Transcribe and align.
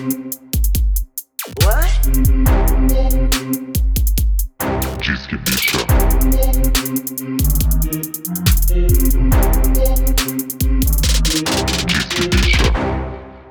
Bicha. 0.00 0.40
Bicha. 12.24 12.72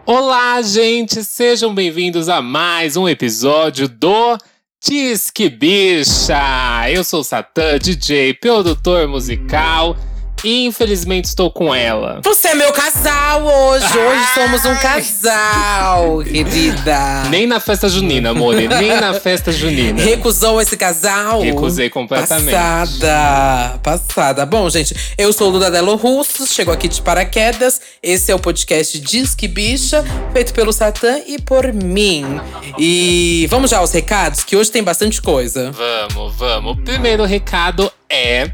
Olá, 0.07 0.61
gente! 0.63 1.23
Sejam 1.23 1.75
bem-vindos 1.75 2.27
a 2.27 2.41
mais 2.41 2.97
um 2.97 3.07
episódio 3.07 3.87
do 3.87 4.35
Disque 4.83 5.49
Bicha! 5.49 6.89
Eu 6.89 7.03
sou 7.03 7.23
Satã, 7.23 7.77
DJ, 7.77 8.33
produtor 8.33 9.07
musical 9.07 9.95
e 10.43 10.65
infelizmente 10.65 11.25
estou 11.25 11.51
com 11.51 11.73
ela. 11.73 12.21
Você 12.23 12.49
é 12.49 12.55
meu 12.55 12.71
casal 12.71 13.43
hoje. 13.43 13.85
Hoje 13.85 14.25
Ai. 14.27 14.33
somos 14.33 14.65
um 14.65 14.75
casal, 14.75 16.23
querida. 16.23 17.23
Nem 17.29 17.45
na 17.45 17.59
festa 17.59 17.89
junina, 17.89 18.29
amore, 18.31 18.67
nem 18.67 18.99
na 18.99 19.13
festa 19.13 19.51
junina. 19.51 20.01
Recusou 20.01 20.61
esse 20.61 20.77
casal? 20.77 21.41
Recusei 21.41 21.89
completamente. 21.89 22.51
Passada, 22.51 23.79
passada. 23.83 24.45
Bom, 24.45 24.69
gente, 24.69 24.95
eu 25.17 25.31
sou 25.33 25.49
o 25.49 25.51
Dudadelo 25.53 25.95
Russo, 25.95 26.47
chegou 26.47 26.73
aqui 26.73 26.87
de 26.87 27.01
paraquedas. 27.01 27.81
Esse 28.01 28.31
é 28.31 28.35
o 28.35 28.39
podcast 28.39 28.99
Disque 28.99 29.47
Bicha, 29.47 30.03
feito 30.33 30.53
pelo 30.53 30.71
Satã 30.71 31.19
e 31.27 31.41
por 31.41 31.71
mim. 31.73 32.39
E 32.77 33.47
vamos 33.49 33.71
já 33.71 33.79
aos 33.79 33.91
recados, 33.91 34.43
que 34.43 34.55
hoje 34.55 34.71
tem 34.71 34.83
bastante 34.83 35.21
coisa. 35.21 35.71
Vamos, 35.71 36.35
vamos. 36.35 36.73
O 36.73 36.81
primeiro 36.81 37.25
recado 37.25 37.91
é 38.09 38.51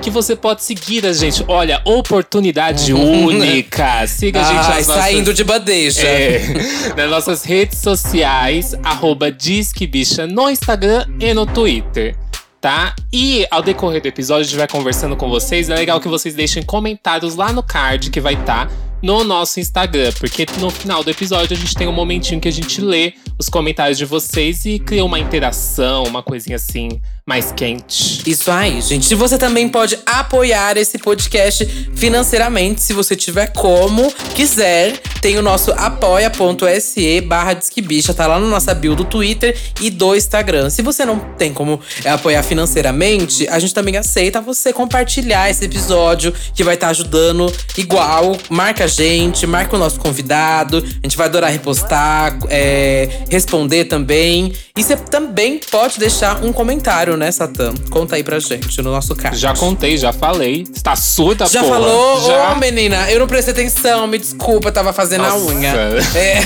que 0.00 0.10
você 0.10 0.34
pode 0.34 0.62
seguir 0.62 1.06
a 1.06 1.12
gente. 1.12 1.44
Olha, 1.46 1.80
oportunidade 1.84 2.92
única. 2.94 4.06
Siga 4.06 4.40
a 4.40 4.44
gente 4.44 4.58
Ai, 4.58 4.78
nas 4.78 4.86
nossas... 4.86 5.04
saindo 5.04 5.34
de 5.34 5.44
bandeja. 5.44 6.06
É, 6.06 6.40
nas 6.96 7.10
nossas 7.10 7.44
redes 7.44 7.78
sociais, 7.78 8.74
arroba 8.82 9.30
Disque 9.30 9.86
Bicha 9.86 10.26
no 10.26 10.48
Instagram 10.50 11.06
e 11.20 11.32
no 11.34 11.46
Twitter. 11.46 12.16
Tá? 12.60 12.94
E 13.10 13.46
ao 13.50 13.62
decorrer 13.62 14.02
do 14.02 14.08
episódio, 14.08 14.42
a 14.42 14.44
gente 14.44 14.58
vai 14.58 14.68
conversando 14.68 15.16
com 15.16 15.30
vocês. 15.30 15.70
É 15.70 15.74
legal 15.74 15.98
que 15.98 16.08
vocês 16.08 16.34
deixem 16.34 16.62
comentários 16.62 17.34
lá 17.34 17.52
no 17.52 17.62
card 17.62 18.10
que 18.10 18.20
vai 18.20 18.34
estar 18.34 18.70
no 19.02 19.24
nosso 19.24 19.60
Instagram. 19.60 20.12
Porque 20.18 20.46
no 20.58 20.70
final 20.70 21.02
do 21.02 21.10
episódio 21.10 21.56
a 21.56 21.60
gente 21.60 21.74
tem 21.74 21.88
um 21.88 21.92
momentinho 21.92 22.40
que 22.40 22.48
a 22.48 22.52
gente 22.52 22.80
lê 22.80 23.14
os 23.38 23.48
comentários 23.48 23.98
de 23.98 24.04
vocês 24.04 24.64
e 24.64 24.78
cria 24.78 25.04
uma 25.04 25.18
interação, 25.18 26.04
uma 26.04 26.22
coisinha 26.22 26.56
assim 26.56 27.00
mais 27.30 27.52
quente. 27.52 28.28
Isso 28.28 28.50
aí, 28.50 28.80
gente. 28.80 29.08
E 29.12 29.14
você 29.14 29.38
também 29.38 29.68
pode 29.68 29.96
apoiar 30.04 30.76
esse 30.76 30.98
podcast 30.98 31.64
financeiramente, 31.94 32.82
se 32.82 32.92
você 32.92 33.14
tiver 33.14 33.52
como 33.52 34.12
quiser. 34.34 34.98
Tem 35.20 35.38
o 35.38 35.42
nosso 35.42 35.70
apoia.se 35.72 37.20
barra 37.20 37.52
Disquebicha, 37.52 38.12
tá 38.12 38.26
lá 38.26 38.40
na 38.40 38.46
nossa 38.46 38.74
bio 38.74 38.96
do 38.96 39.04
Twitter 39.04 39.56
e 39.80 39.90
do 39.90 40.16
Instagram. 40.16 40.70
Se 40.70 40.82
você 40.82 41.04
não 41.04 41.20
tem 41.36 41.52
como 41.52 41.78
é, 42.04 42.10
apoiar 42.10 42.42
financeiramente, 42.42 43.46
a 43.48 43.58
gente 43.58 43.74
também 43.74 43.96
aceita 43.96 44.40
você 44.40 44.72
compartilhar 44.72 45.48
esse 45.48 45.64
episódio, 45.64 46.34
que 46.52 46.64
vai 46.64 46.74
estar 46.74 46.88
ajudando 46.88 47.52
igual. 47.76 48.36
Marca 48.48 48.84
a 48.84 48.88
gente, 48.90 49.46
marca 49.46 49.74
o 49.76 49.78
nosso 49.78 49.98
convidado. 49.98 50.78
A 50.78 51.06
gente 51.06 51.16
vai 51.16 51.26
adorar 51.26 51.50
repostar, 51.50 52.36
é, 52.48 53.08
responder 53.30 53.84
também. 53.84 54.52
E 54.76 54.82
você 54.82 54.96
também 54.96 55.60
pode 55.70 55.98
deixar 55.98 56.44
um 56.44 56.52
comentário, 56.52 57.16
né, 57.16 57.30
Satã? 57.30 57.72
Conta 57.90 58.16
aí 58.16 58.22
pra 58.22 58.38
gente 58.38 58.80
no 58.82 58.90
nosso 58.90 59.14
card. 59.14 59.36
Já 59.36 59.54
contei, 59.54 59.96
já 59.96 60.12
falei. 60.12 60.64
Está 60.74 60.96
surda, 60.96 61.46
Já 61.46 61.60
porra. 61.62 61.74
falou? 61.74 62.26
Já. 62.26 62.52
Ô, 62.52 62.56
menina, 62.56 63.10
eu 63.10 63.20
não 63.20 63.26
prestei 63.26 63.52
atenção, 63.52 64.06
me 64.06 64.18
desculpa, 64.18 64.72
tava 64.72 64.92
fazendo 64.92 65.24
a 65.24 65.30
Nossa. 65.30 65.44
unha. 65.52 65.70
É. 66.14 66.40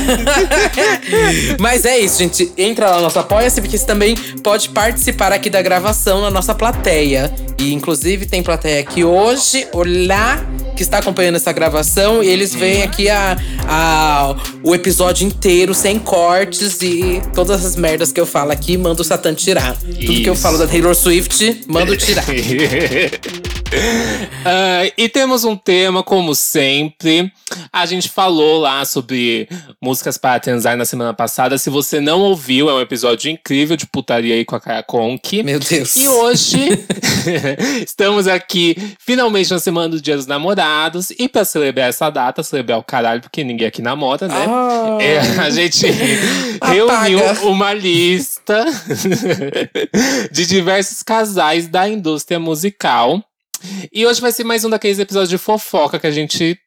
Mas 1.59 1.85
é 1.85 1.99
isso, 1.99 2.19
gente. 2.19 2.53
Entra 2.57 2.91
lá 2.91 2.97
no 2.97 3.03
nosso 3.03 3.19
Apoia-se, 3.19 3.61
porque 3.61 3.79
você 3.79 3.87
também 3.87 4.17
pode 4.43 4.69
participar 4.71 5.33
aqui 5.33 5.49
da 5.49 5.63
gravação 5.63 6.21
na 6.21 6.31
nossa 6.31 6.55
plateia. 6.55 7.33
E 7.59 7.73
inclusive 7.73 8.27
tem 8.27 8.43
plateia 8.43 8.81
aqui 8.81 9.05
hoje, 9.05 9.67
olá, 9.73 10.45
que 10.77 10.83
está 10.83 10.99
acompanhando 10.99 11.37
essa 11.37 11.53
gravação. 11.53 12.23
E 12.23 12.29
eles 12.35 12.55
veem 12.55 12.83
aqui 12.83 13.09
a, 13.09 13.37
a, 13.67 14.37
o 14.63 14.75
episódio 14.75 15.27
inteiro, 15.27 15.73
sem 15.75 15.99
cortes 15.99 16.83
e 16.83 17.23
todas 17.35 17.65
as 17.65 17.77
merdas 17.77 18.13
que 18.13 18.21
eu 18.21 18.27
falo 18.27 18.53
aqui, 18.53 18.77
manda 18.77 19.01
o 19.01 19.05
Satan 19.05 19.35
tirar. 19.35 19.77
Tudo 19.77 19.97
que 19.97 20.29
eu 20.29 20.35
Isso. 20.35 20.43
falo 20.43 20.59
da 20.59 20.67
Taylor 20.67 20.95
Swift, 20.95 21.63
mando 21.67 21.97
tirar. 21.97 22.25
Ah, 24.45 24.91
e 24.97 25.09
temos 25.09 25.45
um 25.45 25.57
tema, 25.57 26.03
como 26.03 26.35
sempre. 26.35 27.33
A 27.73 27.87
gente 27.87 28.09
falou 28.09 28.61
lá 28.61 28.85
sobre 28.85 29.49
músicas 29.81 30.17
para 30.19 30.39
transar 30.39 30.77
na 30.77 30.85
semana 30.85 31.13
passada. 31.13 31.59
Se 31.59 31.71
você 31.71 32.01
não 32.01 32.21
ouviu, 32.21 32.69
é 32.69 32.75
um 32.75 32.81
episódio 32.81 33.31
incrível 33.31 33.77
de 33.77 33.87
putaria 33.87 34.35
aí 34.35 34.45
com 34.45 34.55
a 34.55 34.61
Kaya 34.61 34.83
Conk. 34.83 35.43
Meu 35.43 35.59
Deus. 35.59 35.97
E 35.97 36.09
hoje 36.09 36.59
estamos 37.85 38.29
aqui 38.29 38.77
finalmente 38.99 39.51
na 39.51 39.59
semana 39.59 39.89
do 39.89 40.01
Dia 40.01 40.17
dos 40.17 40.27
Namorados. 40.27 41.11
E 41.11 41.29
pra 41.29 41.45
celebrar 41.45 41.89
essa 41.89 42.11
data, 42.11 42.24
celebrar 42.43 42.79
o 42.79 42.83
caralho, 42.83 43.21
porque 43.21 43.45
ninguém 43.45 43.67
aqui 43.67 43.83
namora, 43.83 44.29
né? 44.29 44.47
Ah. 44.49 44.99
É, 45.01 45.19
a 45.41 45.51
gente 45.51 45.87
reuniu 46.63 47.21
uma 47.45 47.73
lista 47.73 48.65
de 50.31 50.47
diversos 50.47 51.03
casais 51.03 51.69
da 51.69 51.89
indústria 51.89 52.39
musical. 52.39 53.23
E 53.93 54.07
hoje 54.07 54.21
vai 54.21 54.33
ser 54.33 54.45
mais 54.45 54.65
um 54.65 54.71
daqueles 54.71 54.99
episódios 54.99 55.31
de 55.31 55.39
fofoca 55.39 55.99
que 55.99 56.07
a 56.07 56.11
gente 56.11 56.59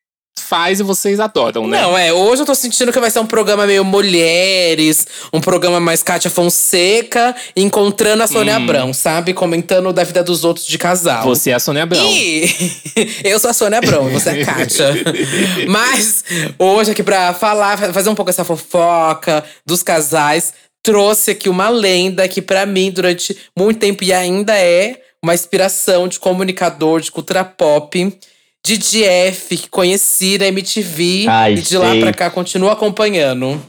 faz 0.41 0.79
e 0.79 0.83
vocês 0.83 1.19
adoram, 1.19 1.67
né? 1.67 1.81
Não, 1.81 1.97
é, 1.97 2.13
hoje 2.13 2.41
eu 2.41 2.45
tô 2.45 2.55
sentindo 2.55 2.91
que 2.91 2.99
vai 2.99 3.09
ser 3.09 3.19
um 3.19 3.25
programa 3.25 3.65
meio 3.65 3.83
mulheres, 3.83 5.07
um 5.31 5.41
programa 5.41 5.79
mais 5.79 6.03
Kátia 6.03 6.29
Fonseca, 6.29 7.35
encontrando 7.55 8.23
a 8.23 8.27
Sônia 8.27 8.55
Abrão, 8.55 8.93
sabe? 8.93 9.33
Comentando 9.33 9.91
da 9.91 10.03
vida 10.03 10.23
dos 10.23 10.43
outros 10.43 10.65
de 10.65 10.77
casal. 10.77 11.23
Você 11.23 11.51
é 11.51 11.53
a 11.53 11.59
Sônia 11.59 11.83
Abrão. 11.83 12.05
E 12.05 12.45
eu 13.23 13.39
sou 13.39 13.49
a 13.49 13.53
Sônia 13.53 13.79
Abrão, 13.79 14.09
e 14.09 14.13
você 14.13 14.29
é 14.29 14.41
a 14.41 14.45
Kátia. 14.45 14.93
Mas 15.67 16.23
hoje, 16.57 16.91
aqui 16.91 17.03
pra 17.03 17.33
falar, 17.33 17.77
fazer 17.93 18.09
um 18.09 18.15
pouco 18.15 18.29
essa 18.29 18.43
fofoca 18.43 19.43
dos 19.65 19.83
casais, 19.83 20.53
trouxe 20.83 21.31
aqui 21.31 21.49
uma 21.49 21.69
lenda 21.69 22.27
que, 22.27 22.41
pra 22.41 22.65
mim, 22.65 22.91
durante 22.91 23.37
muito 23.57 23.79
tempo 23.79 24.03
e 24.03 24.13
ainda 24.13 24.57
é 24.57 25.01
uma 25.21 25.33
inspiração 25.33 26.07
de 26.07 26.19
comunicador 26.19 27.01
de 27.01 27.11
cultura 27.11 27.43
pop. 27.43 28.17
Didi 28.65 29.03
F, 29.03 29.57
que 29.57 29.69
conheci 29.69 30.37
na 30.37 30.47
MTV 30.47 31.25
Ai, 31.27 31.53
e 31.53 31.61
de 31.61 31.77
lá 31.77 31.91
sei. 31.91 32.01
pra 32.01 32.13
cá 32.13 32.29
continuo 32.29 32.69
acompanhando. 32.69 33.61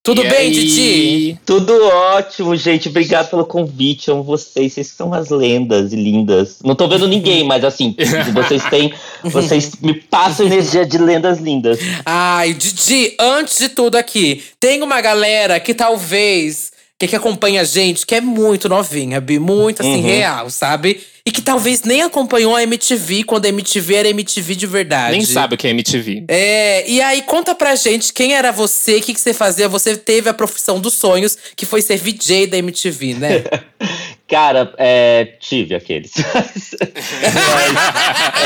Tudo 0.00 0.24
E 0.24 0.28
bem, 0.28 0.38
aí? 0.38 0.50
Didi? 0.52 1.38
Tudo 1.44 1.72
ótimo, 1.84 2.56
gente. 2.56 2.88
Obrigado 2.88 3.28
pelo 3.28 3.44
convite. 3.44 4.10
Amo 4.10 4.22
vocês. 4.22 4.72
Vocês 4.72 4.86
são 4.86 5.12
as 5.12 5.28
lendas 5.28 5.92
e 5.92 5.96
lindas. 5.96 6.60
Não 6.64 6.74
tô 6.74 6.88
vendo 6.88 7.06
ninguém, 7.06 7.44
mas 7.44 7.62
assim, 7.62 7.94
vocês 8.32 8.62
têm. 8.70 8.94
Vocês 9.24 9.72
me 9.82 9.92
passam 9.94 10.46
energia 10.46 10.86
de 10.86 10.96
lendas 10.96 11.40
lindas. 11.40 11.78
Ai, 12.06 12.54
Didi, 12.54 13.16
antes 13.18 13.58
de 13.58 13.68
tudo 13.68 13.96
aqui, 13.96 14.42
tem 14.60 14.80
uma 14.82 15.00
galera 15.00 15.58
que 15.60 15.74
talvez. 15.74 16.70
Que, 16.98 17.06
que 17.06 17.14
acompanha 17.14 17.60
a 17.60 17.64
gente, 17.64 18.04
que 18.04 18.14
é 18.14 18.20
muito 18.20 18.68
novinha, 18.68 19.20
Bi, 19.20 19.38
muito 19.38 19.80
assim, 19.82 19.96
Uhum. 19.96 20.02
real, 20.02 20.50
sabe? 20.50 21.00
E 21.24 21.30
que 21.30 21.40
talvez 21.40 21.82
nem 21.82 22.02
acompanhou 22.02 22.56
a 22.56 22.62
MTV 22.62 23.22
quando 23.22 23.44
a 23.44 23.48
MTV 23.50 23.94
era 23.94 24.08
MTV 24.08 24.54
de 24.56 24.66
verdade. 24.66 25.12
Nem 25.12 25.24
sabe 25.24 25.54
o 25.54 25.58
que 25.58 25.66
é 25.68 25.70
MTV. 25.70 26.24
É, 26.26 26.90
e 26.90 27.00
aí 27.02 27.22
conta 27.22 27.54
pra 27.54 27.76
gente 27.76 28.12
quem 28.12 28.32
era 28.34 28.50
você, 28.50 28.96
o 28.96 29.00
que, 29.02 29.14
que 29.14 29.20
você 29.20 29.32
fazia. 29.34 29.68
Você 29.68 29.96
teve 29.96 30.28
a 30.28 30.34
profissão 30.34 30.80
dos 30.80 30.94
sonhos, 30.94 31.36
que 31.54 31.66
foi 31.66 31.82
ser 31.82 31.98
VJ 31.98 32.46
da 32.48 32.56
MTV, 32.58 33.14
né? 33.14 33.44
Cara, 34.28 34.74
é, 34.76 35.24
tive 35.40 35.74
aqueles. 35.74 36.12
Mas, 36.34 36.74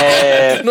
é, 0.00 0.62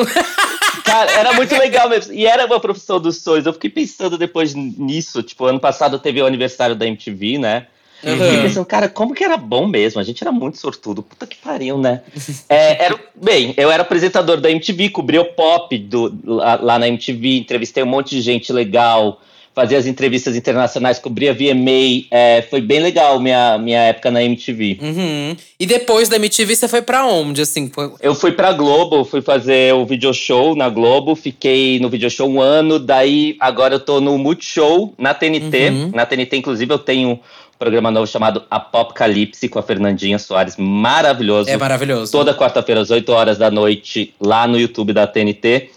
cara, 0.86 1.12
era 1.12 1.34
muito 1.34 1.54
legal 1.58 1.90
mesmo. 1.90 2.14
E 2.14 2.26
era 2.26 2.46
uma 2.46 2.62
profissão 2.62 2.98
dos 2.98 3.18
sonhos. 3.18 3.46
Eu 3.46 3.52
fiquei 3.52 3.70
pensando 3.70 4.18
depois 4.18 4.54
nisso. 4.56 5.22
Tipo, 5.22 5.46
ano 5.46 5.60
passado 5.60 6.00
teve 6.00 6.22
o 6.22 6.26
aniversário 6.26 6.78
da 6.78 6.88
MTV, 6.88 7.38
né? 7.38 7.68
Uhum. 8.04 8.42
pensando, 8.42 8.66
cara, 8.66 8.90
como 8.90 9.14
que 9.14 9.24
era 9.24 9.38
bom 9.38 9.68
mesmo? 9.68 10.00
A 10.00 10.04
gente 10.04 10.24
era 10.24 10.32
muito 10.32 10.58
sortudo. 10.58 11.04
Puta 11.04 11.28
que 11.28 11.38
pariu, 11.38 11.78
né? 11.78 12.02
É, 12.50 12.86
era, 12.86 13.00
bem, 13.14 13.54
eu 13.58 13.70
era 13.70 13.84
apresentador 13.84 14.40
da 14.40 14.50
MTV, 14.50 14.90
cobria 14.90 15.22
o 15.22 15.34
pop 15.34 15.78
do, 15.78 16.18
lá, 16.26 16.56
lá 16.56 16.80
na 16.80 16.88
MTV, 16.88 17.38
entrevistei 17.38 17.84
um 17.84 17.88
monte 17.88 18.16
de 18.16 18.22
gente 18.22 18.52
legal, 18.52 19.22
fazia 19.54 19.78
as 19.78 19.86
entrevistas 19.86 20.36
internacionais, 20.36 21.00
cobria 21.00 21.34
VMA. 21.34 22.06
É, 22.10 22.42
foi 22.50 22.62
bem 22.62 22.80
legal 22.80 23.20
minha, 23.20 23.58
minha 23.58 23.80
época 23.82 24.10
na 24.10 24.24
MTV. 24.24 24.80
Uhum. 24.82 25.36
E 25.60 25.66
depois 25.66 26.10
da 26.10 26.16
MTV, 26.16 26.56
você 26.56 26.68
foi 26.68 26.82
pra 26.82 27.06
onde, 27.06 27.42
assim? 27.42 27.70
Eu 28.02 28.16
fui 28.16 28.32
pra 28.32 28.54
Globo, 28.54 29.04
fui 29.04 29.22
fazer 29.22 29.74
o 29.74 29.86
video 29.86 30.14
show 30.14 30.56
na 30.56 30.70
Globo, 30.70 31.16
fiquei 31.16 31.80
no 31.80 31.90
video 31.90 32.10
show 32.10 32.30
um 32.30 32.42
ano, 32.42 32.80
daí 32.80 33.36
agora 33.40 33.76
eu 33.76 33.80
tô 33.80 34.00
no 34.00 34.18
Multishow 34.18 34.94
na 34.98 35.14
TNT. 35.14 35.70
Uhum. 35.70 35.92
Na 35.94 36.06
TNT, 36.06 36.38
inclusive, 36.38 36.74
eu 36.74 36.80
tenho 36.80 37.12
um 37.12 37.20
programa 37.60 37.92
novo 37.92 38.08
chamado 38.08 38.44
Apocalipse 38.50 39.48
com 39.48 39.60
a 39.60 39.64
Fernandinha 39.64 40.18
Soares, 40.18 40.56
maravilhoso. 40.58 41.50
É 41.50 41.58
maravilhoso. 41.58 42.12
Toda 42.12 42.34
quarta-feira, 42.34 42.82
às 42.82 42.90
8 42.90 43.10
horas 43.12 43.38
da 43.38 43.52
noite, 43.52 44.14
lá 44.20 44.48
no 44.48 44.60
YouTube 44.60 44.94
da 44.94 45.06
TNT. 45.06 45.70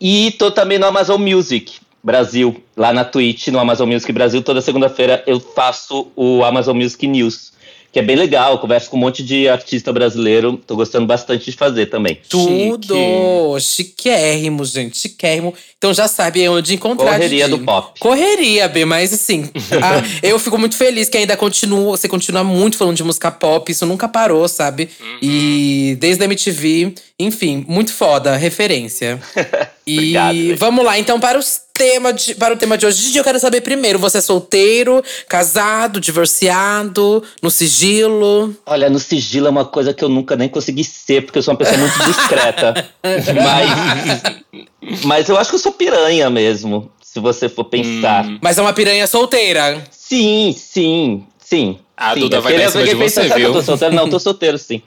E 0.00 0.30
tô 0.38 0.50
também 0.50 0.78
no 0.78 0.86
Amazon 0.86 1.20
Music. 1.20 1.74
Brasil, 2.02 2.62
lá 2.76 2.92
na 2.92 3.04
Twitch, 3.04 3.48
no 3.48 3.58
Amazon 3.58 3.90
Music 3.90 4.10
Brasil. 4.12 4.42
Toda 4.42 4.60
segunda-feira 4.60 5.22
eu 5.26 5.38
faço 5.38 6.08
o 6.16 6.42
Amazon 6.44 6.76
Music 6.76 7.06
News 7.06 7.50
que 7.92 7.98
é 7.98 8.02
bem 8.02 8.16
legal. 8.16 8.58
Converso 8.58 8.90
com 8.90 8.96
um 8.96 9.00
monte 9.00 9.22
de 9.22 9.48
artista 9.48 9.92
brasileiro. 9.92 10.56
Tô 10.66 10.76
gostando 10.76 11.06
bastante 11.06 11.50
de 11.50 11.56
fazer 11.56 11.86
também. 11.86 12.18
Tudo! 12.28 13.58
Chiquérrimo, 13.58 14.64
gente. 14.64 14.96
Chiquérrimo. 14.96 15.52
Então 15.76 15.92
já 15.92 16.06
sabe 16.06 16.48
onde 16.48 16.74
encontrar. 16.74 17.12
Correria 17.12 17.48
do 17.48 17.58
pop. 17.58 17.98
Correria, 17.98 18.68
B, 18.68 18.84
mas 18.84 19.12
assim, 19.12 19.50
a, 19.82 20.02
eu 20.26 20.38
fico 20.38 20.58
muito 20.58 20.76
feliz 20.76 21.08
que 21.08 21.16
ainda 21.16 21.36
continua, 21.36 21.96
você 21.96 22.08
continua 22.08 22.44
muito 22.44 22.76
falando 22.76 22.96
de 22.96 23.02
música 23.02 23.30
pop, 23.30 23.70
isso 23.70 23.86
nunca 23.86 24.06
parou, 24.06 24.46
sabe? 24.46 24.88
Uhum. 25.00 25.18
E 25.22 25.96
desde 25.98 26.22
a 26.22 26.26
MTV, 26.26 26.94
enfim, 27.18 27.64
muito 27.66 27.92
foda, 27.92 28.36
referência. 28.36 29.18
e 29.86 30.16
Obrigado, 30.16 30.56
vamos 30.58 30.84
lá, 30.84 30.98
então, 30.98 31.18
para 31.18 31.38
os 31.38 31.62
tema 31.80 32.12
de, 32.12 32.34
para 32.34 32.52
o 32.52 32.56
tema 32.58 32.76
de 32.76 32.84
hoje. 32.84 33.16
Eu 33.16 33.24
quero 33.24 33.40
saber 33.40 33.62
primeiro: 33.62 33.98
você 33.98 34.18
é 34.18 34.20
solteiro, 34.20 35.02
casado, 35.26 35.98
divorciado, 35.98 37.22
no 37.40 37.50
sigilo? 37.50 38.54
Olha, 38.66 38.90
no 38.90 38.98
sigilo 38.98 39.46
é 39.46 39.50
uma 39.50 39.64
coisa 39.64 39.94
que 39.94 40.04
eu 40.04 40.10
nunca 40.10 40.36
nem 40.36 40.48
consegui 40.48 40.84
ser, 40.84 41.24
porque 41.24 41.38
eu 41.38 41.42
sou 41.42 41.54
uma 41.54 41.58
pessoa 41.58 41.78
muito 41.78 41.98
discreta. 42.04 42.90
mas, 43.42 45.04
mas 45.04 45.28
eu 45.30 45.38
acho 45.38 45.48
que 45.48 45.56
eu 45.56 45.60
sou 45.60 45.72
piranha 45.72 46.28
mesmo, 46.28 46.90
se 47.02 47.18
você 47.18 47.48
for 47.48 47.64
pensar. 47.64 48.26
Hum. 48.26 48.38
Mas 48.42 48.58
é 48.58 48.62
uma 48.62 48.74
piranha 48.74 49.06
solteira? 49.06 49.82
Sim, 49.90 50.54
sim, 50.56 51.24
sim. 51.38 51.78
A 51.96 52.12
sim. 52.12 52.20
Duda 52.20 52.42
vai 52.42 52.58
dar 52.58 52.70
de 52.70 52.94
você, 52.94 53.22
viu? 53.28 53.48
Eu 53.48 53.52
tô 53.54 53.62
solteiro? 53.62 53.94
Não, 53.94 54.04
eu 54.04 54.10
tô 54.10 54.20
solteiro, 54.20 54.58
sim. 54.58 54.82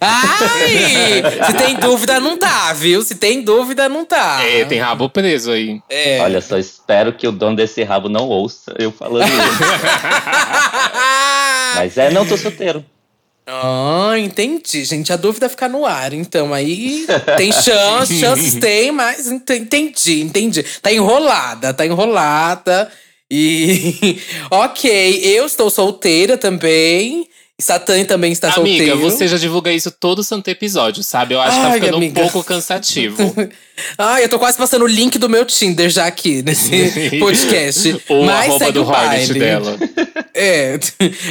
Ai! 0.00 1.22
Se 1.46 1.54
tem 1.54 1.76
dúvida, 1.76 2.20
não 2.20 2.36
tá, 2.36 2.72
viu? 2.72 3.02
Se 3.02 3.14
tem 3.14 3.42
dúvida, 3.42 3.88
não 3.88 4.04
tá. 4.04 4.42
É, 4.44 4.64
tem 4.64 4.78
rabo 4.78 5.08
preso 5.08 5.52
aí. 5.52 5.80
É. 5.88 6.20
Olha, 6.20 6.40
só 6.40 6.58
espero 6.58 7.12
que 7.12 7.26
o 7.26 7.32
dono 7.32 7.56
desse 7.56 7.82
rabo 7.82 8.08
não 8.08 8.28
ouça 8.28 8.74
eu 8.78 8.92
falando 8.92 9.26
isso. 9.26 9.36
Mas 11.76 11.96
é, 11.98 12.10
não, 12.10 12.26
tô 12.26 12.36
solteiro. 12.36 12.84
Ah, 13.48 14.14
entendi, 14.18 14.84
gente. 14.84 15.12
A 15.12 15.16
dúvida 15.16 15.48
fica 15.48 15.68
no 15.68 15.86
ar. 15.86 16.12
Então, 16.12 16.52
aí 16.52 17.06
tem 17.36 17.52
chance, 17.52 18.18
chances 18.18 18.54
tem, 18.58 18.90
mas 18.90 19.28
entendi, 19.28 20.22
entendi. 20.22 20.64
Tá 20.82 20.92
enrolada, 20.92 21.72
tá 21.72 21.86
enrolada. 21.86 22.90
E 23.30 24.20
ok, 24.50 25.20
eu 25.22 25.46
estou 25.46 25.70
solteira 25.70 26.36
também. 26.36 27.28
Satã 27.58 28.04
também 28.04 28.32
está 28.32 28.48
amiga, 28.48 28.60
solteiro. 28.60 28.92
Amiga, 28.92 29.10
você 29.10 29.26
já 29.26 29.38
divulga 29.38 29.72
isso 29.72 29.90
todo 29.90 30.22
santo 30.22 30.48
episódio, 30.48 31.02
sabe? 31.02 31.34
Eu 31.34 31.40
acho 31.40 31.56
Ai, 31.56 31.62
que 31.62 31.66
tá 31.66 31.72
ficando 31.72 31.96
amiga. 31.96 32.20
um 32.20 32.24
pouco 32.24 32.44
cansativo. 32.46 33.16
Ai, 33.96 34.24
eu 34.24 34.28
tô 34.28 34.38
quase 34.38 34.58
passando 34.58 34.82
o 34.82 34.86
link 34.86 35.18
do 35.18 35.26
meu 35.26 35.42
Tinder 35.46 35.88
já 35.88 36.04
aqui 36.04 36.42
nesse 36.42 36.92
podcast. 37.18 38.02
Ou 38.10 38.26
mas 38.26 38.54
a 38.54 38.58
segue 38.58 38.72
do 38.72 38.82
o 38.82 38.86
baile. 38.86 39.38
dela. 39.38 39.76
É, 40.38 40.78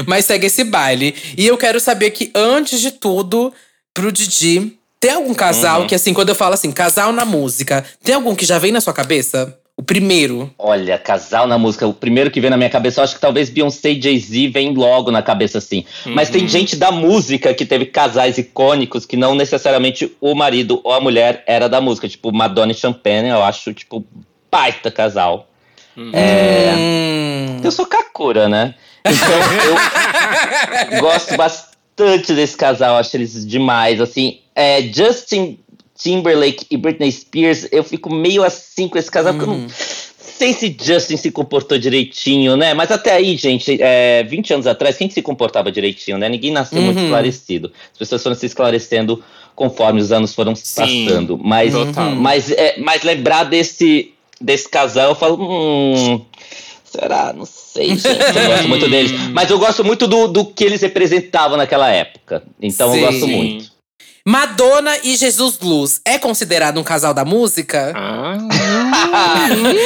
mas 0.07 0.25
segue 0.25 0.47
esse 0.47 0.63
baile. 0.63 1.13
E 1.37 1.45
eu 1.45 1.55
quero 1.59 1.79
saber 1.79 2.09
que, 2.09 2.31
antes 2.33 2.81
de 2.81 2.89
tudo, 2.89 3.53
pro 3.93 4.11
Didi, 4.11 4.79
tem 4.99 5.11
algum 5.11 5.31
casal 5.31 5.81
uhum. 5.81 5.87
que, 5.87 5.93
assim, 5.93 6.11
quando 6.11 6.29
eu 6.29 6.35
falo 6.35 6.55
assim, 6.55 6.71
casal 6.71 7.11
na 7.11 7.23
música, 7.23 7.85
tem 8.03 8.15
algum 8.15 8.33
que 8.33 8.47
já 8.47 8.57
vem 8.57 8.71
na 8.71 8.81
sua 8.81 8.93
cabeça? 8.93 9.55
O 9.77 9.83
primeiro. 9.83 10.49
Olha, 10.57 10.97
casal 10.97 11.47
na 11.47 11.57
música. 11.57 11.85
O 11.85 11.93
primeiro 11.93 12.31
que 12.31 12.39
vem 12.39 12.49
na 12.49 12.55
minha 12.55 12.69
cabeça, 12.69 13.01
eu 13.01 13.03
acho 13.03 13.15
que 13.15 13.19
talvez 13.19 13.49
Beyoncé 13.49 13.91
e 13.91 14.01
Jay-Z 14.01 14.47
vem 14.47 14.73
logo 14.73 15.11
na 15.11 15.21
cabeça, 15.21 15.57
assim. 15.57 15.83
Uhum. 16.05 16.13
Mas 16.15 16.29
tem 16.29 16.43
uhum. 16.43 16.47
gente 16.47 16.77
da 16.77 16.91
música 16.91 17.53
que 17.53 17.65
teve 17.65 17.85
casais 17.85 18.37
icônicos 18.37 19.05
que 19.05 19.17
não 19.17 19.35
necessariamente 19.35 20.15
o 20.21 20.33
marido 20.33 20.79
ou 20.81 20.93
a 20.93 21.01
mulher 21.01 21.43
era 21.45 21.67
da 21.67 21.81
música. 21.81 22.07
Tipo, 22.07 22.31
Madonna 22.31 22.71
e 22.71 22.75
Champagne, 22.75 23.27
eu 23.27 23.43
acho, 23.43 23.73
tipo, 23.73 24.05
baita 24.49 24.89
casal. 24.89 25.49
Uhum. 25.97 26.11
É... 26.13 26.73
Hum. 26.77 27.61
Eu 27.61 27.71
sou 27.71 27.85
Kakura, 27.85 28.47
né? 28.47 28.75
Então 29.05 30.93
eu 30.93 31.01
gosto 31.01 31.35
bastante 31.35 32.33
desse 32.33 32.55
casal, 32.55 32.95
acho 32.97 33.17
eles 33.17 33.45
demais. 33.45 33.99
Assim, 33.99 34.39
é, 34.55 34.81
Justin 34.83 35.59
Timberlake 35.97 36.65
e 36.69 36.77
Britney 36.77 37.11
Spears, 37.11 37.67
eu 37.71 37.83
fico 37.83 38.13
meio 38.13 38.43
assim 38.43 38.87
com 38.87 38.97
esse 38.97 39.09
casal, 39.09 39.33
porque 39.33 39.49
eu 39.49 39.53
não 39.53 39.63
uhum. 39.63 39.69
sei 39.69 40.53
se 40.53 40.75
Justin 40.79 41.15
se 41.15 41.31
comportou 41.31 41.77
direitinho, 41.77 42.57
né? 42.57 42.73
Mas 42.73 42.91
até 42.91 43.13
aí, 43.13 43.37
gente, 43.37 43.81
é, 43.81 44.23
20 44.23 44.53
anos 44.53 44.67
atrás, 44.67 44.97
quem 44.97 45.09
se 45.09 45.21
comportava 45.21 45.71
direitinho, 45.71 46.17
né? 46.17 46.27
Ninguém 46.27 46.51
nasceu 46.51 46.79
uhum. 46.79 46.85
muito 46.85 47.01
esclarecido. 47.01 47.71
As 47.93 47.97
pessoas 47.97 48.21
foram 48.21 48.35
se 48.35 48.45
esclarecendo 48.45 49.23
conforme 49.55 50.01
os 50.01 50.11
anos 50.11 50.35
foram 50.35 50.53
Sim, 50.53 51.05
passando. 51.07 51.37
Mas, 51.37 51.73
mas, 52.17 52.51
é, 52.51 52.77
mas 52.77 53.03
lembrar 53.03 53.45
desse, 53.45 54.11
desse 54.39 54.67
casal, 54.67 55.11
eu 55.11 55.15
falo, 55.15 55.37
hum, 55.41 56.21
será? 56.83 57.31
Não 57.31 57.45
sei, 57.45 57.89
gente. 57.89 58.05
Eu 58.07 58.47
gosto 58.47 58.67
muito 58.67 58.89
deles. 58.91 59.11
Mas 59.31 59.49
eu 59.49 59.57
gosto 59.57 59.83
muito 59.83 60.07
do, 60.07 60.27
do 60.27 60.45
que 60.45 60.65
eles 60.65 60.81
representavam 60.81 61.55
naquela 61.55 61.89
época. 61.89 62.43
Então 62.61 62.91
Sim. 62.91 62.99
eu 62.99 63.05
gosto 63.05 63.27
muito. 63.27 63.74
Madonna 64.27 64.97
e 65.03 65.15
Jesus 65.15 65.55
Blues 65.55 66.01
é 66.03 66.17
considerado 66.17 66.79
um 66.79 66.83
casal 66.83 67.13
da 67.13 67.23
música? 67.23 67.93
Ah, 67.95 68.37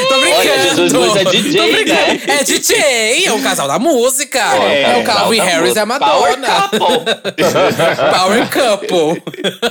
Tô 0.07 0.19
brincando. 0.19 0.39
Olha, 0.39 0.59
Jesus 0.63 0.91
Blues 0.91 1.15
é 1.15 1.23
DJ, 1.25 1.85
né? 1.85 2.21
É 2.27 2.43
DJ, 2.43 3.25
é 3.25 3.33
um 3.33 3.41
casal 3.41 3.67
da 3.67 3.79
música. 3.79 4.39
É, 4.39 4.81
é 4.83 4.97
o 4.97 5.03
Calvin 5.03 5.39
Harris 5.39 5.75
e 5.75 5.79
a 5.79 5.85
Madonna. 5.85 6.69
Power 6.69 6.89
Couple. 6.89 7.39
Power 8.17 8.49
Couple. 8.49 9.23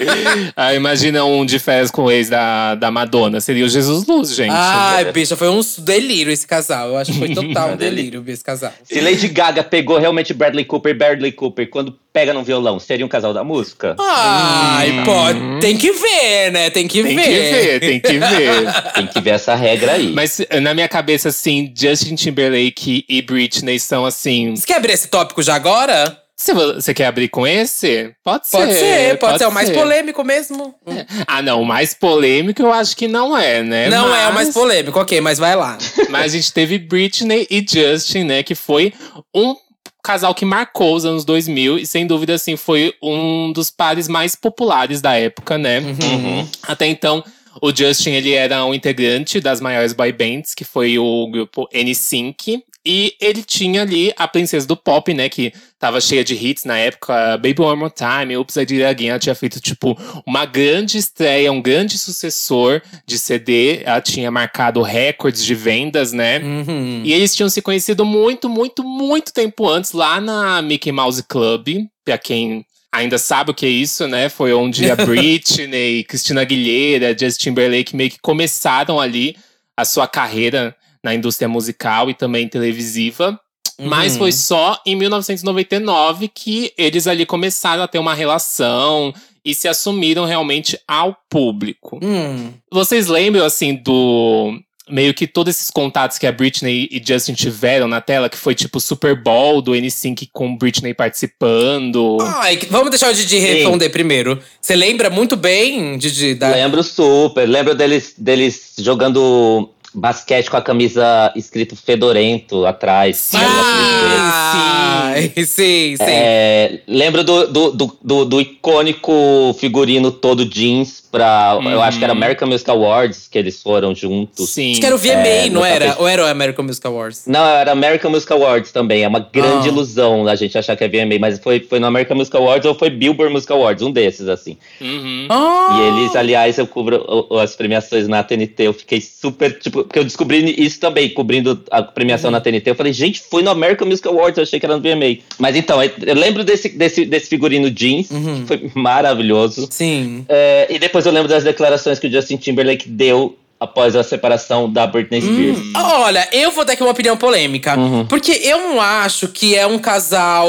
ah, 0.57 0.75
imagina 0.75 1.25
um 1.25 1.45
de 1.45 1.59
férias 1.59 1.91
com 1.91 2.05
o 2.05 2.11
ex 2.11 2.29
da, 2.29 2.75
da 2.75 2.91
Madonna. 2.91 3.41
Seria 3.41 3.65
o 3.65 3.69
Jesus 3.69 4.07
Luz, 4.07 4.35
gente. 4.35 4.53
Ai, 4.53 5.13
bicha, 5.13 5.37
foi 5.37 5.49
um 5.49 5.61
delírio 5.79 6.33
esse 6.33 6.47
casal. 6.47 6.89
Eu 6.89 6.97
acho 6.97 7.13
que 7.13 7.19
foi 7.19 7.35
total 7.35 7.71
um 7.71 7.77
delírio 7.77 8.25
esse 8.27 8.45
casal. 8.45 8.73
Se 8.85 9.01
Lady 9.01 9.29
Gaga 9.29 9.63
pegou 9.63 9.99
realmente 9.99 10.35
Bradley 10.35 10.65
Cooper 10.65 10.95
e 10.95 10.99
Bradley 10.99 11.33
Cooper 11.33 11.69
quando 11.69 11.97
pega 12.13 12.33
no 12.33 12.43
violão, 12.43 12.81
seria 12.81 13.07
um 13.07 13.09
casal 13.09 13.33
da 13.33 13.45
música? 13.45 13.95
Ai, 13.99 14.91
hum. 14.91 15.05
pode. 15.05 15.61
Tem 15.61 15.77
que 15.77 15.93
ver, 15.93 16.51
né? 16.51 16.71
Tem 16.71 16.89
que 16.89 17.03
tem 17.03 17.17
ver. 17.17 17.23
Tem 17.23 17.31
que 17.31 17.41
ver, 17.41 17.81
tem 17.81 18.01
que 18.01 18.19
ver. 18.19 18.93
tem 18.95 19.07
que 19.07 19.21
ver 19.21 19.31
essa 19.39 19.55
regra 19.55 19.93
aí. 19.93 20.13
Mas 20.13 20.41
na 20.63 20.75
minha 20.75 20.89
cabeça, 20.89 21.31
assim, 21.31 21.73
Justin 21.77 22.15
Timberlake 22.15 23.05
e 23.09 23.23
Britney 23.23 23.81
são 23.81 24.05
assim. 24.05 24.55
Você 24.55 24.67
quer 24.67 24.77
abrir 24.77 24.93
esse 24.93 25.09
tópico 25.09 25.43
já 25.43 25.55
agora? 25.55 26.17
Se 26.41 26.55
você 26.55 26.95
quer 26.95 27.07
abrir 27.07 27.29
com 27.29 27.45
esse? 27.45 28.15
Pode 28.23 28.47
ser. 28.47 28.57
Pode 28.59 28.73
ser, 28.73 29.09
pode, 29.09 29.19
pode 29.19 29.39
ser. 29.39 29.47
o 29.47 29.51
mais 29.51 29.71
polêmico 29.71 30.23
mesmo. 30.23 30.73
É. 30.87 31.05
Ah, 31.27 31.43
não, 31.43 31.61
o 31.61 31.65
mais 31.65 31.93
polêmico 31.95 32.63
eu 32.63 32.73
acho 32.73 32.97
que 32.97 33.09
não 33.09 33.37
é, 33.37 33.61
né? 33.63 33.89
Não 33.89 34.09
mas... 34.09 34.21
é 34.23 34.29
o 34.29 34.35
mais 34.35 34.55
polêmico, 34.55 35.01
ok, 35.01 35.21
mas 35.21 35.39
vai 35.39 35.57
lá. 35.57 35.77
mas 36.09 36.33
a 36.33 36.37
gente 36.37 36.53
teve 36.53 36.79
Britney 36.79 37.47
e 37.51 37.65
Justin, 37.69 38.25
né? 38.25 38.43
Que 38.45 38.55
foi 38.55 38.93
um 39.35 39.57
casal 40.03 40.33
que 40.33 40.45
marcou 40.45 40.95
os 40.95 41.05
anos 41.05 41.25
2000 41.25 41.81
e 41.81 41.87
sem 41.87 42.07
dúvida 42.07 42.35
assim 42.35 42.57
foi 42.57 42.95
um 43.03 43.53
dos 43.53 43.71
pares 43.71 44.07
mais 44.09 44.35
populares 44.37 45.01
da 45.01 45.15
época, 45.15 45.59
né? 45.59 45.81
Uhum. 45.81 46.49
Até 46.63 46.87
então 46.87 47.23
o 47.61 47.75
Justin 47.75 48.11
ele 48.11 48.33
era 48.33 48.65
um 48.65 48.75
integrante 48.75 49.41
das 49.41 49.61
maiores 49.61 49.93
boy 49.93 50.13
bands, 50.13 50.55
que 50.55 50.65
foi 50.65 50.99
o 50.99 51.29
grupo 51.31 51.69
NSYNC, 51.73 52.63
e 52.85 53.15
ele 53.21 53.43
tinha 53.43 53.83
ali 53.83 54.13
a 54.17 54.27
princesa 54.27 54.67
do 54.67 54.77
pop, 54.77 55.13
né, 55.13 55.29
que 55.29 55.53
tava 55.79 56.01
cheia 56.01 56.25
de 56.25 56.35
hits 56.35 56.65
na 56.65 56.79
época, 56.79 57.37
Baby 57.37 57.61
One 57.61 57.79
More 57.79 57.93
Time, 57.93 58.37
Oops, 58.37 58.57
I 58.57 58.65
Did 58.65 58.81
It 58.81 58.85
Again, 58.85 59.09
ela 59.09 59.19
tinha 59.19 59.35
feito, 59.35 59.61
tipo, 59.61 59.95
uma 60.27 60.47
grande 60.47 60.97
estreia, 60.97 61.53
um 61.53 61.61
grande 61.61 61.99
sucessor 61.99 62.81
de 63.05 63.19
CD, 63.19 63.83
ela 63.85 64.01
tinha 64.01 64.31
marcado 64.31 64.81
recordes 64.81 65.45
de 65.45 65.55
vendas, 65.55 66.13
né, 66.13 66.39
uhum. 66.39 67.03
e 67.05 67.13
eles 67.13 67.35
tinham 67.35 67.51
se 67.51 67.61
conhecido 67.61 68.05
muito, 68.05 68.49
muito, 68.49 68.83
muito 68.83 69.33
tempo 69.35 69.69
antes, 69.69 69.93
lá 69.93 70.21
na 70.21 70.63
Mickey 70.63 70.93
Mouse 70.93 71.23
Club, 71.23 71.69
pra 72.05 72.17
quem 72.17 72.65
ainda 72.93 73.19
sabe 73.19 73.51
o 73.51 73.55
que 73.55 73.67
é 73.67 73.71
isso, 73.71 74.07
né? 74.07 74.29
Foi 74.29 74.53
onde 74.53 74.91
a 74.91 74.97
Britney, 75.07 76.05
Christina 76.05 76.43
Aguilera, 76.43 77.17
Justin 77.19 77.51
Timberlake 77.51 77.97
meio 77.97 78.11
que 78.11 78.19
começaram 78.21 79.01
ali 79.01 79.37
a 79.77 79.85
sua 79.85 80.07
carreira 80.07 80.75
na 81.03 81.15
indústria 81.15 81.49
musical 81.49 82.11
e 82.11 82.15
também 82.15 82.49
televisiva. 82.49 83.39
Uhum. 83.79 83.87
Mas 83.89 84.17
foi 84.17 84.33
só 84.33 84.81
em 84.85 84.97
1999 84.97 86.29
que 86.29 86.73
eles 86.77 87.07
ali 87.07 87.25
começaram 87.25 87.83
a 87.83 87.89
ter 87.89 87.99
uma 87.99 88.15
relação 88.15 89.15
e 89.45 89.55
se 89.55 89.69
assumiram 89.69 90.25
realmente 90.25 90.79
ao 90.87 91.17
público. 91.31 92.01
Hum. 92.03 92.53
Vocês 92.73 93.07
lembram, 93.07 93.45
assim, 93.45 93.75
do 93.75 94.61
meio 94.91 95.15
que 95.15 95.27
todos 95.27 95.55
esses 95.55 95.71
contatos 95.71 96.19
que 96.19 96.27
a 96.27 96.33
Britney 96.33 96.89
e 96.91 97.03
Justin 97.05 97.35
tiveram 97.35 97.89
na 97.89 98.01
tela, 98.01 98.29
que 98.29 98.37
foi 98.37 98.55
tipo 98.55 98.81
Super 98.81 99.21
Bowl 99.21 99.61
do 99.61 99.73
N5 99.73 100.29
com 100.33 100.57
Britney 100.57 100.95
participando. 100.95 102.19
Ai, 102.21 102.59
vamos 102.71 102.91
deixar 102.91 103.11
o 103.11 103.15
Didi 103.15 103.39
responder 103.39 103.89
primeiro. 103.91 104.39
Você 104.61 104.75
lembra 104.75 105.11
muito 105.11 105.37
bem, 105.37 105.99
Didi? 105.99 106.35
Da... 106.35 106.51
Lembro 106.51 106.83
super. 106.83 107.49
Lembro 107.49 107.75
deles, 107.75 108.15
deles 108.19 108.75
jogando 108.79 109.71
basquete 109.95 110.51
com 110.51 110.57
a 110.57 110.63
camisa 110.63 111.33
escrito 111.35 111.77
Fedorento 111.77 112.67
atrás. 112.67 113.17
Sim, 113.17 113.39
ah, 113.41 115.15
sim, 115.17 115.45
sim. 115.45 115.97
sim. 115.97 115.97
É, 116.01 116.81
lembro 116.87 117.25
do, 117.25 117.47
do, 117.47 117.99
do, 118.03 118.25
do, 118.25 118.41
icônico 118.41 119.13
figurino 119.59 120.11
todo 120.11 120.45
jeans 120.45 121.03
pra. 121.11 121.59
Eu 121.61 121.61
Uhum. 121.71 121.83
acho 121.83 121.99
que 121.99 122.05
era 122.05 122.13
American 122.13 122.49
Music 122.49 122.71
Awards 122.71 123.29
que 123.31 123.39
eles 123.39 123.63
foram 123.63 123.95
juntos. 123.95 124.51
Sim. 124.51 124.73
Acho 124.73 124.81
que 124.81 124.87
era 124.87 124.95
o 124.95 124.99
VMA, 124.99 125.27
É, 125.29 125.51
não 125.51 125.65
era? 125.65 125.87
tapete. 125.87 126.01
Ou 126.03 126.09
era 126.09 126.23
o 126.25 126.27
American 126.27 126.65
Music 126.65 126.87
Awards? 126.87 127.23
Não, 127.27 127.45
era 127.47 127.73
American 127.73 128.11
Music 128.11 128.33
Awards 128.33 128.73
também. 128.73 129.03
É 129.03 129.09
uma 129.09 129.21
grande 129.21 129.69
Ah. 129.69 129.73
ilusão 129.73 130.27
a 130.29 130.35
gente 130.35 130.57
achar 130.57 130.77
que 130.77 130.85
é 130.85 130.89
VMA, 130.89 131.19
mas 131.19 131.39
foi, 131.39 131.61
foi 131.61 131.79
no 131.81 131.87
American 131.87 132.17
Music 132.17 132.37
Awards 132.37 132.67
ou 132.67 132.75
foi 132.75 132.91
Billboard 132.91 133.33
Music 133.33 133.53
Awards, 133.53 133.83
um 133.83 133.91
desses, 133.91 134.29
assim. 134.29 134.57
Uhum. 134.81 135.27
Ah! 135.31 135.79
E 135.79 136.01
eles, 136.01 136.17
aliás, 136.17 136.59
eu 136.59 136.67
cubro 136.67 137.27
as 137.41 137.55
premiações 137.57 138.07
na 138.09 138.23
TNT, 138.23 138.65
eu 138.67 138.73
fiquei 138.73 139.01
super, 139.01 139.59
tipo, 139.59 139.85
porque 139.85 139.99
eu 139.99 140.05
descobri 140.05 140.55
isso 140.63 140.79
também, 140.81 141.09
cobrindo 141.11 141.61
a 141.71 141.83
premiação 141.83 142.31
na 142.31 142.41
TNT. 142.41 142.71
Eu 142.71 142.75
falei, 142.75 142.93
gente, 142.93 143.21
foi 143.31 143.43
no 143.43 143.51
American 143.51 143.87
Music 143.89 144.07
Awards, 144.09 144.37
eu 144.39 144.43
achei 144.43 144.59
que 144.61 144.67
era 144.67 144.77
no 144.77 144.83
VMA. 144.83 145.19
Mas 145.39 145.57
então, 145.57 145.83
eu 145.83 145.91
eu 146.07 146.15
lembro 146.15 146.45
desse, 146.45 146.69
desse, 146.69 147.05
desse 147.05 147.29
figurino 147.29 147.71
jeans, 147.71 148.11
Uhum. 148.11 148.41
que 148.43 148.47
foi 148.47 148.71
maravilhoso. 148.75 149.69
Sim. 149.71 150.25
É, 150.29 150.67
e 150.71 150.79
depois 150.79 150.98
eu 151.07 151.13
lembro 151.13 151.29
das 151.29 151.45
declarações 151.45 151.99
que 151.99 152.07
o 152.07 152.11
Justin 152.11 152.37
Timberlake 152.37 152.89
deu 152.89 153.37
após 153.61 153.97
a 153.97 154.05
separação 154.05 154.73
da 154.73 154.87
Britney 154.87 155.21
Spears. 155.21 155.59
Olha, 155.75 156.29
eu 156.33 156.51
vou 156.53 156.65
dar 156.65 156.75
aqui 156.75 156.83
uma 156.83 156.93
opinião 156.93 157.17
polêmica. 157.17 157.77
Uhum. 157.77 158.07
Porque 158.07 158.33
eu 158.33 158.59
não 158.59 158.81
acho 158.81 159.29
que 159.29 159.57
é 159.57 159.67
um 159.67 159.79
casal 159.79 160.49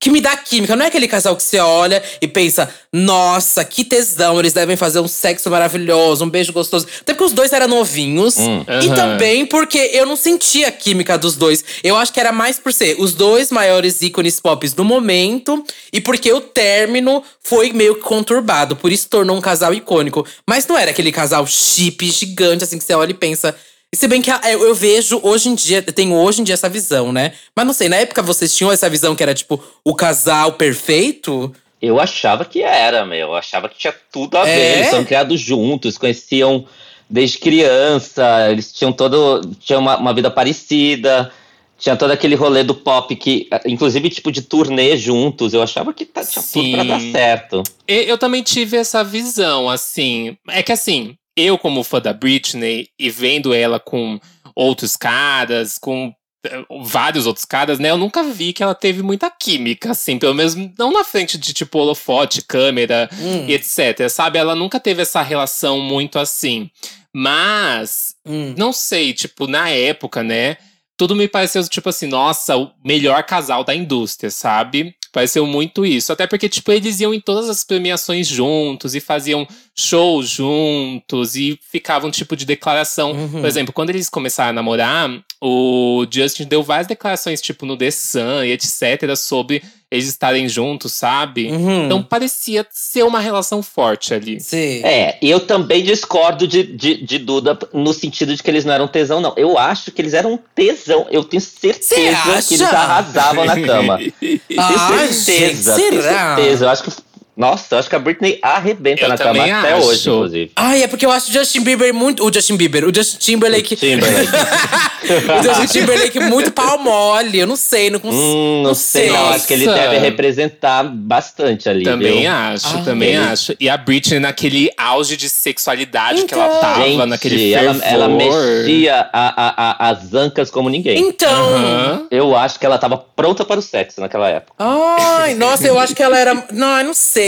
que 0.00 0.10
me 0.10 0.20
dá 0.20 0.36
química. 0.36 0.76
Não 0.76 0.84
é 0.84 0.88
aquele 0.88 1.08
casal 1.08 1.34
que 1.34 1.42
você 1.42 1.58
olha 1.58 2.02
e 2.20 2.28
pensa, 2.28 2.68
nossa, 2.92 3.64
que 3.64 3.84
tesão, 3.84 4.38
eles 4.38 4.52
devem 4.52 4.76
fazer 4.76 5.00
um 5.00 5.08
sexo 5.08 5.48
maravilhoso, 5.48 6.24
um 6.24 6.28
beijo 6.28 6.52
gostoso. 6.52 6.86
Até 7.00 7.14
porque 7.14 7.24
os 7.24 7.32
dois 7.32 7.52
eram 7.52 7.68
novinhos. 7.68 8.36
Hum. 8.36 8.64
E 8.68 8.86
Aham. 8.86 8.94
também 8.94 9.46
porque 9.46 9.78
eu 9.94 10.04
não 10.04 10.14
sentia 10.14 10.68
a 10.68 10.72
química 10.72 11.16
dos 11.16 11.36
dois. 11.36 11.64
Eu 11.82 11.96
acho 11.96 12.12
que 12.12 12.20
era 12.20 12.32
mais 12.32 12.58
por 12.58 12.72
ser 12.72 12.96
os 12.98 13.14
dois 13.14 13.50
maiores 13.50 14.02
ícones 14.02 14.38
pop 14.40 14.68
do 14.68 14.84
momento 14.84 15.64
e 15.92 16.00
porque 16.00 16.30
o 16.32 16.40
término 16.40 17.22
foi 17.40 17.72
meio 17.72 17.94
que 17.94 18.02
conturbado. 18.02 18.76
Por 18.76 18.92
isso 18.92 19.08
tornou 19.08 19.36
um 19.36 19.40
casal 19.40 19.72
icônico. 19.72 20.26
Mas 20.46 20.66
não 20.66 20.76
era 20.76 20.90
aquele 20.90 21.12
casal 21.12 21.46
chip 21.46 22.10
gigante, 22.10 22.64
assim, 22.64 22.78
que 22.78 22.84
você 22.84 22.94
olha 22.94 23.12
e 23.12 23.14
pensa. 23.14 23.56
E 23.94 23.96
se 23.96 24.08
bem 24.08 24.20
que 24.20 24.28
eu, 24.28 24.36
eu 24.42 24.74
vejo 24.74 25.20
hoje 25.22 25.48
em 25.48 25.54
dia, 25.54 25.76
eu 25.86 25.92
tenho 25.92 26.16
hoje 26.16 26.40
em 26.40 26.44
dia 26.44 26.54
essa 26.54 26.68
visão, 26.68 27.12
né? 27.12 27.32
Mas 27.54 27.64
não 27.64 27.72
sei, 27.72 27.88
na 27.88 27.94
época 27.94 28.22
vocês 28.22 28.52
tinham 28.52 28.72
essa 28.72 28.90
visão 28.90 29.14
que 29.14 29.22
era 29.22 29.32
tipo 29.32 29.62
o 29.84 29.94
casal 29.94 30.54
perfeito? 30.54 31.54
Eu 31.80 32.00
achava 32.00 32.44
que 32.44 32.60
era, 32.60 33.06
meu. 33.06 33.28
Eu 33.28 33.34
achava 33.36 33.68
que 33.68 33.78
tinha 33.78 33.94
tudo 34.10 34.36
a 34.36 34.42
ver. 34.42 34.50
É? 34.50 34.78
Eles 34.78 34.88
são 34.88 35.04
criados 35.04 35.40
juntos, 35.40 35.96
conheciam 35.96 36.66
desde 37.08 37.38
criança, 37.38 38.50
eles 38.50 38.72
tinham 38.72 38.92
todo. 38.92 39.42
tinham 39.60 39.80
uma, 39.80 39.96
uma 39.96 40.12
vida 40.12 40.28
parecida. 40.28 41.30
Tinha 41.78 41.94
todo 41.94 42.10
aquele 42.10 42.34
rolê 42.34 42.64
do 42.64 42.74
pop 42.74 43.14
que, 43.14 43.48
inclusive, 43.64 44.10
tipo 44.10 44.32
de 44.32 44.42
turnê 44.42 44.96
juntos. 44.96 45.54
Eu 45.54 45.62
achava 45.62 45.92
que 45.94 46.04
tá, 46.04 46.24
tinha 46.24 46.42
tudo 46.42 46.70
pra 46.72 46.82
Sim. 46.82 46.88
dar 46.88 47.00
certo. 47.12 47.62
E- 47.86 48.06
Eu 48.10 48.18
também 48.18 48.42
tive 48.42 48.76
essa 48.76 49.04
visão, 49.04 49.70
assim. 49.70 50.36
É 50.48 50.64
que 50.64 50.72
assim, 50.72 51.14
eu, 51.36 51.58
como 51.58 51.82
fã 51.82 52.00
da 52.00 52.12
Britney, 52.12 52.88
e 52.98 53.10
vendo 53.10 53.52
ela 53.54 53.80
com 53.80 54.18
outros 54.54 54.96
caras, 54.96 55.78
com 55.78 56.14
eh, 56.46 56.64
vários 56.82 57.26
outros 57.26 57.44
caras, 57.44 57.78
né? 57.78 57.90
Eu 57.90 57.96
nunca 57.96 58.22
vi 58.22 58.52
que 58.52 58.62
ela 58.62 58.74
teve 58.74 59.02
muita 59.02 59.30
química, 59.30 59.90
assim, 59.90 60.18
pelo 60.18 60.34
menos 60.34 60.54
não 60.78 60.92
na 60.92 61.02
frente 61.04 61.36
de 61.36 61.52
tipo 61.52 61.78
holofote, 61.78 62.42
câmera 62.42 63.08
Hum, 63.12 63.46
e 63.48 63.54
etc. 63.54 64.08
Sabe? 64.08 64.38
Ela 64.38 64.54
nunca 64.54 64.78
teve 64.78 65.02
essa 65.02 65.22
relação 65.22 65.80
muito 65.80 66.18
assim. 66.18 66.70
Mas, 67.12 68.14
hum. 68.26 68.54
não 68.56 68.72
sei, 68.72 69.12
tipo, 69.12 69.46
na 69.46 69.68
época, 69.70 70.22
né? 70.22 70.56
Tudo 70.96 71.14
me 71.14 71.28
pareceu, 71.28 71.66
tipo 71.68 71.88
assim, 71.88 72.06
nossa, 72.06 72.56
o 72.56 72.72
melhor 72.84 73.22
casal 73.24 73.64
da 73.64 73.74
indústria, 73.74 74.30
sabe? 74.30 74.94
Pareceu 75.14 75.46
muito 75.46 75.86
isso. 75.86 76.12
Até 76.12 76.26
porque, 76.26 76.48
tipo, 76.48 76.72
eles 76.72 76.98
iam 76.98 77.14
em 77.14 77.20
todas 77.20 77.48
as 77.48 77.62
premiações 77.62 78.26
juntos 78.26 78.96
e 78.96 79.00
faziam 79.00 79.46
shows 79.72 80.28
juntos 80.28 81.36
e 81.36 81.56
ficavam, 81.70 82.10
tipo, 82.10 82.34
de 82.34 82.44
declaração. 82.44 83.12
Uhum. 83.12 83.40
Por 83.40 83.46
exemplo, 83.46 83.72
quando 83.72 83.90
eles 83.90 84.08
começaram 84.08 84.50
a 84.50 84.52
namorar, 84.52 85.08
o 85.40 86.04
Justin 86.10 86.46
deu 86.46 86.64
várias 86.64 86.88
declarações, 86.88 87.40
tipo, 87.40 87.64
no 87.64 87.76
The 87.76 87.92
Sun 87.92 88.42
e 88.42 88.50
etc., 88.50 89.14
sobre 89.16 89.62
eles 89.94 90.08
estarem 90.08 90.48
juntos, 90.48 90.92
sabe? 90.92 91.50
Uhum. 91.50 91.86
Então 91.86 92.02
parecia 92.02 92.66
ser 92.70 93.02
uma 93.04 93.20
relação 93.20 93.62
forte 93.62 94.12
ali. 94.12 94.40
Sim. 94.40 94.82
É, 94.84 95.16
e 95.22 95.30
eu 95.30 95.40
também 95.40 95.82
discordo 95.82 96.46
de, 96.46 96.62
de, 96.64 97.02
de 97.02 97.18
Duda 97.18 97.58
no 97.72 97.92
sentido 97.92 98.34
de 98.34 98.42
que 98.42 98.50
eles 98.50 98.64
não 98.64 98.72
eram 98.74 98.88
tesão, 98.88 99.20
não. 99.20 99.32
Eu 99.36 99.58
acho 99.58 99.90
que 99.92 100.02
eles 100.02 100.14
eram 100.14 100.38
tesão. 100.54 101.06
Eu 101.10 101.24
tenho 101.24 101.40
certeza 101.40 102.42
que 102.46 102.54
eles 102.54 102.62
arrasavam 102.62 103.44
na 103.44 103.60
cama. 103.60 103.98
Tenho 104.20 104.40
Ah, 104.58 105.08
certeza, 105.08 105.76
gente, 105.76 105.90
tenho 105.90 106.02
será? 106.02 106.36
certeza. 106.36 106.64
Eu 106.64 106.68
acho 106.70 106.82
que. 106.84 106.90
Nossa, 107.36 107.74
eu 107.74 107.78
acho 107.80 107.88
que 107.88 107.96
a 107.96 107.98
Britney 107.98 108.38
arrebenta 108.42 109.02
Eu 109.02 109.08
na 109.08 109.18
cama 109.18 109.32
também 109.34 109.50
até 109.52 109.72
acho. 109.72 109.86
hoje, 109.88 110.08
inclusive. 110.08 110.52
Ai, 110.54 110.82
é 110.84 110.86
porque 110.86 111.04
eu 111.04 111.10
acho 111.10 111.30
o 111.30 111.32
Justin 111.32 111.62
Bieber 111.62 111.92
muito. 111.92 112.24
O 112.24 112.32
Justin 112.32 112.56
Bieber, 112.56 112.84
o 112.84 112.94
Justin 112.94 113.18
Timberlake. 113.18 113.74
Timberlake. 113.76 114.28
o 115.40 115.42
Justin 115.42 115.66
Timberlake 115.80 116.20
muito 116.20 116.52
pau 116.52 116.78
mole. 116.78 117.38
Eu 117.38 117.46
não 117.46 117.56
sei, 117.56 117.90
não 117.90 117.98
consigo. 117.98 118.22
Hum, 118.22 118.62
não, 118.62 118.68
Não 118.68 118.74
sei, 118.74 119.10
não. 119.10 119.30
Acho 119.30 119.46
que 119.48 119.54
ele 119.54 119.66
deve 119.66 119.98
representar 119.98 120.84
bastante 120.84 121.68
ali. 121.68 121.82
Também 121.84 122.20
viu? 122.22 122.30
acho, 122.30 122.66
Ah, 122.78 122.82
também 122.84 123.08
ele- 123.14 123.18
acho. 123.24 123.54
E 123.58 123.68
a 123.68 123.76
Britney 123.76 124.20
naquele 124.20 124.70
auge 124.76 125.16
de 125.16 125.28
sexualidade 125.28 126.24
que 126.24 126.34
ela 126.34 126.46
Então. 126.46 126.60
tava, 126.60 126.84
Gente, 126.84 127.06
naquele 127.06 127.52
ela, 127.52 127.74
fervor. 127.74 127.92
ela 127.92 128.08
mexia 128.08 129.08
a, 129.12 129.28
a, 129.28 129.86
a- 129.88 129.90
as 129.90 130.14
ancas 130.14 130.50
como 130.50 130.68
ninguém. 130.68 130.98
Então. 131.00 131.28
Aham. 131.54 132.06
Eu 132.10 132.36
acho 132.36 132.58
que 132.60 132.66
ela 132.66 132.78
tava 132.78 132.96
pronta 132.96 133.44
para 133.44 133.58
o 133.58 133.62
sexo 133.62 134.00
naquela 134.00 134.28
época. 134.28 134.52
Ai, 134.58 135.34
nossa, 135.36 135.66
eu 135.66 135.78
acho 135.78 135.94
que 135.96 136.02
ela 136.02 136.16
era. 136.18 136.46
Não, 136.52 136.78
eu 136.78 136.84
não 136.84 136.94
sei, 136.94 137.23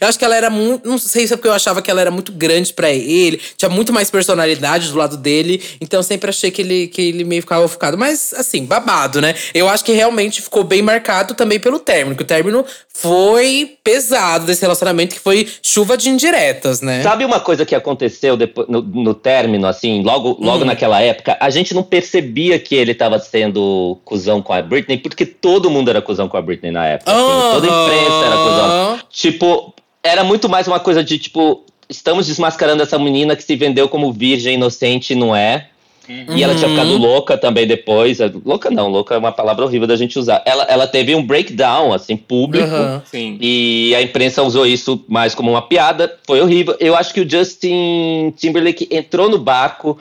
Eu 0.00 0.08
acho 0.08 0.18
que 0.18 0.24
ela 0.24 0.36
era 0.36 0.50
muito. 0.50 0.88
Não 0.88 0.98
sei 0.98 1.26
se 1.26 1.32
é 1.34 1.36
porque 1.36 1.48
eu 1.48 1.52
achava 1.52 1.82
que 1.82 1.90
ela 1.90 2.00
era 2.00 2.10
muito 2.10 2.32
grande 2.32 2.72
pra 2.72 2.90
ele. 2.90 3.40
Tinha 3.56 3.68
muito 3.68 3.92
mais 3.92 4.10
personalidade 4.10 4.88
do 4.90 4.96
lado 4.98 5.16
dele. 5.16 5.62
Então 5.80 6.00
eu 6.00 6.04
sempre 6.04 6.30
achei 6.30 6.50
que 6.50 6.62
ele, 6.62 6.86
que 6.88 7.00
ele 7.02 7.24
meio 7.24 7.42
ficava 7.42 7.64
ofuscado. 7.64 7.96
Mas, 7.98 8.32
assim, 8.34 8.64
babado, 8.64 9.20
né? 9.20 9.34
Eu 9.54 9.68
acho 9.68 9.84
que 9.84 9.92
realmente 9.92 10.40
ficou 10.42 10.62
bem 10.64 10.82
marcado 10.82 11.34
também 11.34 11.58
pelo 11.58 11.78
término. 11.78 12.16
Que 12.16 12.22
o 12.22 12.26
término 12.26 12.64
foi 12.92 13.76
pesado 13.82 14.44
desse 14.46 14.60
relacionamento, 14.60 15.14
que 15.14 15.20
foi 15.20 15.48
chuva 15.62 15.96
de 15.96 16.08
indiretas, 16.10 16.80
né? 16.82 17.02
Sabe 17.02 17.24
uma 17.24 17.40
coisa 17.40 17.64
que 17.64 17.74
aconteceu 17.74 18.36
depois, 18.36 18.68
no, 18.68 18.82
no 18.82 19.14
término, 19.14 19.66
assim, 19.66 20.02
logo, 20.02 20.36
logo 20.40 20.64
Hum. 20.64 20.66
naquela 20.66 21.00
época? 21.00 21.36
A 21.40 21.48
gente 21.48 21.72
não 21.72 21.82
percebia 21.82 22.58
que 22.58 22.74
ele 22.74 22.94
tava 22.94 23.18
sendo 23.18 23.98
cuzão 24.04 24.42
com 24.42 24.52
a 24.52 24.60
Britney, 24.60 24.98
porque 24.98 25.24
todo 25.24 25.70
mundo 25.70 25.88
era 25.88 26.02
cuzão 26.02 26.28
com 26.28 26.36
a 26.36 26.42
Britney 26.42 26.70
na 26.70 26.86
época. 26.86 27.10
assim, 27.10 27.54
toda 27.54 27.66
a 27.66 27.84
imprensa 27.84 28.26
era 28.26 28.36
cuzão. 28.36 28.64
Aham. 28.70 29.00
Tipo, 29.40 29.72
era 30.02 30.22
muito 30.22 30.50
mais 30.50 30.68
uma 30.68 30.78
coisa 30.78 31.02
de, 31.02 31.16
tipo, 31.18 31.64
estamos 31.88 32.26
desmascarando 32.26 32.82
essa 32.82 32.98
menina 32.98 33.34
que 33.34 33.42
se 33.42 33.56
vendeu 33.56 33.88
como 33.88 34.12
virgem 34.12 34.56
inocente 34.56 35.14
e 35.14 35.16
não 35.16 35.34
é. 35.34 35.68
E 36.06 36.42
ela 36.42 36.54
tinha 36.54 36.68
Uhum. 36.68 36.74
ficado 36.74 36.96
louca 36.98 37.38
também 37.38 37.66
depois. 37.66 38.18
Louca 38.44 38.70
não, 38.70 38.88
louca 38.88 39.14
é 39.14 39.18
uma 39.18 39.32
palavra 39.32 39.64
horrível 39.64 39.86
da 39.86 39.96
gente 39.96 40.18
usar. 40.18 40.42
Ela, 40.44 40.64
ela 40.64 40.86
teve 40.86 41.14
um 41.14 41.24
breakdown, 41.24 41.94
assim, 41.94 42.16
público. 42.18 42.66
Sim. 43.06 43.38
E 43.40 43.94
a 43.96 44.02
imprensa 44.02 44.42
usou 44.42 44.66
isso 44.66 45.02
mais 45.08 45.34
como 45.34 45.52
uma 45.52 45.62
piada. 45.62 46.18
Foi 46.26 46.40
horrível. 46.42 46.76
Eu 46.78 46.94
acho 46.94 47.14
que 47.14 47.20
o 47.22 47.30
Justin 47.30 48.34
Timberlake 48.36 48.88
entrou 48.90 49.30
no 49.30 49.38
barco 49.38 49.96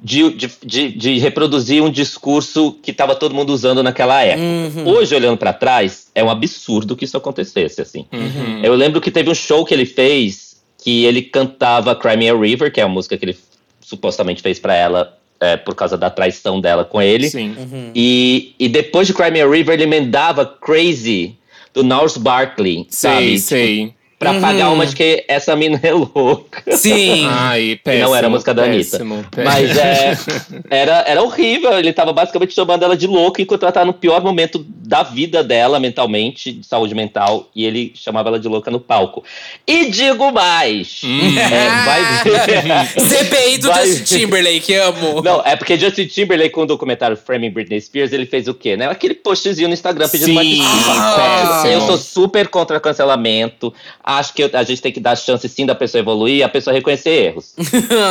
de, 0.00 0.30
de, 0.30 0.50
de, 0.64 0.92
de 0.92 1.18
reproduzir 1.18 1.82
um 1.82 1.90
discurso 1.90 2.76
que 2.82 2.90
estava 2.90 3.14
todo 3.14 3.34
mundo 3.34 3.50
usando 3.50 3.82
naquela 3.82 4.22
época. 4.22 4.46
Uhum. 4.46 4.88
Hoje, 4.88 5.14
olhando 5.14 5.36
para 5.36 5.52
trás, 5.52 6.08
é 6.14 6.22
um 6.22 6.30
absurdo 6.30 6.96
que 6.96 7.04
isso 7.04 7.16
acontecesse, 7.16 7.80
assim. 7.80 8.06
Uhum. 8.12 8.60
Eu 8.62 8.74
lembro 8.74 9.00
que 9.00 9.10
teve 9.10 9.28
um 9.28 9.34
show 9.34 9.64
que 9.64 9.74
ele 9.74 9.86
fez 9.86 10.48
que 10.78 11.04
ele 11.04 11.22
cantava 11.22 11.94
Cry 11.96 12.16
Me 12.16 12.30
a 12.30 12.36
River, 12.36 12.72
que 12.72 12.80
é 12.80 12.84
a 12.84 12.88
música 12.88 13.18
que 13.18 13.24
ele 13.24 13.36
supostamente 13.80 14.40
fez 14.40 14.60
para 14.60 14.74
ela 14.74 15.18
é, 15.40 15.56
por 15.56 15.74
causa 15.74 15.96
da 15.96 16.08
traição 16.08 16.60
dela 16.60 16.84
com 16.84 17.02
ele. 17.02 17.28
Sim. 17.28 17.54
Uhum. 17.58 17.90
E, 17.94 18.54
e 18.58 18.68
depois 18.68 19.06
de 19.06 19.14
Cry 19.14 19.30
Me 19.30 19.40
a 19.40 19.48
River, 19.48 19.74
ele 19.74 19.84
emendava 19.84 20.46
Crazy 20.46 21.36
do 21.74 21.82
North 21.82 22.18
Barkley, 22.18 22.86
Sei, 22.90 23.10
sabe? 23.10 23.38
sei. 23.38 23.94
Pra 24.18 24.32
Uhum. 24.32 24.40
pagar 24.40 24.70
uma 24.70 24.84
de 24.84 24.96
que 24.96 25.24
essa 25.28 25.54
mina 25.54 25.78
é 25.80 25.92
louca. 25.92 26.62
Sim. 26.76 27.24
Ai, 27.30 27.78
péssimo. 27.84 28.04
não 28.08 28.16
era 28.16 28.26
a 28.26 28.30
música 28.30 28.52
da 28.52 28.64
Anitta. 28.64 28.98
péssimo, 28.98 29.24
Mas 29.44 29.76
é, 29.76 30.18
era, 30.70 31.04
era 31.06 31.22
horrível. 31.22 31.78
Ele 31.78 31.92
tava 31.92 32.12
basicamente 32.12 32.52
chamando 32.52 32.82
ela 32.82 32.96
de 32.96 33.06
louca 33.06 33.40
enquanto 33.40 33.62
ela 33.62 33.70
tava 33.70 33.86
no 33.86 33.92
pior 33.94 34.20
momento 34.22 34.64
da 34.68 35.04
vida 35.04 35.44
dela, 35.44 35.78
mentalmente, 35.78 36.50
de 36.50 36.66
saúde 36.66 36.96
mental. 36.96 37.48
E 37.54 37.64
ele 37.64 37.92
chamava 37.94 38.28
ela 38.30 38.40
de 38.40 38.48
louca 38.48 38.70
no 38.72 38.80
palco. 38.80 39.22
E 39.64 39.88
digo 39.88 40.32
mais. 40.32 41.00
Hum. 41.04 41.38
É, 41.38 41.84
vai 41.84 42.22
ver. 42.44 43.00
CPI 43.00 43.58
do 43.58 43.72
Justin 43.72 44.18
Timberlake, 44.18 44.74
amo. 44.74 45.22
Não, 45.22 45.42
é 45.44 45.54
porque 45.54 45.78
Justin 45.78 46.06
Timberlake, 46.06 46.50
com 46.50 46.62
o 46.62 46.66
documentário 46.66 47.16
Framing 47.16 47.50
Britney 47.50 47.80
Spears, 47.80 48.12
ele 48.12 48.26
fez 48.26 48.48
o 48.48 48.54
quê, 48.54 48.76
né? 48.76 48.88
Aquele 48.88 49.14
postzinho 49.14 49.68
no 49.68 49.74
Instagram 49.74 50.08
pedindo 50.08 50.32
uma 50.32 50.42
Sim, 50.42 50.56
desculpa. 50.56 50.90
Ah, 50.92 51.60
péssimo. 51.62 51.72
Eu 51.72 51.80
sou 51.86 51.96
super 51.98 52.48
contra 52.48 52.80
cancelamento. 52.80 53.72
Acho 54.10 54.32
que 54.32 54.42
a 54.42 54.62
gente 54.62 54.80
tem 54.80 54.90
que 54.90 55.00
dar 55.00 55.14
chance 55.16 55.46
sim 55.50 55.66
da 55.66 55.74
pessoa 55.74 56.00
evoluir 56.00 56.36
e 56.36 56.42
a 56.42 56.48
pessoa 56.48 56.72
reconhecer 56.72 57.10
erros. 57.10 57.52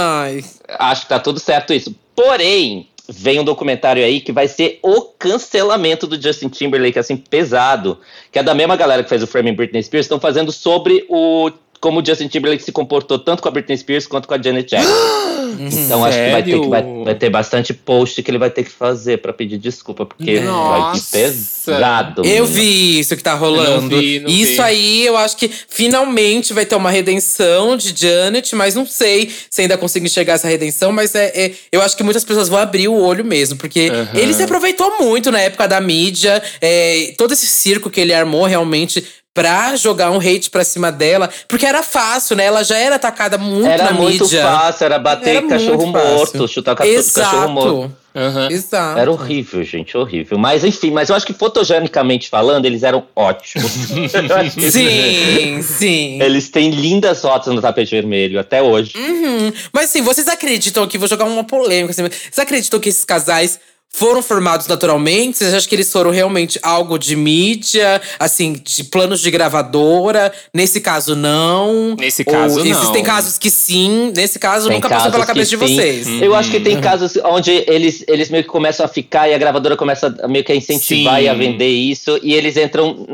Acho 0.77 1.01
que 1.01 1.09
tá 1.09 1.19
tudo 1.19 1.39
certo 1.39 1.73
isso. 1.73 1.95
Porém, 2.15 2.87
vem 3.09 3.39
um 3.39 3.43
documentário 3.43 4.05
aí 4.05 4.21
que 4.21 4.31
vai 4.31 4.47
ser 4.47 4.77
o 4.83 5.01
cancelamento 5.01 6.05
do 6.05 6.21
Justin 6.21 6.49
Timberlake, 6.49 6.99
assim, 6.99 7.17
pesado. 7.17 7.97
Que 8.31 8.37
é 8.37 8.43
da 8.43 8.53
mesma 8.53 8.75
galera 8.75 9.01
que 9.01 9.09
fez 9.09 9.23
o 9.23 9.27
Framing 9.27 9.55
Britney 9.55 9.81
Spears, 9.81 10.05
estão 10.05 10.19
fazendo 10.19 10.51
sobre 10.51 11.03
o 11.09 11.49
como 11.79 12.01
o 12.01 12.05
Justin 12.05 12.27
Timberlake 12.27 12.63
se 12.63 12.71
comportou 12.71 13.19
tanto 13.19 13.41
com 13.41 13.47
a 13.47 13.51
Britney 13.51 13.77
Spears 13.77 14.07
quanto 14.07 14.27
com 14.27 14.33
a 14.33 14.41
Janet 14.41 14.69
Jackson. 14.69 14.91
então 15.59 16.03
acho 16.03 16.17
que 16.17 16.31
vai 16.31 16.43
ter, 16.43 16.59
que 16.59 16.67
vai, 16.67 16.83
vai, 17.03 17.15
ter 17.15 17.29
bastante 17.29 17.73
post 17.73 18.21
que 18.21 18.29
ele 18.29 18.37
vai 18.37 18.49
ter 18.49 18.63
que 18.63 18.69
fazer 18.69 19.17
pra 19.17 19.31
pedir 19.33 19.57
desculpa, 19.57 20.05
porque 20.05 20.39
Nossa. 20.39 20.79
vai 20.79 20.99
ser 20.99 21.33
pesado. 21.67 22.25
Eu 22.25 22.45
vi 22.45 22.99
isso 22.99 23.15
que 23.15 23.23
tá 23.23 23.33
rolando. 23.33 23.89
Não 23.95 23.99
vi, 23.99 24.19
não 24.19 24.29
isso 24.29 24.53
vi. 24.53 24.61
aí 24.61 25.05
eu 25.05 25.17
acho 25.17 25.37
que 25.37 25.49
finalmente 25.67 26.53
vai 26.53 26.65
ter 26.65 26.75
uma 26.75 26.91
redenção 26.91 27.77
de 27.77 27.93
Janet, 27.95 28.55
mas 28.55 28.75
não 28.75 28.85
sei 28.85 29.31
se 29.49 29.61
ainda 29.61 29.77
consigo 29.77 30.05
enxergar 30.05 30.33
essa 30.33 30.47
redenção, 30.47 30.91
mas 30.91 31.15
é, 31.15 31.27
é 31.35 31.51
eu 31.71 31.81
acho 31.81 31.95
que 31.95 32.03
muitas 32.03 32.23
pessoas 32.23 32.49
vão 32.49 32.59
abrir 32.59 32.87
o 32.87 32.95
olho 32.95 33.23
mesmo, 33.23 33.57
porque 33.57 33.89
uhum. 33.89 34.19
ele 34.19 34.33
se 34.33 34.43
aproveitou 34.43 34.99
muito 34.99 35.31
na 35.31 35.39
época 35.39 35.67
da 35.67 35.79
mídia, 35.79 36.41
é, 36.61 37.13
todo 37.17 37.33
esse 37.33 37.47
circo 37.47 37.89
que 37.89 37.99
ele 37.99 38.13
armou 38.13 38.45
realmente 38.45 39.03
pra 39.37 39.75
jogar 39.75 40.09
um 40.09 40.17
hate 40.17 40.49
pra 40.49 40.63
cima 40.63 40.91
dela. 40.91 41.29
Porque 41.47 41.63
era 41.63 41.83
fácil, 41.83 42.35
né? 42.35 42.45
Ela 42.45 42.63
já 42.63 42.75
era 42.75 42.95
atacada 42.95 43.37
muito 43.37 43.67
era 43.67 43.83
na 43.83 43.91
muito 43.91 44.23
mídia. 44.23 44.39
Era 44.39 44.49
muito 44.49 44.59
fácil, 44.63 44.85
era 44.85 44.97
bater 44.97 45.35
era 45.35 45.47
cachorro 45.47 45.85
morto, 45.85 46.47
chutar 46.47 46.75
cachorro 46.75 47.49
morto. 47.49 47.95
Uhum. 48.15 48.49
Exato. 48.49 48.99
Era 48.99 49.11
horrível, 49.11 49.63
gente, 49.63 49.95
horrível. 49.95 50.39
Mas 50.39 50.63
enfim, 50.63 50.89
mas 50.89 51.09
eu 51.09 51.15
acho 51.15 51.23
que 51.23 51.33
fotogenicamente 51.33 52.29
falando, 52.29 52.65
eles 52.65 52.81
eram 52.81 53.03
ótimos. 53.15 53.71
sim, 54.71 55.61
sim. 55.61 56.19
Eles 56.19 56.49
têm 56.49 56.71
lindas 56.71 57.21
fotos 57.21 57.53
no 57.53 57.61
tapete 57.61 57.91
vermelho, 57.91 58.39
até 58.39 58.59
hoje. 58.59 58.93
Uhum. 58.97 59.53
Mas 59.71 59.91
assim, 59.91 60.01
vocês 60.01 60.27
acreditam 60.27 60.87
que, 60.87 60.97
vou 60.97 61.07
jogar 61.07 61.25
uma 61.25 61.43
polêmica, 61.43 61.91
assim, 61.91 62.01
vocês 62.01 62.39
acreditam 62.39 62.79
que 62.79 62.89
esses 62.89 63.05
casais 63.05 63.59
foram 63.89 64.21
formados 64.21 64.67
naturalmente? 64.67 65.37
Vocês 65.37 65.53
acham 65.53 65.67
que 65.67 65.73
eles 65.73 65.91
foram 65.91 66.11
realmente 66.11 66.59
algo 66.61 66.99
de 66.99 67.15
mídia, 67.15 67.99
assim, 68.19 68.53
de 68.53 68.83
planos 68.83 69.21
de 69.21 69.31
gravadora? 69.31 70.31
Nesse 70.53 70.79
caso, 70.79 71.15
não. 71.15 71.95
Nesse 71.99 72.23
caso, 72.23 72.59
Ou 72.59 72.65
não. 72.65 72.71
Existem 72.71 73.03
casos 73.03 73.37
que 73.39 73.49
sim. 73.49 74.11
Nesse 74.15 74.37
caso, 74.37 74.67
tem 74.67 74.77
nunca 74.77 74.87
passou 74.87 75.11
pela 75.11 75.25
cabeça 75.25 75.49
de 75.49 75.55
vocês. 75.55 76.05
Uhum. 76.05 76.23
Eu 76.23 76.35
acho 76.35 76.51
que 76.51 76.59
tem 76.59 76.79
casos 76.79 77.17
onde 77.25 77.63
eles, 77.67 78.03
eles 78.07 78.29
meio 78.29 78.43
que 78.43 78.49
começam 78.49 78.85
a 78.85 78.89
ficar 78.89 79.27
e 79.29 79.33
a 79.33 79.37
gravadora 79.37 79.75
começa 79.75 80.15
meio 80.27 80.43
que 80.43 80.51
a 80.51 80.55
incentivar 80.55 81.17
sim. 81.17 81.23
e 81.23 81.29
a 81.29 81.33
vender 81.33 81.69
isso. 81.69 82.19
E 82.21 82.33
eles 82.33 82.55
entram 82.55 83.07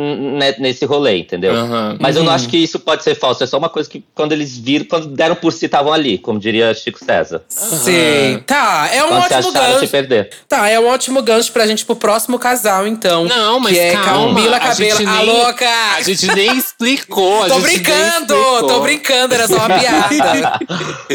nesse 0.60 0.86
rolê, 0.86 1.20
entendeu? 1.20 1.54
Uhum. 1.54 1.98
Mas 2.00 2.18
eu 2.18 2.24
não 2.24 2.30
uhum. 2.30 2.36
acho 2.36 2.50
que 2.50 2.58
isso 2.58 2.80
pode 2.80 3.04
ser 3.04 3.16
falso. 3.16 3.44
É 3.44 3.48
só 3.48 3.58
uma 3.58 3.70
coisa 3.70 3.90
que 3.90 4.04
quando 4.14 4.34
eles 4.34 4.58
viram, 4.58 4.86
quando 4.86 5.08
deram 5.08 5.36
por 5.36 5.54
si, 5.54 5.66
estavam 5.66 5.94
ali, 5.94 6.18
como 6.18 6.40
diria 6.40 6.74
Chico 6.74 7.04
César. 7.04 7.42
Sim. 7.48 8.44
Tá, 8.46 8.90
é 8.92 9.04
um 9.04 9.08
quando 9.08 9.24
ótimo 9.24 9.54
gancho. 9.54 9.80
Se 9.80 9.88
perder. 9.88 10.30
Tá, 10.64 10.70
é 10.70 10.80
um 10.80 10.88
ótimo 10.88 11.22
gancho 11.22 11.52
pra 11.52 11.68
gente 11.68 11.86
pro 11.86 11.94
próximo 11.94 12.40
casal, 12.40 12.88
então. 12.88 13.26
Não, 13.26 13.60
mas 13.60 13.74
que 13.74 13.80
é 13.80 13.92
calma, 13.92 14.34
Camila 14.34 14.60
Cabelo. 14.62 15.10
A, 15.10 15.18
a 15.18 15.22
louca! 15.22 15.70
A 15.98 16.02
gente 16.02 16.26
nem 16.28 16.58
explicou. 16.58 17.46
tô 17.48 17.60
brincando, 17.60 18.36
tô 18.62 18.80
brincando, 18.80 19.34
era 19.34 19.46
só 19.46 19.58
uma 19.58 19.78
piada. 19.78 20.60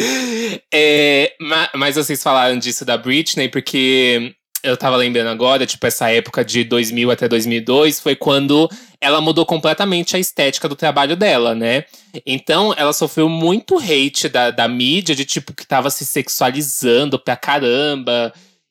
é, 0.72 1.32
mas 1.74 1.96
vocês 1.96 2.22
falaram 2.22 2.58
disso 2.58 2.84
da 2.84 2.98
Britney, 2.98 3.48
porque 3.48 4.34
eu 4.62 4.76
tava 4.76 4.96
lembrando 4.96 5.28
agora, 5.28 5.64
tipo, 5.64 5.86
essa 5.86 6.10
época 6.10 6.44
de 6.44 6.64
2000 6.64 7.10
até 7.10 7.26
2002 7.26 8.00
foi 8.00 8.14
quando 8.14 8.68
ela 9.00 9.18
mudou 9.18 9.46
completamente 9.46 10.14
a 10.14 10.18
estética 10.18 10.68
do 10.68 10.76
trabalho 10.76 11.16
dela, 11.16 11.54
né? 11.54 11.84
Então, 12.26 12.74
ela 12.76 12.92
sofreu 12.92 13.30
muito 13.30 13.78
hate 13.78 14.28
da, 14.28 14.50
da 14.50 14.68
mídia, 14.68 15.14
de 15.14 15.24
tipo, 15.24 15.54
que 15.54 15.66
tava 15.66 15.88
se 15.88 16.04
sexualizando 16.04 17.18
pra 17.18 17.34
caramba 17.34 18.30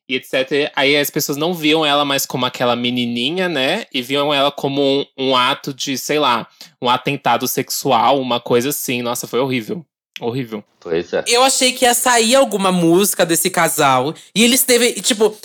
e 0.10 0.16
etc. 0.16 0.72
Aí 0.76 0.96
as 0.96 1.10
pessoas 1.10 1.38
não 1.38 1.54
viam 1.54 1.86
ela 1.86 2.06
mais 2.06 2.26
como 2.26 2.46
aquela 2.46 2.76
menininha, 2.76 3.50
né? 3.50 3.86
E 3.94 4.02
viam 4.02 4.34
ela 4.34 4.52
como 4.52 4.82
um, 4.82 5.06
um, 5.18 5.36
ato 5.36 5.74
de, 5.74 5.98
sei 5.98 6.20
lá, 6.20 6.48
um 6.82 6.90
atentado 6.90 7.48
sexual, 7.48 8.22
uma 8.22 8.40
coisa 8.40 8.70
assim. 8.70 9.02
Nossa, 9.02 9.28
foi 9.28 9.40
horrível. 9.40 9.86
Horrível. 10.20 10.64
Pois 10.80 11.14
é. 11.14 11.24
Eu 11.28 11.44
achei 11.44 11.74
que 11.74 11.86
ia 11.86 11.94
sair 11.94 12.36
alguma 12.36 12.72
música 12.72 13.26
desse 13.26 13.50
casal. 13.50 14.14
E 14.34 14.44
eles 14.44 14.64
teve, 14.64 14.94
tipo. 14.94 15.36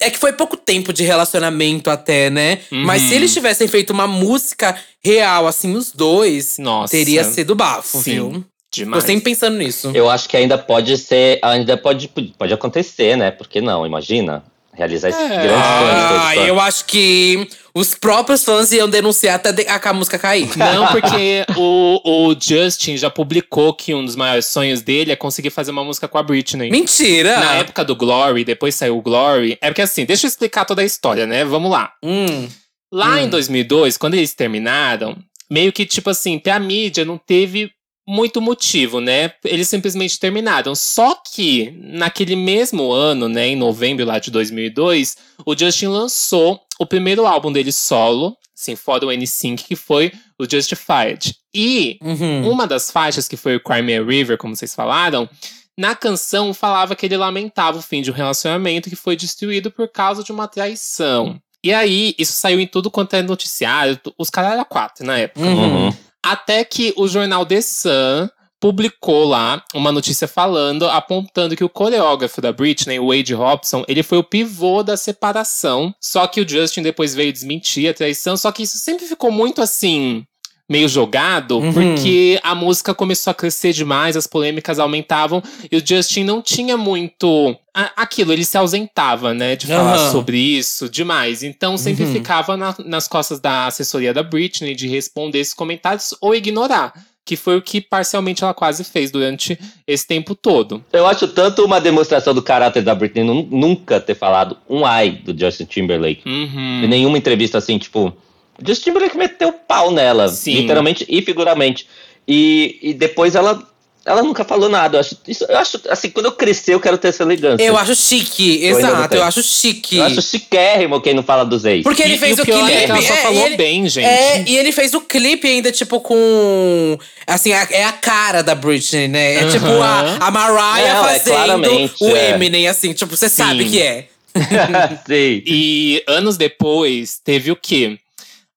É 0.00 0.10
que 0.10 0.18
foi 0.18 0.32
pouco 0.32 0.56
tempo 0.56 0.92
de 0.92 1.02
relacionamento 1.02 1.90
até, 1.90 2.30
né? 2.30 2.60
Uhum. 2.70 2.84
Mas 2.84 3.02
se 3.02 3.14
eles 3.14 3.34
tivessem 3.34 3.66
feito 3.66 3.90
uma 3.90 4.06
música 4.06 4.78
real, 5.02 5.48
assim, 5.48 5.74
os 5.74 5.90
dois, 5.90 6.56
Nossa. 6.56 6.92
teria 6.92 7.24
sido 7.24 7.56
bafo, 7.56 7.98
Sim. 7.98 8.12
viu? 8.12 8.44
Demais. 8.72 9.02
Tô 9.02 9.06
sempre 9.06 9.24
pensando 9.24 9.56
nisso. 9.56 9.90
Eu 9.94 10.10
acho 10.10 10.28
que 10.28 10.36
ainda 10.36 10.58
pode 10.58 10.96
ser, 10.98 11.38
ainda 11.42 11.76
pode, 11.76 12.08
pode 12.36 12.52
acontecer, 12.52 13.16
né? 13.16 13.30
Por 13.30 13.48
que 13.48 13.60
não? 13.60 13.86
Imagina. 13.86 14.44
Realizar 14.78 15.08
esse 15.08 15.20
é. 15.20 15.28
grande 15.28 15.48
sonho. 15.48 16.22
Ah, 16.24 16.36
eu 16.36 16.60
acho 16.60 16.84
que 16.84 17.48
os 17.74 17.96
próprios 17.96 18.44
fãs 18.44 18.70
iam 18.70 18.88
denunciar 18.88 19.34
até 19.34 19.68
a, 19.68 19.90
a 19.90 19.92
música 19.92 20.16
cair. 20.20 20.48
Não, 20.56 20.86
porque 20.86 21.44
o, 21.56 22.00
o 22.04 22.36
Justin 22.40 22.96
já 22.96 23.10
publicou 23.10 23.74
que 23.74 23.92
um 23.92 24.04
dos 24.04 24.14
maiores 24.14 24.46
sonhos 24.46 24.80
dele 24.80 25.10
é 25.10 25.16
conseguir 25.16 25.50
fazer 25.50 25.72
uma 25.72 25.82
música 25.82 26.06
com 26.06 26.16
a 26.16 26.22
Britney. 26.22 26.70
Mentira! 26.70 27.40
Na 27.40 27.54
época 27.54 27.84
do 27.84 27.96
Glory, 27.96 28.44
depois 28.44 28.76
saiu 28.76 28.98
o 28.98 29.02
Glory. 29.02 29.58
É 29.60 29.66
porque 29.66 29.82
assim, 29.82 30.04
deixa 30.04 30.26
eu 30.26 30.28
explicar 30.28 30.64
toda 30.64 30.80
a 30.80 30.84
história, 30.84 31.26
né? 31.26 31.44
Vamos 31.44 31.72
lá. 31.72 31.92
Hum. 32.00 32.48
Lá 32.92 33.14
hum. 33.14 33.18
em 33.18 33.28
2002, 33.28 33.96
quando 33.96 34.14
eles 34.14 34.32
terminaram, 34.32 35.18
meio 35.50 35.72
que 35.72 35.84
tipo 35.84 36.08
assim, 36.08 36.38
pra 36.38 36.60
mídia 36.60 37.04
não 37.04 37.18
teve 37.18 37.68
muito 38.08 38.40
motivo, 38.40 39.02
né? 39.02 39.30
Eles 39.44 39.68
simplesmente 39.68 40.18
terminaram. 40.18 40.74
Só 40.74 41.14
que 41.14 41.78
naquele 41.78 42.34
mesmo 42.34 42.90
ano, 42.90 43.28
né, 43.28 43.48
em 43.48 43.56
novembro 43.56 44.06
lá 44.06 44.18
de 44.18 44.30
2002, 44.30 45.14
o 45.44 45.54
Justin 45.54 45.88
lançou 45.88 46.58
o 46.80 46.86
primeiro 46.86 47.26
álbum 47.26 47.52
dele 47.52 47.70
solo, 47.70 48.34
assim, 48.58 48.74
fora 48.74 49.04
o 49.04 49.10
N5, 49.10 49.56
que 49.58 49.76
foi 49.76 50.10
o 50.40 50.50
Justified. 50.50 51.34
E 51.54 51.98
uhum. 52.00 52.50
uma 52.50 52.66
das 52.66 52.90
faixas, 52.90 53.28
que 53.28 53.36
foi 53.36 53.56
o 53.56 53.62
Crimea 53.62 54.02
River, 54.02 54.38
como 54.38 54.56
vocês 54.56 54.74
falaram, 54.74 55.28
na 55.76 55.94
canção 55.94 56.54
falava 56.54 56.96
que 56.96 57.04
ele 57.04 57.16
lamentava 57.16 57.76
o 57.76 57.82
fim 57.82 58.00
de 58.00 58.10
um 58.10 58.14
relacionamento 58.14 58.88
que 58.88 58.96
foi 58.96 59.16
destruído 59.16 59.70
por 59.70 59.86
causa 59.86 60.24
de 60.24 60.32
uma 60.32 60.48
traição. 60.48 61.38
E 61.62 61.74
aí, 61.74 62.14
isso 62.18 62.32
saiu 62.32 62.58
em 62.58 62.66
tudo 62.66 62.90
quanto 62.90 63.14
é 63.14 63.22
noticiário, 63.22 64.00
os 64.16 64.30
caras 64.30 64.52
eram 64.52 64.64
quatro 64.64 65.04
na 65.04 65.18
época. 65.18 65.44
Uhum. 65.44 65.92
Até 66.28 66.62
que 66.62 66.92
o 66.94 67.08
jornal 67.08 67.46
The 67.46 67.62
Sun 67.62 68.28
publicou 68.60 69.24
lá 69.24 69.64
uma 69.74 69.90
notícia 69.90 70.28
falando, 70.28 70.86
apontando 70.86 71.56
que 71.56 71.64
o 71.64 71.70
coreógrafo 71.70 72.42
da 72.42 72.52
Britney, 72.52 73.00
Wade 73.00 73.32
Robson, 73.32 73.82
ele 73.88 74.02
foi 74.02 74.18
o 74.18 74.22
pivô 74.22 74.82
da 74.82 74.94
separação. 74.94 75.94
Só 75.98 76.26
que 76.26 76.42
o 76.42 76.46
Justin 76.46 76.82
depois 76.82 77.14
veio 77.14 77.32
desmentir 77.32 77.88
a 77.88 77.94
traição. 77.94 78.36
Só 78.36 78.52
que 78.52 78.62
isso 78.62 78.76
sempre 78.76 79.06
ficou 79.06 79.32
muito 79.32 79.62
assim 79.62 80.26
meio 80.68 80.88
jogado, 80.88 81.58
uhum. 81.58 81.72
porque 81.72 82.38
a 82.42 82.54
música 82.54 82.94
começou 82.94 83.30
a 83.30 83.34
crescer 83.34 83.72
demais, 83.72 84.16
as 84.16 84.26
polêmicas 84.26 84.78
aumentavam 84.78 85.42
e 85.72 85.76
o 85.76 85.82
Justin 85.84 86.24
não 86.24 86.42
tinha 86.42 86.76
muito 86.76 87.56
aquilo, 87.96 88.32
ele 88.32 88.44
se 88.44 88.58
ausentava, 88.58 89.32
né, 89.32 89.54
de 89.54 89.66
falar 89.66 89.98
uhum. 89.98 90.12
sobre 90.12 90.36
isso 90.36 90.88
demais. 90.88 91.42
Então 91.42 91.78
sempre 91.78 92.04
uhum. 92.04 92.12
ficava 92.12 92.56
na, 92.56 92.74
nas 92.84 93.08
costas 93.08 93.40
da 93.40 93.66
assessoria 93.66 94.12
da 94.12 94.22
Britney 94.22 94.74
de 94.74 94.86
responder 94.88 95.38
esses 95.38 95.54
comentários 95.54 96.14
ou 96.20 96.34
ignorar. 96.34 96.92
Que 97.24 97.36
foi 97.36 97.58
o 97.58 97.62
que 97.62 97.78
parcialmente 97.78 98.42
ela 98.42 98.54
quase 98.54 98.82
fez 98.82 99.10
durante 99.10 99.58
esse 99.86 100.06
tempo 100.06 100.34
todo. 100.34 100.82
Eu 100.90 101.06
acho 101.06 101.28
tanto 101.28 101.62
uma 101.62 101.78
demonstração 101.78 102.32
do 102.32 102.40
caráter 102.40 102.82
da 102.82 102.94
Britney 102.94 103.22
nunca 103.50 104.00
ter 104.00 104.14
falado 104.14 104.56
um 104.66 104.86
ai 104.86 105.10
do 105.10 105.38
Justin 105.38 105.66
Timberlake. 105.66 106.26
Uhum. 106.26 106.84
Em 106.84 106.88
nenhuma 106.88 107.18
entrevista 107.18 107.58
assim, 107.58 107.76
tipo, 107.76 108.16
Justin 108.64 108.84
Timberlake 108.84 109.16
meteu 109.16 109.52
pau 109.52 109.90
nela, 109.90 110.28
Sim. 110.28 110.54
literalmente 110.54 111.04
e 111.08 111.22
figuramente. 111.22 111.86
E, 112.26 112.78
e 112.82 112.94
depois 112.94 113.34
ela 113.34 113.66
ela 114.08 114.22
nunca 114.22 114.42
falou 114.42 114.70
nada. 114.70 114.96
Eu 114.96 115.00
acho, 115.00 115.16
isso, 115.28 115.44
eu 115.46 115.58
acho, 115.58 115.80
assim, 115.90 116.08
quando 116.08 116.26
eu 116.26 116.32
crescer, 116.32 116.72
eu 116.72 116.80
quero 116.80 116.96
ter 116.96 117.08
essa 117.08 117.22
elegância. 117.22 117.62
Eu 117.62 117.76
acho 117.76 117.94
chique, 117.94 118.64
eu 118.64 118.78
exato, 118.78 119.14
eu 119.14 119.22
acho 119.22 119.42
chique. 119.42 119.98
Eu 119.98 120.04
acho 120.04 120.22
chiquérrimo 120.22 121.00
quem 121.00 121.12
não 121.12 121.22
fala 121.22 121.44
dos 121.44 121.64
ex. 121.66 121.82
Porque 121.82 122.02
ele 122.02 122.14
e, 122.14 122.18
fez 122.18 122.38
e 122.38 122.40
o, 122.40 122.42
o 122.42 122.46
clipe. 122.46 122.72
É 122.72 122.84
ela 122.84 123.02
só 123.02 123.12
é, 123.12 123.16
falou 123.18 123.46
ele, 123.46 123.56
bem, 123.56 123.86
gente. 123.86 124.06
É, 124.06 124.44
e 124.46 124.56
ele 124.56 124.72
fez 124.72 124.94
o 124.94 125.02
clipe 125.02 125.46
ainda, 125.46 125.70
tipo, 125.70 126.00
com. 126.00 126.98
Assim, 127.26 127.52
a, 127.52 127.68
é 127.70 127.84
a 127.84 127.92
cara 127.92 128.42
da 128.42 128.54
Britney, 128.54 129.08
né? 129.08 129.34
É 129.44 129.50
tipo 129.50 129.66
a, 129.66 130.16
a 130.20 130.30
Mariah 130.30 130.94
não, 130.94 131.08
é 131.08 131.18
fazendo 131.18 131.66
é 131.66 131.90
o 132.00 132.16
Eminem, 132.16 132.66
assim, 132.66 132.94
tipo, 132.94 133.14
você 133.14 133.28
sabe 133.28 133.68
que 133.68 133.82
é. 133.82 134.08
Sim. 135.06 135.42
E 135.46 136.02
anos 136.06 136.38
depois, 136.38 137.20
teve 137.22 137.50
o 137.50 137.56
quê? 137.56 137.98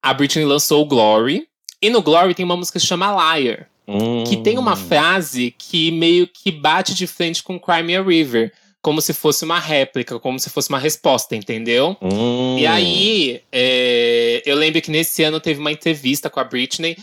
A 0.02 0.12
Britney 0.12 0.44
lançou 0.44 0.82
o 0.82 0.86
Glory. 0.86 1.46
E 1.80 1.88
no 1.88 2.02
Glory 2.02 2.34
tem 2.34 2.44
uma 2.44 2.56
música 2.56 2.78
que 2.78 2.80
se 2.80 2.86
chama 2.86 3.36
Liar. 3.36 3.68
Hum. 3.86 4.24
Que 4.24 4.36
tem 4.36 4.58
uma 4.58 4.76
frase 4.76 5.54
que 5.56 5.90
meio 5.90 6.26
que 6.26 6.50
bate 6.50 6.94
de 6.94 7.06
frente 7.06 7.42
com 7.42 7.58
Crimea 7.58 8.02
River. 8.02 8.52
Como 8.80 9.00
se 9.00 9.12
fosse 9.12 9.44
uma 9.44 9.60
réplica, 9.60 10.18
como 10.18 10.40
se 10.40 10.50
fosse 10.50 10.68
uma 10.68 10.78
resposta, 10.78 11.36
entendeu? 11.36 11.96
Hum. 12.02 12.58
E 12.58 12.66
aí, 12.66 13.40
é, 13.52 14.42
eu 14.44 14.56
lembro 14.56 14.82
que 14.82 14.90
nesse 14.90 15.22
ano 15.22 15.38
teve 15.38 15.60
uma 15.60 15.70
entrevista 15.70 16.28
com 16.28 16.40
a 16.40 16.44
Britney 16.44 16.96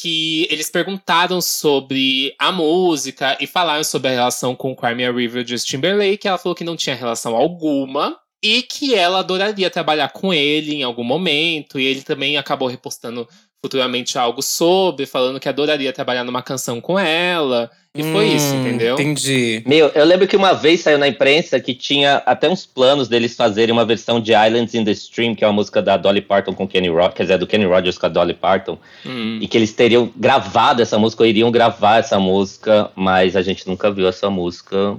que 0.00 0.46
eles 0.50 0.70
perguntaram 0.70 1.40
sobre 1.40 2.34
a 2.38 2.50
música 2.50 3.36
e 3.40 3.46
falaram 3.46 3.84
sobre 3.84 4.08
a 4.08 4.12
relação 4.12 4.56
com 4.56 4.74
Crimea 4.74 5.12
River 5.12 5.44
e 5.44 5.48
Justin 5.48 5.76
Timberlake. 5.76 6.26
Ela 6.26 6.38
falou 6.38 6.56
que 6.56 6.64
não 6.64 6.76
tinha 6.76 6.96
relação 6.96 7.34
alguma 7.36 8.18
e 8.42 8.62
que 8.62 8.94
ela 8.94 9.20
adoraria 9.20 9.70
trabalhar 9.70 10.08
com 10.08 10.32
ele 10.34 10.74
em 10.74 10.82
algum 10.82 11.04
momento. 11.04 11.78
E 11.78 11.86
ele 11.86 12.02
também 12.02 12.36
acabou 12.36 12.68
repostando 12.68 13.28
futuramente 13.64 14.18
algo 14.18 14.42
sobre, 14.42 15.06
falando 15.06 15.38
que 15.38 15.48
adoraria 15.48 15.92
trabalhar 15.92 16.24
numa 16.24 16.42
canção 16.42 16.80
com 16.80 16.98
ela. 16.98 17.70
E 17.94 18.02
foi 18.02 18.28
isso, 18.28 18.54
Hum, 18.54 18.66
entendeu? 18.66 18.94
Entendi. 18.94 19.62
Meu, 19.66 19.88
eu 19.94 20.04
lembro 20.06 20.26
que 20.26 20.34
uma 20.34 20.54
vez 20.54 20.80
saiu 20.80 20.98
na 20.98 21.06
imprensa 21.06 21.60
que 21.60 21.74
tinha 21.74 22.22
até 22.24 22.48
uns 22.48 22.64
planos 22.64 23.06
deles 23.06 23.36
fazerem 23.36 23.70
uma 23.72 23.84
versão 23.84 24.18
de 24.18 24.32
Islands 24.32 24.74
in 24.74 24.82
the 24.82 24.90
Stream, 24.92 25.34
que 25.34 25.44
é 25.44 25.46
uma 25.46 25.52
música 25.52 25.82
da 25.82 25.96
Dolly 25.98 26.22
Parton 26.22 26.54
com 26.54 26.66
Kenny 26.66 26.88
Rogers, 26.88 27.14
quer 27.14 27.22
dizer, 27.24 27.38
do 27.38 27.46
Kenny 27.46 27.66
Rogers 27.66 27.98
com 27.98 28.06
a 28.06 28.08
Dolly 28.08 28.32
Parton, 28.34 28.78
Hum. 29.04 29.38
e 29.42 29.46
que 29.46 29.58
eles 29.58 29.72
teriam 29.74 30.10
gravado 30.16 30.80
essa 30.80 30.98
música, 30.98 31.22
ou 31.22 31.28
iriam 31.28 31.50
gravar 31.52 31.98
essa 31.98 32.18
música, 32.18 32.90
mas 32.96 33.36
a 33.36 33.42
gente 33.42 33.68
nunca 33.68 33.90
viu 33.92 34.08
essa 34.08 34.30
música 34.30 34.96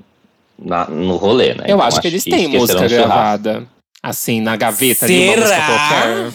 na- 0.58 0.86
no 0.86 1.16
rolê, 1.18 1.50
né? 1.54 1.66
Eu 1.68 1.76
Então, 1.76 1.82
acho 1.82 2.02
que 2.02 2.08
eles 2.08 2.24
têm 2.24 2.48
música 2.48 2.88
gravada. 2.88 3.63
Assim, 4.06 4.42
na 4.42 4.58
gaveta 4.58 5.06
ali, 5.06 5.30
uma 5.30 5.38
música 5.38 5.48
Será? 5.48 5.66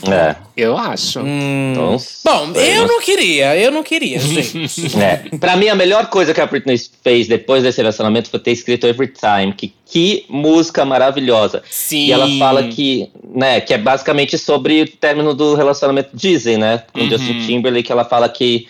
qualquer. 0.00 0.10
É, 0.10 0.36
Eu 0.56 0.78
acho. 0.78 1.20
Hum. 1.20 1.72
então, 1.72 1.96
Bom, 2.24 2.52
eu 2.58 2.86
não 2.88 2.98
queria, 3.02 3.54
eu 3.58 3.70
não 3.70 3.82
queria, 3.82 4.18
gente. 4.24 4.96
É. 4.98 5.36
Pra 5.38 5.54
mim, 5.54 5.68
a 5.68 5.74
melhor 5.74 6.06
coisa 6.06 6.32
que 6.32 6.40
a 6.40 6.46
Britney 6.46 6.76
fez 7.04 7.28
depois 7.28 7.62
desse 7.62 7.76
relacionamento 7.76 8.30
foi 8.30 8.40
ter 8.40 8.52
escrito 8.52 8.86
Every 8.86 9.12
Time. 9.12 9.52
Que, 9.52 9.70
que 9.84 10.24
música 10.30 10.82
maravilhosa. 10.86 11.62
Sim. 11.68 12.06
E 12.06 12.12
ela 12.12 12.26
fala 12.38 12.62
que, 12.68 13.10
né, 13.34 13.60
que 13.60 13.74
é 13.74 13.78
basicamente 13.78 14.38
sobre 14.38 14.80
o 14.80 14.88
término 14.88 15.34
do 15.34 15.54
relacionamento 15.54 16.16
Disney, 16.16 16.56
né? 16.56 16.84
Com 16.90 17.00
Uhum. 17.00 17.10
Justin 17.10 17.46
Timberlake, 17.46 17.92
ela 17.92 18.06
fala 18.06 18.30
que, 18.30 18.66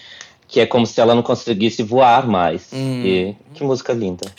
que 0.49 0.61
é 0.61 0.67
como 0.67 0.87
se 0.87 0.99
ela 1.01 1.15
não 1.15 1.23
conseguisse 1.23 1.83
voar 1.83 2.27
mais. 2.27 2.69
Hum. 2.73 3.03
E, 3.05 3.37
que 3.55 3.63
música 3.63 3.93
linda. 3.93 4.27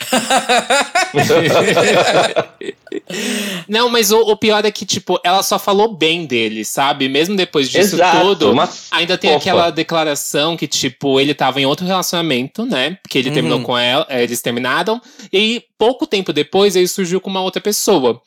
Não, 3.68 3.88
mas 3.88 4.10
o, 4.10 4.18
o 4.20 4.36
pior 4.36 4.64
é 4.64 4.70
que, 4.70 4.84
tipo, 4.84 5.18
ela 5.24 5.42
só 5.42 5.58
falou 5.58 5.94
bem 5.94 6.26
dele, 6.26 6.64
sabe? 6.64 7.08
Mesmo 7.08 7.36
depois 7.36 7.68
disso 7.70 7.96
Exato, 7.96 8.20
tudo. 8.20 8.50
uma 8.52 8.68
Ainda 8.90 9.16
tem 9.16 9.30
fofa. 9.32 9.42
aquela 9.42 9.70
declaração 9.70 10.56
que, 10.56 10.66
tipo, 10.66 11.20
ele 11.20 11.34
tava 11.34 11.60
em 11.60 11.66
outro 11.66 11.86
relacionamento, 11.86 12.64
né? 12.64 12.98
Porque 13.02 13.18
ele 13.18 13.28
Uhum. 13.28 13.34
terminou 13.34 13.60
com 13.62 13.76
ela, 13.78 14.06
eles 14.10 14.42
terminaram. 14.42 15.00
E 15.32 15.62
pouco 15.78 16.06
tempo 16.06 16.32
depois 16.32 16.74
ele 16.76 16.88
surgiu 16.88 17.20
com 17.20 17.30
uma 17.30 17.42
outra 17.42 17.60
pessoa. 17.60 18.20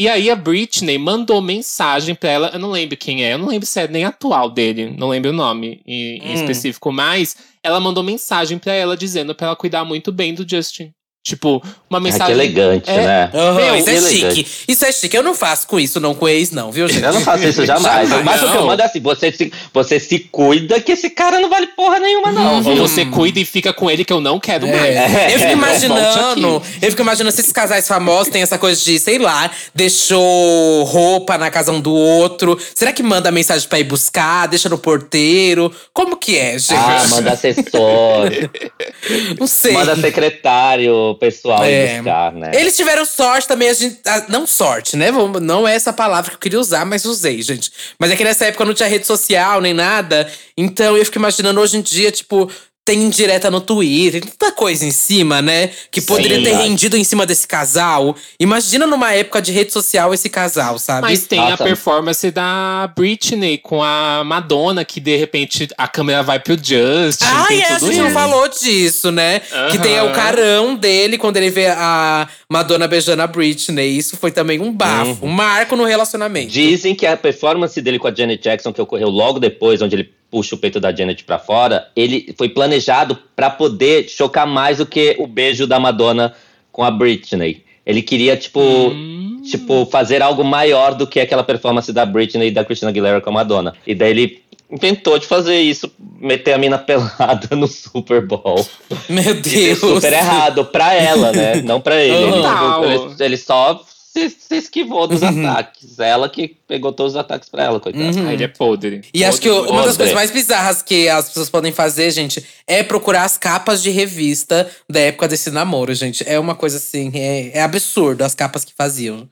E 0.00 0.08
aí 0.08 0.30
a 0.30 0.34
Britney 0.34 0.96
mandou 0.96 1.42
mensagem 1.42 2.14
pra 2.14 2.30
ela, 2.30 2.48
eu 2.54 2.58
não 2.58 2.70
lembro 2.70 2.96
quem 2.96 3.22
é, 3.22 3.34
eu 3.34 3.38
não 3.38 3.48
lembro 3.48 3.66
se 3.66 3.78
é 3.80 3.86
nem 3.86 4.02
atual 4.02 4.48
dele, 4.48 4.94
não 4.96 5.10
lembro 5.10 5.28
o 5.30 5.34
nome 5.34 5.82
em, 5.86 6.22
Hum. 6.22 6.32
específico, 6.32 6.90
mas 6.90 7.36
ela 7.62 7.78
mandou 7.78 8.02
mensagem 8.02 8.58
pra 8.58 8.72
ela 8.72 8.96
dizendo 8.96 9.34
pra 9.34 9.48
ela 9.48 9.56
cuidar 9.56 9.84
muito 9.84 10.10
bem 10.10 10.32
do 10.32 10.48
Justin. 10.48 10.90
Tipo, 11.22 11.62
uma 11.90 11.98
Ah, 11.98 12.00
que 12.00 12.00
mensagem. 12.00 12.32
elegante, 12.32 12.88
É. 12.90 12.96
né? 12.96 13.30
Aham, 13.34 13.54
Meu, 13.54 13.76
isso 13.76 13.90
é 13.90 13.94
elegante. 13.96 14.36
chique. 14.36 14.46
Isso 14.66 14.84
é 14.86 14.90
chique. 14.92 15.14
Eu 15.14 15.22
não 15.22 15.34
faço 15.34 15.66
com 15.66 15.78
isso, 15.78 16.00
não 16.00 16.14
com 16.14 16.26
ex, 16.26 16.50
não, 16.50 16.72
viu, 16.72 16.88
gente? 16.88 17.04
Eu 17.04 17.12
não 17.12 17.20
faço 17.20 17.44
isso 17.46 17.66
jamais. 17.66 18.08
Jamais, 18.08 18.24
Mas 18.24 18.42
o 18.42 18.50
que 18.50 18.56
eu 18.56 18.64
mando 18.66 18.80
é 18.80 18.86
assim: 18.86 19.00
você 19.00 19.30
se, 19.30 19.52
você 19.72 20.00
se 20.00 20.18
cuida 20.20 20.80
que 20.80 20.92
esse 20.92 21.10
cara 21.10 21.38
não 21.38 21.50
vale 21.50 21.66
porra 21.68 21.98
nenhuma, 22.00 22.32
não. 22.32 22.56
Ou 22.56 22.62
viu? 22.62 22.76
você 22.88 23.04
cuida 23.04 23.38
e 23.38 23.44
fica 23.44 23.70
com 23.70 23.90
ele 23.90 24.02
que 24.02 24.12
eu 24.14 24.20
não 24.20 24.40
quero 24.40 24.66
mais. 24.66 24.80
É. 24.82 25.26
Eu 25.34 25.38
fico 25.38 25.44
É, 25.44 25.52
imaginando, 25.52 26.40
volte 26.48 26.68
aqui. 26.70 26.86
eu 26.86 26.90
fico 26.90 27.02
imaginando 27.02 27.34
se 27.34 27.40
esses 27.42 27.52
casais 27.52 27.86
famosos 27.86 28.32
têm 28.32 28.40
essa 28.40 28.56
coisa 28.56 28.82
de, 28.82 28.98
sei 28.98 29.18
lá, 29.18 29.50
deixou 29.74 30.84
roupa 30.84 31.36
na 31.36 31.50
casa 31.50 31.70
um 31.70 31.80
do 31.82 31.92
outro. 31.94 32.58
Será 32.74 32.92
que 32.94 33.02
manda 33.02 33.30
mensagem 33.30 33.68
pra 33.68 33.78
ir 33.78 33.84
buscar, 33.84 34.46
deixa 34.48 34.70
no 34.70 34.78
porteiro? 34.78 35.70
Como 35.92 36.16
que 36.16 36.38
é, 36.38 36.58
gente? 36.58 36.74
Ah, 36.74 37.04
manda 37.10 37.32
assessor, 37.32 38.30
não 39.38 39.46
sei. 39.46 39.72
manda 39.74 39.94
secretário 39.96 41.09
pessoal 41.14 41.64
É. 41.64 41.96
buscar, 41.96 42.32
né? 42.32 42.50
Eles 42.54 42.76
tiveram 42.76 43.04
sorte 43.04 43.46
também, 43.48 43.68
a 43.68 43.72
gente. 43.74 43.98
ah, 44.06 44.24
Não 44.28 44.46
sorte, 44.46 44.96
né? 44.96 45.10
Não 45.40 45.66
é 45.66 45.74
essa 45.74 45.92
palavra 45.92 46.30
que 46.30 46.36
eu 46.36 46.40
queria 46.40 46.60
usar, 46.60 46.84
mas 46.84 47.04
usei, 47.04 47.40
gente. 47.42 47.70
Mas 47.98 48.10
é 48.10 48.16
que 48.16 48.24
nessa 48.24 48.46
época 48.46 48.64
não 48.64 48.74
tinha 48.74 48.88
rede 48.88 49.06
social 49.06 49.60
nem 49.60 49.74
nada. 49.74 50.30
Então 50.56 50.96
eu 50.96 51.04
fico 51.04 51.18
imaginando 51.18 51.60
hoje 51.60 51.76
em 51.76 51.82
dia, 51.82 52.10
tipo. 52.10 52.50
Tem 52.90 53.04
indireta 53.04 53.52
no 53.52 53.60
Twitter, 53.60 54.20
tem 54.20 54.32
tanta 54.36 54.50
coisa 54.50 54.84
em 54.84 54.90
cima, 54.90 55.40
né? 55.40 55.70
Que 55.92 56.00
poderia 56.00 56.38
Sim, 56.38 56.42
ter 56.42 56.50
verdade. 56.50 56.68
rendido 56.68 56.96
em 56.96 57.04
cima 57.04 57.24
desse 57.24 57.46
casal. 57.46 58.16
Imagina 58.36 58.84
numa 58.84 59.12
época 59.14 59.40
de 59.40 59.52
rede 59.52 59.72
social 59.72 60.12
esse 60.12 60.28
casal, 60.28 60.76
sabe? 60.76 61.02
Mas 61.02 61.24
tem 61.24 61.38
a 61.52 61.56
performance 61.56 62.28
da 62.32 62.92
Britney 62.96 63.58
com 63.58 63.80
a 63.80 64.24
Madonna, 64.24 64.84
que 64.84 64.98
de 64.98 65.16
repente 65.16 65.68
a 65.78 65.86
câmera 65.86 66.24
vai 66.24 66.40
pro 66.40 66.54
Justin. 66.54 67.24
Ah, 67.24 67.44
tem 67.46 67.60
é, 67.60 67.74
a 67.74 67.78
gente 67.78 67.96
não 67.96 68.06
isso. 68.06 68.14
falou 68.14 68.48
disso, 68.48 69.12
né? 69.12 69.40
Que 69.70 69.78
tem 69.78 70.00
o 70.00 70.12
carão 70.12 70.74
dele 70.74 71.16
quando 71.16 71.36
ele 71.36 71.50
vê 71.50 71.68
a 71.68 72.26
Madonna 72.48 72.88
beijando 72.88 73.22
a 73.22 73.26
Britney. 73.28 73.96
Isso 73.96 74.16
foi 74.16 74.32
também 74.32 74.60
um 74.60 74.72
bafo, 74.72 75.24
um 75.24 75.28
marco 75.28 75.76
no 75.76 75.84
relacionamento. 75.84 76.50
Dizem 76.50 76.96
que 76.96 77.06
a 77.06 77.16
performance 77.16 77.80
dele 77.80 78.00
com 78.00 78.08
a 78.08 78.12
Janet 78.12 78.42
Jackson, 78.42 78.72
que 78.72 78.82
ocorreu 78.82 79.10
logo 79.10 79.38
depois, 79.38 79.80
onde 79.80 79.94
ele 79.94 80.19
puxa 80.30 80.54
o 80.54 80.58
peito 80.58 80.78
da 80.78 80.94
Janet 80.94 81.24
pra 81.24 81.38
fora, 81.38 81.88
ele 81.96 82.32
foi 82.38 82.48
planejado 82.48 83.18
pra 83.34 83.50
poder 83.50 84.08
chocar 84.08 84.46
mais 84.46 84.78
do 84.78 84.86
que 84.86 85.16
o 85.18 85.26
beijo 85.26 85.66
da 85.66 85.80
Madonna 85.80 86.34
com 86.70 86.84
a 86.84 86.90
Britney. 86.90 87.64
Ele 87.84 88.02
queria, 88.02 88.36
tipo, 88.36 88.60
Hum. 88.60 89.42
tipo, 89.50 89.86
fazer 89.86 90.22
algo 90.22 90.44
maior 90.44 90.94
do 90.94 91.06
que 91.06 91.18
aquela 91.18 91.42
performance 91.42 91.92
da 91.92 92.06
Britney 92.06 92.48
e 92.48 92.50
da 92.50 92.64
Christina 92.64 92.90
Aguilera 92.90 93.20
com 93.20 93.30
a 93.30 93.32
Madonna. 93.32 93.74
E 93.86 93.94
daí 93.94 94.10
ele 94.10 94.42
inventou 94.70 95.18
de 95.18 95.26
fazer 95.26 95.58
isso, 95.60 95.90
meter 96.20 96.52
a 96.52 96.58
mina 96.58 96.78
pelada 96.78 97.56
no 97.56 97.66
Super 97.66 98.24
Bowl. 98.24 98.64
Meu 99.08 99.34
deu 99.34 99.42
Deus. 99.42 99.78
super 99.80 100.12
errado 100.12 100.64
pra 100.66 100.94
ela, 100.94 101.32
né? 101.32 101.56
Não 101.62 101.80
pra 101.80 101.96
ele. 102.00 102.14
Ele, 102.14 102.32
Total. 102.32 102.82
tipo, 102.82 103.04
ele, 103.14 103.24
ele 103.24 103.36
só 103.36 103.82
se, 104.12 104.28
se 104.30 104.56
esquivou 104.56 105.06
dos 105.06 105.22
ataques. 105.22 105.98
Ela 105.98 106.28
que 106.28 106.56
pegou 106.66 106.92
todos 106.92 107.12
os 107.12 107.18
ataques 107.18 107.48
pra 107.48 107.64
ela, 107.64 107.78
coitada. 107.78 108.04
Uhum. 108.04 108.28
Ah, 108.28 108.32
ele 108.32 108.44
é 108.44 108.48
podre. 108.48 109.02
E 109.14 109.24
acho 109.24 109.40
que 109.40 109.48
Podre, 109.48 109.70
uma 109.70 109.82
das 109.82 109.92
podre. 109.92 109.96
coisas 109.98 110.14
mais 110.14 110.30
bizarras 110.30 110.82
que 110.82 111.08
as 111.08 111.28
pessoas 111.28 111.48
podem 111.48 111.72
fazer, 111.72 112.10
gente, 112.10 112.44
é 112.66 112.82
procurar 112.82 113.24
as 113.24 113.38
capas 113.38 113.82
de 113.82 113.90
revista 113.90 114.68
da 114.88 115.00
época 115.00 115.28
desse 115.28 115.50
namoro, 115.50 115.94
gente. 115.94 116.24
É 116.26 116.38
uma 116.38 116.54
coisa 116.54 116.78
assim, 116.78 117.10
é, 117.14 117.58
é 117.58 117.62
absurdo 117.62 118.22
as 118.22 118.34
capas 118.34 118.64
que 118.64 118.72
faziam. 118.76 119.28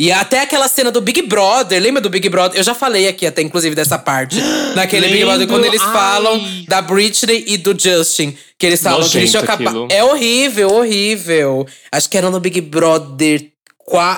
E 0.00 0.10
até 0.10 0.40
aquela 0.40 0.68
cena 0.68 0.90
do 0.90 1.00
Big 1.00 1.22
Brother, 1.22 1.80
lembra 1.80 2.00
do 2.00 2.08
Big 2.08 2.28
Brother? 2.28 2.58
Eu 2.58 2.64
já 2.64 2.74
falei 2.74 3.06
aqui 3.06 3.26
até, 3.26 3.42
inclusive, 3.42 3.74
dessa 3.74 3.98
parte. 3.98 4.36
Naquele 4.74 5.08
Big 5.08 5.24
Brother, 5.24 5.46
quando 5.46 5.64
eles 5.64 5.82
Ai. 5.82 5.92
falam 5.92 6.64
da 6.66 6.80
Britney 6.80 7.44
e 7.46 7.56
do 7.56 7.78
Justin. 7.78 8.36
Que 8.58 8.66
eles 8.66 8.82
falam 8.82 9.08
que 9.08 9.18
eles 9.18 9.30
tinham 9.30 9.44
Nojento 9.44 9.62
aquilo. 9.64 9.88
É 9.90 10.02
horrível, 10.02 10.72
horrível. 10.72 11.66
Acho 11.90 12.08
que 12.08 12.16
era 12.16 12.30
no 12.30 12.40
Big 12.40 12.60
Brother 12.60 13.51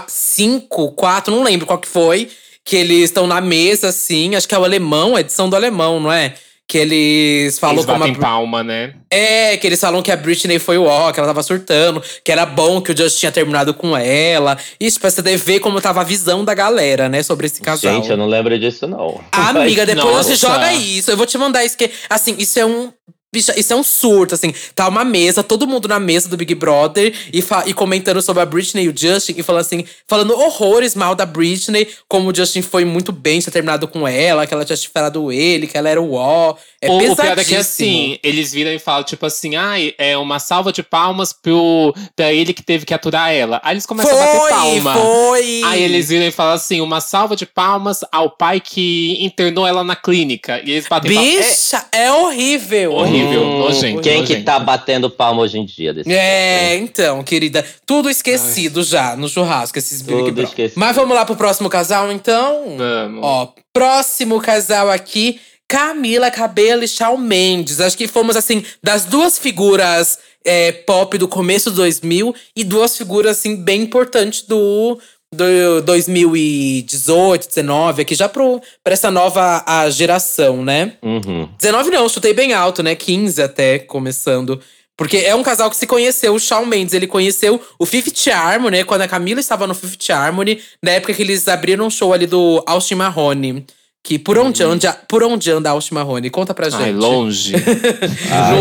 5, 0.08 0.92
4, 0.92 1.34
não 1.34 1.42
lembro 1.42 1.66
qual 1.66 1.78
que 1.78 1.88
foi. 1.88 2.30
Que 2.64 2.76
eles 2.76 3.04
estão 3.04 3.26
na 3.26 3.40
mesa, 3.40 3.88
assim. 3.88 4.34
Acho 4.34 4.48
que 4.48 4.54
é 4.54 4.58
o 4.58 4.64
alemão, 4.64 5.16
a 5.16 5.20
edição 5.20 5.50
do 5.50 5.56
alemão, 5.56 6.00
não 6.00 6.10
é? 6.10 6.34
Que 6.66 6.78
eles 6.78 7.58
falam 7.58 7.76
Eles 7.76 7.84
como 7.84 8.04
a 8.04 8.14
palma, 8.14 8.62
né? 8.62 8.94
é, 9.10 9.56
que 9.58 9.66
eles 9.66 9.78
falam 9.78 10.02
que 10.02 10.10
a 10.10 10.16
Britney 10.16 10.58
foi 10.58 10.78
o 10.78 10.84
ó, 10.84 11.12
que 11.12 11.20
ela 11.20 11.28
tava 11.28 11.42
surtando, 11.42 12.02
que 12.24 12.32
era 12.32 12.46
bom 12.46 12.80
que 12.80 12.90
o 12.90 12.96
Justin 12.96 13.20
tinha 13.20 13.32
terminado 13.32 13.74
com 13.74 13.96
ela. 13.96 14.56
Isso, 14.80 14.98
pra 14.98 15.10
você 15.10 15.36
ver 15.36 15.60
como 15.60 15.80
tava 15.80 16.00
a 16.00 16.04
visão 16.04 16.42
da 16.42 16.54
galera, 16.54 17.06
né, 17.08 17.22
sobre 17.22 17.46
esse 17.46 17.60
casal. 17.60 17.94
Gente, 17.94 18.10
eu 18.10 18.16
não 18.16 18.26
lembro 18.26 18.58
disso, 18.58 18.86
não. 18.86 19.20
Amiga, 19.30 19.84
depois 19.84 20.16
Nossa. 20.16 20.30
você 20.30 20.36
joga 20.36 20.72
isso. 20.72 21.10
Eu 21.10 21.16
vou 21.18 21.26
te 21.26 21.36
mandar 21.36 21.64
isso, 21.64 21.76
que, 21.76 21.90
assim, 22.08 22.34
isso 22.38 22.58
é 22.58 22.64
um. 22.64 22.90
Bicha, 23.34 23.58
Isso 23.58 23.72
é 23.72 23.76
um 23.76 23.82
surto, 23.82 24.34
assim. 24.34 24.54
Tá 24.74 24.88
uma 24.88 25.04
mesa, 25.04 25.42
todo 25.42 25.66
mundo 25.66 25.88
na 25.88 25.98
mesa 25.98 26.28
do 26.28 26.36
Big 26.36 26.54
Brother 26.54 27.12
e, 27.32 27.44
e 27.66 27.74
comentando 27.74 28.22
sobre 28.22 28.42
a 28.42 28.46
Britney 28.46 28.84
e 28.84 28.88
o 28.88 28.94
Justin, 28.96 29.34
e 29.36 29.42
falando 29.42 29.62
assim, 29.62 29.84
falando 30.06 30.32
horrores 30.32 30.94
mal 30.94 31.14
da 31.14 31.26
Britney, 31.26 31.88
como 32.08 32.30
o 32.30 32.34
Justin 32.34 32.62
foi 32.62 32.84
muito 32.84 33.12
bem, 33.12 33.40
tinha 33.40 33.52
terminado 33.52 33.88
com 33.88 34.06
ela, 34.06 34.46
que 34.46 34.54
ela 34.54 34.64
tinha 34.64 34.76
chifrado 34.76 35.32
ele, 35.32 35.66
que 35.66 35.76
ela 35.76 35.88
era 35.88 36.00
o 36.00 36.14
ó. 36.14 36.54
É 36.80 36.88
o, 36.88 36.96
o 36.96 36.98
pior 36.98 37.16
pesadíssimo. 37.16 37.40
é 37.40 37.44
que 37.44 37.56
assim, 37.56 38.18
eles 38.22 38.52
viram 38.52 38.70
e 38.70 38.78
falam, 38.78 39.02
tipo 39.02 39.26
assim, 39.26 39.56
ai, 39.56 39.94
é 39.98 40.16
uma 40.16 40.38
salva 40.38 40.72
de 40.72 40.82
palmas 40.82 41.32
pro, 41.32 41.94
pra 42.14 42.32
ele 42.32 42.52
que 42.52 42.62
teve 42.62 42.84
que 42.86 42.94
aturar 42.94 43.32
ela. 43.32 43.60
Aí 43.64 43.74
eles 43.74 43.86
começam 43.86 44.12
a 44.12 44.24
bater 44.24 44.38
Foi, 44.38 44.50
palma. 44.50 44.94
foi! 44.94 45.62
Aí 45.64 45.82
eles 45.82 46.08
viram 46.08 46.26
e 46.26 46.30
falam 46.30 46.54
assim: 46.54 46.80
uma 46.80 47.00
salva 47.00 47.34
de 47.34 47.46
palmas 47.46 48.00
ao 48.12 48.30
pai 48.30 48.60
que 48.60 49.16
internou 49.20 49.66
ela 49.66 49.82
na 49.82 49.96
clínica. 49.96 50.60
E 50.64 50.72
eles 50.72 50.86
batem 50.86 51.14
palma. 51.14 51.30
Bicha, 51.30 51.84
é, 51.90 52.12
horrível. 52.12 52.92
Horrível, 52.92 53.23
Hum, 53.26 53.58
nojento. 53.58 54.00
Quem 54.00 54.24
que 54.24 54.34
nojento. 54.34 54.44
tá 54.44 54.58
batendo 54.58 55.10
palma 55.10 55.42
hoje 55.42 55.58
em 55.58 55.64
dia 55.64 55.92
desse 55.92 56.12
É, 56.12 56.76
então, 56.76 57.22
querida. 57.22 57.64
Tudo 57.86 58.10
esquecido 58.10 58.82
já 58.82 59.16
no 59.16 59.28
churrasco, 59.28 59.78
esses 59.78 60.02
Big 60.02 60.18
Tudo 60.24 60.42
esquecido. 60.42 60.78
Mas 60.78 60.96
vamos 60.96 61.14
lá 61.14 61.24
pro 61.24 61.36
próximo 61.36 61.68
casal, 61.68 62.10
então? 62.12 62.76
Vamos. 62.76 63.20
Ó, 63.22 63.52
próximo 63.72 64.40
casal 64.40 64.90
aqui, 64.90 65.40
Camila 65.68 66.30
Cabello 66.30 66.84
e 66.84 66.88
Shawn 66.88 67.18
Mendes. 67.18 67.80
Acho 67.80 67.96
que 67.96 68.06
fomos, 68.06 68.36
assim, 68.36 68.64
das 68.82 69.04
duas 69.04 69.38
figuras 69.38 70.18
é, 70.44 70.70
pop 70.70 71.16
do 71.16 71.26
começo 71.26 71.70
do 71.70 71.76
2000 71.76 72.34
e 72.54 72.62
duas 72.62 72.96
figuras, 72.96 73.38
assim, 73.38 73.56
bem 73.56 73.82
importantes 73.82 74.42
do, 74.42 74.98
do 75.34 75.82
2018, 75.82 77.48
19, 77.48 78.02
aqui 78.02 78.14
já 78.14 78.28
pro, 78.28 78.60
pra 78.82 78.94
essa 78.94 79.10
nova 79.10 79.62
a 79.66 79.90
geração, 79.90 80.64
né? 80.64 80.94
Uhum. 81.02 81.48
19 81.58 81.90
não, 81.90 82.08
chutei 82.08 82.32
bem 82.32 82.52
alto, 82.52 82.82
né? 82.82 82.94
15 82.94 83.42
até, 83.42 83.78
começando. 83.78 84.60
Porque 84.96 85.18
é 85.18 85.34
um 85.34 85.42
casal 85.42 85.68
que 85.68 85.76
se 85.76 85.86
conheceu, 85.86 86.34
o 86.34 86.38
Shawn 86.38 86.66
Mendes, 86.66 86.94
ele 86.94 87.06
conheceu 87.06 87.60
o 87.78 87.84
Fifth 87.84 88.28
Harmony, 88.28 88.78
né? 88.78 88.84
Quando 88.84 89.02
a 89.02 89.08
Camila 89.08 89.40
estava 89.40 89.66
no 89.66 89.74
Fifth 89.74 90.08
Harmony, 90.10 90.60
na 90.82 90.92
época 90.92 91.12
que 91.12 91.22
eles 91.22 91.48
abriram 91.48 91.86
um 91.86 91.90
show 91.90 92.12
ali 92.12 92.26
do 92.26 92.62
Austin 92.66 92.94
Mahone. 92.94 93.66
Que 94.06 94.18
por 94.18 94.36
onde, 94.36 94.62
anda, 94.62 94.92
por 95.08 95.22
onde 95.22 95.50
anda 95.50 95.70
Austin 95.70 95.94
Marrone? 95.94 96.28
Conta 96.28 96.52
pra 96.52 96.68
gente. 96.68 96.82
Ai, 96.82 96.92
longe. 96.92 97.54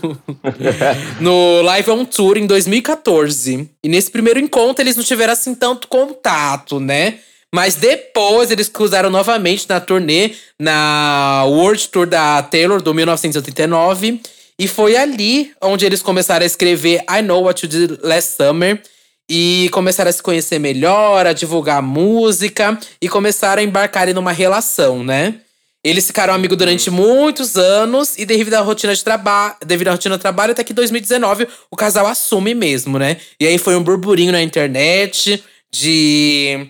no... 0.00 0.16
no 1.58 1.62
Live 1.62 1.90
on 1.90 2.04
Tour 2.04 2.36
em 2.36 2.46
2014. 2.46 3.68
E 3.82 3.88
nesse 3.88 4.08
primeiro 4.08 4.38
encontro 4.38 4.84
eles 4.84 4.94
não 4.94 5.02
tiveram 5.02 5.32
assim 5.32 5.52
tanto 5.52 5.88
contato, 5.88 6.78
né? 6.78 7.18
Mas 7.52 7.74
depois 7.74 8.52
eles 8.52 8.68
cruzaram 8.68 9.10
novamente 9.10 9.68
na 9.68 9.80
turnê, 9.80 10.34
na 10.60 11.42
World 11.48 11.88
Tour 11.88 12.06
da 12.06 12.40
Taylor, 12.44 12.80
do 12.80 12.94
1989. 12.94 14.20
E 14.56 14.68
foi 14.68 14.96
ali 14.96 15.50
onde 15.60 15.84
eles 15.84 16.02
começaram 16.02 16.44
a 16.44 16.46
escrever 16.46 17.02
I 17.10 17.20
Know 17.20 17.42
What 17.42 17.66
You 17.66 17.68
Did 17.68 17.98
Last 18.00 18.36
Summer. 18.36 18.80
E 19.28 19.68
começaram 19.72 20.08
a 20.08 20.12
se 20.12 20.22
conhecer 20.22 20.58
melhor, 20.58 21.26
a 21.26 21.32
divulgar 21.32 21.82
música 21.82 22.78
e 23.00 23.08
começaram 23.08 23.60
a 23.60 23.64
embarcar 23.64 24.12
numa 24.14 24.32
relação, 24.32 25.02
né? 25.02 25.40
Eles 25.82 26.06
ficaram 26.06 26.34
amigos 26.34 26.58
durante 26.58 26.90
muitos 26.90 27.56
anos 27.56 28.18
e 28.18 28.26
devido 28.26 28.54
à 28.54 28.60
rotina 28.60 28.92
de 28.92 29.04
trabalho, 29.04 29.54
devido 29.64 29.88
à 29.88 29.92
rotina 29.92 30.16
de 30.16 30.20
trabalho, 30.20 30.50
até 30.50 30.64
que 30.64 30.72
2019 30.72 31.46
o 31.70 31.76
casal 31.76 32.06
assume 32.08 32.54
mesmo, 32.54 32.98
né? 32.98 33.18
E 33.38 33.46
aí 33.46 33.56
foi 33.56 33.76
um 33.76 33.82
burburinho 33.82 34.32
na 34.32 34.42
internet 34.42 35.44
de 35.70 36.68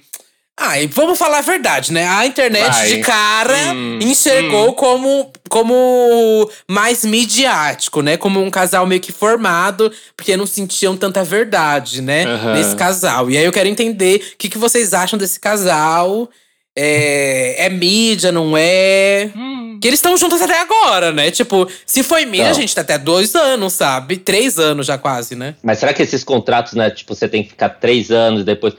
ah, 0.58 0.80
e 0.80 0.86
vamos 0.86 1.18
falar 1.18 1.38
a 1.38 1.42
verdade, 1.42 1.92
né? 1.92 2.08
A 2.08 2.24
internet 2.24 2.70
Vai. 2.70 2.88
de 2.88 2.98
cara 3.00 3.74
Hum, 3.74 3.98
enxergou 4.00 4.72
como, 4.72 5.30
como 5.50 6.50
mais 6.66 7.04
midiático, 7.04 8.00
né? 8.00 8.16
Como 8.16 8.42
um 8.42 8.50
casal 8.50 8.86
meio 8.86 9.00
que 9.00 9.12
formado, 9.12 9.92
porque 10.16 10.34
não 10.36 10.46
sentiam 10.46 10.96
tanta 10.96 11.22
verdade, 11.22 12.00
né? 12.00 12.24
Aham. 12.24 12.54
Nesse 12.54 12.74
casal. 12.74 13.30
E 13.30 13.36
aí 13.36 13.44
eu 13.44 13.52
quero 13.52 13.68
entender 13.68 14.32
o 14.34 14.36
que, 14.38 14.48
que 14.48 14.56
vocês 14.56 14.94
acham 14.94 15.18
desse 15.18 15.38
casal. 15.38 16.28
É, 16.78 17.66
é 17.66 17.68
mídia, 17.70 18.30
não 18.30 18.54
é? 18.56 19.30
Que 19.80 19.88
eles 19.88 19.98
estão 19.98 20.16
juntos 20.16 20.40
até 20.42 20.60
agora, 20.60 21.10
né? 21.10 21.30
Tipo, 21.30 21.66
se 21.86 22.02
foi 22.02 22.26
mídia, 22.26 22.50
a 22.50 22.52
gente 22.52 22.74
tá 22.74 22.82
até 22.82 22.98
dois 22.98 23.34
anos, 23.34 23.72
sabe? 23.72 24.18
Três 24.18 24.58
anos 24.58 24.86
já 24.86 24.98
quase, 24.98 25.34
né? 25.34 25.54
Mas 25.62 25.78
será 25.78 25.94
que 25.94 26.02
esses 26.02 26.22
contratos, 26.22 26.74
né? 26.74 26.90
Tipo, 26.90 27.14
você 27.14 27.28
tem 27.28 27.42
que 27.42 27.50
ficar 27.50 27.70
três 27.70 28.10
anos 28.10 28.44
depois. 28.44 28.74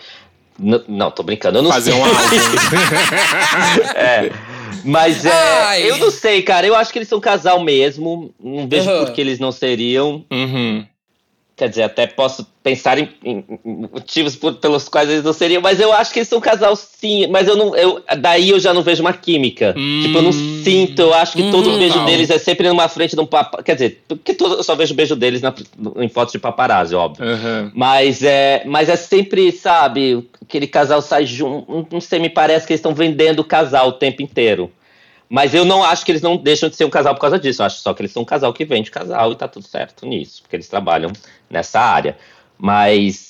N- 0.60 0.84
não, 0.88 1.12
tô 1.12 1.24
brincando. 1.24 1.60
Eu 1.60 1.62
não 1.64 1.72
Fazer 1.72 1.92
sei. 1.92 2.00
um 2.02 2.04
álbum. 2.06 2.18
É. 3.96 4.32
Mas 4.84 5.26
é, 5.26 5.32
Ai. 5.66 5.90
eu 5.90 5.98
não 5.98 6.12
sei, 6.12 6.42
cara. 6.42 6.66
Eu 6.66 6.76
acho 6.76 6.92
que 6.92 7.00
eles 7.00 7.08
são 7.10 7.20
casal 7.20 7.60
mesmo. 7.64 8.34
Não 8.42 8.68
vejo 8.68 8.90
Aham. 8.90 9.06
por 9.06 9.14
que 9.14 9.22
eles 9.22 9.40
não 9.40 9.52
seriam. 9.52 10.24
Uhum. 10.32 10.86
Quer 11.58 11.70
dizer, 11.70 11.82
até 11.84 12.06
posso 12.06 12.46
pensar 12.62 13.00
em, 13.00 13.10
em- 13.26 13.44
em 13.66 13.88
motivos 13.92 14.36
por- 14.36 14.54
pelos 14.58 14.88
quais 14.88 15.10
eles 15.10 15.24
não 15.24 15.34
seriam, 15.34 15.60
mas 15.60 15.80
eu 15.80 15.92
acho 15.92 16.14
que 16.14 16.20
eles 16.20 16.30
são 16.30 16.40
casal 16.40 16.76
sim. 16.76 17.26
Mas 17.28 17.48
eu 17.48 17.56
não. 17.56 17.76
Eu, 17.76 18.00
daí 18.20 18.52
eu 18.52 18.60
já 18.60 18.76
não 18.76 18.84
vejo 18.84 19.02
uma 19.02 19.12
química. 19.12 19.74
Hum. 19.76 20.02
Tipo, 20.04 20.20
eu 20.20 20.22
não 20.22 20.32
sinto. 20.32 21.00
Eu 21.02 21.14
acho 21.16 21.34
que 21.36 21.50
todo 21.50 21.72
Hum, 21.72 21.80
beijo 21.80 21.98
não. 21.98 22.06
deles 22.06 22.30
é 22.30 22.38
sempre 22.38 22.68
numa 22.70 22.88
frente 22.88 23.16
de 23.16 23.22
um 23.22 23.26
papo. 23.26 23.64
Quer 23.64 23.74
dizer, 23.74 24.04
porque 24.08 24.36
todo, 24.36 24.54
eu 24.54 24.64
só 24.64 24.76
vejo 24.76 24.94
o 24.94 24.96
beijo 24.96 25.16
deles 25.16 25.42
na- 25.42 25.52
em 25.98 26.08
fotos 26.10 26.32
de 26.34 26.38
paparazzi, 26.38 26.94
óbvio. 26.94 27.26
Uhum. 27.26 27.72
Mas 27.74 28.22
é, 28.22 28.62
mas 28.68 28.88
é 28.88 28.96
sempre, 28.96 29.52
sabe, 29.52 30.30
aquele 30.40 30.68
casal 30.68 31.02
sai 31.02 31.26
junto. 31.26 31.88
Não 31.92 32.00
sei, 32.00 32.20
me 32.20 32.30
parece 32.30 32.68
que 32.68 32.74
eles 32.74 32.80
estão 32.80 32.94
vendendo 32.94 33.40
o 33.40 33.44
casal 33.44 33.88
o 33.88 33.94
tempo 33.94 34.22
inteiro. 34.22 34.72
Mas 35.30 35.54
eu 35.54 35.66
não 35.66 35.84
acho 35.84 36.06
que 36.06 36.12
eles 36.12 36.22
não 36.22 36.38
deixam 36.38 36.70
de 36.70 36.76
ser 36.78 36.86
um 36.86 36.90
casal 36.90 37.14
por 37.14 37.20
causa 37.22 37.38
disso. 37.38 37.62
Eu 37.62 37.66
acho 37.66 37.80
só 37.82 37.94
que 37.94 38.02
eles 38.02 38.12
são 38.14 38.22
um 38.22 38.26
casal 38.26 38.54
que 38.54 38.64
vende 38.64 38.90
casal 38.90 39.32
e 39.32 39.36
tá 39.36 39.48
tudo 39.48 39.68
certo 39.68 40.06
nisso, 40.06 40.42
porque 40.42 40.56
eles 40.56 40.68
trabalham 40.70 41.12
nessa 41.50 41.80
área. 41.82 42.18
Mas. 42.58 43.28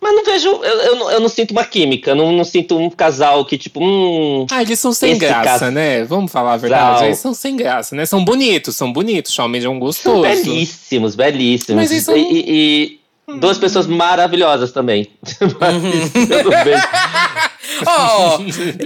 Mas 0.00 0.14
não 0.16 0.24
vejo. 0.24 0.48
Eu, 0.48 0.60
eu, 0.62 0.96
não, 0.96 1.10
eu 1.12 1.20
não 1.20 1.28
sinto 1.28 1.52
uma 1.52 1.64
química, 1.64 2.14
não, 2.14 2.32
não 2.32 2.42
sinto 2.44 2.76
um 2.76 2.90
casal 2.90 3.44
que, 3.44 3.56
tipo, 3.56 3.80
hum. 3.82 4.46
Ah, 4.50 4.60
eles 4.60 4.78
são 4.78 4.92
sem 4.92 5.16
graça, 5.16 5.70
né? 5.70 6.04
Vamos 6.04 6.30
falar 6.32 6.54
a 6.54 6.56
verdade. 6.56 7.00
Não. 7.00 7.06
Eles 7.06 7.18
são 7.18 7.32
sem 7.32 7.56
graça, 7.56 7.94
né? 7.94 8.04
São 8.04 8.24
bonitos, 8.24 8.76
são 8.76 8.92
bonitos. 8.92 9.32
Shawn 9.32 9.48
Mendes 9.48 9.64
é 9.66 9.68
um 9.68 9.74
São 9.74 9.80
gostoso. 9.80 10.22
belíssimos, 10.22 11.14
belíssimos. 11.14 11.80
Mas 11.82 11.90
eles 11.92 12.04
são- 12.04 12.16
E, 12.16 12.20
e- 12.20 12.98
e 13.28 13.38
duas 13.38 13.58
pessoas 13.58 13.86
maravilhosas 13.86 14.72
também. 14.72 15.08
Mas 15.60 15.74
não 16.44 16.64
vejo. 16.64 16.82
Ó, 17.86 18.38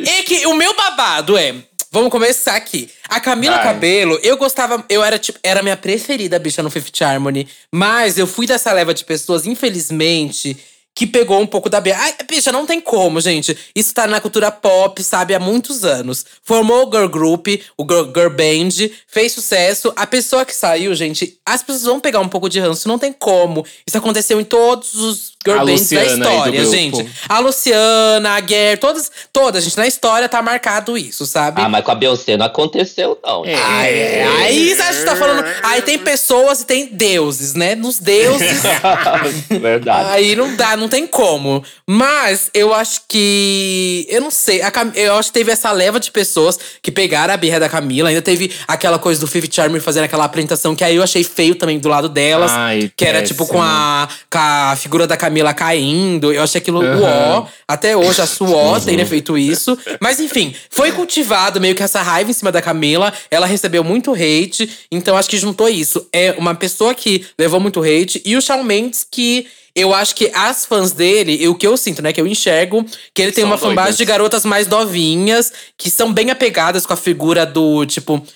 é 0.07 0.23
que 0.23 0.47
o 0.47 0.55
meu 0.55 0.75
babado 0.77 1.37
é. 1.37 1.55
Vamos 1.97 2.11
começar 2.11 2.57
aqui. 2.57 2.91
A 3.09 3.19
Camila 3.19 3.57
Vai. 3.57 3.65
Cabelo, 3.65 4.21
eu 4.23 4.37
gostava. 4.37 4.85
Eu 4.87 5.03
era 5.03 5.19
tipo. 5.19 5.39
Era 5.43 5.63
minha 5.63 5.79
preferida, 5.79 6.39
bicha, 6.39 6.63
no 6.63 6.69
Fifth 6.69 7.01
Harmony. 7.01 7.49
Mas 7.73 8.19
eu 8.19 8.27
fui 8.27 8.47
dessa 8.47 8.71
leva 8.71 8.93
de 8.93 9.03
pessoas, 9.03 9.47
infelizmente. 9.47 10.55
Que 10.97 11.07
pegou 11.07 11.39
um 11.39 11.47
pouco 11.47 11.69
da 11.69 11.79
B. 11.79 11.93
Ai, 11.93 12.15
bicha, 12.27 12.51
não 12.51 12.65
tem 12.65 12.81
como, 12.81 13.21
gente. 13.21 13.57
Isso 13.75 13.93
tá 13.93 14.07
na 14.07 14.19
cultura 14.19 14.51
pop, 14.51 15.01
sabe, 15.03 15.35
há 15.35 15.39
muitos 15.39 15.85
anos. 15.85 16.25
Formou 16.43 16.89
o 16.89 16.91
girl 16.91 17.07
group, 17.07 17.49
o 17.77 17.85
girl, 17.85 18.07
girl 18.07 18.31
band, 18.31 18.91
fez 19.07 19.33
sucesso. 19.33 19.93
A 19.95 20.07
pessoa 20.07 20.47
que 20.47 20.57
saiu, 20.57 20.95
gente, 20.95 21.39
as 21.45 21.63
pessoas 21.63 21.85
vão 21.85 22.01
pegar 22.01 22.21
um 22.21 22.29
pouco 22.29 22.49
de 22.49 22.59
ranço, 22.59 22.89
não 22.89 22.99
tem 22.99 23.13
como. 23.13 23.65
Isso 23.87 23.99
aconteceu 23.99 24.41
em 24.41 24.45
todos 24.45 24.95
os 24.95 25.37
girl 25.47 25.61
A 25.61 25.65
bands 25.65 25.91
da 25.91 26.01
Luciana 26.01 26.17
do 26.17 26.31
história, 26.31 26.65
gente. 26.65 27.11
A 27.29 27.39
Luciana, 27.39 28.31
a 28.31 28.41
Guer, 28.41 28.79
todas, 28.79 29.11
todas, 29.33 29.63
gente, 29.63 29.77
na 29.77 29.87
história 29.87 30.29
tá 30.29 30.43
marcado 30.43 30.99
isso, 30.99 31.25
sabe? 31.25 31.61
Ah, 31.61 31.69
mas 31.69 31.85
com 31.85 31.93
a 31.93 31.95
Beyoncé 31.95 32.37
não 32.37 32.47
aconteceu, 32.47 33.19
não. 33.25 33.45
É. 33.45 33.55
Ah, 33.55 33.87
é. 33.87 34.27
Aí 34.43 34.73
a 34.73 34.93
gente 34.93 35.05
tá 35.05 35.15
falando. 35.15 35.45
Aí 35.63 35.83
tem 35.83 35.99
pessoas 35.99 36.63
e 36.63 36.67
tem 36.67 36.87
deuses, 36.87 37.55
né? 37.55 37.75
Nos 37.75 37.99
deuses. 37.99 38.63
Verdade. 39.49 40.11
Aí 40.11 40.35
não 40.35 40.57
dá, 40.57 40.77
não 40.77 40.86
tem 40.89 41.07
como. 41.07 41.63
Mas 41.87 42.51
eu 42.55 42.73
acho 42.75 43.03
que. 43.09 44.07
Eu 44.09 44.21
não 44.21 44.31
sei. 44.31 44.59
Cam- 44.71 44.93
eu 44.95 45.15
acho 45.17 45.29
que 45.31 45.39
teve 45.39 45.51
essa 45.53 45.71
leva 45.73 45.99
de 46.01 46.11
pessoas 46.11 46.59
que 46.83 46.91
pegaram 46.91 47.33
a 47.35 47.37
birra 47.37 47.59
da 47.61 47.69
Camila. 47.69 48.09
Ainda 48.09 48.23
teve 48.23 48.51
aquela 48.67 48.99
coisa 48.99 49.21
do 49.21 49.27
Fifth 49.27 49.53
Charmer 49.55 49.81
fazendo 49.81 50.05
aquela 50.05 50.25
apresentação 50.25 50.75
que 50.75 50.85
aí 50.85 50.97
eu 50.97 51.03
achei 51.03 51.25
feio 51.25 51.55
também 51.55 51.79
do 51.79 51.89
lado 51.89 52.09
delas. 52.09 52.51
Ai, 52.53 52.91
que 52.97 53.05
era 53.05 53.21
péssimo. 53.21 53.39
tipo 53.39 53.53
com 53.53 53.63
a, 53.63 54.09
com 54.31 54.39
a 54.39 54.77
figura 54.77 55.07
da 55.07 55.17
Camila 55.17 55.53
caindo. 55.55 56.33
Eu 56.33 56.43
achei 56.43 56.61
aquilo 56.61 56.81
Aham. 56.83 57.41
uó. 57.41 57.47
Até 57.69 57.97
hoje 57.97 58.21
a 58.21 58.27
Suó 58.27 58.79
tem 58.81 58.97
né, 58.97 59.05
feito 59.05 59.37
isso. 59.37 59.77
Mas 60.01 60.21
enfim, 60.21 60.55
foi 60.71 60.93
cultivado 60.93 61.61
meio 61.61 61.75
que 61.75 61.83
essa 61.83 62.03
raiva 62.03 62.31
em 62.31 62.35
cima 62.35 62.53
da 62.53 62.63
Camila. 62.63 63.13
Ela 63.31 63.47
recebeu 63.47 63.83
muito 63.83 64.13
hate. 64.13 64.69
Então 64.91 65.17
acho 65.17 65.29
que 65.29 65.37
juntou 65.39 65.69
isso. 65.69 66.07
É 66.13 66.35
uma 66.39 66.55
pessoa 66.55 66.95
que 66.95 67.25
levou 67.39 67.61
muito 67.61 67.81
hate. 67.83 68.23
E 68.25 68.37
o 68.37 68.41
Shawn 68.43 68.63
Mendes 68.63 69.07
que. 69.11 69.47
Eu 69.77 69.93
acho 69.93 70.15
que 70.17 70.31
as 70.35 70.65
fãs 70.65 70.91
dele, 70.91 71.37
e 71.39 71.47
o 71.47 71.55
que 71.55 71.67
eu 71.67 71.77
sinto, 71.77 72.01
né, 72.01 72.11
que 72.11 72.19
eu 72.19 72.27
enxergo, 72.27 72.83
que 73.13 73.21
ele 73.21 73.31
tem 73.31 73.43
São 73.45 73.51
uma 73.51 73.59
fanbase 73.59 73.99
de 73.99 74.05
garotas 74.07 74.43
mais 74.43 74.67
novinhas, 74.67 75.53
que 75.77 75.91
são 75.91 76.11
bem 76.11 76.31
apegadas 76.31 76.87
com 76.87 76.95
a 76.95 76.97
figura 76.97 77.45
do, 77.45 77.85
tipo, 77.85 78.27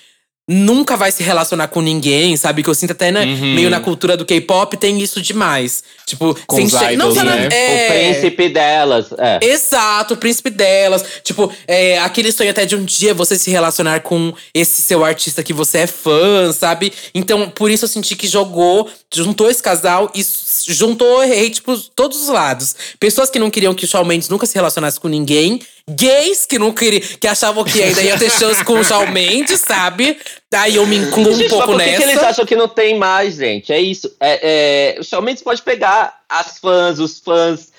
nunca 0.51 0.97
vai 0.97 1.11
se 1.11 1.23
relacionar 1.23 1.67
com 1.69 1.81
ninguém, 1.81 2.35
sabe? 2.35 2.61
Que 2.61 2.69
eu 2.69 2.75
sinto 2.75 2.91
até 2.91 3.11
né, 3.11 3.23
Uhum. 3.23 3.55
meio 3.55 3.69
na 3.69 3.79
cultura 3.79 4.17
do 4.17 4.25
K-pop 4.25 4.75
tem 4.77 5.01
isso 5.01 5.21
demais. 5.21 5.83
Tipo, 6.05 6.35
Com 6.45 6.67
sem 6.69 6.93
idols, 6.93 7.15
só 7.15 7.23
na- 7.23 7.35
né? 7.37 7.47
é, 7.51 7.85
O 7.87 7.91
príncipe 8.13 8.49
delas. 8.49 9.05
É. 9.17 9.39
Exato, 9.41 10.13
o 10.15 10.17
príncipe 10.17 10.49
delas. 10.49 11.03
Tipo, 11.23 11.51
é, 11.67 11.99
aquele 11.99 12.31
sonho 12.31 12.49
até 12.49 12.65
de 12.65 12.75
um 12.75 12.83
dia 12.83 13.13
você 13.13 13.37
se 13.37 13.49
relacionar 13.49 14.01
com 14.01 14.33
esse 14.53 14.81
seu 14.81 15.05
artista 15.05 15.41
que 15.41 15.53
você 15.53 15.79
é 15.79 15.87
fã, 15.87 16.51
sabe? 16.51 16.91
Então, 17.15 17.49
por 17.49 17.71
isso 17.71 17.85
eu 17.85 17.89
senti 17.89 18.15
que 18.15 18.27
jogou, 18.27 18.89
juntou 19.13 19.49
esse 19.49 19.63
casal 19.63 20.11
e 20.13 20.21
juntou 20.67 21.21
hate 21.21 21.61
por 21.61 21.77
todos 21.95 22.21
os 22.23 22.27
lados. 22.27 22.75
Pessoas 22.99 23.29
que 23.29 23.39
não 23.39 23.49
queriam 23.49 23.73
que 23.73 23.85
o 23.85 23.87
Shawn 23.87 24.03
Mendes 24.05 24.27
nunca 24.29 24.45
se 24.45 24.55
relacionasse 24.55 24.99
com 24.99 25.07
ninguém. 25.07 25.61
Gays 25.89 26.45
que 26.45 26.59
não 26.59 26.71
queriam, 26.71 27.01
que 27.19 27.27
achavam 27.27 27.63
que 27.63 27.81
ainda 27.81 28.01
ia 28.01 28.17
ter 28.17 28.29
chance 28.31 28.63
com 28.63 28.79
o 28.79 28.83
Shawn 28.83 29.11
Mendes, 29.11 29.61
sabe? 29.61 30.17
Daí 30.49 30.75
eu 30.75 30.85
me 30.85 30.97
incluo 30.97 31.29
um 31.29 31.35
Gente, 31.35 31.49
pouco 31.49 31.73
mas 31.73 31.75
por 31.75 31.83
que, 31.83 31.91
nessa. 31.91 31.97
que 31.97 32.09
eles 32.11 32.23
acham 32.23 32.45
que 32.45 32.55
não 32.55 32.67
tem 32.67 32.97
mais, 32.97 33.35
gente? 33.35 33.73
É 33.73 33.79
isso. 33.79 34.15
É, 34.19 34.95
é, 34.95 34.99
o 34.99 35.03
Shawn 35.03 35.21
Mendes 35.21 35.43
pode 35.43 35.61
pegar 35.61 36.21
as 36.29 36.59
fãs, 36.59 36.99
os 36.99 37.19
fãs. 37.19 37.71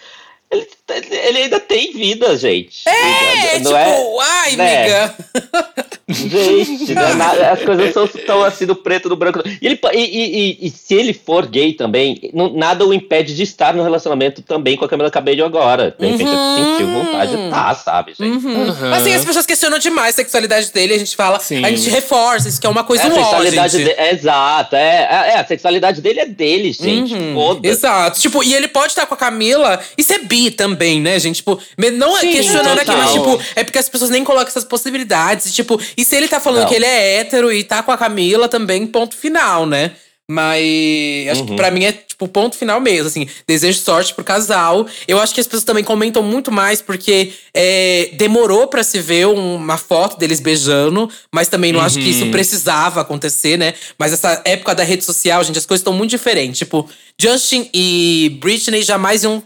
Ele, 0.51 0.69
ele 1.11 1.39
ainda 1.39 1.61
tem 1.61 1.93
vida, 1.93 2.37
gente. 2.37 2.89
É, 2.89 3.59
não 3.61 3.73
tipo, 3.73 4.21
ai, 4.21 4.57
né? 4.57 4.81
amiga. 4.83 5.15
Gente, 6.09 6.95
não 6.95 7.03
é 7.03 7.15
nada- 7.15 7.53
as 7.53 7.63
coisas 7.63 7.93
são 7.93 8.07
tão 8.07 8.43
assim 8.45 8.67
do 8.67 8.77
preto 8.77 9.09
do 9.09 9.17
branco. 9.17 9.41
E, 9.47 9.67
ele, 9.67 9.79
e, 9.95 9.99
e- 9.99 10.59
e- 10.63 10.67
e 10.67 10.71
se 10.71 10.95
ele 10.95 11.13
for 11.15 11.47
gay 11.47 11.73
também, 11.73 12.31
não- 12.35 12.53
nada 12.53 12.85
o 12.87 12.93
impede 12.93 13.35
de 13.35 13.43
estar 13.43 13.73
no 13.75 13.83
relacionamento 13.83 14.43
também 14.43 14.77
com 14.77 14.85
a 14.85 14.89
Camila 14.89 15.11
Cabello 15.11 15.45
agora. 15.45 15.95
De 15.99 16.07
repente 16.07 16.29
Uhum. 16.29 16.57
sentiu 16.57 16.87
vontade 16.89 17.37
de 17.37 17.45
estar, 17.45 17.75
sabe, 17.77 18.13
gente? 18.19 18.45
Uhum. 18.47 18.63
Uhum. 18.69 18.91
Mas 18.91 19.03
assim, 19.03 19.15
as 19.15 19.25
pessoas 19.25 19.47
questionam 19.47 19.79
demais 19.79 20.15
a 20.15 20.17
sexualidade 20.17 20.71
dele, 20.73 20.95
a 20.95 20.99
gente 20.99 21.17
fala, 21.17 21.39
Sim. 21.41 21.65
a 21.65 21.71
gente 21.71 21.89
reforça, 21.89 22.49
isso 22.49 22.61
que 22.61 22.67
é 22.67 22.71
uma 22.71 22.85
coisa 22.85 23.05
É, 23.05 23.07
a 23.07 23.09
um 23.09 23.13
ó, 23.13 23.23
sexualidade 23.23 23.73
gente. 23.79 23.85
dele, 23.87 23.97
é, 23.99 24.13
exato, 24.15 24.77
é, 24.77 25.09
é, 25.11 25.33
é, 25.35 25.39
a 25.39 25.45
sexualidade 25.47 26.01
dele 26.03 26.21
é 26.21 26.27
dele, 26.27 26.73
gente. 26.73 27.15
Uhum, 27.15 27.35
Foda-se. 27.35 27.69
Exato. 27.69 28.21
Tipo, 28.21 28.43
e 28.45 28.55
ele 28.55 28.69
pode 28.69 28.89
estar 28.89 29.07
com 29.07 29.15
a 29.15 29.17
Camila 29.17 29.81
e 29.97 30.03
ser 30.03 30.19
bi 30.25 30.51
também, 30.51 30.82
né, 31.01 31.19
gente? 31.19 31.37
Tipo, 31.37 31.59
não 31.95 32.17
é 32.17 32.21
Sim, 32.23 32.33
questionando 32.33 32.79
aqui, 32.79 32.91
mas 32.91 33.13
total. 33.13 33.37
tipo, 33.39 33.45
é 33.57 33.65
porque 33.65 33.79
as 33.79 33.89
pessoas 33.89 34.11
nem 34.11 34.25
colocam 34.25 34.49
essas 34.49 34.65
possibilidades. 34.65 35.47
E, 35.47 35.53
tipo, 35.53 35.81
e 35.97 36.05
se 36.05 36.17
ele 36.17 36.29
tá 36.29 36.41
falando 36.41 36.63
Não. 36.63 36.69
que 36.69 36.75
ele 36.75 36.87
é 36.87 37.17
hétero 37.21 37.53
e 37.53 37.63
tá 37.65 37.83
com 37.83 37.93
a 37.93 37.99
Camila 37.99 38.49
também, 38.49 38.87
ponto 38.87 39.17
final, 39.17 39.67
né? 39.67 39.93
Mas 40.31 41.29
acho 41.31 41.41
Uhum. 41.43 41.47
que 41.49 41.57
pra 41.57 41.71
mim 41.71 41.85
é 41.85 41.93
tipo 41.93 42.27
ponto 42.29 42.57
final 42.57 42.81
mesmo, 42.81 43.09
assim. 43.09 43.27
Desejo 43.47 43.79
sorte 43.81 44.15
pro 44.15 44.25
casal. 44.25 44.87
Eu 45.07 45.21
acho 45.21 45.35
que 45.35 45.41
as 45.41 45.47
pessoas 45.47 45.65
também 45.65 45.85
comentam 45.85 46.23
muito 46.23 46.51
mais 46.51 46.81
porque 46.81 47.33
é, 47.55 48.11
demorou 48.15 48.67
pra 48.69 48.83
se 48.83 48.99
ver 49.01 49.27
um- 49.27 49.57
uma 49.57 49.77
foto 49.77 50.17
deles 50.19 50.41
beijando, 50.41 51.11
mas 51.35 51.49
também 51.49 51.73
não 51.73 51.81
acho 51.81 51.99
que 51.99 52.09
isso 52.09 52.27
precisava 52.31 53.01
acontecer, 53.01 53.59
né? 53.59 53.75
Mas 53.99 54.13
essa 54.13 54.41
época 54.45 54.75
da 54.75 54.85
rede 54.85 55.05
social, 55.05 55.43
gente, 55.45 55.59
as 55.59 55.67
coisas 55.67 55.81
estão 55.81 55.93
muito 55.93 56.11
diferentes. 56.11 56.59
Tipo, 56.59 56.89
Justin 57.21 57.69
e 57.75 58.39
Britney 58.41 58.83
jamais 58.83 59.25
iam 59.25 59.43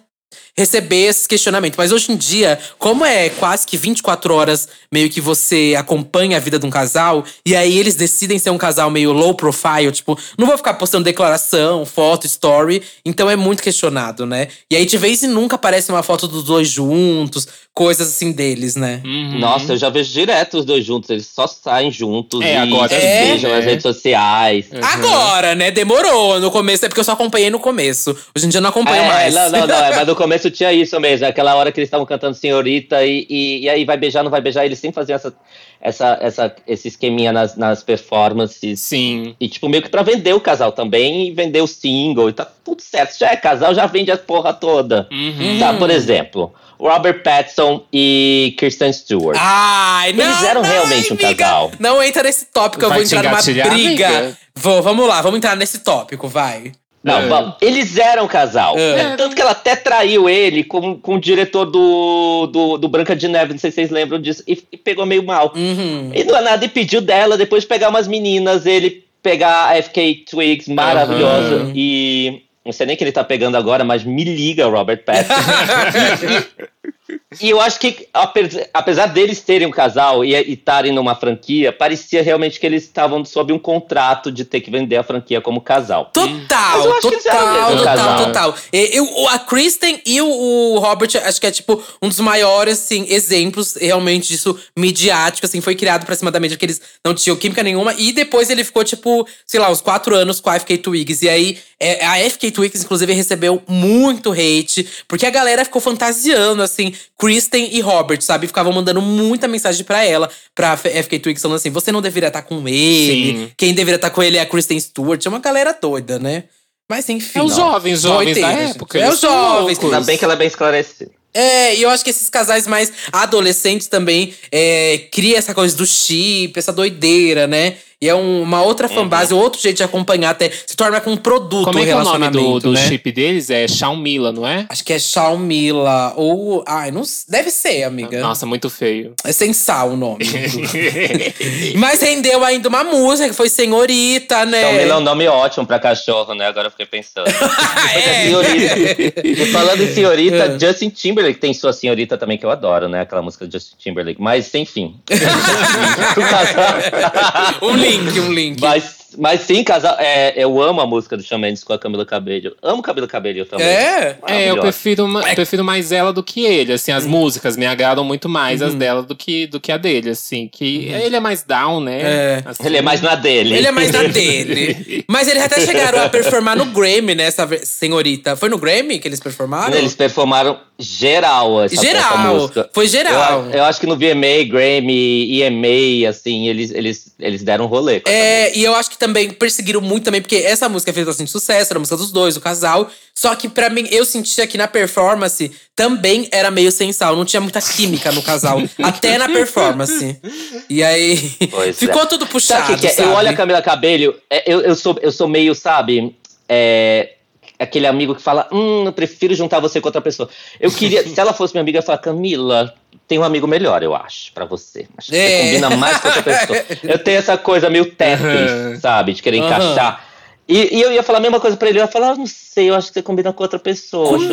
receber 0.58 1.06
esses 1.06 1.26
questionamentos. 1.26 1.76
Mas 1.76 1.92
hoje 1.92 2.12
em 2.12 2.16
dia, 2.16 2.58
como 2.78 3.04
é 3.04 3.28
quase 3.28 3.66
que 3.66 3.76
24 3.76 4.34
horas 4.34 4.68
meio 4.90 5.10
que 5.10 5.20
você 5.20 5.74
acompanha 5.78 6.36
a 6.36 6.40
vida 6.40 6.58
de 6.58 6.66
um 6.66 6.70
casal, 6.70 7.24
e 7.44 7.54
aí 7.54 7.78
eles 7.78 7.94
decidem 7.94 8.38
ser 8.38 8.50
um 8.50 8.58
casal 8.58 8.90
meio 8.90 9.12
low 9.12 9.34
profile, 9.34 9.92
tipo, 9.92 10.18
não 10.38 10.46
vou 10.46 10.56
ficar 10.56 10.74
postando 10.74 11.04
declaração, 11.04 11.84
foto, 11.84 12.26
story, 12.26 12.82
então 13.04 13.28
é 13.30 13.36
muito 13.36 13.62
questionado, 13.62 14.24
né? 14.24 14.48
E 14.70 14.76
aí 14.76 14.86
de 14.86 14.96
vez 14.96 15.22
em 15.22 15.28
nunca 15.28 15.56
aparece 15.56 15.90
uma 15.90 16.02
foto 16.02 16.26
dos 16.26 16.44
dois 16.44 16.68
juntos, 16.68 17.46
coisas 17.74 18.08
assim 18.08 18.32
deles, 18.32 18.74
né? 18.76 19.02
Uhum. 19.04 19.38
Nossa, 19.38 19.74
eu 19.74 19.76
já 19.76 19.90
vejo 19.90 20.10
direto 20.12 20.58
os 20.58 20.64
dois 20.64 20.84
juntos, 20.84 21.10
eles 21.10 21.26
só 21.26 21.46
saem 21.46 21.90
juntos 21.90 22.40
É, 22.40 22.54
e 22.54 22.56
agora 22.56 22.88
se 22.88 23.06
beijam 23.06 23.50
né? 23.50 23.56
nas 23.56 23.64
redes 23.66 23.82
sociais. 23.82 24.66
Agora, 24.82 25.54
né? 25.54 25.70
Demorou. 25.70 26.40
No 26.40 26.50
começo 26.50 26.84
é 26.86 26.88
porque 26.88 27.00
eu 27.00 27.04
só 27.04 27.12
acompanhei 27.12 27.50
no 27.50 27.58
começo. 27.60 28.16
Hoje 28.34 28.46
em 28.46 28.48
dia 28.48 28.58
eu 28.58 28.62
não 28.62 28.70
acompanho 28.70 29.02
É, 29.02 29.08
mais. 29.08 29.34
não, 29.34 29.50
não, 29.50 29.66
não, 29.66 29.74
é, 29.74 29.94
mas 29.96 30.06
no 30.06 30.16
começo 30.16 30.45
tinha 30.50 30.72
isso 30.72 30.98
mesmo, 31.00 31.26
aquela 31.26 31.54
hora 31.54 31.70
que 31.72 31.80
eles 31.80 31.88
estavam 31.88 32.06
cantando 32.06 32.34
Senhorita 32.34 33.04
e, 33.04 33.26
e, 33.28 33.60
e 33.62 33.68
aí 33.68 33.84
vai 33.84 33.96
beijar, 33.96 34.22
não 34.22 34.30
vai 34.30 34.40
beijar, 34.40 34.64
eles 34.64 34.78
sempre 34.78 34.94
faziam 34.94 35.16
essa, 35.16 35.34
essa, 35.80 36.18
essa, 36.20 36.56
esse 36.66 36.88
esqueminha 36.88 37.32
nas, 37.32 37.56
nas 37.56 37.82
performances. 37.82 38.80
Sim. 38.80 39.34
E, 39.38 39.48
tipo, 39.48 39.68
meio 39.68 39.82
que 39.82 39.88
pra 39.88 40.02
vender 40.02 40.34
o 40.34 40.40
casal 40.40 40.72
também 40.72 41.28
e 41.28 41.30
vender 41.32 41.60
o 41.60 41.66
single 41.66 42.28
e 42.28 42.32
tá 42.32 42.44
tudo 42.44 42.82
certo. 42.82 43.12
Se 43.12 43.20
já 43.20 43.30
é 43.30 43.36
casal, 43.36 43.74
já 43.74 43.86
vende 43.86 44.10
a 44.10 44.16
porra 44.16 44.52
toda. 44.52 45.08
Uhum. 45.10 45.58
Tá, 45.58 45.74
por 45.74 45.90
exemplo, 45.90 46.52
Robert 46.78 47.22
Pattinson 47.22 47.84
e 47.92 48.54
Kristen 48.58 48.92
Stewart. 48.92 49.36
Ai, 49.40 50.12
não. 50.12 50.24
Eles 50.24 50.42
eram 50.42 50.62
não, 50.62 50.68
realmente 50.68 51.12
um 51.12 51.16
amiga. 51.16 51.44
casal. 51.44 51.70
Não 51.78 52.02
entra 52.02 52.22
nesse 52.22 52.46
tópico, 52.46 52.84
eu 52.84 52.88
Vai 52.88 52.98
vou 52.98 53.06
te 53.06 53.14
entrar 53.14 53.30
numa 53.30 53.70
briga. 53.70 54.36
Vou, 54.54 54.82
vamos 54.82 55.06
lá, 55.06 55.20
vamos 55.22 55.38
entrar 55.38 55.56
nesse 55.56 55.80
tópico, 55.80 56.28
vai. 56.28 56.72
Não, 57.06 57.18
É. 57.20 57.26
vamos. 57.28 57.54
Eles 57.62 57.96
eram 57.96 58.26
casal. 58.26 58.76
É. 58.76 59.14
Tanto 59.16 59.36
que 59.36 59.40
ela 59.40 59.52
até 59.52 59.76
traiu 59.76 60.28
ele 60.28 60.64
com, 60.64 60.96
com 60.98 61.14
o 61.14 61.20
diretor 61.20 61.64
do, 61.64 62.46
do, 62.48 62.76
do 62.78 62.88
Branca 62.88 63.14
de 63.14 63.28
Neve, 63.28 63.52
não 63.52 63.60
sei 63.60 63.70
se 63.70 63.76
vocês 63.76 63.90
lembram 63.90 64.20
disso, 64.20 64.42
e, 64.46 64.60
e 64.72 64.76
pegou 64.76 65.06
meio 65.06 65.22
mal. 65.22 65.52
Uhum. 65.54 66.10
E 66.12 66.24
não 66.24 66.36
é 66.36 66.42
nada, 66.42 66.64
e 66.64 66.68
pediu 66.68 67.00
dela, 67.00 67.36
depois 67.36 67.62
de 67.62 67.68
pegar 67.68 67.88
umas 67.90 68.08
meninas, 68.08 68.66
ele 68.66 69.04
pegar 69.22 69.70
a 69.70 69.80
FK 69.82 70.24
Twigs 70.28 70.68
maravilhosa. 70.68 71.54
Aham. 71.56 71.72
E 71.74 72.42
não 72.64 72.72
sei 72.72 72.86
nem 72.86 72.96
que 72.96 73.04
ele 73.04 73.12
tá 73.12 73.22
pegando 73.22 73.56
agora, 73.56 73.84
mas 73.84 74.02
me 74.02 74.24
liga, 74.24 74.66
Robert 74.66 75.04
Pattinson. 75.04 75.34
E 76.82 76.95
eu 77.40 77.60
acho 77.60 77.78
que, 77.78 78.08
ape- 78.12 78.68
apesar 78.74 79.06
deles 79.06 79.40
terem 79.40 79.66
um 79.66 79.70
casal 79.70 80.24
e 80.24 80.34
estarem 80.52 80.92
numa 80.92 81.14
franquia, 81.14 81.72
parecia 81.72 82.22
realmente 82.22 82.58
que 82.58 82.66
eles 82.66 82.82
estavam 82.84 83.24
sob 83.24 83.52
um 83.52 83.58
contrato 83.58 84.30
de 84.32 84.44
ter 84.44 84.60
que 84.60 84.70
vender 84.70 84.96
a 84.96 85.02
franquia 85.02 85.40
como 85.40 85.60
casal. 85.60 86.10
Total, 86.12 86.76
Mas 86.78 86.84
eu 86.84 86.92
acho 86.96 87.08
que 87.08 87.14
eles 87.14 87.26
eram 87.26 87.38
total, 87.38 87.54
mesmo 87.70 87.78
total, 87.78 87.96
casal. 87.96 88.24
total. 88.26 88.54
E- 88.72 88.96
Eu, 88.96 89.28
a 89.28 89.38
Kristen 89.38 90.00
e 90.06 90.20
o, 90.20 90.78
Robert, 90.78 91.10
acho 91.24 91.40
que 91.40 91.46
é 91.46 91.50
tipo 91.50 91.82
um 92.02 92.08
dos 92.08 92.20
maiores 92.20 92.80
assim, 92.80 93.06
exemplos 93.08 93.76
realmente 93.76 94.28
disso 94.28 94.58
midiático, 94.76 95.46
assim, 95.46 95.60
foi 95.60 95.74
criado 95.74 96.04
pra 96.06 96.14
cima 96.14 96.30
da 96.30 96.40
mídia, 96.40 96.56
porque 96.56 96.66
eles 96.66 96.80
não 97.04 97.14
tinham 97.14 97.36
química 97.36 97.62
nenhuma. 97.62 97.94
E 97.96 98.12
depois 98.12 98.50
ele 98.50 98.64
ficou, 98.64 98.82
tipo, 98.84 99.26
sei 99.46 99.60
lá, 99.60 99.70
uns 99.70 99.80
quatro 99.80 100.14
anos 100.14 100.40
com 100.40 100.50
a 100.50 100.58
FK 100.58 100.78
Twigs. 100.78 101.22
E 101.22 101.28
aí, 101.28 101.58
é, 101.78 102.04
a 102.04 102.18
FK 102.30 102.50
Twigs, 102.50 102.82
inclusive, 102.82 103.12
recebeu 103.12 103.62
muito 103.68 104.32
hate, 104.32 104.86
porque 105.06 105.26
a 105.26 105.30
galera 105.30 105.64
ficou 105.64 105.80
fantasiando, 105.80 106.62
assim, 106.62 106.92
Kristen 107.18 107.68
e 107.72 107.80
Robert, 107.80 108.20
sabe? 108.22 108.46
Ficavam 108.46 108.72
mandando 108.72 109.00
muita 109.02 109.46
mensagem 109.48 109.84
pra 109.84 110.04
ela, 110.04 110.30
pra 110.54 110.72
F- 110.76 111.02
FK 111.02 111.18
Twigs, 111.18 111.42
falando 111.42 111.56
assim: 111.56 111.70
você 111.70 111.90
não 111.92 112.02
deveria 112.02 112.28
estar 112.28 112.42
com 112.42 112.68
ele, 112.68 113.38
Sim. 113.38 113.50
quem 113.56 113.74
deveria 113.74 113.96
estar 113.96 114.10
com 114.10 114.22
ele 114.22 114.36
é 114.36 114.40
a 114.40 114.46
Kristen 114.46 114.78
Stewart. 114.80 115.24
É 115.24 115.28
uma 115.28 115.38
galera 115.40 115.72
doida, 115.80 116.18
né? 116.18 116.44
Mas 116.88 117.08
enfim. 117.08 117.38
É 117.40 117.42
os 117.42 117.52
ó. 117.58 117.72
jovens, 117.72 118.02
jovens 118.02 118.40
da 118.40 118.50
época. 118.52 118.98
É 118.98 119.08
os 119.10 119.20
jovens. 119.20 119.78
Ainda 119.82 120.00
bem 120.02 120.16
que 120.16 120.24
ela 120.24 120.34
é 120.34 120.36
bem 120.36 120.46
esclarecida. 120.46 121.10
É, 121.34 121.74
e 121.74 121.82
eu 121.82 121.90
acho 121.90 122.02
que 122.02 122.08
esses 122.10 122.30
casais 122.30 122.66
mais 122.66 122.90
adolescentes 123.12 123.88
também 123.88 124.32
é, 124.50 125.06
cria 125.12 125.36
essa 125.36 125.52
coisa 125.52 125.76
do 125.76 125.84
chip, 125.86 126.58
essa 126.58 126.72
doideira, 126.72 127.46
né? 127.46 127.76
E 128.02 128.08
é 128.10 128.14
um- 128.14 128.42
uma 128.42 128.62
outra 128.62 128.88
fanbase, 128.88 129.32
outro 129.32 129.58
jeito 129.60 129.78
de 129.78 129.82
acompanhar 129.82 130.30
até. 130.30 130.50
Se 130.50 130.76
torna 130.76 131.00
com 131.00 131.12
um 131.12 131.16
produto 131.16 131.64
Como 131.64 131.78
é 131.78 131.84
que 131.84 131.90
é 131.90 131.96
o 131.96 132.04
nome 132.04 132.28
do, 132.28 132.60
do 132.60 132.72
né? 132.72 132.86
chip 132.86 133.10
deles? 133.10 133.48
É 133.48 133.66
Shawn 133.66 133.96
Mila, 133.96 134.30
não 134.32 134.46
é? 134.46 134.66
Acho 134.68 134.84
que 134.84 134.92
é 134.92 134.98
Shaumila 134.98 136.12
ou… 136.14 136.62
Ai, 136.68 136.90
não 136.90 137.02
Deve 137.26 137.50
ser, 137.50 137.84
amiga. 137.84 138.20
Nossa, 138.20 138.44
muito 138.44 138.68
feio. 138.68 139.14
É 139.24 139.32
sem 139.32 139.54
sal 139.54 139.92
o 139.92 139.96
nome. 139.96 140.18
Mas 141.76 142.02
rendeu 142.02 142.44
ainda 142.44 142.68
uma 142.68 142.84
música, 142.84 143.30
que 143.30 143.34
foi 143.34 143.48
Senhorita, 143.48 144.44
né? 144.44 144.60
Então, 144.60 144.72
ele 144.80 144.90
é 144.90 144.96
um 144.96 145.00
nome 145.00 145.26
ótimo 145.26 145.66
pra 145.66 145.78
cachorro, 145.78 146.34
né? 146.34 146.46
Agora 146.48 146.66
eu 146.66 146.70
fiquei 146.70 146.86
pensando. 146.86 147.26
É. 147.96 148.24
senhorita. 148.26 149.20
E 149.24 149.46
falando 149.46 149.80
em 149.80 149.86
É. 149.86 149.94
senhorita, 149.94 150.58
Justin 150.58 150.90
Timberlake 150.90 151.38
tem 151.38 151.54
sua 151.54 151.72
senhorita 151.72 152.18
também, 152.18 152.36
que 152.36 152.44
eu 152.44 152.50
adoro, 152.50 152.88
né? 152.88 153.00
Aquela 153.00 153.22
música 153.22 153.46
do 153.46 153.52
Justin 153.52 153.76
Timberlake. 153.78 154.20
Mas, 154.20 154.52
enfim. 154.54 154.96
Um 157.62 157.74
link, 157.86 158.18
um 158.20 158.32
link. 158.32 158.60
mas, 158.60 159.05
mas 159.18 159.40
sim, 159.42 159.62
casal. 159.64 159.96
É, 159.98 160.32
eu 160.36 160.60
amo 160.62 160.80
a 160.80 160.86
música 160.86 161.16
do 161.16 161.22
Shawn 161.22 161.38
Mendes 161.38 161.62
com 161.64 161.72
a 161.72 161.78
Camila 161.78 162.04
Cabello. 162.06 162.54
Amo 162.62 162.82
Camila 162.82 163.06
Cabello 163.06 163.44
também. 163.44 163.66
É? 163.66 164.18
É, 164.28 164.50
eu 164.50 164.58
prefiro, 164.58 165.06
ma- 165.08 165.22
prefiro 165.34 165.64
mais 165.64 165.92
ela 165.92 166.12
do 166.12 166.22
que 166.22 166.44
ele. 166.44 166.72
Assim, 166.72 166.92
as 166.92 167.06
músicas 167.06 167.56
me 167.56 167.66
agradam 167.66 168.04
muito 168.04 168.28
mais 168.28 168.60
as 168.62 168.74
dela 168.74 169.02
do 169.02 169.14
que, 169.16 169.46
do 169.46 169.58
que 169.60 169.72
a 169.72 169.76
dele, 169.76 170.10
assim. 170.10 170.48
Que 170.48 170.86
ele 170.88 171.16
é 171.16 171.20
mais 171.20 171.42
down, 171.42 171.80
né? 171.80 172.00
É. 172.02 172.42
Assim. 172.44 172.66
Ele 172.66 172.76
é 172.76 172.82
mais 172.82 173.00
na 173.00 173.14
dele. 173.14 173.54
Ele 173.56 173.66
é 173.66 173.70
mais 173.72 173.90
na 173.90 174.02
dele. 174.08 175.04
Mas 175.08 175.28
eles 175.28 175.42
até 175.42 175.60
chegaram 175.64 176.02
a 176.02 176.08
performar 176.08 176.56
no 176.56 176.66
Grammy, 176.66 177.14
né, 177.14 177.24
essa 177.24 177.48
senhorita. 177.64 178.36
Foi 178.36 178.48
no 178.48 178.58
Grammy 178.58 178.98
que 178.98 179.08
eles 179.08 179.20
performaram? 179.20 179.76
Eles 179.76 179.94
performaram 179.94 180.58
geral 180.78 181.62
essa, 181.64 181.74
essa 181.74 181.84
Geral. 181.84 182.18
música. 182.34 182.68
Foi 182.72 182.86
geral. 182.86 183.46
Eu, 183.46 183.50
eu 183.52 183.64
acho 183.64 183.80
que 183.80 183.86
no 183.86 183.96
VMA, 183.96 184.44
Grammy, 184.48 185.42
EMA, 185.42 186.08
assim, 186.08 186.48
eles, 186.48 186.70
eles, 186.70 187.14
eles 187.18 187.42
deram 187.42 187.66
rolê. 187.66 188.00
com 188.00 188.08
essa 188.10 188.18
É, 188.18 188.56
e 188.56 188.62
eu 188.62 188.74
acho 188.74 188.90
que 188.90 188.98
também 189.06 189.30
perseguiram 189.30 189.80
muito 189.80 190.04
também, 190.04 190.20
porque 190.20 190.36
essa 190.36 190.68
música 190.68 190.92
fez 190.92 191.06
bastante 191.06 191.30
sucesso, 191.30 191.72
era 191.72 191.78
a 191.78 191.80
música 191.80 191.96
dos 191.96 192.10
dois, 192.10 192.34
do 192.34 192.40
casal. 192.40 192.90
Só 193.14 193.34
que 193.34 193.48
pra 193.48 193.70
mim, 193.70 193.86
eu 193.90 194.04
sentia 194.04 194.46
que 194.46 194.58
na 194.58 194.66
performance 194.66 195.50
também 195.74 196.28
era 196.32 196.50
meio 196.50 196.72
sem 196.72 196.92
sal, 196.92 197.14
não 197.14 197.24
tinha 197.24 197.40
muita 197.40 197.60
química 197.60 198.10
no 198.12 198.22
casal, 198.22 198.60
até 198.82 199.16
na 199.16 199.28
performance. 199.28 200.20
E 200.68 200.82
aí, 200.82 201.16
Pois 201.50 201.78
ficou 201.78 202.02
é. 202.02 202.06
tudo 202.06 202.22
Sabe 202.22 202.32
puxado, 202.32 202.72
o 202.72 202.74
que, 202.74 202.80
que 202.80 202.86
é? 202.88 202.90
sabe? 202.90 203.08
Eu 203.08 203.14
olho 203.14 203.30
a 203.30 203.34
Camila 203.34 203.62
Cabello, 203.62 204.14
é, 204.28 204.52
eu, 204.52 204.60
eu, 204.60 204.74
sou, 204.74 204.98
eu 205.00 205.12
sou 205.12 205.28
meio, 205.28 205.54
sabe, 205.54 206.14
é, 206.48 207.14
aquele 207.58 207.86
amigo 207.86 208.14
que 208.14 208.22
fala, 208.22 208.48
hum, 208.52 208.84
eu 208.86 208.92
prefiro 208.92 209.34
juntar 209.34 209.60
você 209.60 209.80
com 209.80 209.88
outra 209.88 210.00
pessoa. 210.00 210.28
Eu 210.60 210.70
queria, 210.70 211.02
se 211.08 211.18
ela 211.20 211.32
fosse 211.32 211.54
minha 211.54 211.62
amiga, 211.62 211.78
eu 211.78 211.80
ia 211.80 211.86
falar, 211.86 211.98
Camila, 211.98 212.74
tem 213.08 213.18
um 213.18 213.24
amigo 213.24 213.46
melhor, 213.46 213.82
eu 213.82 213.94
acho, 213.94 214.32
pra 214.32 214.44
você. 214.44 214.86
Acho 214.96 215.10
que 215.10 215.16
É. 215.16 215.28
você 215.28 215.44
combina 215.44 215.76
mais 215.76 215.98
com 215.98 216.08
outra 216.08 216.22
pessoa. 216.22 216.64
Eu 216.82 216.98
tenho 216.98 217.18
essa 217.18 217.36
coisa 217.38 217.70
meio 217.70 217.86
Tetris, 217.92 218.80
sabe, 218.80 219.12
de 219.12 219.22
querer 219.22 219.38
Aham. 219.38 219.46
encaixar. 219.46 220.04
E, 220.48 220.76
e 220.76 220.80
eu 220.80 220.92
ia 220.92 221.02
falar 221.02 221.18
a 221.18 221.22
mesma 221.22 221.40
coisa 221.40 221.56
pra 221.56 221.68
ele, 221.68 221.78
eu 221.78 221.82
ia 221.82 221.88
falar, 221.90 222.10
ah, 222.10 222.14
não 222.14 222.26
sei, 222.26 222.70
eu 222.70 222.74
acho 222.76 222.86
que 222.88 222.94
você 222.94 223.02
combina 223.02 223.32
com 223.32 223.42
outra 223.42 223.58
pessoa. 223.58 224.10
Comigo. 224.10 224.30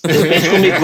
também. 0.00 0.40
Comigo. 0.48 0.76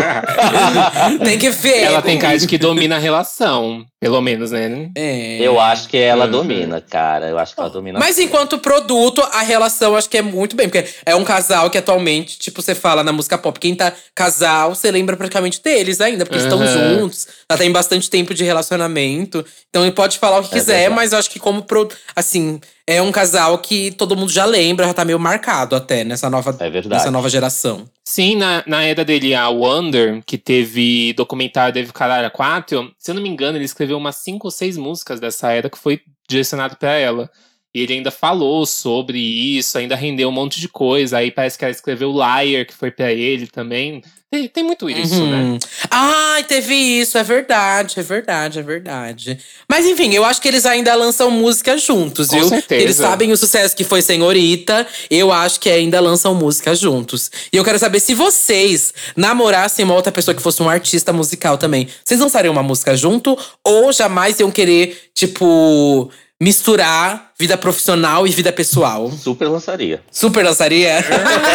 Tem 1.24 1.38
que 1.38 1.50
ver. 1.50 1.83
Ela 1.85 2.02
tem 2.02 2.18
cara 2.18 2.37
de 2.38 2.46
que 2.46 2.59
domina 2.59 2.96
a 2.96 2.98
relação. 2.98 3.85
Pelo 4.00 4.20
menos, 4.20 4.50
né? 4.50 4.90
É. 4.96 5.38
Eu 5.40 5.59
acho 5.61 5.88
que 5.88 5.96
ela 5.96 6.24
Uhum. 6.26 6.31
domina, 6.33 6.81
cara. 6.81 7.26
Eu 7.29 7.38
acho 7.38 7.55
que 7.55 7.61
ela 7.61 7.70
domina. 7.70 7.98
Mas 7.98 8.18
enquanto 8.18 8.59
produto, 8.59 9.22
a 9.33 9.40
relação 9.42 9.96
acho 9.96 10.09
que 10.11 10.18
é 10.18 10.22
muito 10.22 10.55
bem. 10.57 10.68
Porque 10.68 10.88
é 11.05 11.14
um 11.14 11.24
casal 11.24 11.70
que 11.70 11.79
atualmente, 11.79 12.38
tipo, 12.38 12.61
você 12.61 12.74
fala 12.74 13.02
na 13.02 13.12
música 13.12 13.38
pop, 13.38 13.59
quem 13.59 13.74
tá 13.74 13.92
casal, 14.14 14.74
você 14.74 14.90
lembra 14.90 15.16
praticamente 15.16 15.62
deles 15.62 16.00
ainda, 16.00 16.24
porque 16.26 16.38
eles 16.40 16.52
estão 16.52 16.59
Uhum. 16.59 16.98
juntos, 17.00 17.26
já 17.50 17.57
tem 17.57 17.70
bastante 17.70 18.11
tempo 18.11 18.35
de 18.35 18.44
relacionamento. 18.44 19.44
Então 19.70 19.83
ele 19.83 19.92
pode 19.92 20.18
falar 20.18 20.38
o 20.40 20.42
que 20.42 20.55
É 20.55 20.59
quiser, 20.59 20.74
verdade. 20.74 20.94
mas 20.96 21.12
eu 21.12 21.18
acho 21.18 21.31
que 21.31 21.38
como, 21.38 21.62
pro, 21.62 21.88
assim, 22.14 22.61
é 22.87 23.03
um 23.03 23.11
casal 23.11 23.58
que 23.58 23.90
todo 23.90 24.17
mundo 24.17 24.31
já 24.31 24.44
lembra, 24.44 24.87
já 24.87 24.94
tá 24.94 25.04
meio 25.04 25.19
marcado 25.19 25.75
até 25.75 26.04
nessa 26.04 26.31
nova, 26.31 26.50
É 26.61 26.71
verdade. 26.71 26.88
nessa 26.88 27.11
nova 27.11 27.29
geração. 27.29 27.88
Sim, 28.04 28.37
na, 28.37 28.63
na 28.67 28.85
era 28.85 29.04
dele, 29.04 29.35
a 29.35 29.48
Wonder, 29.48 30.23
que 30.25 30.38
teve 30.38 31.13
documentário 31.15 31.75
Dave 31.75 31.92
Caralho 31.92 32.31
4, 32.31 32.92
se 32.98 33.11
eu 33.11 33.15
não 33.15 33.23
me 33.23 33.29
engano, 33.29 33.58
ele 33.58 33.65
escreveu 33.65 33.98
umas 33.98 34.17
cinco 34.17 34.46
ou 34.46 34.50
seis 34.50 34.77
músicas 34.77 35.19
dessa 35.19 35.50
era 35.50 35.69
que 35.69 35.79
foi 35.79 36.00
direcionado 36.29 36.77
pra 36.77 36.92
ela. 36.92 37.29
E 37.77 37.81
ele 37.83 37.92
ainda 37.92 38.10
falou 38.10 38.64
sobre 38.64 39.18
isso, 39.18 39.77
ainda 39.77 39.94
rendeu 39.94 40.31
um 40.31 40.33
monte 40.33 40.58
de 40.58 40.66
coisa. 40.66 41.18
Aí 41.18 41.31
parece 41.31 41.58
que 41.58 41.64
ela 41.66 41.70
escreveu 41.70 42.10
Liar, 42.10 42.64
que 42.64 42.72
foi 42.72 42.90
para 42.90 43.12
ele 43.12 43.46
também. 43.46 44.02
Tem, 44.31 44.48
tem 44.48 44.64
muito 44.64 44.88
isso, 44.88 45.27
né? 45.27 45.42
Uhum. 45.42 45.58
Ai, 45.90 46.42
teve 46.44 46.74
isso, 46.74 47.18
é 47.18 47.22
verdade, 47.22 48.00
é 48.00 48.02
verdade, 48.02 48.58
é 48.58 48.62
verdade. 48.62 49.38
Mas 49.68 49.85
enfim, 49.85 50.14
eu 50.14 50.24
acho 50.24 50.40
que 50.40 50.48
eles 50.48 50.64
ainda 50.64 50.94
lançam 50.94 51.31
música 51.31 51.77
juntos, 51.77 52.29
Com 52.29 52.38
viu? 52.38 52.48
certeza. 52.48 52.83
Eles 52.83 52.96
sabem 52.96 53.31
o 53.31 53.37
sucesso 53.37 53.77
que 53.77 53.85
foi 53.85 54.00
Senhorita, 54.00 54.87
eu 55.10 55.31
acho 55.31 55.60
que 55.60 55.68
ainda 55.68 56.00
lançam 56.00 56.35
música 56.35 56.74
juntos. 56.74 57.31
E 57.52 57.58
eu 57.58 57.62
quero 57.62 57.79
saber 57.79 58.00
se 58.00 58.14
vocês 58.14 58.94
namorassem 59.14 59.85
uma 59.85 59.94
outra 59.94 60.10
pessoa 60.10 60.35
que 60.35 60.42
fosse 60.42 60.62
um 60.62 60.70
artista 60.70 61.12
musical 61.12 61.58
também, 61.58 61.88
vocês 62.02 62.18
lançariam 62.18 62.52
uma 62.52 62.62
música 62.62 62.96
junto? 62.96 63.38
Ou 63.62 63.92
jamais 63.92 64.40
iam 64.40 64.50
querer, 64.50 65.10
tipo, 65.14 66.10
misturar 66.41 67.33
vida 67.39 67.57
profissional 67.57 68.27
e 68.27 68.31
vida 68.31 68.53
pessoal? 68.53 69.11
Super 69.11 69.49
lançaria. 69.49 70.03
Super 70.11 70.45
lançaria? 70.45 70.99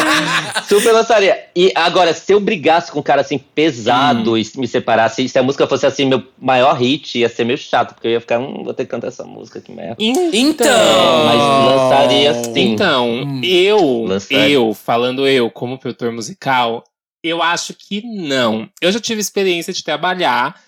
Super 0.68 0.92
lançaria. 0.92 1.46
E 1.56 1.72
agora, 1.76 2.14
se 2.14 2.34
eu 2.34 2.40
brigasse 2.40 2.92
com 2.92 3.00
um 3.00 3.04
cara 3.04 3.22
assim 3.22 3.38
pesado 3.38 4.38
e 4.38 4.52
me 4.56 4.68
separasse, 4.68 5.28
se 5.28 5.38
a 5.38 5.44
música 5.44 5.68
fosse 5.68 5.86
assim, 5.86 6.06
meu 6.06 6.24
maior 6.40 6.74
hit, 6.74 7.20
ia 7.20 7.30
ser 7.30 7.44
meio 7.44 7.58
chato, 7.58 7.94
porque 7.94 8.08
eu 8.08 8.12
ia 8.12 8.22
ficar, 8.22 8.40
hum, 8.40 8.64
vou 8.64 8.74
ter 8.74 8.86
que 8.86 8.92
cantar 8.92 9.08
essa 9.08 9.24
música, 9.24 9.62
que 9.62 9.72
merda. 9.72 9.96
Então. 10.00 11.26
Mas 11.26 11.76
lançaria 11.76 12.44
sim. 12.44 12.72
Então, 12.72 13.42
eu, 13.44 14.06
Lançar. 14.06 14.50
eu, 14.50 14.74
falando 14.74 15.28
eu 15.28 15.50
como 15.52 15.78
produtor 15.78 16.12
musical, 16.12 16.84
eu 17.24 17.42
acho 17.42 17.74
que 17.74 18.02
não. 18.02 18.68
Eu 18.82 18.92
já 18.92 19.00
tive 19.00 19.22
experiência 19.22 19.72
de 19.72 19.84
trabalhar 19.84 20.60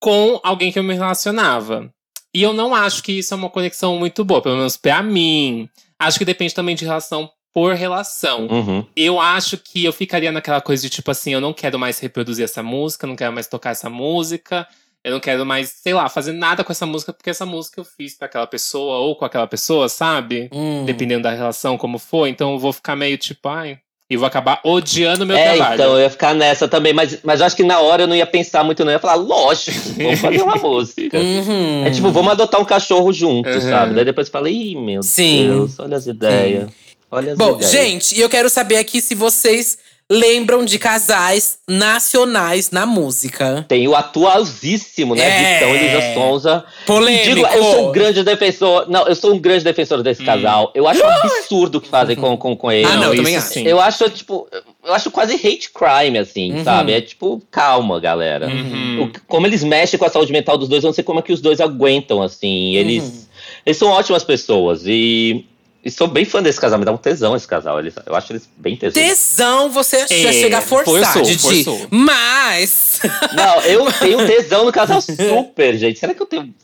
com 0.00 0.40
alguém 0.42 0.72
que 0.72 0.78
eu 0.78 0.82
me 0.82 0.94
relacionava. 0.94 1.88
E 2.34 2.42
eu 2.42 2.52
não 2.52 2.74
acho 2.74 3.02
que 3.02 3.12
isso 3.12 3.34
é 3.34 3.36
uma 3.36 3.50
conexão 3.50 3.98
muito 3.98 4.24
boa, 4.24 4.40
pelo 4.40 4.56
menos 4.56 4.76
pra 4.76 5.02
mim. 5.02 5.68
Acho 5.98 6.18
que 6.18 6.24
depende 6.24 6.54
também 6.54 6.74
de 6.74 6.84
relação 6.84 7.30
por 7.52 7.74
relação. 7.74 8.46
Uhum. 8.46 8.86
Eu 8.96 9.20
acho 9.20 9.58
que 9.58 9.84
eu 9.84 9.92
ficaria 9.92 10.32
naquela 10.32 10.60
coisa 10.60 10.82
de 10.82 10.90
tipo 10.90 11.10
assim, 11.10 11.32
eu 11.32 11.40
não 11.40 11.52
quero 11.52 11.78
mais 11.78 11.98
reproduzir 11.98 12.44
essa 12.44 12.62
música, 12.62 13.06
não 13.06 13.16
quero 13.16 13.32
mais 13.32 13.46
tocar 13.46 13.70
essa 13.70 13.90
música, 13.90 14.66
eu 15.04 15.12
não 15.12 15.20
quero 15.20 15.44
mais, 15.44 15.68
sei 15.68 15.92
lá, 15.92 16.08
fazer 16.08 16.32
nada 16.32 16.64
com 16.64 16.72
essa 16.72 16.86
música, 16.86 17.12
porque 17.12 17.30
essa 17.30 17.44
música 17.44 17.80
eu 17.80 17.84
fiz 17.84 18.16
pra 18.16 18.26
aquela 18.26 18.46
pessoa 18.46 18.98
ou 18.98 19.16
com 19.16 19.24
aquela 19.24 19.46
pessoa, 19.46 19.88
sabe? 19.88 20.48
Hum. 20.52 20.84
Dependendo 20.84 21.24
da 21.24 21.32
relação, 21.32 21.76
como 21.76 21.98
for. 21.98 22.26
Então 22.26 22.52
eu 22.52 22.58
vou 22.58 22.72
ficar 22.72 22.96
meio 22.96 23.18
tipo, 23.18 23.48
ai. 23.48 23.78
E 24.10 24.16
vou 24.16 24.26
acabar 24.26 24.60
odiando 24.62 25.24
meu 25.24 25.34
É, 25.36 25.54
trabalho. 25.56 25.74
então 25.74 25.92
eu 25.94 26.00
ia 26.02 26.10
ficar 26.10 26.34
nessa 26.34 26.68
também, 26.68 26.92
mas, 26.92 27.18
mas 27.22 27.40
eu 27.40 27.46
acho 27.46 27.56
que 27.56 27.62
na 27.62 27.80
hora 27.80 28.02
eu 28.02 28.06
não 28.06 28.14
ia 28.14 28.26
pensar 28.26 28.62
muito, 28.62 28.84
não. 28.84 28.92
Eu 28.92 28.96
ia 28.96 29.00
falar, 29.00 29.14
lógico, 29.14 29.78
vamos 29.96 30.20
fazer 30.20 30.42
uma 30.42 30.56
música. 30.60 31.18
Uhum. 31.18 31.86
É 31.86 31.90
tipo, 31.90 32.10
vamos 32.10 32.32
adotar 32.32 32.60
um 32.60 32.64
cachorro 32.64 33.10
junto, 33.12 33.48
Uhum. 33.48 33.60
sabe? 33.60 33.94
Daí 33.94 34.04
depois 34.04 34.28
fala, 34.28 34.50
ih, 34.50 34.74
meu 34.76 35.02
Sim. 35.02 35.46
Deus, 35.48 35.78
olha 35.78 35.96
as 35.96 36.06
ideias. 36.06 36.68
Olha 37.10 37.32
as 37.32 37.38
Bom, 37.38 37.54
ideias. 37.56 37.70
gente, 37.70 38.14
e 38.14 38.20
eu 38.20 38.28
quero 38.28 38.50
saber 38.50 38.76
aqui 38.76 39.00
se 39.00 39.14
vocês 39.14 39.78
lembram 40.10 40.64
de 40.64 40.78
casais 40.78 41.58
nacionais 41.68 42.70
na 42.70 42.84
música. 42.84 43.64
Tem 43.68 43.86
o 43.88 43.94
atualzíssimo, 43.94 45.14
né? 45.14 45.22
É. 45.22 45.54
Vitão 45.58 45.74
e 45.74 45.78
Luísa 45.78 46.14
Sonza. 46.14 46.64
Polêmico. 46.86 47.24
Digo, 47.34 47.46
eu 47.46 47.62
sou 47.64 47.88
um 47.88 47.92
grande 47.92 48.22
defensor. 48.22 48.86
Não, 48.88 49.06
eu 49.06 49.14
sou 49.14 49.32
um 49.34 49.38
grande 49.38 49.64
defensor 49.64 50.02
desse 50.02 50.24
casal. 50.24 50.70
Eu 50.74 50.86
acho 50.86 51.02
um 51.02 51.08
absurdo 51.08 51.78
o 51.78 51.80
que 51.80 51.88
fazem 51.88 52.16
com, 52.16 52.36
com, 52.36 52.56
com 52.56 52.70
ele. 52.70 52.86
Ah, 52.86 52.96
não, 52.96 53.10
eu 53.14 53.16
também 53.16 53.36
acho. 53.36 53.46
sim. 53.48 53.66
Eu 53.66 53.80
acho, 53.80 54.08
tipo, 54.10 54.46
eu 54.84 54.92
acho 54.94 55.10
quase 55.10 55.34
hate 55.34 55.70
crime, 55.72 56.18
assim, 56.18 56.52
Uhum. 56.54 56.64
sabe? 56.64 56.92
É 56.92 57.00
tipo, 57.00 57.40
calma, 57.50 57.98
galera. 58.00 58.48
Uhum. 58.48 59.04
O- 59.04 59.12
como 59.26 59.46
eles 59.46 59.62
mexem 59.64 59.98
com 59.98 60.04
a 60.04 60.10
saúde 60.10 60.32
mental 60.32 60.58
dos 60.58 60.68
dois, 60.68 60.82
eu 60.84 60.88
não 60.88 60.94
sei 60.94 61.04
como 61.04 61.20
é 61.20 61.22
que 61.22 61.32
os 61.32 61.40
dois 61.40 61.60
aguentam, 61.60 62.20
assim. 62.22 62.74
Eles, 62.76 63.02
Uhum. 63.04 63.22
eles 63.66 63.76
são 63.78 63.88
ótimas 63.88 64.24
pessoas. 64.24 64.82
E, 64.86 65.44
e 65.84 65.90
sou 65.90 66.06
bem 66.06 66.24
fã 66.24 66.42
desse 66.42 66.60
casal, 66.60 66.78
me 66.78 66.84
dá 66.84 66.92
um 66.92 66.96
tesão 66.96 67.34
esse 67.34 67.46
casal. 67.48 67.78
Eles, 67.80 67.94
eu 68.06 68.14
acho 68.14 68.32
eles 68.32 68.48
bem 68.56 68.76
tesão. 68.76 69.02
Tesão, 69.02 69.70
você 69.70 70.06
já 70.06 70.28
É, 70.28 70.32
chega 70.32 70.58
a 70.58 70.60
forçar, 70.62 70.94
forçou, 71.12 71.22
Didi. 71.22 71.64
forçou. 71.64 71.86
Mas, 71.90 73.00
Não, 73.34 73.60
eu 73.62 73.92
tenho 73.98 74.26
tesão 74.26 74.64
no 74.64 74.72
casal 74.72 75.00
super, 75.00 75.76
gente. 75.76 75.98
Será 75.98 76.14
que 76.14 76.22
eu 76.22 76.26
tenho. 76.26 76.54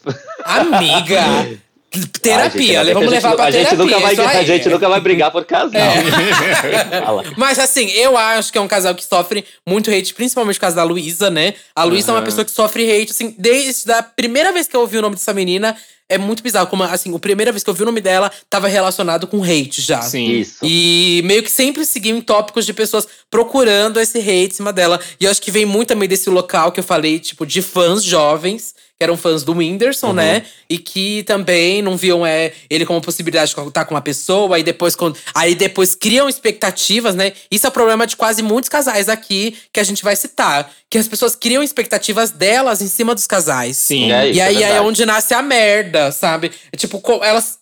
amiga, 0.45 1.21
Terapia, 2.21 2.85
gente, 2.85 2.93
vamos 2.95 3.09
a 3.09 3.15
gente 3.15 3.15
levar 3.15 3.31
nu- 3.31 3.37
pra 3.37 3.45
a 3.47 3.51
gente 3.51 3.63
terapia. 3.69 3.85
nunca 3.85 3.99
vai, 3.99 4.37
A 4.37 4.45
gente 4.45 4.69
nunca 4.69 4.89
vai 4.89 5.01
brigar 5.01 5.31
por 5.31 5.45
casal. 5.45 5.81
É. 5.81 7.33
Mas 7.37 7.59
assim, 7.59 7.89
eu 7.93 8.17
acho 8.17 8.53
que 8.53 8.59
é 8.59 8.61
um 8.61 8.69
casal 8.69 8.95
que 8.95 9.05
sofre 9.05 9.45
muito 9.67 9.91
hate, 9.91 10.13
principalmente 10.15 10.57
por 10.57 10.63
causa 10.63 10.77
da 10.77 10.83
Luísa, 10.85 11.31
né? 11.31 11.55
A 11.75 11.85
Luísa 11.85 12.13
é 12.13 12.15
uma 12.15 12.23
pessoa 12.23 12.45
que 12.45 12.51
sofre 12.51 12.91
hate, 12.91 13.13
assim, 13.13 13.35
desde 13.39 13.91
a 13.91 14.03
primeira 14.03 14.53
vez 14.53 14.67
que 14.69 14.77
eu 14.77 14.81
ouvi 14.81 14.99
o 14.99 15.03
nome 15.03 15.15
dessa 15.17 15.33
menina. 15.33 15.77
É 16.11 16.17
muito 16.17 16.43
bizarro, 16.43 16.67
como 16.69 16.83
assim, 16.85 17.15
a 17.15 17.19
primeira 17.19 17.53
vez 17.53 17.63
que 17.63 17.69
eu 17.69 17.75
vi 17.75 17.83
o 17.83 17.87
nome 17.87 18.01
dela 18.01 18.33
tava 18.49 18.67
relacionado 18.67 19.27
com 19.27 19.43
hate 19.45 19.83
já. 19.83 20.01
Sim. 20.01 20.27
Isso. 20.41 20.57
E 20.63 21.21
meio 21.25 21.43
que 21.43 21.51
sempre 21.51 21.85
seguiu 21.85 22.17
em 22.17 22.21
tópicos 22.23 22.65
de 22.65 22.73
pessoas 22.73 23.07
procurando 23.31 24.01
esse 24.01 24.19
hate 24.19 24.53
em 24.53 24.57
cima 24.57 24.73
dela. 24.73 24.99
E 25.21 25.27
eu 25.27 25.31
acho 25.31 25.41
que 25.43 25.51
vem 25.51 25.67
muito 25.67 25.89
também 25.89 26.09
desse 26.09 26.31
local 26.31 26.73
que 26.73 26.81
eu 26.81 26.85
falei, 26.85 27.19
tipo, 27.19 27.45
de 27.45 27.61
fãs 27.61 28.03
jovens, 28.03 28.75
que 28.99 29.05
eram 29.05 29.17
fãs 29.17 29.45
do 29.45 29.53
Whindersson, 29.53 30.13
né? 30.13 30.43
E 30.69 30.77
que 30.77 31.23
também 31.23 31.81
não 31.81 31.97
viam 31.97 32.27
é, 32.27 32.53
ele 32.69 32.85
como 32.85 33.01
possibilidade 33.01 33.55
de 33.55 33.61
estar 33.69 33.85
com 33.85 33.95
uma 33.95 34.01
pessoa, 34.01 34.57
aí 34.57 34.63
depois, 34.65 34.97
quando, 34.97 35.17
aí 35.33 35.55
depois 35.55 35.95
criam 35.95 36.29
expectativas, 36.29 37.15
né? 37.15 37.33
Isso 37.49 37.65
é 37.65 37.69
o 37.69 37.73
problema 37.73 38.07
de 38.09 38.17
quase 38.17 38.43
muitos 38.43 38.69
casais 38.69 39.09
aqui 39.09 39.57
que 39.73 39.79
a 39.79 39.85
gente 39.85 40.03
vai 40.03 40.17
citar. 40.17 40.69
Que 40.91 40.99
as 40.99 41.07
pessoas 41.07 41.37
criam 41.37 41.63
expectativas 41.63 42.33
delas 42.33 42.83
em 42.83 42.89
cima 42.89 43.15
dos 43.15 43.27
casais. 43.27 43.77
Sim. 43.77 44.11
É 44.11 44.29
isso, 44.29 44.39
E 44.39 44.41
aí 44.41 44.57
é 44.57 44.59
verdade. 44.67 44.85
onde 44.87 45.07
nasce 45.07 45.33
a 45.33 45.43
merda, 45.43 46.11
sabe? 46.11 46.51
É 46.73 46.77
tipo, 46.77 47.01
elas 47.23 47.59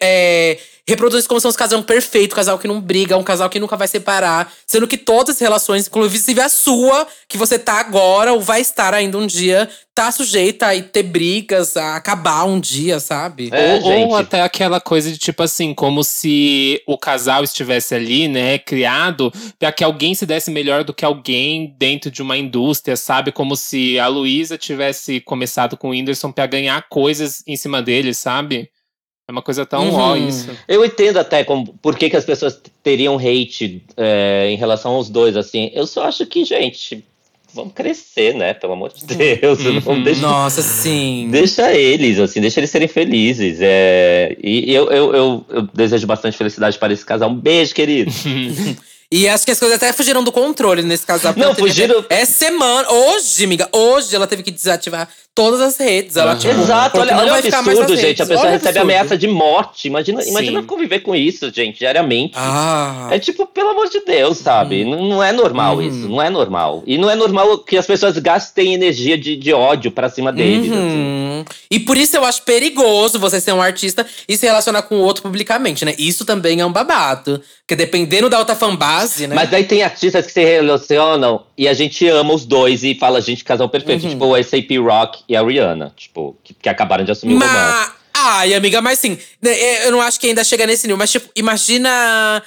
é, 0.00 0.58
reproduzem 0.88 1.28
como 1.28 1.38
se 1.38 1.46
fosse 1.46 1.56
um 1.56 1.58
casal 1.58 1.82
perfeito, 1.82 2.32
um 2.32 2.36
casal 2.36 2.58
que 2.58 2.66
não 2.66 2.80
briga, 2.80 3.16
um 3.18 3.22
casal 3.22 3.50
que 3.50 3.60
nunca 3.60 3.76
vai 3.76 3.86
separar. 3.86 4.50
Sendo 4.66 4.88
que 4.88 4.96
todas 4.96 5.36
as 5.36 5.40
relações, 5.40 5.86
inclusive 5.86 6.40
a 6.40 6.48
sua, 6.48 7.06
que 7.28 7.36
você 7.36 7.58
tá 7.58 7.74
agora 7.74 8.32
ou 8.32 8.40
vai 8.40 8.62
estar 8.62 8.94
ainda 8.94 9.18
um 9.18 9.26
dia, 9.26 9.68
tá 9.94 10.10
sujeita 10.10 10.70
a 10.70 10.82
ter 10.82 11.02
brigas, 11.02 11.76
a 11.76 11.96
acabar 11.96 12.44
um 12.44 12.58
dia, 12.58 12.98
sabe? 13.00 13.50
É, 13.52 13.74
ou, 13.82 14.08
ou 14.08 14.16
até 14.16 14.40
aquela 14.40 14.80
coisa 14.80 15.12
de 15.12 15.18
tipo 15.18 15.42
assim, 15.42 15.74
como 15.74 16.02
se 16.02 16.80
o 16.86 16.96
casal 16.96 17.44
estivesse 17.44 17.94
ali, 17.94 18.26
né, 18.26 18.58
criado 18.58 19.30
para 19.58 19.72
que 19.72 19.84
alguém 19.84 20.14
se 20.14 20.24
desse 20.24 20.50
melhor 20.50 20.84
do 20.84 20.94
que 20.94 21.04
alguém 21.04 21.74
dentro 21.78 22.10
de 22.10 22.22
uma 22.22 22.38
indústria, 22.38 22.96
sabe? 22.96 23.30
Como 23.30 23.56
se 23.56 23.98
a 23.98 24.06
Luísa 24.06 24.56
tivesse 24.56 25.20
começado 25.20 25.76
com 25.76 25.88
o 25.88 25.90
Whindersson 25.90 26.32
para 26.32 26.46
ganhar 26.46 26.88
coisas 26.88 27.42
em 27.46 27.56
cima 27.56 27.82
dele, 27.82 28.14
sabe? 28.14 28.70
É 29.28 29.30
uma 29.30 29.42
coisa 29.42 29.66
tão 29.66 29.90
Uhum. 29.90 29.94
ó 29.94 30.16
isso. 30.16 30.48
Eu 30.66 30.82
entendo 30.82 31.18
até 31.18 31.44
como, 31.44 31.74
por 31.82 31.96
que, 31.98 32.08
que 32.08 32.16
as 32.16 32.24
pessoas 32.24 32.58
teriam 32.82 33.18
hate 33.18 33.82
é, 33.94 34.48
em 34.50 34.56
relação 34.56 34.92
aos 34.92 35.10
dois, 35.10 35.36
assim. 35.36 35.70
Eu 35.74 35.86
só 35.86 36.04
acho 36.04 36.24
que, 36.24 36.46
gente, 36.46 37.04
vamos 37.52 37.74
crescer, 37.74 38.34
né? 38.34 38.54
Pelo 38.54 38.72
amor 38.72 38.90
de 38.90 39.04
Deus. 39.04 39.60
Uhum. 39.66 40.00
Deixa, 40.02 40.22
Nossa, 40.22 40.62
sim. 40.62 41.28
deixa 41.30 41.74
eles, 41.74 42.18
assim, 42.18 42.40
deixa 42.40 42.58
eles 42.58 42.70
serem 42.70 42.88
felizes. 42.88 43.58
É, 43.60 44.34
e 44.42 44.72
eu, 44.72 44.90
eu, 44.90 45.14
eu, 45.14 45.44
eu 45.50 45.62
desejo 45.74 46.06
bastante 46.06 46.34
felicidade 46.36 46.78
para 46.78 46.90
esse 46.94 47.04
casal. 47.04 47.28
Um 47.28 47.34
beijo, 47.34 47.74
querido. 47.74 48.10
E 49.10 49.26
acho 49.26 49.44
que 49.46 49.50
as 49.50 49.58
coisas 49.58 49.76
até 49.76 49.90
fugiram 49.92 50.22
do 50.22 50.30
controle 50.30 50.82
nesse 50.82 51.06
porque 51.06 51.40
Não, 51.40 51.54
fugiram- 51.54 52.04
É 52.10 52.26
semana. 52.26 52.90
Hoje, 52.90 53.42
amiga, 53.44 53.66
hoje 53.72 54.14
ela 54.14 54.26
teve 54.26 54.42
que 54.42 54.50
desativar 54.50 55.08
todas 55.34 55.60
as 55.62 55.78
redes. 55.78 56.16
Ela, 56.16 56.32
Aham. 56.32 56.38
tipo, 56.40 56.60
Exato, 56.60 56.98
olha, 57.00 57.12
não 57.12 57.20
olha 57.20 57.28
o 57.28 57.32
vai 57.32 57.42
ficar 57.42 57.62
mais 57.62 57.78
absurdo, 57.78 57.96
gente. 57.96 58.06
redes. 58.06 58.20
A 58.20 58.26
pessoa 58.26 58.40
Olha 58.46 58.50
recebe 58.52 58.68
absurdo. 58.78 58.82
ameaça 58.92 59.16
de 59.16 59.26
morte. 59.28 59.88
Imagina, 59.88 60.22
imagina 60.24 60.62
conviver 60.62 60.98
com 61.00 61.14
isso, 61.14 61.50
gente, 61.54 61.78
diariamente. 61.78 62.32
Ah. 62.36 63.08
É 63.10 63.18
tipo, 63.18 63.46
pelo 63.46 63.70
amor 63.70 63.88
de 63.88 64.00
Deus, 64.04 64.36
sabe? 64.38 64.84
Não, 64.84 65.02
não 65.02 65.22
é 65.24 65.32
normal 65.32 65.76
Uhum. 65.76 65.82
isso, 65.82 66.08
não 66.08 66.20
é 66.20 66.28
normal. 66.28 66.82
E 66.86 66.98
não 66.98 67.08
é 67.08 67.14
normal 67.14 67.58
que 67.58 67.78
as 67.78 67.86
pessoas 67.86 68.18
gastem 68.18 68.74
energia 68.74 69.16
de, 69.16 69.36
de 69.36 69.52
ódio 69.54 69.90
pra 69.90 70.10
cima 70.10 70.30
deles. 70.30 70.70
assim. 70.70 70.78
Uhum. 70.80 71.44
E 71.70 71.78
por 71.80 71.96
isso 71.96 72.14
eu 72.16 72.24
acho 72.24 72.42
perigoso 72.42 73.18
você 73.18 73.40
ser 73.40 73.52
um 73.52 73.62
artista 73.62 74.04
e 74.28 74.36
se 74.36 74.44
relacionar 74.44 74.82
com 74.82 74.96
o 74.96 75.02
outro 75.02 75.22
publicamente, 75.22 75.84
né? 75.84 75.94
Isso 75.98 76.24
também 76.26 76.60
é 76.60 76.66
um 76.66 76.72
babado. 76.72 77.40
Porque 77.66 77.76
dependendo 77.76 78.28
da 78.30 78.38
outra 78.38 78.56
fanbase, 78.56 78.97
né? 79.26 79.34
Mas 79.34 79.50
daí 79.50 79.64
tem 79.64 79.82
artistas 79.82 80.26
que 80.26 80.32
se 80.32 80.44
relacionam 80.44 81.44
e 81.56 81.66
a 81.68 81.72
gente 81.74 82.06
ama 82.08 82.32
os 82.34 82.44
dois 82.46 82.82
e 82.84 82.94
fala, 82.94 83.20
gente, 83.20 83.44
casal 83.44 83.68
perfeito. 83.68 84.04
Uhum. 84.04 84.10
Tipo 84.10 84.26
o 84.26 84.34
ASAP 84.34 84.78
Rock 84.78 85.20
e 85.28 85.36
a 85.36 85.42
Rihanna, 85.42 85.92
tipo, 85.96 86.36
que, 86.44 86.54
que 86.54 86.68
acabaram 86.68 87.04
de 87.04 87.10
assumir 87.12 87.34
o 87.34 87.38
romance. 87.38 87.54
Mas. 87.54 87.98
Ai, 88.20 88.54
amiga, 88.54 88.80
mas 88.82 88.98
sim, 88.98 89.16
né, 89.40 89.52
é, 89.52 89.86
eu 89.86 89.92
não 89.92 90.00
acho 90.00 90.18
que 90.18 90.26
ainda 90.26 90.42
chega 90.42 90.66
nesse 90.66 90.86
nível. 90.86 90.96
Mas, 90.98 91.10
tipo, 91.12 91.28
imagina 91.36 92.42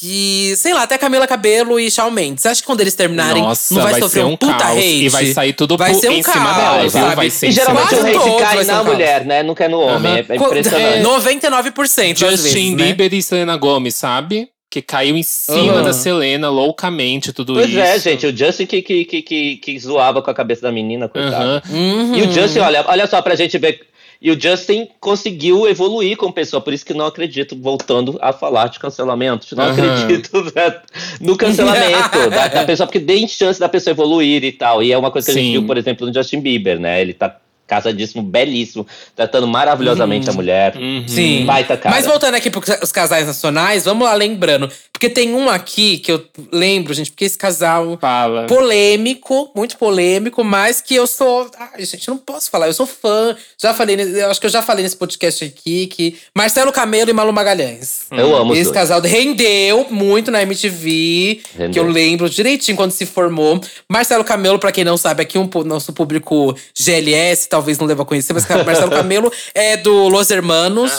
que, 0.00 0.54
sei 0.56 0.72
lá, 0.72 0.84
até 0.84 0.96
Camila 0.96 1.26
Cabelo 1.26 1.78
e 1.78 1.90
Shawn 1.90 2.10
Mendes. 2.10 2.42
Você 2.42 2.48
acha 2.48 2.60
que 2.60 2.66
quando 2.66 2.80
eles 2.80 2.94
terminarem, 2.94 3.42
Nossa, 3.42 3.74
não 3.74 3.82
vai, 3.82 3.92
vai 3.92 4.00
sofrer 4.00 4.20
ser 4.20 4.26
um 4.26 4.30
um 4.32 4.36
puta 4.36 4.54
caos. 4.56 4.78
hate? 4.78 5.04
E 5.04 5.08
vai 5.08 5.26
sair 5.26 5.52
tudo 5.52 5.76
Vai 5.76 5.92
ser 5.94 6.08
um 6.08 6.12
em 6.12 6.22
cima 6.22 6.34
caos, 6.34 6.56
dela, 6.56 6.80
viu? 6.80 6.90
sabe? 6.90 7.16
Vai 7.16 7.30
ser 7.30 7.48
E 7.48 7.52
cima 7.52 7.66
geralmente 7.66 7.94
o 7.94 8.06
hate 8.06 8.38
cai 8.42 8.56
ser 8.56 8.62
um 8.62 8.66
na 8.66 8.72
caos. 8.74 8.86
mulher, 8.86 9.24
né? 9.26 9.42
Nunca 9.42 9.64
é 9.64 9.68
no 9.68 9.80
homem. 9.80 10.12
Aham. 10.12 10.24
É, 10.28 10.32
é 10.32 10.36
impressionante. 10.36 10.98
é, 10.98 11.02
99% 11.02 12.12
às 12.12 12.18
Justin 12.18 12.30
vezes, 12.54 12.70
né? 12.70 12.76
Bieber 12.84 13.12
e 13.14 13.22
Selena 13.22 13.56
Gomez, 13.56 13.94
sabe? 13.96 14.48
Que 14.72 14.80
caiu 14.80 15.18
em 15.18 15.22
cima 15.22 15.74
Aham. 15.74 15.82
da 15.82 15.92
Selena 15.92 16.48
loucamente, 16.48 17.30
tudo 17.30 17.52
Pois 17.52 17.68
isso. 17.68 17.78
é, 17.78 17.98
gente, 17.98 18.26
o 18.26 18.34
Justin 18.34 18.64
que, 18.64 18.80
que, 18.80 19.04
que, 19.04 19.20
que, 19.20 19.56
que 19.58 19.78
zoava 19.78 20.22
com 20.22 20.30
a 20.30 20.34
cabeça 20.34 20.62
da 20.62 20.72
menina, 20.72 21.10
coitado. 21.10 21.44
Aham. 21.44 21.62
Uhum. 21.70 22.16
E 22.16 22.22
o 22.22 22.32
Justin, 22.32 22.60
olha, 22.60 22.82
olha 22.88 23.06
só 23.06 23.20
pra 23.20 23.34
gente 23.34 23.58
ver. 23.58 23.82
E 24.18 24.30
o 24.30 24.40
Justin 24.40 24.88
conseguiu 24.98 25.68
evoluir 25.68 26.16
como 26.16 26.32
pessoa, 26.32 26.58
por 26.62 26.72
isso 26.72 26.86
que 26.86 26.94
não 26.94 27.04
acredito, 27.04 27.54
voltando 27.54 28.18
a 28.22 28.32
falar 28.32 28.68
de 28.68 28.78
cancelamento, 28.78 29.54
não 29.54 29.64
acredito 29.72 30.42
né, 30.56 30.80
no 31.20 31.36
cancelamento 31.36 32.30
da, 32.30 32.48
da 32.48 32.64
pessoa, 32.64 32.86
porque 32.86 33.00
tem 33.00 33.28
chance 33.28 33.60
da 33.60 33.68
pessoa 33.68 33.92
evoluir 33.92 34.42
e 34.42 34.52
tal. 34.52 34.82
E 34.82 34.90
é 34.90 34.96
uma 34.96 35.10
coisa 35.10 35.26
que 35.26 35.32
a 35.32 35.34
Sim. 35.34 35.40
gente 35.40 35.52
viu, 35.58 35.66
por 35.66 35.76
exemplo, 35.76 36.06
no 36.06 36.14
Justin 36.14 36.40
Bieber, 36.40 36.80
né? 36.80 36.98
Ele 37.02 37.12
tá 37.12 37.36
casadíssimo, 37.66 38.22
belíssimo, 38.22 38.86
tratando 39.16 39.46
maravilhosamente 39.46 40.28
a 40.28 40.32
mulher. 40.32 40.76
Uhum. 40.76 41.04
Sim. 41.06 41.44
Baita 41.46 41.76
cara. 41.76 41.94
Mas 41.94 42.06
voltando 42.06 42.34
aqui 42.34 42.50
para 42.50 42.82
os 42.82 42.92
casais 42.92 43.26
nacionais, 43.26 43.84
vamos 43.84 44.04
lá 44.06 44.14
lembrando. 44.14 44.68
Porque 44.92 45.08
tem 45.08 45.34
um 45.34 45.48
aqui 45.48 45.98
que 45.98 46.12
eu 46.12 46.24
lembro, 46.52 46.92
gente, 46.94 47.10
porque 47.10 47.24
esse 47.24 47.36
casal 47.38 47.98
Fala. 48.00 48.46
polêmico, 48.46 49.50
muito 49.54 49.76
polêmico, 49.76 50.44
mas 50.44 50.80
que 50.80 50.94
eu 50.94 51.06
sou. 51.06 51.50
Ai, 51.58 51.84
gente, 51.84 52.06
eu 52.06 52.14
não 52.14 52.18
posso 52.20 52.50
falar, 52.50 52.66
eu 52.66 52.72
sou 52.72 52.86
fã. 52.86 53.34
Já 53.60 53.74
falei, 53.74 53.96
eu 53.96 54.30
acho 54.30 54.38
que 54.40 54.46
eu 54.46 54.50
já 54.50 54.62
falei 54.62 54.82
nesse 54.84 54.96
podcast 54.96 55.44
aqui 55.44 55.86
que 55.88 56.16
Marcelo 56.36 56.70
Camelo 56.72 57.10
e 57.10 57.12
Malu 57.12 57.32
Magalhães. 57.32 58.02
Eu 58.10 58.36
amo 58.36 58.52
os 58.52 58.58
Esse 58.58 58.64
dois. 58.70 58.76
casal 58.76 59.00
rendeu 59.00 59.86
muito 59.90 60.30
na 60.30 60.42
MTV, 60.42 61.40
que 61.42 61.58
Rendeu. 61.58 61.84
eu 61.84 61.90
lembro 61.90 62.28
direitinho 62.30 62.76
quando 62.76 62.92
se 62.92 63.04
formou. 63.06 63.60
Marcelo 63.88 64.22
Camelo, 64.24 64.58
pra 64.58 64.70
quem 64.72 64.84
não 64.84 64.96
sabe, 64.96 65.22
aqui 65.22 65.38
um 65.38 65.48
nosso 65.64 65.92
público 65.92 66.54
GLS 66.78 67.48
talvez 67.52 67.78
não 67.78 67.86
deva 67.86 68.02
conhecer, 68.02 68.32
mas 68.32 68.48
Marcelo 68.48 68.90
Camelo 68.90 69.30
é 69.54 69.76
do 69.76 70.08
Los 70.08 70.30
Hermanos, 70.30 70.90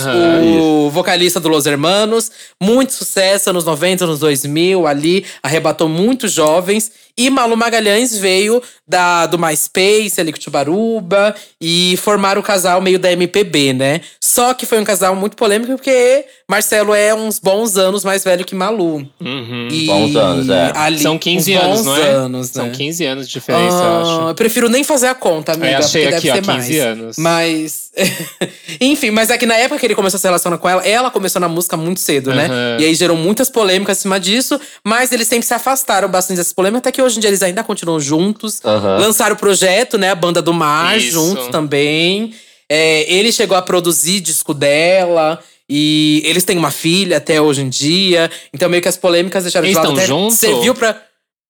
o 0.44 0.92
vocalista 0.92 1.40
do 1.40 1.50
Los 1.50 1.66
Hermanos. 1.66 2.30
Muito 2.62 2.94
sucesso 2.94 3.50
anos 3.50 3.66
90, 3.66 4.04
anos 4.04 4.20
2000, 4.20 4.86
ali 4.86 5.26
arrebatou 5.42 5.90
muitos 5.90 6.32
jovens. 6.32 6.92
E 7.18 7.30
Malu 7.30 7.56
Magalhães 7.56 8.18
veio 8.18 8.62
da, 8.88 9.26
do 9.28 9.38
MySpace, 9.38 10.20
ali 10.20 10.32
com 10.32 10.40
Tubaruba, 10.40 11.36
e 11.62 11.96
formaram 11.98 12.42
o 12.42 12.44
casal 12.44 12.82
meio 12.82 12.98
da 12.98 13.12
MPB, 13.12 13.74
né? 13.74 14.02
Só 14.34 14.54
que 14.54 14.66
foi 14.66 14.80
um 14.80 14.84
casal 14.84 15.16
muito 15.16 15.36
polêmico, 15.38 15.74
porque 15.74 16.26
Marcelo 16.50 16.94
é 16.96 17.14
uns 17.14 17.38
bons 17.38 17.78
anos 17.78 18.04
mais 18.04 18.24
velho 18.24 18.44
que 18.44 18.56
Malu. 18.56 19.08
Uhum. 19.22 19.68
E 19.70 19.86
Bons 19.86 20.16
anos, 20.16 20.50
é. 20.50 20.72
ali- 20.76 21.00
São 21.00 21.20
15 21.20 21.56
uns 21.56 21.62
anos, 21.62 21.78
bons 21.78 21.86
não 21.86 21.98
é? 21.98 22.10
anos, 22.10 22.48
São 22.48 22.66
né? 22.66 22.72
15 22.76 23.06
anos 23.06 23.28
de 23.28 23.34
diferença, 23.34 23.76
eu 23.76 23.84
Ah, 23.84 24.02
acho. 24.02 24.30
eu 24.30 24.36
prefiro 24.36 24.70
nem 24.70 24.84
fazer 24.84 25.08
a 25.08 25.14
conta, 25.14 25.52
amiga. 25.54 25.68
É, 25.68 25.76
achei 25.76 26.04
porque 26.04 26.16
aqui, 26.16 26.28
deve 26.32 26.40
ó, 26.40 26.54
ser 26.56 26.58
15 26.62 26.72
mais. 26.80 26.86
anos. 26.98 27.16
Mas. 27.20 27.92
Enfim, 28.82 29.12
mas 29.12 29.30
é 29.30 29.38
que 29.38 29.46
na 29.46 29.56
época 29.56 29.80
que 29.80 29.86
ele 29.86 29.96
começou 29.96 30.18
a 30.18 30.20
se 30.22 30.28
relacionar 30.28 30.58
com 30.58 30.68
ela, 30.68 30.82
ela 30.88 31.12
começou 31.12 31.40
na 31.40 31.48
música 31.48 31.78
muito 31.78 32.00
cedo, 32.00 32.34
né? 32.34 32.46
Aham. 32.48 32.78
E 32.80 32.86
aí 32.86 32.96
gerou 32.96 33.16
muitas 33.16 33.50
polêmicas 33.50 34.00
acima 34.00 34.20
disso, 34.20 34.60
mas 34.84 35.12
eles 35.12 35.28
sempre 35.28 35.46
se 35.46 35.54
afastaram 35.54 36.08
bastante 36.10 36.38
dessas 36.38 36.54
polêmicas, 36.54 36.80
até 36.80 36.92
que 36.92 37.02
hoje 37.02 37.18
em 37.18 37.20
dia 37.20 37.30
eles 37.30 37.44
ainda 37.44 37.64
continuam 37.64 38.00
juntos. 38.00 38.60
Aham. 38.66 38.98
Lançaram 39.00 39.36
o 39.36 39.40
projeto, 39.40 39.98
né? 39.98 40.10
A 40.12 40.16
Banda 40.16 40.42
do 40.42 40.54
Mar, 40.54 40.98
Isso. 40.98 41.12
juntos 41.12 41.48
também. 41.50 42.34
É, 42.70 43.12
ele 43.14 43.32
chegou 43.32 43.58
a 43.58 43.62
produzir 43.62 44.20
disco 44.20 44.54
dela. 44.54 45.40
E 45.70 46.22
eles 46.26 46.44
têm 46.44 46.58
uma 46.58 46.72
filha 46.72 47.18
até 47.18 47.42
hoje 47.42 47.62
em 47.62 47.70
dia. 47.70 48.30
Então, 48.54 48.68
meio 48.70 48.82
que 48.82 48.88
as 48.90 48.98
polêmicas 48.98 49.44
deixaram 49.44 49.66
Eles 49.66 49.78
de 49.78 49.82
lado. 49.82 49.88
tão 49.94 49.98
até 49.98 50.06
juntos? 50.08 50.38
Serviu 50.38 50.76
pra. 50.76 51.02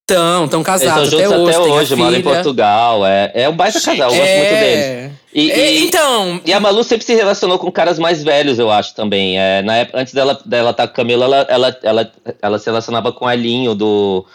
Tão, 0.05 0.47
tão 0.49 0.59
Eles 0.59 0.66
casados 0.68 1.14
estão 1.14 1.20
até 1.26 1.38
hoje. 1.39 1.49
até 1.57 1.59
hoje, 1.72 1.95
moram 1.95 2.18
em. 2.18 2.22
Portugal. 2.22 3.05
É, 3.07 3.32
é 3.34 3.49
um 3.49 3.55
baita 3.55 3.80
casal, 3.82 4.11
eu 4.11 4.18
gosto 4.18 4.22
É. 4.30 4.38
muito 4.38 4.59
deles. 4.59 5.11
E, 5.34 5.51
É, 5.51 5.72
e- 5.74 5.84
então, 5.88 6.41
e 6.45 6.53
a 6.53 6.59
Malu 6.59 6.84
sempre 6.84 7.05
se 7.05 7.16
relacionou 7.16 7.57
com 7.57 7.72
caras 7.72 7.97
mais 7.97 8.22
velhos, 8.24 8.59
eu 8.59 8.70
acho, 8.70 8.93
também. 8.93 9.39
É, 9.39 9.61
na 9.64 9.78
época, 9.78 9.99
antes 9.99 10.14
dela 10.14 10.34
estar 10.34 10.47
dela 10.47 10.74
tá 10.74 10.86
com 10.88 10.91
a 10.93 10.95
Camila, 10.95 11.26
ela, 11.26 11.47
ela, 11.49 11.78
ela, 11.82 12.11
ela 12.41 12.59
se 12.59 12.66
relacionava 12.66 13.11
com 13.14 13.26
o 13.26 13.32
Elinho 13.32 13.74
do, 13.74 14.26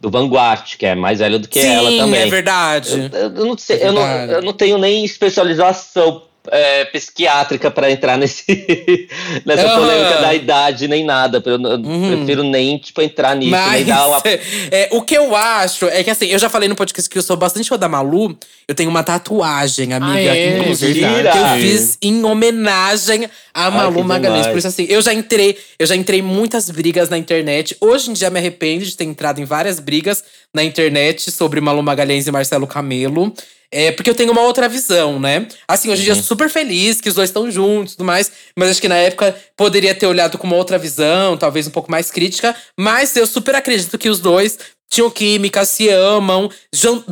do 0.00 0.10
Vanguard, 0.10 0.76
que 0.76 0.86
é 0.86 0.94
mais 0.94 1.20
velho 1.20 1.38
do 1.38 1.46
que 1.46 1.60
sim, 1.60 1.68
ela 1.68 1.90
também. 1.92 2.22
é 2.22 2.26
verdade. 2.26 3.10
Eu, 3.12 3.20
eu 3.36 3.44
não 3.44 3.56
sei, 3.56 3.76
É 3.82 3.86
eu, 3.88 3.92
não, 3.92 4.02
verdade. 4.02 4.32
eu 4.32 4.42
não 4.42 4.52
tenho 4.54 4.78
nem 4.78 5.04
especialização 5.04 6.22
é, 6.50 6.84
psiquiátrica 6.86 7.70
para 7.70 7.90
entrar 7.90 8.16
nesse, 8.18 8.44
nessa 9.44 9.66
Aham. 9.66 9.80
polêmica 9.80 10.16
da 10.20 10.34
idade, 10.34 10.88
nem 10.88 11.04
nada. 11.04 11.42
Eu, 11.44 11.52
eu 11.60 11.78
Uhum. 11.78 12.16
prefiro 12.16 12.42
nem 12.42 12.78
tipo, 12.78 13.00
entrar 13.02 13.34
nisso, 13.36 13.50
nem 13.50 13.60
Mas 13.60 13.86
dar 13.86 14.06
uma. 14.08 14.22
é, 14.70 14.88
o 14.92 15.02
que 15.02 15.14
eu 15.16 15.34
acho 15.34 15.86
é 15.86 16.02
que 16.04 16.10
assim, 16.10 16.26
eu 16.26 16.38
já 16.38 16.48
falei 16.48 16.68
no 16.68 16.74
podcast 16.76 17.08
que 17.08 17.18
eu 17.18 17.22
sou 17.22 17.36
bastante 17.36 17.68
fã 17.68 17.78
da 17.78 17.88
Malu. 17.88 18.36
Eu 18.66 18.74
tenho 18.74 18.90
uma 18.90 19.02
tatuagem, 19.02 19.92
amiga, 19.94 20.32
Ah, 20.32 20.36
é? 20.36 20.58
inclusive, 20.58 21.00
que 21.00 21.38
eu 21.38 21.46
fiz 21.60 21.96
em 22.02 22.22
homenagem 22.24 23.24
a 23.54 23.64
Ai, 23.64 23.70
Malu 23.70 23.96
que 23.96 24.02
Magalhães. 24.02 24.32
demais. 24.42 24.46
Por 24.52 24.58
isso, 24.58 24.66
assim, 24.68 24.86
eu 24.88 25.00
já 25.00 25.12
entrei, 25.14 25.56
eu 25.78 25.86
já 25.86 25.96
entrei 25.96 26.20
em 26.20 26.22
muitas 26.22 26.68
brigas 26.70 27.08
na 27.08 27.16
internet. 27.18 27.76
Hoje 27.80 28.10
em 28.10 28.12
dia 28.12 28.28
me 28.30 28.38
arrependo 28.38 28.84
de 28.84 28.96
ter 28.96 29.04
entrado 29.04 29.40
em 29.40 29.44
várias 29.44 29.80
brigas 29.80 30.22
na 30.52 30.62
internet 30.62 31.30
sobre 31.30 31.60
Malu 31.60 31.82
Magalhães 31.82 32.26
e 32.26 32.30
Marcelo 32.30 32.66
Camelo. 32.66 33.32
É, 33.70 33.92
porque 33.92 34.08
eu 34.08 34.14
tenho 34.14 34.32
uma 34.32 34.40
outra 34.42 34.68
visão, 34.68 35.20
né? 35.20 35.46
Assim, 35.66 35.90
hoje 35.90 36.00
em 36.00 36.04
dia 36.04 36.12
eu 36.12 36.16
sou 36.16 36.24
super 36.24 36.48
feliz 36.48 37.00
que 37.00 37.08
os 37.08 37.14
dois 37.14 37.28
estão 37.28 37.50
juntos 37.50 37.92
e 37.92 37.96
tudo 37.96 38.06
mais. 38.06 38.32
Mas 38.56 38.70
acho 38.70 38.80
que 38.80 38.88
na 38.88 38.96
época 38.96 39.36
poderia 39.56 39.94
ter 39.94 40.06
olhado 40.06 40.38
com 40.38 40.46
uma 40.46 40.56
outra 40.56 40.78
visão, 40.78 41.36
talvez 41.36 41.66
um 41.66 41.70
pouco 41.70 41.90
mais 41.90 42.10
crítica. 42.10 42.56
Mas 42.78 43.14
eu 43.14 43.26
super 43.26 43.54
acredito 43.54 43.98
que 43.98 44.08
os 44.08 44.20
dois 44.20 44.58
tinham 44.90 45.10
química, 45.10 45.64
se 45.66 45.88
amam. 45.90 46.50
Jan- 46.74 47.04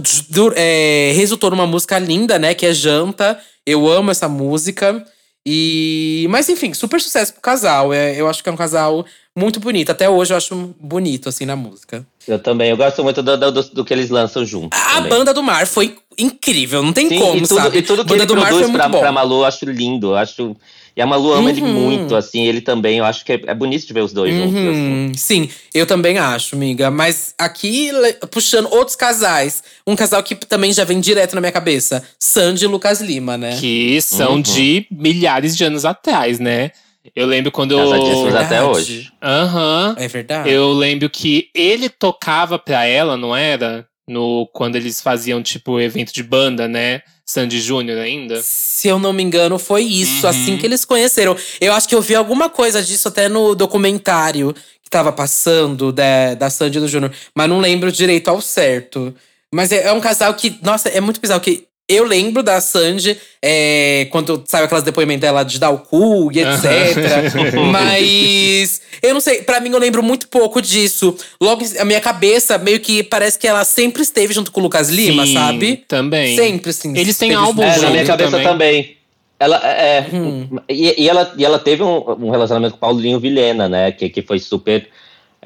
é, 0.57 1.13
resultou 1.15 1.51
numa 1.51 1.67
música 1.67 1.99
linda, 1.99 2.39
né? 2.39 2.55
Que 2.55 2.67
é 2.67 2.73
Janta. 2.73 3.39
Eu 3.67 3.87
amo 3.87 4.11
essa 4.11 4.29
música. 4.29 5.05
E. 5.49 6.27
Mas 6.29 6.49
enfim, 6.49 6.75
super 6.75 7.01
sucesso 7.01 7.33
pro 7.33 7.41
casal. 7.41 7.93
É, 7.95 8.21
eu 8.21 8.29
acho 8.29 8.43
que 8.43 8.49
é 8.49 8.53
um 8.53 8.57
casal 8.57 9.07
muito 9.35 9.61
bonito. 9.61 9.91
Até 9.91 10.11
hoje 10.11 10.33
eu 10.33 10.37
acho 10.37 10.75
bonito, 10.81 11.29
assim, 11.29 11.47
na 11.47 11.55
música. 11.55 12.05
Eu 12.27 12.41
também, 12.41 12.71
eu 12.71 12.77
gosto 12.77 13.05
muito 13.05 13.23
do, 13.23 13.37
do, 13.37 13.63
do 13.63 13.85
que 13.85 13.95
eles 13.95 14.11
lançam 14.11 14.45
juntos. 14.45 14.77
A 14.77 14.95
também. 14.97 15.11
Banda 15.11 15.33
do 15.33 15.45
Mar 15.45 15.65
foi 15.65 15.97
incrível, 16.19 16.83
não 16.83 16.93
tem 16.93 17.09
Sim, 17.09 17.19
como, 17.21 17.37
e 17.37 17.47
tudo, 17.47 17.61
sabe? 17.61 17.79
e 17.79 17.83
tudo 17.83 18.03
que 18.03 18.09
Banda 18.09 18.23
ele 18.25 18.27
do 18.27 18.35
Mar 18.35 18.49
foi 18.49 18.51
produz 18.51 18.71
muito 18.71 18.81
pra, 18.81 18.89
bom. 18.89 18.99
pra 18.99 19.13
Malu, 19.13 19.37
eu 19.37 19.45
acho 19.45 19.65
lindo. 19.67 20.09
Eu 20.09 20.17
acho, 20.17 20.57
e 20.97 21.03
a 21.03 21.07
Malu 21.07 21.33
ama 21.33 21.51
ele 21.51 21.61
Uhum. 21.61 21.69
muito, 21.73 22.17
assim, 22.17 22.47
ele 22.47 22.61
também. 22.61 22.99
Eu 22.99 23.05
acho 23.05 23.25
que 23.25 23.33
é, 23.33 23.41
é 23.49 23.55
bonito 23.55 23.87
de 23.87 23.93
ver 23.93 24.01
os 24.01 24.13
dois 24.13 24.35
juntos. 24.35 24.55
assim. 24.57 24.69
Uhum, 24.71 25.13
Sim, 25.15 25.51
eu 25.75 25.87
também 25.87 26.17
acho, 26.19 26.55
amiga. 26.57 26.91
Mas 26.91 27.35
aqui, 27.39 27.91
puxando 28.31 28.73
outros 28.73 28.97
casais. 28.97 29.63
Um 29.87 29.95
casal 29.95 30.23
que 30.23 30.35
também 30.35 30.73
já 30.73 30.85
vem 30.85 30.99
direto 31.01 31.35
na 31.35 31.41
minha 31.41 31.53
cabeça. 31.53 32.03
Sandy 32.19 32.65
e 32.65 32.69
Lucas 32.69 33.01
Lima, 33.01 33.37
né? 33.37 33.57
Que 33.61 34.01
são 34.01 34.35
Uhum. 34.37 34.41
de 34.41 34.87
milhares 34.91 35.57
de 35.57 35.65
anos 35.65 35.85
atrás, 35.85 36.39
né? 36.41 36.71
Eu 37.15 37.27
lembro 37.27 37.53
quando 37.53 37.71
eu. 37.73 37.79
Casadíssimos 37.79 38.35
até 38.35 38.63
hoje. 38.65 39.09
Aham. 39.23 39.95
É 39.99 40.09
verdade. 40.09 40.51
Eu 40.51 40.73
lembro 40.73 41.09
que 41.09 41.49
ele 41.55 41.89
tocava 41.89 42.59
pra 42.59 42.85
ela, 42.85 43.17
não 43.17 43.35
era? 43.37 43.87
No, 44.09 44.47
quando 44.53 44.77
eles 44.77 45.01
faziam, 45.01 45.43
tipo, 45.43 45.81
evento 45.81 46.13
de 46.13 46.23
banda, 46.23 46.69
né? 46.69 47.03
Sandy 47.25 47.61
Júnior 47.61 47.99
ainda. 47.99 48.41
Se 48.41 48.87
eu 48.87 48.99
não 49.01 49.13
me 49.13 49.21
engano, 49.23 49.59
foi 49.59 49.83
isso, 49.83 50.23
Uhum. 50.25 50.31
assim 50.31 50.57
que 50.57 50.65
eles 50.65 50.85
conheceram. 50.85 51.37
Eu 51.61 51.73
acho 51.73 51.89
que 51.89 51.95
eu 51.95 52.01
vi 52.01 52.15
alguma 52.15 52.49
coisa 52.49 52.81
disso 52.81 53.09
até 53.09 53.29
no 53.29 53.55
documentário 53.57 54.55
que 54.81 54.89
tava 54.89 55.11
passando 55.11 55.91
da, 55.91 56.35
da 56.35 56.49
Sandy 56.49 56.79
e 56.79 56.81
do 56.81 56.87
Júnior, 56.87 57.13
mas 57.35 57.49
não 57.49 57.59
lembro 57.59 57.91
direito 57.91 58.29
ao 58.29 58.41
certo. 58.41 59.13
Mas 59.53 59.73
é, 59.73 59.89
é 59.89 59.93
um 59.93 60.01
casal 60.01 60.33
que, 60.35 60.57
nossa, 60.63 60.89
é 60.89 61.01
muito 61.01 61.21
bizarro 61.21 61.41
que. 61.41 61.67
Eu 61.89 62.05
lembro 62.05 62.43
da 62.43 62.61
Sandy, 62.61 63.16
é, 63.41 64.09
quando 64.11 64.43
saiu 64.45 64.64
aquelas 64.64 64.82
depoimentos 64.82 65.20
dela 65.20 65.45
de 65.45 65.57
dar 65.61 65.70
o 65.70 65.78
cu 65.78 66.32
e 66.32 66.41
etc. 66.41 67.55
Mas 67.70 68.80
eu 69.01 69.14
não 69.14 69.20
sei, 69.20 69.43
pra 69.43 69.61
mim 69.61 69.70
eu 69.70 69.78
lembro 69.78 70.03
muito 70.03 70.26
pouco 70.26 70.61
disso. 70.61 71.16
Logo, 71.41 71.64
a 71.78 71.84
minha 71.84 72.01
cabeça 72.01 72.59
meio 72.59 72.80
que 72.80 73.05
parece 73.05 73.39
que 73.39 73.47
ela 73.47 73.64
sempre 73.64 74.03
esteve 74.03 74.34
junto 74.34 74.51
com 74.51 74.59
o 74.61 74.62
Lucas 74.64 74.89
Lima, 74.91 75.24
Sim, 75.24 75.34
sabe? 75.34 75.84
Também. 75.87 76.37
Sempre, 76.37 76.72
sim. 76.72 76.93
Eles 76.97 77.16
têm 77.16 77.34
álbum 77.34 77.62
junto. 77.62 77.78
É, 77.78 77.82
na 77.82 77.91
minha 77.91 78.05
cabeça 78.05 78.30
também. 78.32 78.47
também. 78.47 78.97
Ela, 79.39 79.57
é, 79.64 80.07
Hum. 80.12 80.49
e, 80.68 81.03
e 81.05 81.09
ela, 81.09 81.32
e 81.37 81.45
ela 81.45 81.59
teve 81.59 81.82
um, 81.84 81.99
um 82.24 82.30
relacionamento 82.30 82.72
com 82.72 82.78
o 82.78 82.80
Paulinho 82.80 83.20
Vilhena, 83.20 83.68
né? 83.68 83.93
Que, 83.93 84.09
que 84.09 84.22
foi 84.22 84.41
super 84.41 84.89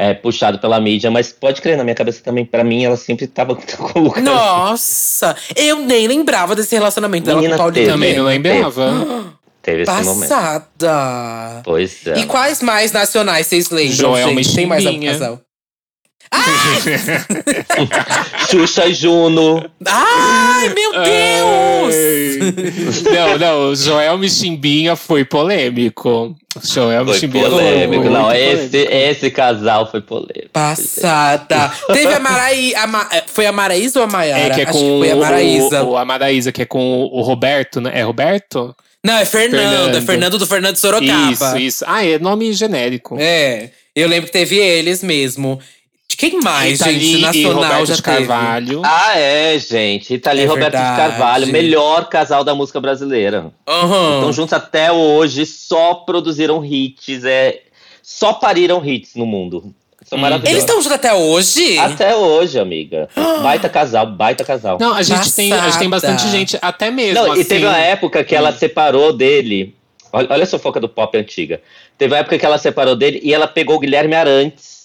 é, 0.01 0.15
puxado 0.15 0.59
pela 0.59 0.81
mídia, 0.81 1.11
mas 1.11 1.31
pode 1.31 1.61
crer, 1.61 1.77
na 1.77 1.85
minha 1.85 1.95
cabeça 1.95 2.23
também, 2.25 2.43
pra 2.43 2.65
mim, 2.65 2.83
ela 2.83 2.97
sempre 2.97 3.27
tava 3.27 3.55
com 3.55 3.99
o 3.99 4.03
Lucas. 4.05 4.25
Nossa, 4.25 5.37
eu 5.55 5.77
nem 5.77 6.09
lembrava 6.09 6.57
desse 6.57 6.75
relacionamento 6.75 7.27
dela 7.27 7.37
Menina, 7.37 7.59
com 7.59 7.63
o 7.63 7.65
Paulinho. 7.67 7.85
teve. 7.85 7.93
Também 7.93 8.17
não 8.17 8.25
lembrava. 8.25 9.41
Teve 9.61 9.83
esse 9.83 9.93
momento. 9.93 10.31
Passada. 10.31 11.61
Pois 11.63 12.07
é. 12.07 12.19
E 12.19 12.25
quais 12.25 12.63
mais 12.63 12.93
nacionais 12.93 13.47
vocês 13.47 13.69
lembram, 13.69 13.95
Joelma 13.95 14.43
gente? 14.43 14.55
Tem 14.55 14.65
mais 14.65 14.87
algum 14.87 14.99
Chimbinha. 14.99 15.43
Xuxa 18.49 18.87
e 18.89 18.95
Juno. 18.95 19.64
Ai, 19.87 20.68
meu 20.68 20.93
Deus! 20.93 21.95
Ai. 21.95 23.12
Não, 23.14 23.39
não, 23.39 23.70
o 23.70 23.76
Joel 23.76 24.16
Michimbinha 24.18 24.97
foi 24.97 25.24
polêmico. 25.24 26.35
Joel 26.64 27.05
Foi 27.05 27.14
Michimbinha 27.14 27.49
polêmico. 27.49 28.03
foi 28.05 28.12
Não, 28.12 28.33
esse, 28.33 28.68
polêmico. 28.68 28.95
esse 28.95 29.31
casal 29.31 29.91
foi 29.91 30.01
polêmico. 30.01 30.49
Passada. 30.53 31.70
Teve 31.93 32.12
a 32.14 32.20
Maraí. 32.20 32.74
A 32.74 32.87
Ma- 32.87 33.09
foi 33.28 33.47
a 33.47 33.53
Maraísa 33.53 34.01
ou 34.01 34.05
a 34.05 34.09
Maiara? 34.09 34.41
É, 34.41 34.51
que 34.51 34.61
é 34.61 34.64
Acho 34.64 34.72
com 34.72 34.78
que 34.78 34.99
foi 34.99 35.11
a 35.11 35.16
Maraísa. 35.16 35.83
o, 35.85 35.91
o, 35.91 35.97
a 35.97 36.05
Maraísa, 36.05 36.53
que 36.53 36.62
é 36.62 36.64
com 36.64 37.03
o 37.05 37.20
Roberto, 37.22 37.81
né? 37.81 37.93
É 37.95 38.03
Roberto? 38.03 38.74
Não, 39.05 39.14
é 39.16 39.24
Fernando. 39.24 39.62
É 39.62 39.70
Fernando. 39.70 40.07
Fernando 40.07 40.39
do 40.39 40.47
Fernando 40.47 40.76
Sorocaba. 40.76 41.31
Isso, 41.33 41.57
isso. 41.59 41.85
Ah, 41.87 42.05
é 42.05 42.18
nome 42.18 42.53
genérico. 42.53 43.16
É, 43.18 43.70
eu 43.95 44.09
lembro 44.09 44.26
que 44.26 44.33
teve 44.33 44.57
eles 44.57 45.03
mesmo. 45.03 45.59
De 46.11 46.17
quem 46.17 46.41
mais, 46.41 46.73
Rita 46.81 46.85
gente, 46.93 46.99
Lee 47.05 47.19
e 47.19 47.21
nacional 47.23 47.63
Roberto 47.63 47.87
já 47.87 47.95
de 47.95 48.03
teve? 48.03 48.17
Carvalho. 48.27 48.83
Ah, 48.85 49.17
é, 49.17 49.57
gente. 49.61 50.11
Rita 50.11 50.33
Lee 50.33 50.41
É 50.41 50.45
e 50.45 50.47
Roberto 50.49 50.73
verdade. 50.73 50.91
de 50.91 50.97
Carvalho, 50.97 51.47
melhor 51.47 52.09
casal 52.09 52.43
da 52.43 52.53
música 52.53 52.81
brasileira. 52.81 53.53
Aham. 53.69 54.17
Estão 54.17 54.33
juntos 54.33 54.53
até 54.53 54.91
hoje, 54.91 55.47
só 55.47 55.95
produziram 55.95 56.65
hits, 56.65 57.25
é, 57.25 57.61
só 58.03 58.33
pariram 58.33 58.85
hits 58.85 59.15
no 59.15 59.25
mundo. 59.25 59.73
São 60.05 60.19
Hum. 60.19 60.23
maravilhosos. 60.23 60.51
Eles 60.51 60.65
estão 60.65 60.77
juntos 60.83 60.91
até 60.97 61.15
hoje? 61.15 61.79
Até 61.79 62.17
hoje, 62.17 62.59
amiga. 62.59 63.09
Baita 63.45 63.69
casal, 63.69 64.07
baita 64.09 64.43
casal. 64.43 64.79
Não, 64.81 64.93
a 64.93 65.03
gente, 65.03 65.33
tem, 65.33 65.53
a 65.53 65.61
gente 65.69 65.79
tem 65.79 65.89
bastante 65.89 66.27
gente, 66.29 66.59
até 66.61 66.91
mesmo. 66.91 67.15
Não, 67.25 67.37
e 67.37 67.41
assim, 67.43 67.49
teve 67.51 67.65
uma 67.67 67.79
época 67.79 68.25
que 68.25 68.35
ela 68.35 68.51
separou 68.51 69.13
dele. 69.13 69.77
Olha, 70.13 70.27
olha 70.29 70.43
a 70.43 70.47
fofoca 70.49 70.81
do 70.81 70.89
pop 70.89 71.17
antiga. 71.17 71.63
Teve 71.97 72.13
uma 72.15 72.19
época 72.19 72.37
que 72.37 72.45
ela 72.45 72.59
separou 72.59 72.97
dele 72.97 73.21
e 73.23 73.33
ela 73.33 73.47
pegou 73.47 73.77
o 73.77 73.79
Guilherme 73.79 74.17
Arantes. 74.17 74.80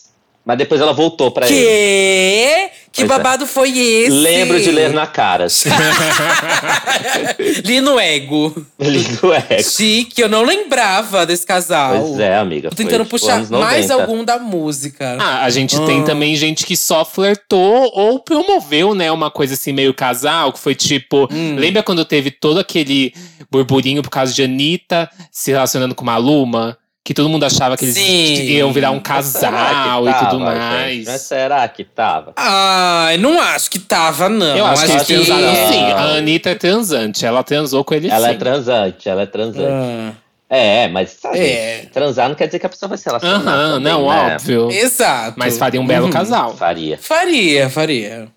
Mas 0.45 0.57
depois 0.59 0.79
ela 0.79 0.93
voltou 0.93 1.31
pra 1.31 1.47
ele. 1.47 1.55
Que? 1.55 2.69
Que 2.91 3.01
Pois 3.05 3.11
é. 3.11 3.17
babado 3.17 3.45
foi 3.47 3.77
esse? 3.77 4.09
Lembro 4.11 4.61
de 4.61 4.71
ler 4.71 4.93
na 4.93 5.07
cara. 5.07 5.47
Li 7.65 7.81
no 7.81 7.99
ego. 7.99 8.53
Lindo 8.79 9.33
é. 9.33 9.61
Chique, 9.61 10.21
eu 10.21 10.29
não 10.29 10.43
lembrava 10.43 11.25
desse 11.25 11.45
casal. 11.45 11.99
Pois 11.99 12.19
é, 12.19 12.37
amiga. 12.37 12.69
Tô 12.69 12.75
foi, 12.75 12.85
tentando 12.85 13.03
tipo, 13.03 13.19
puxar 13.19 13.37
mais 13.49 13.89
90. 13.89 13.93
algum 13.93 14.23
da 14.23 14.39
música. 14.39 15.17
Ah, 15.19 15.43
a 15.43 15.49
gente 15.49 15.75
Ah. 15.75 15.85
tem 15.85 16.03
também 16.03 16.35
gente 16.35 16.65
que 16.65 16.77
só 16.77 17.03
flertou 17.03 17.91
ou 17.93 18.19
promoveu, 18.19 18.93
né, 18.95 19.11
uma 19.11 19.29
coisa 19.31 19.55
assim 19.55 19.73
meio 19.73 19.93
casal, 19.93 20.53
que 20.53 20.59
foi 20.59 20.75
tipo, 20.75 21.27
Hum. 21.31 21.55
lembra 21.57 21.83
quando 21.83 22.05
teve 22.05 22.31
todo 22.31 22.59
aquele 22.59 23.13
burburinho 23.51 24.01
por 24.01 24.09
causa 24.09 24.33
de 24.33 24.43
Anitta 24.43 25.09
se 25.31 25.51
relacionando 25.51 25.93
com 25.95 26.05
Maluma? 26.05 26.77
Que 27.07 27.13
todo 27.13 27.29
mundo 27.29 27.43
achava 27.45 27.77
que 27.77 27.85
eles 27.85 27.93
Sim. 27.93 28.33
iam 28.47 28.73
virar 28.73 28.89
um 28.89 28.99
casal 28.99 30.09
e 30.09 30.13
tudo 30.15 30.39
mais. 30.39 30.57
gente? 30.89 31.05
Mas 31.05 31.21
será 31.21 31.67
que 31.67 31.83
tava? 31.83 32.33
Ai, 32.35 33.15
não 33.17 33.39
acho 33.39 33.69
que 33.69 33.77
tava, 33.77 34.27
não. 34.27 34.57
Eu 34.57 34.65
acho 34.65 34.85
que 34.87 34.91
eles 34.91 35.03
que- 35.05 35.13
transaram 35.13 35.47
Ah. 35.49 35.71
sim. 35.71 35.83
A 35.91 36.01
Anitta 36.17 36.49
é 36.49 36.55
transante, 36.55 37.23
ela 37.23 37.43
transou 37.43 37.83
com 37.83 37.93
ele 37.93 38.09
Ela 38.09 38.29
sim. 38.29 38.33
é 38.33 38.37
transante, 38.37 39.07
ela 39.07 39.21
é 39.21 39.25
transante. 39.27 39.67
Ah, 39.71 40.13
É, 40.49 40.87
mas 40.87 41.11
sabe, 41.21 41.39
É. 41.39 41.85
transar 41.93 42.27
não 42.27 42.35
quer 42.35 42.47
dizer 42.47 42.57
que 42.59 42.65
a 42.65 42.69
pessoa 42.69 42.89
vai 42.89 42.97
se 42.97 43.05
relacionar. 43.05 43.35
Aham, 43.35 43.73
também, 43.75 43.93
não, 43.93 44.09
né? 44.09 44.33
óbvio. 44.35 44.71
exato. 44.71 45.35
Mas 45.37 45.57
faria 45.59 45.79
um 45.81 45.85
belo 45.85 46.05
Uhum. 46.05 46.11
casal. 46.11 46.55
Faria. 46.57 46.97
Faria, 46.99 47.69
faria. 47.69 48.27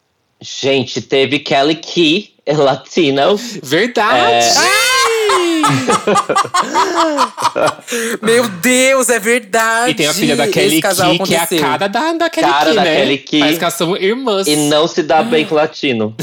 Gente, 0.40 1.00
teve 1.00 1.38
Kelly 1.38 1.74
Key, 1.76 2.34
Latino. 2.48 3.34
Verdade! 3.62 4.46
Meu 8.22 8.48
Deus, 8.48 9.08
é 9.08 9.18
verdade. 9.18 9.92
E 9.92 9.94
tem 9.94 10.06
a 10.06 10.14
filha 10.14 10.36
da 10.36 10.48
Kelly 10.48 10.80
Key, 10.80 11.18
que 11.24 11.34
é 11.34 11.40
a 11.40 11.46
cara 11.46 11.88
da, 11.88 12.12
da 12.12 12.30
Kelly 12.30 12.46
Cara 12.46 12.70
Key, 12.70 12.76
da 12.76 12.84
né? 12.84 12.96
Kelly 12.96 13.18
Key. 13.18 13.38
Parece 13.40 13.58
que 13.58 13.64
elas 13.64 13.74
são 13.74 13.96
irmãs. 13.96 14.46
E 14.46 14.56
não 14.56 14.86
se 14.86 15.02
dá 15.02 15.22
bem 15.22 15.44
com 15.44 15.54
latino. 15.54 16.14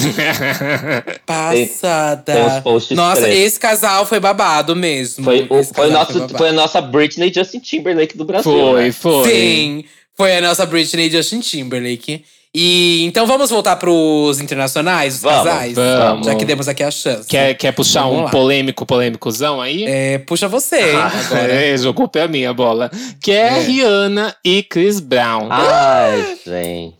Passada. 1.26 2.34
Tem 2.34 2.44
uns 2.44 2.60
posts 2.62 2.98
Nossa, 2.98 3.22
pretos. 3.22 3.40
esse 3.40 3.60
casal 3.60 4.06
foi 4.06 4.20
babado 4.20 4.76
mesmo. 4.76 5.24
Foi, 5.24 5.46
o, 5.50 5.64
foi, 5.64 5.90
nosso, 5.90 6.14
babado. 6.14 6.38
foi 6.38 6.50
a 6.50 6.54
nossa 6.54 6.82
Britney 6.82 7.30
e 7.30 7.34
Justin 7.34 7.60
Timberlake 7.60 8.18
do 8.18 8.26
Brasil. 8.26 8.52
Foi, 8.52 8.84
né? 8.84 8.92
foi. 8.92 9.30
Sim, 9.30 9.86
foi 10.16 10.38
a 10.38 10.42
nossa 10.42 10.66
Britney 10.66 11.08
e 11.08 11.12
Justin 11.12 11.40
Timberlake. 11.40 12.24
E 12.58 13.04
então 13.04 13.28
vamos 13.28 13.50
voltar 13.50 13.76
pros 13.76 14.40
internacionais, 14.40 15.16
os 15.16 15.22
Vamos, 15.22 15.44
casais? 15.44 15.74
vamos. 15.76 16.26
Já 16.26 16.36
que 16.36 16.46
demos 16.46 16.70
aqui 16.70 16.84
a 16.84 16.90
chance. 16.90 17.28
Quer, 17.28 17.54
quer 17.56 17.74
puxar 17.74 18.04
Vamos 18.04 18.18
um 18.20 18.24
lá. 18.24 18.30
polêmico, 18.30 18.86
polêmicozão 18.86 19.60
aí? 19.60 19.84
É, 19.84 20.20
puxa 20.20 20.48
você 20.48 20.76
agora. 20.96 21.52
É, 21.54 21.78
jogou 21.78 22.08
pra 22.08 22.30
mim 22.30 22.46
a 22.46 22.54
bola. 22.54 22.90
Que 23.22 23.32
é, 23.34 23.48
É. 23.58 23.60
Rihanna 23.60 24.34
e 24.42 24.64
Chris 24.64 25.02
Brown. 25.02 25.48
Ai, 25.52 26.38
gente. 26.46 26.96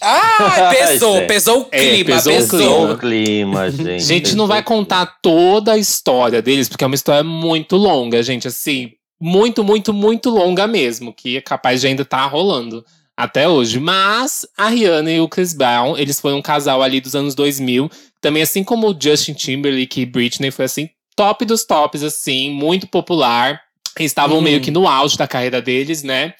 Ah, 0.00 0.70
pesou, 0.78 1.26
pesou 1.26 1.62
o 1.62 1.66
É, 1.72 1.78
clima, 1.80 2.04
pesou 2.14 2.32
o 2.32 2.36
pesou. 2.36 2.58
Pesou 2.60 2.92
o 2.92 2.96
clima, 2.98 3.68
gente. 3.68 3.90
A 3.90 3.98
gente 3.98 4.36
não 4.36 4.46
vai 4.46 4.62
contar 4.62 5.18
toda 5.20 5.72
a 5.72 5.76
história 5.76 6.40
deles, 6.40 6.68
porque 6.68 6.84
é 6.84 6.86
uma 6.86 6.94
história 6.94 7.24
muito 7.24 7.74
longa, 7.76 8.22
gente. 8.22 8.46
Assim, 8.46 8.92
muito, 9.20 9.64
muito, 9.64 9.92
muito 9.92 10.30
longa 10.30 10.68
mesmo. 10.68 11.12
Que 11.12 11.38
é 11.38 11.40
capaz 11.40 11.80
de 11.80 11.88
ainda 11.88 12.02
estar 12.02 12.24
rolando 12.26 12.84
até 13.20 13.48
hoje. 13.48 13.78
Mas 13.78 14.46
a 14.56 14.68
Rihanna 14.68 15.12
e 15.12 15.20
o 15.20 15.28
Chris 15.28 15.52
Brown, 15.52 15.96
eles 15.96 16.18
foram 16.20 16.38
um 16.38 16.42
casal 16.42 16.82
ali 16.82 17.00
dos 17.00 17.14
anos 17.14 17.34
2000. 17.34 17.90
Também, 18.20 18.42
assim 18.42 18.64
como 18.64 18.88
o 18.90 18.96
Justin 18.98 19.34
Timberlake 19.34 20.00
e 20.00 20.06
Britney, 20.06 20.50
foi 20.50 20.64
assim, 20.64 20.88
top 21.14 21.44
dos 21.44 21.64
tops, 21.64 22.02
assim, 22.02 22.50
muito 22.50 22.86
popular. 22.86 23.60
Estavam 23.98 24.38
Hum. 24.38 24.42
meio 24.42 24.60
que 24.60 24.70
no 24.70 24.88
auge 24.88 25.18
da 25.18 25.28
carreira 25.28 25.60
deles, 25.60 26.02
né? 26.02 26.34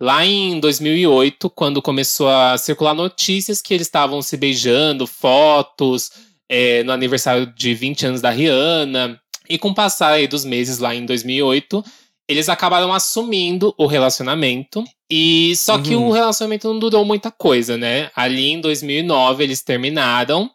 Lá 0.00 0.24
em 0.24 0.58
2008, 0.60 1.50
quando 1.50 1.82
começou 1.82 2.28
a 2.28 2.56
circular 2.56 2.94
notícias 2.94 3.60
que 3.60 3.74
eles 3.74 3.86
estavam 3.86 4.22
se 4.22 4.36
beijando, 4.36 5.06
fotos, 5.06 6.10
é, 6.48 6.82
no 6.84 6.92
aniversário 6.92 7.46
de 7.46 7.74
20 7.74 8.06
anos 8.06 8.20
da 8.20 8.30
Rihanna. 8.30 9.20
E 9.48 9.58
com 9.58 9.68
o 9.70 9.74
passar 9.74 10.12
aí 10.12 10.26
dos 10.26 10.44
meses 10.44 10.78
lá 10.78 10.94
em 10.94 11.04
2008, 11.04 11.84
eles 12.28 12.48
acabaram 12.48 12.92
assumindo 12.92 13.74
o 13.76 13.86
relacionamento. 13.86 14.84
E 15.14 15.54
só 15.56 15.78
que 15.78 15.94
Uhum. 15.94 16.08
o 16.08 16.10
relacionamento 16.10 16.72
não 16.72 16.78
durou 16.78 17.04
muita 17.04 17.30
coisa, 17.30 17.76
né? 17.76 18.10
Ali 18.16 18.48
em 18.50 18.62
2009 18.62 19.44
eles 19.44 19.60
terminaram. 19.60 20.50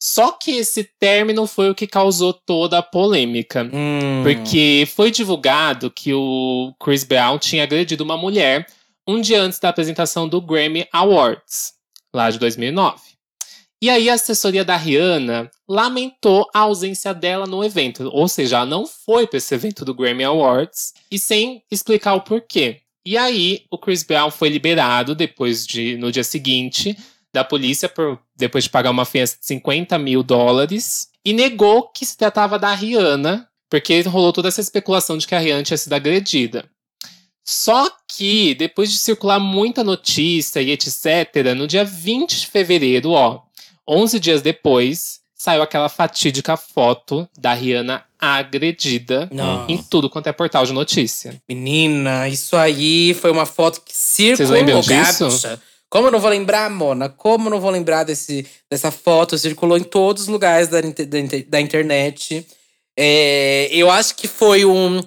Só 0.00 0.30
que 0.30 0.52
esse 0.52 0.84
término 1.00 1.48
foi 1.48 1.68
o 1.68 1.74
que 1.74 1.88
causou 1.88 2.32
toda 2.32 2.78
a 2.78 2.82
polêmica. 2.82 3.68
Hum. 3.72 4.22
Porque 4.22 4.86
foi 4.94 5.10
divulgado 5.10 5.90
que 5.90 6.14
o 6.14 6.72
Chris 6.80 7.02
Brown 7.02 7.38
tinha 7.40 7.64
agredido 7.64 8.04
uma 8.04 8.16
mulher 8.16 8.66
um 9.04 9.20
dia 9.20 9.42
antes 9.42 9.58
da 9.58 9.70
apresentação 9.70 10.28
do 10.28 10.40
Grammy 10.40 10.86
Awards, 10.92 11.72
lá 12.14 12.30
de 12.30 12.38
2009. 12.38 13.00
E 13.82 13.90
aí 13.90 14.08
a 14.08 14.14
assessoria 14.14 14.64
da 14.64 14.76
Rihanna 14.76 15.50
lamentou 15.68 16.48
a 16.54 16.60
ausência 16.60 17.12
dela 17.12 17.48
no 17.48 17.64
evento, 17.64 18.08
ou 18.12 18.28
seja, 18.28 18.58
ela 18.58 18.66
não 18.66 18.86
foi 18.86 19.26
para 19.26 19.38
esse 19.38 19.52
evento 19.52 19.84
do 19.84 19.92
Grammy 19.92 20.22
Awards 20.22 20.92
e 21.10 21.18
sem 21.18 21.64
explicar 21.68 22.14
o 22.14 22.20
porquê. 22.20 22.82
E 23.04 23.16
aí 23.16 23.64
o 23.70 23.78
Chris 23.78 24.02
Brown 24.02 24.30
foi 24.30 24.48
liberado 24.48 25.14
depois 25.14 25.66
de 25.66 25.96
no 25.96 26.12
dia 26.12 26.22
seguinte 26.22 26.96
da 27.32 27.42
polícia 27.42 27.88
por 27.88 28.20
depois 28.36 28.64
de 28.64 28.70
pagar 28.70 28.90
uma 28.90 29.04
fiança 29.04 29.36
de 29.40 29.46
50 29.46 29.98
mil 29.98 30.22
dólares 30.22 31.08
e 31.24 31.32
negou 31.32 31.88
que 31.88 32.04
se 32.04 32.16
tratava 32.16 32.58
da 32.58 32.74
Rihanna, 32.74 33.48
porque 33.70 34.00
rolou 34.02 34.32
toda 34.32 34.48
essa 34.48 34.60
especulação 34.60 35.16
de 35.16 35.26
que 35.26 35.34
a 35.34 35.38
Rihanna 35.38 35.62
tinha 35.62 35.76
sido 35.76 35.92
agredida. 35.94 36.68
Só 37.44 37.90
que, 38.06 38.54
depois 38.54 38.92
de 38.92 38.98
circular 38.98 39.40
muita 39.40 39.82
notícia 39.82 40.60
e 40.60 40.70
etc., 40.70 41.54
no 41.56 41.66
dia 41.66 41.84
20 41.84 42.40
de 42.40 42.46
fevereiro, 42.46 43.10
ó, 43.10 43.42
11 43.88 44.20
dias 44.20 44.42
depois, 44.42 45.21
saiu 45.42 45.60
aquela 45.60 45.88
fatídica 45.88 46.56
foto 46.56 47.28
da 47.36 47.52
Rihanna 47.52 48.04
agredida 48.16 49.28
Não. 49.32 49.66
em 49.68 49.76
tudo 49.76 50.08
quanto 50.08 50.28
é 50.28 50.32
portal 50.32 50.64
de 50.64 50.72
notícia. 50.72 51.42
Menina, 51.48 52.28
isso 52.28 52.56
aí 52.56 53.12
foi 53.14 53.32
uma 53.32 53.44
foto 53.44 53.80
que 53.84 53.92
circulou. 53.92 54.36
Vocês 54.36 54.50
lembram 54.50 54.80
disso? 54.80 55.24
Gacha. 55.24 55.60
Como 55.90 56.06
eu 56.06 56.12
não 56.12 56.20
vou 56.20 56.30
lembrar, 56.30 56.70
Mona? 56.70 57.08
Como 57.08 57.48
eu 57.48 57.50
não 57.50 57.60
vou 57.60 57.72
lembrar 57.72 58.04
desse, 58.04 58.46
dessa 58.70 58.92
foto? 58.92 59.36
Circulou 59.36 59.76
em 59.76 59.82
todos 59.82 60.22
os 60.22 60.28
lugares 60.28 60.68
da, 60.68 60.80
da, 60.80 60.88
da 61.48 61.60
internet. 61.60 62.46
É, 62.96 63.68
eu 63.72 63.90
acho 63.90 64.14
que 64.14 64.28
foi 64.28 64.64
um. 64.64 65.00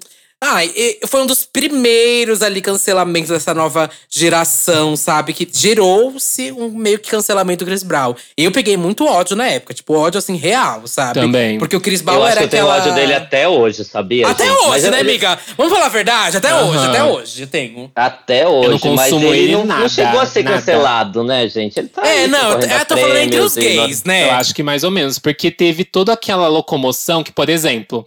Ai, 0.44 0.72
e- 0.76 1.00
foi 1.08 1.22
um 1.24 1.26
dos 1.26 1.44
primeiros 1.46 2.42
ali 2.44 2.62
cancelamentos 2.62 3.30
dessa 3.30 3.54
nova 3.54 3.90
geração, 4.10 4.96
sabe? 4.96 5.34
Que 5.34 5.48
gerou-se 5.52 6.52
um 6.52 6.70
meio 6.70 7.00
que 7.00 7.10
cancelamento 7.10 7.64
do 7.64 7.68
Chris 7.68 7.82
Brown. 7.82 8.14
Eu 8.38 8.52
peguei 8.52 8.78
muito 8.78 9.06
ódio 9.08 9.36
na 9.36 9.48
época, 9.48 9.74
tipo, 9.74 9.94
ódio 9.96 10.20
assim, 10.20 10.36
real, 10.36 10.86
sabe? 10.86 11.20
Também. 11.22 11.58
Porque 11.58 11.76
o 11.76 11.82
Chris 11.82 12.02
Brown 12.02 12.18
Eu 12.18 12.24
acho 12.26 12.32
era 12.34 12.40
que 12.42 12.46
eu 12.46 12.50
tenho 12.50 12.70
aquela. 12.70 12.84
ódio 12.84 12.94
dele 12.94 13.14
até 13.16 13.48
hoje, 13.48 13.84
sabia? 13.86 14.28
Até 14.28 14.46
gente? 14.46 14.58
hoje, 14.58 14.70
Mas 14.70 14.84
eu- 14.84 14.92
né, 14.92 15.00
ele- 15.00 15.10
amiga? 15.12 15.40
Vamos 15.58 15.74
falar 15.74 15.86
a 15.86 15.90
verdade? 15.90 16.38
Até 16.38 16.54
hoje, 16.62 16.86
até 16.86 17.04
hoje 17.04 17.42
eu 17.42 17.48
tenho. 17.48 17.92
Até 17.96 18.48
hoje, 18.48 18.86
não 18.86 18.96
mas 18.96 19.12
ele, 19.14 19.26
ele 19.28 19.52
não, 19.54 19.66
nada, 19.66 19.82
não 19.82 19.90
chegou 19.90 20.20
a 20.20 20.26
ser 20.26 20.44
nada. 20.44 20.58
cancelado, 20.58 21.24
né, 21.24 21.48
gente? 21.48 21.80
Ele 21.80 21.88
tá 21.88 22.06
É, 22.06 22.20
aí, 22.24 22.28
não, 22.28 22.52
eu 22.52 22.86
tô 22.86 22.98
falando 22.98 23.18
entre 23.18 23.40
os 23.40 23.56
e 23.58 23.62
gays, 23.62 24.04
né? 24.04 24.28
Eu 24.28 24.32
acho 24.34 24.54
que 24.54 24.62
mais 24.62 24.84
ou 24.84 24.92
menos, 24.92 25.18
porque 25.18 25.50
teve 25.50 25.84
toda 25.86 26.14
aquela 26.14 26.48
locomoção 26.50 27.24
que, 27.24 27.32
por 27.32 27.50
exemplo, 27.50 28.06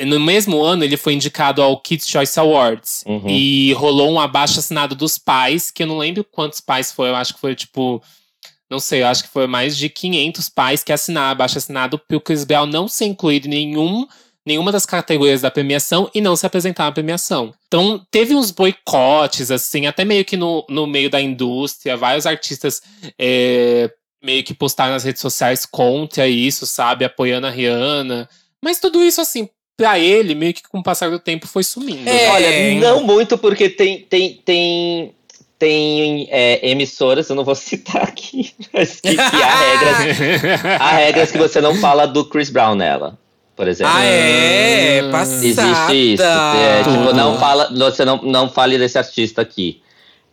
no 0.00 0.18
mesmo 0.18 0.62
ano 0.62 0.84
ele 0.84 0.96
foi 0.96 1.14
indicado 1.14 1.62
ao 1.62 1.78
Kids 1.80 2.08
Choice 2.08 2.38
Awards. 2.38 3.04
Uhum. 3.06 3.28
E 3.28 3.72
rolou 3.74 4.10
um 4.10 4.20
abaixo 4.20 4.58
assinado 4.58 4.94
dos 4.94 5.18
pais, 5.18 5.70
que 5.70 5.82
eu 5.82 5.86
não 5.86 5.98
lembro 5.98 6.24
quantos 6.24 6.60
pais 6.60 6.92
foi, 6.92 7.10
eu 7.10 7.16
acho 7.16 7.34
que 7.34 7.40
foi 7.40 7.54
tipo. 7.54 8.02
Não 8.70 8.80
sei, 8.80 9.02
eu 9.02 9.06
acho 9.06 9.24
que 9.24 9.28
foi 9.28 9.46
mais 9.46 9.76
de 9.76 9.90
500 9.90 10.48
pais 10.48 10.82
que 10.82 10.92
assinaram 10.92 11.32
abaixo 11.32 11.58
assinado 11.58 11.98
para 11.98 12.16
o 12.16 12.20
Chris 12.20 12.42
Brown 12.42 12.64
não 12.64 12.88
ser 12.88 13.04
incluído 13.04 13.46
em 13.46 13.50
nenhum, 13.50 14.06
nenhuma 14.46 14.72
das 14.72 14.86
categorias 14.86 15.42
da 15.42 15.50
premiação 15.50 16.10
e 16.14 16.22
não 16.22 16.34
se 16.34 16.46
apresentar 16.46 16.84
na 16.84 16.92
premiação. 16.92 17.52
Então, 17.68 18.00
teve 18.10 18.34
uns 18.34 18.50
boicotes, 18.50 19.50
assim, 19.50 19.84
até 19.84 20.06
meio 20.06 20.24
que 20.24 20.38
no, 20.38 20.64
no 20.70 20.86
meio 20.86 21.10
da 21.10 21.20
indústria, 21.20 21.98
vários 21.98 22.24
artistas 22.24 22.80
é, 23.18 23.90
meio 24.22 24.42
que 24.42 24.54
postaram 24.54 24.92
nas 24.92 25.04
redes 25.04 25.20
sociais 25.20 25.66
contra 25.66 26.26
isso, 26.26 26.66
sabe? 26.66 27.04
Apoiando 27.04 27.48
a 27.48 27.50
Rihanna. 27.50 28.26
Mas 28.64 28.80
tudo 28.80 29.04
isso, 29.04 29.20
assim, 29.20 29.50
pra 29.76 29.98
ele, 29.98 30.34
meio 30.34 30.54
que 30.54 30.62
com 30.62 30.78
o 30.78 30.82
passar 30.82 31.10
do 31.10 31.18
tempo 31.18 31.46
foi 31.46 31.64
sumindo. 31.64 32.08
É. 32.08 32.12
né? 32.12 32.30
Olha, 32.30 32.80
não 32.80 33.02
muito, 33.02 33.36
porque 33.38 33.68
tem, 33.68 34.00
tem, 34.00 34.40
tem, 34.44 35.14
tem 35.58 36.28
é, 36.30 36.70
emissoras, 36.70 37.28
eu 37.28 37.36
não 37.36 37.44
vou 37.44 37.54
citar 37.56 38.02
aqui, 38.02 38.54
mas 38.72 39.00
que, 39.00 39.14
que 39.14 39.20
há 39.20 39.58
regras. 39.58 40.80
há 40.80 40.90
regras 40.96 41.30
que 41.30 41.38
você 41.38 41.60
não 41.60 41.74
fala 41.76 42.06
do 42.06 42.24
Chris 42.24 42.50
Brown 42.50 42.74
nela. 42.74 43.18
Por 43.54 43.68
exemplo. 43.68 43.92
Ah, 43.94 44.02
é? 44.02 45.10
Passada. 45.10 45.46
Existe 45.46 46.14
isso. 46.14 46.22
É, 46.22 46.82
tipo, 46.82 47.12
não 47.14 47.38
fala, 47.38 47.70
você 47.70 48.02
não, 48.02 48.16
não 48.22 48.48
fale 48.48 48.78
desse 48.78 48.98
artista 48.98 49.42
aqui. 49.42 49.82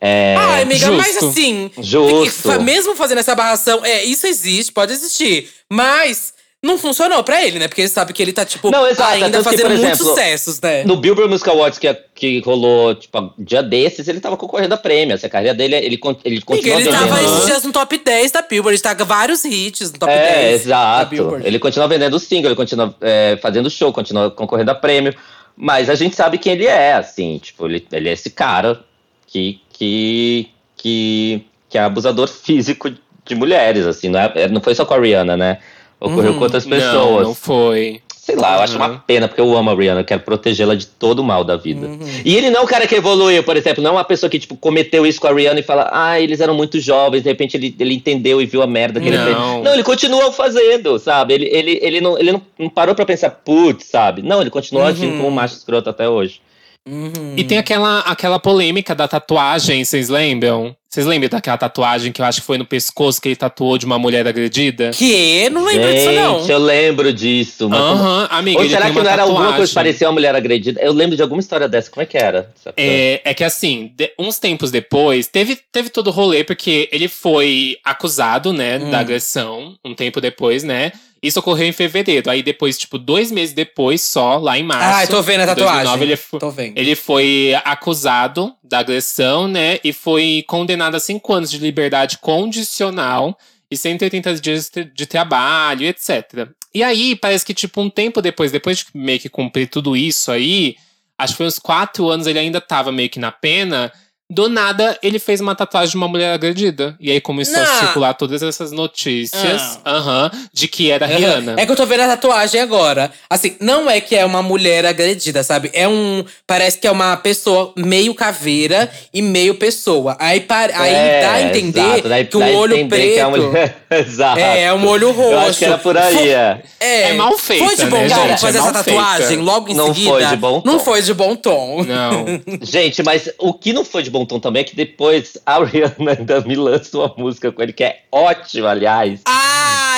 É, 0.01 0.35
Ai, 0.37 0.61
amiga, 0.61 0.79
Justo. 0.79 0.97
mas 0.97 1.17
assim. 1.17 1.71
Justo. 1.79 2.61
Mesmo 2.61 2.95
fazendo 2.95 3.17
essa 3.17 3.35
barração, 3.35 3.83
é, 3.83 4.05
isso 4.05 4.25
existe, 4.25 4.71
pode 4.71 4.93
existir. 4.93 5.49
Mas 5.69 6.33
não 6.61 6.77
funcionou 6.77 7.23
pra 7.23 7.41
ele, 7.45 7.57
né? 7.57 7.69
Porque 7.69 7.81
ele 7.81 7.89
sabe 7.89 8.11
que 8.11 8.21
ele 8.21 8.33
tá, 8.33 8.45
tipo, 8.45 8.69
Não, 8.69 8.85
exato, 8.85 9.13
ainda 9.13 9.29
tanto 9.29 9.43
que, 9.49 9.51
fazendo 9.51 9.67
por 9.69 9.77
muitos 9.77 9.99
exemplo, 9.99 10.05
sucessos, 10.07 10.59
né? 10.59 10.83
No 10.83 10.97
Billboard 10.97 11.31
Music 11.31 11.49
Awards 11.49 11.79
que, 11.79 11.93
que 12.13 12.39
rolou, 12.41 12.93
tipo, 12.95 13.33
dia 13.37 13.63
desses, 13.63 14.07
ele 14.09 14.19
tava 14.19 14.35
concorrendo 14.35 14.73
a 14.73 14.77
prêmios. 14.77 15.23
A 15.23 15.29
carreira 15.29 15.55
dele, 15.55 15.75
ele, 15.75 15.85
ele 15.85 15.95
Amiga, 15.95 16.45
continua 16.45 16.75
ele 16.75 16.83
vendendo. 16.91 17.07
tava 17.07 17.23
esses 17.23 17.45
dias 17.45 17.63
no 17.63 17.71
top 17.71 17.97
10 17.97 18.31
da 18.31 18.41
Billboard, 18.41 18.75
ele 18.75 18.83
tá 18.83 18.93
com 18.93 19.05
vários 19.05 19.45
hits 19.45 19.93
no 19.93 19.99
top 19.99 20.11
É, 20.11 20.49
10 20.49 20.65
da 20.65 21.01
exato. 21.07 21.37
Ele 21.43 21.59
continua 21.59 21.87
vendendo 21.87 22.19
single, 22.19 22.49
ele 22.49 22.55
continua 22.55 22.93
é, 22.99 23.39
fazendo 23.41 23.69
show, 23.69 23.93
continua 23.93 24.29
concorrendo 24.29 24.71
a 24.71 24.75
prêmio. 24.75 25.15
Mas 25.55 25.89
a 25.89 25.95
gente 25.95 26.15
sabe 26.15 26.37
quem 26.37 26.53
ele 26.53 26.67
é, 26.67 26.93
assim. 26.93 27.37
Tipo, 27.37 27.67
ele, 27.67 27.85
ele 27.91 28.09
é 28.09 28.13
esse 28.13 28.29
cara 28.29 28.81
que, 29.27 29.61
que, 29.71 30.49
que, 30.75 31.45
que 31.69 31.77
é 31.77 31.81
abusador 31.81 32.27
físico 32.27 32.91
de 33.25 33.35
mulheres, 33.35 33.85
assim. 33.85 34.09
Não, 34.09 34.19
é, 34.19 34.49
não 34.49 34.59
foi 34.59 34.75
só 34.75 34.85
com 34.85 34.93
a 34.93 34.99
Rihanna, 34.99 35.37
né? 35.37 35.59
Ocorreu 35.99 36.31
Uhum. 36.31 36.37
com 36.37 36.43
outras 36.45 36.65
Não, 36.65 36.77
pessoas. 36.77 37.27
não 37.27 37.35
foi. 37.35 38.01
Sei 38.15 38.35
lá, 38.35 38.57
eu 38.57 38.61
acho 38.61 38.77
Uhum. 38.77 38.85
uma 38.85 38.99
pena, 38.99 39.27
porque 39.27 39.41
eu 39.41 39.57
amo 39.57 39.71
a 39.71 39.75
Rihanna, 39.75 40.01
eu 40.01 40.05
quero 40.05 40.21
protegê-la 40.21 40.75
de 40.75 40.85
todo 40.85 41.19
o 41.19 41.23
mal 41.23 41.43
da 41.43 41.57
vida. 41.57 41.87
Uhum. 41.87 41.99
E 42.23 42.35
ele 42.37 42.51
não 42.51 42.59
é 42.59 42.63
um 42.63 42.67
cara 42.67 42.85
que 42.85 42.93
evoluiu, 42.93 43.41
por 43.43 43.57
exemplo, 43.57 43.81
não 43.83 43.89
é 43.89 43.93
uma 43.93 44.03
pessoa 44.03 44.29
que, 44.29 44.37
tipo, 44.37 44.55
cometeu 44.55 45.03
isso 45.05 45.19
com 45.19 45.25
a 45.27 45.33
Rihanna 45.33 45.59
e 45.61 45.63
fala, 45.63 45.89
ah, 45.91 46.19
eles 46.21 46.39
eram 46.39 46.53
muito 46.53 46.79
jovens, 46.79 47.23
de 47.23 47.29
repente 47.29 47.57
ele, 47.57 47.75
ele 47.79 47.95
entendeu 47.95 48.39
e 48.39 48.45
viu 48.45 48.61
a 48.61 48.67
merda 48.67 48.99
que 49.01 49.07
ele 49.07 49.17
Não. 49.17 49.25
fez. 49.25 49.63
Não, 49.63 49.73
ele 49.73 49.83
continua 49.83 50.31
fazendo, 50.31 50.99
sabe? 50.99 51.33
Ele, 51.33 51.45
ele, 51.51 51.79
ele, 51.81 52.01
não, 52.01 52.19
ele 52.19 52.31
não, 52.31 52.41
não 52.59 52.69
parou 52.69 52.93
pra 52.93 53.03
pensar, 53.05 53.31
putz, 53.31 53.85
sabe? 53.85 54.21
Não, 54.21 54.41
ele 54.41 54.51
continua 54.51 54.83
Uhum. 54.83 54.87
agindo 54.89 55.17
como 55.17 55.27
um 55.27 55.31
macho 55.31 55.55
escroto 55.55 55.89
até 55.89 56.07
hoje. 56.07 56.39
Uhum. 56.87 57.33
E 57.35 57.43
tem 57.43 57.57
aquela, 57.57 57.99
aquela 58.01 58.39
polêmica 58.39 58.93
da 58.93 59.07
tatuagem, 59.07 59.83
vocês 59.83 60.07
lembram? 60.07 60.75
Vocês 60.91 61.05
lembram 61.05 61.29
daquela 61.29 61.55
tatuagem 61.55 62.11
que 62.11 62.19
eu 62.19 62.25
acho 62.25 62.41
que 62.41 62.47
foi 62.47 62.57
no 62.57 62.65
pescoço 62.65 63.21
que 63.21 63.27
ele 63.29 63.35
tatuou 63.35 63.77
de 63.77 63.85
uma 63.85 63.99
mulher 63.99 64.27
agredida? 64.27 64.89
Que? 64.89 65.47
Não 65.51 65.63
lembro 65.63 65.93
disso, 65.93 66.11
não. 66.13 66.39
Gente, 66.39 66.51
eu 66.51 66.57
lembro 66.57 67.13
disso. 67.13 67.69
Aham, 67.71 68.27
amiga, 68.31 68.57
Ou 68.57 68.63
ele 68.65 68.73
será 68.73 68.85
tem 68.85 68.93
que 68.93 68.97
uma 68.97 69.03
não 69.03 69.11
era 69.11 69.21
alguma 69.21 69.53
coisa 69.53 69.67
que 69.67 69.75
parecia 69.75 70.07
uma 70.07 70.13
mulher 70.13 70.33
agredida? 70.35 70.81
Eu 70.81 70.91
lembro 70.91 71.15
de 71.15 71.21
alguma 71.21 71.39
história 71.39 71.67
dessa. 71.69 71.91
Como 71.91 72.01
é 72.01 72.07
que 72.07 72.17
era? 72.17 72.51
É, 72.75 73.21
é 73.23 73.33
que 73.35 73.43
assim, 73.43 73.91
de- 73.95 74.11
uns 74.17 74.39
tempos 74.39 74.71
depois, 74.71 75.27
teve, 75.27 75.59
teve 75.71 75.89
todo 75.91 76.07
o 76.07 76.11
rolê, 76.11 76.43
porque 76.43 76.89
ele 76.91 77.07
foi 77.07 77.77
acusado, 77.85 78.51
né, 78.51 78.79
Hum. 78.79 78.89
da 78.89 78.97
agressão, 79.01 79.75
um 79.85 79.93
tempo 79.93 80.19
depois, 80.19 80.63
né? 80.63 80.91
Isso 81.21 81.39
ocorreu 81.39 81.67
em 81.67 81.71
fevereiro. 81.73 82.29
Aí 82.29 82.41
depois, 82.41 82.77
tipo, 82.77 82.97
dois 82.97 83.31
meses 83.31 83.53
depois, 83.53 84.01
só, 84.01 84.37
lá 84.37 84.57
em 84.57 84.63
março. 84.63 85.03
Ah, 85.03 85.07
tô 85.07 85.21
vendo 85.21 85.41
a 85.41 85.47
tatuagem. 85.47 85.73
2009, 85.83 86.05
ele, 86.05 86.15
fo- 86.15 86.39
Tô 86.39 86.49
vendo. 86.49 86.77
ele 86.77 86.95
foi 86.95 87.53
acusado 87.65 88.53
da 88.63 88.79
agressão, 88.79 89.47
né? 89.47 89.79
E 89.83 89.91
foi 89.91 90.43
condenado 90.47 90.95
a 90.95 90.99
cinco 90.99 91.33
anos 91.33 91.51
de 91.51 91.57
liberdade 91.57 92.17
condicional 92.19 93.37
e 93.71 93.77
180 93.77 94.33
dias 94.35 94.69
de 94.73 94.83
de 94.85 95.05
trabalho, 95.05 95.85
etc. 95.85 96.49
E 96.73 96.83
aí, 96.83 97.15
parece 97.15 97.45
que, 97.45 97.53
tipo, 97.53 97.81
um 97.81 97.89
tempo 97.89 98.21
depois, 98.21 98.51
depois 98.51 98.77
de 98.79 98.85
meio 98.93 99.19
que 99.19 99.27
cumprir 99.29 99.67
tudo 99.67 99.97
isso 99.97 100.31
aí, 100.31 100.75
acho 101.17 101.33
que 101.33 101.37
foi 101.37 101.45
uns 101.47 101.59
quatro 101.59 102.09
anos, 102.09 102.27
ele 102.27 102.39
ainda 102.39 102.61
tava 102.61 102.91
meio 102.91 103.09
que 103.09 103.19
na 103.19 103.31
pena. 103.31 103.91
Do 104.31 104.47
nada, 104.47 104.95
ele 105.01 105.17
fez 105.17 105.41
uma 105.41 105.55
tatuagem 105.55 105.89
de 105.91 105.97
uma 105.97 106.07
mulher 106.07 106.33
agredida. 106.33 106.95
E 106.99 107.09
aí 107.11 107.19
começou 107.19 107.57
a 107.59 107.65
Não. 107.65 107.79
circular 107.79 108.13
todas 108.13 108.43
essas 108.43 108.71
notícias 108.71 109.79
aham, 109.83 110.29
de 110.53 110.67
que 110.67 110.91
era 110.91 111.07
Rihanna. 111.07 111.55
É 111.57 111.65
que 111.65 111.71
eu 111.71 111.75
tô 111.75 111.83
vendo 111.85 112.01
a 112.01 112.07
tatuagem 112.09 112.61
agora. 112.61 113.11
Assim, 113.27 113.55
não 113.59 113.89
é 113.89 113.99
que 113.99 114.15
é 114.15 114.23
uma 114.23 114.43
mulher 114.43 114.85
agredida, 114.85 115.41
sabe? 115.41 115.71
É 115.73 115.87
um. 115.87 116.23
Parece 116.45 116.77
que 116.77 116.85
é 116.87 116.91
uma 116.91 117.17
pessoa 117.17 117.73
meio 117.75 118.13
caveira 118.13 118.91
e 119.11 119.19
meio 119.21 119.55
pessoa. 119.55 120.15
Aí, 120.19 120.41
par- 120.41 120.69
aí 120.75 121.21
dá 121.23 121.31
a 121.33 121.41
entender 121.41 121.79
É, 121.79 121.83
exato, 121.93 122.09
daí- 122.09 122.25
que 122.25 122.37
o 122.37 122.39
dá 122.39 122.45
a 122.45 122.49
olho 122.49 122.75
entender 122.75 122.87
preto. 122.89 123.13
que 123.15 123.19
é 123.19 123.25
uma 123.25 123.37
mulher- 123.37 123.77
exato. 123.89 124.39
É, 124.39 124.61
é 124.65 124.73
um 124.73 124.87
olho 124.87 125.11
roxo. 125.11 125.31
Eu 125.31 125.39
acho 125.39 125.57
que 125.59 125.65
era 125.65 125.77
por 125.79 125.97
aí, 125.97 126.29
é. 126.29 126.61
É, 126.79 127.01
É 127.09 127.13
mal 127.13 127.35
feita, 127.35 127.65
Foi 127.65 127.75
de 127.75 127.85
bom 127.87 127.97
né, 127.97 128.09
tom 128.09 128.27
gente? 128.27 128.41
fazer 128.41 128.57
É 128.59 128.61
essa 128.61 128.71
tatuagem 128.73 129.27
feita. 129.27 129.41
logo 129.43 129.69
em 129.71 129.73
Não 129.75 129.87
seguida? 129.93 130.09
foi 130.11 130.25
de 130.25 130.35
bom 130.35 130.61
Não 130.63 130.77
tom. 130.77 130.83
foi 130.85 131.01
de 131.01 131.13
bom 131.15 131.35
tom. 131.35 131.83
Não. 131.83 132.25
Gente, 132.61 133.01
mas 133.01 133.27
o 133.39 133.53
que 133.53 133.73
não 133.73 133.83
foi 133.83 134.03
de 134.03 134.09
bom 134.11 134.18
tom 134.25 134.39
também 134.39 134.63
que 134.63 134.75
depois 134.75 135.37
a 135.45 135.63
Rihanna 135.63 136.11
ainda 136.17 136.41
me 136.41 136.55
lança 136.55 136.97
uma 136.97 137.13
música 137.17 137.51
com 137.51 137.61
ele 137.61 137.73
que 137.73 137.83
é 137.83 138.03
ótima, 138.11 138.69
aliás. 138.69 139.21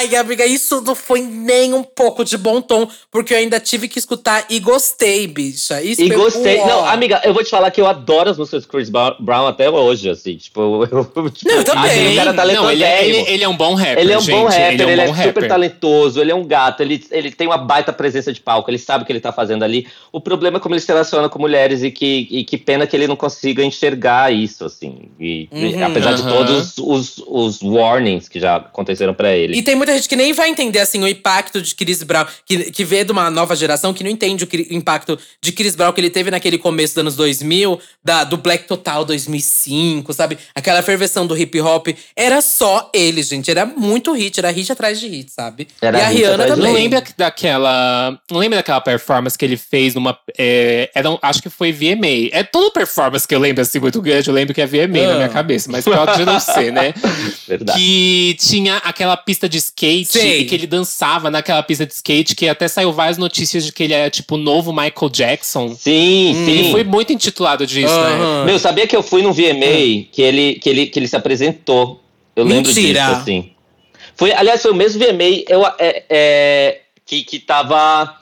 Ai, 0.02 0.16
amiga, 0.16 0.43
isso 0.47 0.82
não 0.82 0.95
foi 0.95 1.22
nem 1.22 1.74
um 1.76 1.84
pouco 1.84 2.24
de 2.26 2.36
bom 2.36 2.60
tom, 2.60 2.88
porque 3.12 3.34
eu 3.36 3.38
ainda 3.38 3.60
tive 3.60 3.88
que 3.88 3.99
escutar 3.99 4.45
e 4.49 4.60
gostei, 4.60 5.28
bicha. 5.28 5.80
Isso 5.82 6.02
E 6.02 6.08
foi- 6.08 6.16
gostei. 6.18 6.58
Uó. 6.58 6.66
Não, 6.68 6.86
amiga, 6.89 7.22
eu 7.24 7.34
vou 7.36 7.43
te 7.43 7.52
falar 7.52 7.70
que 7.70 7.80
eu 7.80 7.86
adoro 7.86 8.32
as 8.32 8.38
músicas 8.38 8.64
do 8.64 8.68
Chris 8.70 8.89
Brown 8.89 9.45
até 9.47 9.70
hoje, 9.70 10.10
assim. 10.10 10.38
Tipo, 10.38 10.86
eu. 10.91 11.06
Tipo, 11.30 11.47
Não, 11.49 11.58
eu 11.58 11.64
também. 11.64 11.84
acho 11.91 11.99
que 11.99 12.08
o 12.14 12.16
cara 12.16 12.34
tá 12.34 12.45
não, 12.45 12.72
ele, 12.72 12.84
é- 12.84 13.08
ele, 13.08 13.18
ele 13.32 13.43
é 13.43 13.47
um 13.47 13.56
bom 13.56 13.76
rapper, 13.76 13.99
Ele 13.99 14.12
é 14.12 14.18
um 14.18 14.22
gente. 14.22 14.36
bom 14.36 14.45
rapper, 14.45 14.72
ele 14.72 14.82
é 14.82 14.86
um 14.86 14.89
ele 14.89 15.02
é 15.02 15.24
super 15.24 15.47
talentoso, 15.47 16.20
ele 16.20 16.32
é 16.32 16.36
um 16.36 16.45
gato, 16.45 16.82
ele, 16.82 17.06
ele 17.12 17.32
tem 17.32 17.45
uma 17.47 17.58
baita 17.60 17.93
presença 17.93 18.34
de 18.34 18.39
palco, 18.41 18.70
ele 18.72 18.80
sabe 18.80 19.04
o 19.04 19.06
que 19.06 19.12
ele 19.12 19.20
tá 19.20 19.32
fazendo 19.32 19.64
ali. 19.64 19.86
O 20.12 20.20
problema 20.20 20.58
é 20.58 20.60
como 20.60 20.74
ele 20.74 20.82
se 20.82 20.88
relaciona 20.88 21.30
com 21.30 21.38
mulheres 21.38 21.84
e 21.84 21.91
que, 21.91 22.28
e 22.32 22.43
que 22.43 22.58
pena 22.58 22.88
que 22.88 22.95
ele 22.95 23.06
não 23.08 23.16
consiga 23.16 23.64
enxergar 23.64 24.34
isso, 24.34 24.66
assim. 24.66 25.10
E, 25.20 25.47
e 25.52 25.76
Uhum. 25.76 25.86
apesar 25.86 26.14
de 26.14 26.22
Aham. 26.24 26.32
todos 26.32 26.74
os, 26.80 27.24
os 27.28 27.62
warnings 27.62 28.28
que 28.28 28.39
já 28.39 28.56
aconteceram 28.56 29.14
pra 29.14 29.32
ele. 29.36 29.56
E 29.58 29.62
tem 29.62 29.76
muita 29.76 29.91
gente 29.96 30.10
que 30.10 30.16
nem 30.16 30.34
vai 30.34 30.50
entender, 30.50 30.80
assim, 30.80 31.02
o 31.04 31.08
impacto 31.08 31.62
de 31.62 31.74
Chris 31.76 32.04
Brown, 32.04 32.26
que, 32.46 32.72
que 32.72 32.84
vê 32.84 33.04
de 33.04 33.12
uma 33.12 33.30
nova 33.30 33.56
geração, 33.56 33.94
que 33.94 34.04
não 34.04 34.10
entende 34.12 34.44
o 34.46 34.74
impacto 34.74 35.18
de 35.42 35.52
Chris 35.52 35.76
Brown 35.76 35.92
que 35.94 36.02
ele 36.02 36.10
teve 36.10 36.30
naquele 36.32 36.58
começo 36.58 36.94
dos 36.96 37.02
anos 37.02 37.16
2000, 37.16 37.80
da, 38.04 38.24
do 38.24 38.38
Black 38.38 38.68
Total 38.68 39.04
2005, 39.06 40.14
sabe? 40.14 40.38
Aquela 40.56 40.82
ferveção 40.82 41.26
do 41.28 41.38
hip 41.38 41.60
hop. 41.62 41.88
Era 42.16 42.42
só 42.42 42.89
ele, 42.94 43.22
gente. 43.24 43.50
Era 43.50 43.66
muito 43.66 44.14
hit, 44.14 44.38
era 44.39 44.50
hit 44.52 44.72
atrás 44.72 45.00
de 45.00 45.08
hit, 45.08 45.32
sabe? 45.32 45.68
Era 45.82 45.98
e 46.00 46.02
a 46.02 46.08
Rihanna 46.08 46.48
também. 46.48 46.66
Não 46.66 46.74
lembra 46.74 47.04
daquela. 47.18 48.20
Não 48.30 48.39
lembra 48.39 48.58
daquela 48.60 48.82
performance 48.82 49.38
que 49.38 49.46
ele 49.46 49.58
fez 49.58 49.96
numa. 49.96 50.18
É, 50.38 50.89
era 50.94 51.10
um- 51.10 51.18
acho 51.22 51.42
que 51.42 51.50
foi 51.50 51.72
VMA. 51.72 52.30
É 52.32 52.44
toda 52.44 52.72
performance 52.72 53.28
que 53.28 53.34
eu 53.36 53.39
lembro 53.39 53.62
assim 53.62 53.80
muito 53.80 54.02
grande, 54.02 54.28
eu 54.30 54.34
lembro 54.34 54.54
que 54.54 54.62
é 54.62 54.66
VMA 54.66 55.08
na 55.08 55.12
Ah. 55.14 55.16
minha 55.18 55.30
cabeça, 55.30 55.70
mas 55.72 55.84
pode 55.86 56.26
não 56.26 56.39
ser, 56.39 56.72
né? 56.72 56.94
Verdade. 57.48 57.78
Que 57.80 58.36
tinha 58.39 58.78
aquela 58.78 59.18
pista 59.18 59.48
de 59.50 59.58
skate 59.82 60.05
Sei. 60.05 60.39
e 60.41 60.45
que 60.45 60.53
ele 60.53 60.67
dançava 60.67 61.32
naquela 61.32 61.63
pista 61.63 61.86
de 61.86 61.93
skate, 61.93 62.36
que 62.36 62.47
até 62.47 62.67
saiu 62.67 62.93
várias 62.93 63.17
notícias 63.17 63.65
de 63.65 63.71
que 63.71 63.84
ele 63.84 63.93
era 63.93 64.09
tipo 64.09 64.36
o 64.36 64.38
novo 64.38 64.71
Michael 64.71 65.09
Jackson. 65.11 65.69
Sim, 65.69 66.34
sim. 66.34 66.51
Ele 66.51 66.71
foi 66.71 66.84
muito 66.84 67.11
intitulado 67.11 67.65
disso, 67.65 67.93
né? 67.93 68.13
Aham. 68.13 68.45
Meu, 68.45 68.59
sabia 68.59 68.86
que 68.86 68.95
eu 68.95 69.01
fui 69.01 69.21
num 69.21 69.34
VMA 69.34 70.05
que, 70.11 70.21
ele, 70.21 70.55
que, 70.55 70.69
ele, 70.69 70.86
que 70.88 70.99
ele 70.99 71.07
se 71.07 71.15
apresentou? 71.15 72.01
Eu 72.36 72.45
lembro 72.45 72.73
Mentira. 72.73 73.01
disso, 73.01 73.21
assim. 73.21 73.51
Foi, 74.15 74.32
aliás, 74.32 74.61
foi 74.61 74.71
o 74.71 74.75
mesmo 74.75 74.99
VMA 74.99 75.43
eu, 75.47 75.65
é, 75.79 76.03
é, 76.09 76.82
que, 77.05 77.23
que 77.23 77.39
tava. 77.39 78.20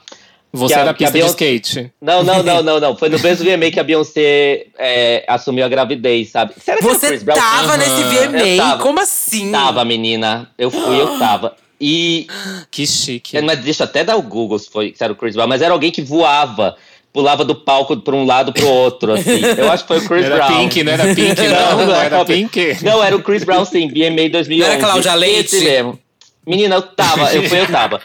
Você 0.52 0.74
a- 0.74 0.78
era 0.80 0.94
pista 0.94 1.12
de 1.12 1.18
Beyoncé- 1.18 1.30
skate. 1.54 1.92
Não, 2.02 2.22
não, 2.24 2.42
não, 2.42 2.62
não, 2.62 2.80
não. 2.80 2.96
Foi 2.96 3.08
no 3.08 3.18
mesmo 3.22 3.44
VMA 3.44 3.70
que 3.70 3.78
a 3.78 3.84
Beyoncé 3.84 4.66
é, 4.78 5.24
assumiu 5.28 5.64
a 5.64 5.68
gravidez, 5.68 6.30
sabe? 6.30 6.54
Será 6.62 6.78
que 6.78 6.84
era 6.84 6.92
o 6.92 6.98
Você 6.98 7.06
Chris 7.08 7.22
Brown? 7.22 7.36
tava 7.36 7.76
nesse 7.76 8.02
VMA? 8.02 8.56
tava. 8.56 8.82
Como 8.82 9.00
assim? 9.00 9.52
Tava, 9.52 9.84
menina. 9.84 10.50
Eu 10.58 10.70
fui, 10.70 11.00
eu 11.00 11.18
tava. 11.18 11.54
E. 11.80 12.26
Que 12.70 12.86
chique. 12.86 13.36
É, 13.36 13.40
Mas 13.42 13.60
deixa 13.60 13.84
eu 13.84 13.86
até 13.86 14.02
dar 14.04 14.16
o 14.16 14.22
Google 14.22 14.58
se, 14.58 14.68
foi, 14.70 14.92
se 14.96 15.02
era 15.04 15.12
o 15.12 15.16
Chris 15.16 15.34
Brown, 15.34 15.46
mas 15.48 15.62
era 15.62 15.72
alguém 15.72 15.90
que 15.90 16.02
voava. 16.02 16.76
Pulava 17.12 17.44
do 17.44 17.56
palco 17.56 17.96
pra 17.96 18.14
um 18.14 18.24
lado 18.24 18.52
pro 18.52 18.68
outro, 18.68 19.14
assim. 19.14 19.40
Eu 19.58 19.68
acho 19.72 19.82
que 19.82 19.88
foi 19.88 19.98
o 19.98 20.06
Chris 20.08 20.28
Não 20.28 20.36
era 20.36 20.46
Brown. 20.46 20.58
Pink, 20.68 20.84
não 20.84 20.92
era 20.92 21.04
Pink, 21.12 21.42
não. 21.42 21.76
Não, 21.78 21.86
Não, 21.88 21.94
era 22.00 22.18
não. 22.18 22.24
Pink. 22.24 22.76
Não, 22.84 23.02
era 23.02 23.16
o 23.16 23.20
Chris 23.22 23.42
Brown, 23.42 23.64
sim, 23.64 23.88
BMA 23.88 24.28
2011. 24.30 24.58
Não 24.58 24.66
era 24.66 24.78
Cláudia 24.78 25.14
Leite? 25.14 25.56
Esse 25.56 25.64
mesmo. 25.64 25.98
Menina, 26.46 26.76
eu 26.76 26.82
tava, 26.82 27.34
eu 27.34 27.42
fui, 27.48 27.58
eu 27.60 27.66
tava. 27.66 28.00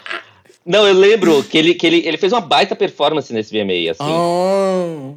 Não, 0.66 0.86
eu 0.86 0.94
lembro 0.94 1.44
que 1.44 1.56
ele, 1.56 1.74
que 1.74 1.86
ele, 1.86 2.06
ele 2.06 2.18
fez 2.18 2.32
uma 2.32 2.40
baita 2.40 2.74
performance 2.74 3.32
nesse 3.32 3.56
VMA, 3.56 3.92
assim. 3.92 4.02
Oh. 4.02 5.14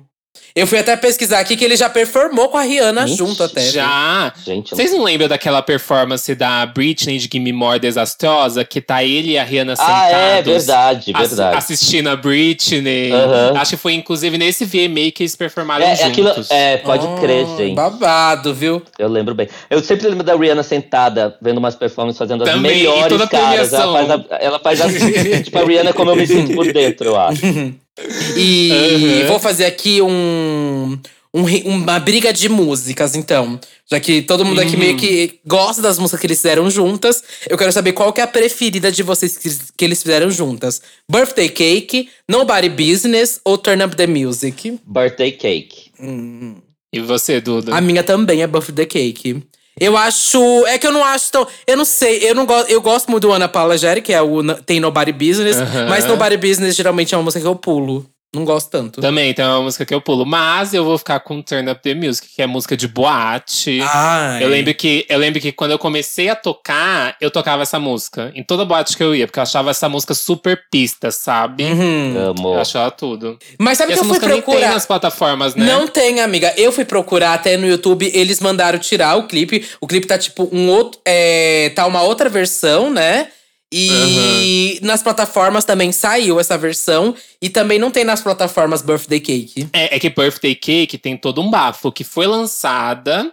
Eu 0.55 0.65
fui 0.67 0.79
até 0.79 0.95
pesquisar 0.97 1.39
aqui 1.39 1.55
que 1.55 1.63
ele 1.63 1.77
já 1.77 1.89
performou 1.89 2.49
com 2.49 2.57
a 2.57 2.63
Rihanna 2.63 3.07
junto 3.07 3.43
até. 3.43 3.61
Já. 3.61 4.33
Gente, 4.45 4.71
Vocês 4.71 4.91
não 4.91 5.03
lembram 5.03 5.27
daquela 5.27 5.61
performance 5.61 6.33
da 6.35 6.65
Britney 6.65 7.17
de 7.17 7.29
Gimme 7.31 7.53
More 7.53 7.79
Desastrosa? 7.79 8.65
Que 8.65 8.81
tá 8.81 9.03
ele 9.03 9.31
e 9.33 9.37
a 9.37 9.43
Rihanna 9.43 9.73
Ah, 9.73 9.75
sentados. 9.77 10.13
é, 10.13 10.41
verdade, 10.41 11.11
ass- 11.13 11.27
verdade. 11.29 11.57
assistindo 11.57 12.07
a 12.09 12.15
Britney. 12.15 13.11
Acho 13.55 13.71
que 13.71 13.77
foi 13.77 13.93
inclusive 13.93 14.37
nesse 14.37 14.65
VMA 14.65 15.11
que 15.11 15.23
eles 15.23 15.35
performaram 15.35 15.85
É, 15.85 15.91
é 15.91 15.95
juntos. 15.95 16.09
aquilo, 16.09 16.45
é, 16.49 16.77
pode 16.77 17.05
Oh, 17.05 17.15
crer, 17.21 17.45
gente. 17.57 17.75
Babado, 17.75 18.53
viu? 18.53 18.81
Eu 18.97 19.07
lembro 19.07 19.33
bem. 19.35 19.47
Eu 19.69 19.81
sempre 19.83 20.07
lembro 20.07 20.23
da 20.23 20.35
Rihanna 20.35 20.63
sentada, 20.63 21.35
vendo 21.41 21.57
umas 21.59 21.75
performances, 21.75 22.17
fazendo 22.17 22.43
as 22.43 22.49
Também, 22.49 22.71
e 22.71 22.75
melhores 22.77 23.07
toda 23.07 23.23
a 23.23 23.27
caras. 23.27 23.71
Ela 23.71 23.93
faz, 23.93 24.09
a, 24.09 24.25
ela 24.41 24.59
faz 24.59 24.81
a, 24.81 24.87
tipo, 25.43 25.57
a 25.57 25.63
Rihanna 25.63 25.93
como 25.93 26.11
eu 26.11 26.15
me 26.15 26.25
sinto 26.27 26.53
por 26.53 26.71
dentro, 26.73 27.05
eu 27.07 27.19
acho. 27.19 27.41
E 28.36 29.22
Uhum. 29.24 29.28
vou 29.28 29.39
fazer 29.39 29.66
aqui 29.66 30.02
um, 30.02 30.97
um 31.34 31.43
uma 31.66 32.00
briga 32.00 32.32
de 32.34 32.50
músicas, 32.50 33.16
então. 33.16 33.60
Já 33.91 34.00
que 34.00 34.22
todo 34.22 34.45
mundo 34.45 34.62
aqui 34.62 34.74
Uhum. 34.74 34.80
meio 34.80 34.97
que 34.97 35.39
gosta 35.45 35.82
das 35.82 35.97
músicas 35.97 36.20
que 36.22 36.28
eles 36.28 36.38
fizeram 36.38 36.70
juntas, 36.70 37.24
eu 37.50 37.58
quero 37.58 37.72
saber 37.72 37.93
qual 37.93 38.14
que 38.14 38.22
é 38.22 38.24
a 38.24 38.28
preferida 38.28 38.91
de 38.91 39.02
vocês 39.04 39.38
que, 39.38 39.50
que 39.78 39.86
eles 39.86 40.02
fizeram 40.02 40.30
juntas. 40.30 40.82
Birthday 41.12 41.50
Cake, 41.50 42.10
Nobody 42.28 42.70
Business 42.70 43.39
ou 43.43 43.58
Turn 43.58 43.84
Up 43.84 43.95
The 43.95 44.08
Music? 44.08 44.80
Birthday 44.86 45.32
Cake. 45.32 45.91
E 46.93 47.00
você, 47.00 47.39
Duda? 47.41 47.76
A 47.76 47.82
minha 47.82 48.04
também 48.04 48.41
é 48.41 48.47
Birthday 48.47 48.86
Cake. 48.86 49.43
Eu 49.80 49.95
acho. 49.97 50.65
É 50.67 50.77
que 50.77 50.86
eu 50.86 50.91
não 50.91 51.03
acho 51.03 51.32
tão. 51.32 51.47
Eu 51.65 51.77
não 51.77 51.86
sei. 51.86 52.19
Eu 52.19 52.36
não 52.36 52.45
gosto. 52.45 52.69
Eu 52.69 52.82
gosto 52.82 53.09
muito 53.09 53.27
do 53.27 53.34
Ana 53.34 53.47
Paula 53.47 53.77
Jerry, 53.77 54.01
que 54.01 54.13
é 54.13 54.21
o 54.21 54.43
tem 54.65 54.80
Nobody 54.80 55.11
Business. 55.11 55.57
Aham. 55.57 55.88
Mas 55.89 56.05
Nobody 56.05 56.38
Business 56.38 56.75
geralmente 56.75 57.13
é 57.13 57.17
uma 57.17 57.23
música 57.23 57.41
que 57.41 57.47
eu 57.47 57.55
pulo. 57.55 58.05
Não 58.34 58.45
gosto 58.45 58.69
tanto. 58.69 59.01
Também 59.01 59.34
tem 59.34 59.43
uma 59.43 59.61
música 59.63 59.84
que 59.84 59.93
eu 59.93 59.99
pulo. 59.99 60.23
Mas 60.23 60.71
eu 60.73 60.86
vou 60.86 60.99
ficar 60.99 61.19
com 61.19 61.41
Turn 61.41 61.71
Up 61.71 61.82
The 61.82 61.95
Music, 61.95 62.27
que 62.36 62.41
é 62.43 62.45
música 62.45 62.77
de 62.77 62.88
boate. 62.88 63.82
Ai. 63.82 64.43
Eu 64.43 64.49
lembro, 64.49 64.73
que, 64.75 65.03
eu 65.09 65.17
lembro 65.17 65.41
que 65.41 65.51
quando 65.51 65.71
eu 65.71 65.80
comecei 65.80 66.30
a 66.30 66.36
tocar, 66.36 67.15
eu 67.19 67.32
tocava 67.32 67.63
essa 67.63 67.80
música. 67.80 68.32
Em 68.36 68.43
toda 68.43 68.63
boate 68.65 68.95
que 68.95 69.03
eu 69.03 69.15
ia, 69.15 69.25
porque 69.25 69.39
eu 69.39 69.43
achava 69.43 69.71
essa 69.71 69.89
música 69.89 70.13
super 70.13 70.61
pista, 70.69 71.09
sabe? 71.09 71.63
Uhum. 71.63 72.17
Amo. 72.30 72.53
Eu 72.53 72.59
achava 72.59 72.91
tudo. 72.91 73.39
Mas 73.57 73.80
sabe 73.80 73.93
e 73.93 73.95
que 73.95 73.99
essa 73.99 74.03
eu 74.03 74.09
fui 74.09 74.19
música 74.19 74.27
nem 74.27 74.41
tem 74.41 74.43
procurar? 74.43 74.73
nas 74.73 74.86
plataformas, 74.86 75.55
né? 75.55 75.65
Não 75.65 75.88
tem, 75.88 76.19
amiga. 76.19 76.53
Eu 76.55 76.71
fui 76.71 76.86
procurar 76.86 77.34
até 77.34 77.57
no 77.57 77.65
YouTube, 77.65 78.11
eles 78.13 78.39
mandaram 78.39 78.77
tirar 78.77 79.15
o 79.15 79.23
clipe. 79.27 79.67
O 79.82 79.88
clipe 79.88 80.05
tá 80.05 80.19
tipo 80.19 80.47
um 80.51 80.69
outro. 80.69 81.01
É, 81.03 81.71
tá 81.73 81.88
uma 81.88 82.03
outra 82.03 82.30
versão, 82.30 82.91
né? 82.91 83.30
E 83.72 84.80
nas 84.82 85.03
plataformas 85.03 85.63
também 85.63 85.91
saiu 85.91 86.39
essa 86.39 86.57
versão. 86.57 87.15
E 87.41 87.49
também 87.49 87.78
não 87.78 87.91
tem 87.91 88.03
nas 88.03 88.22
plataformas 88.22 88.82
Birthday 88.82 89.20
Cake. 89.20 89.70
É, 89.72 89.95
é 89.95 89.99
que 89.99 90.09
Birthday 90.09 90.55
Cake 90.55 90.97
tem 90.97 91.15
todo 91.15 91.41
um 91.41 91.49
bafo, 91.49 91.91
que 91.91 92.03
foi 92.03 92.26
lançada 92.26 93.32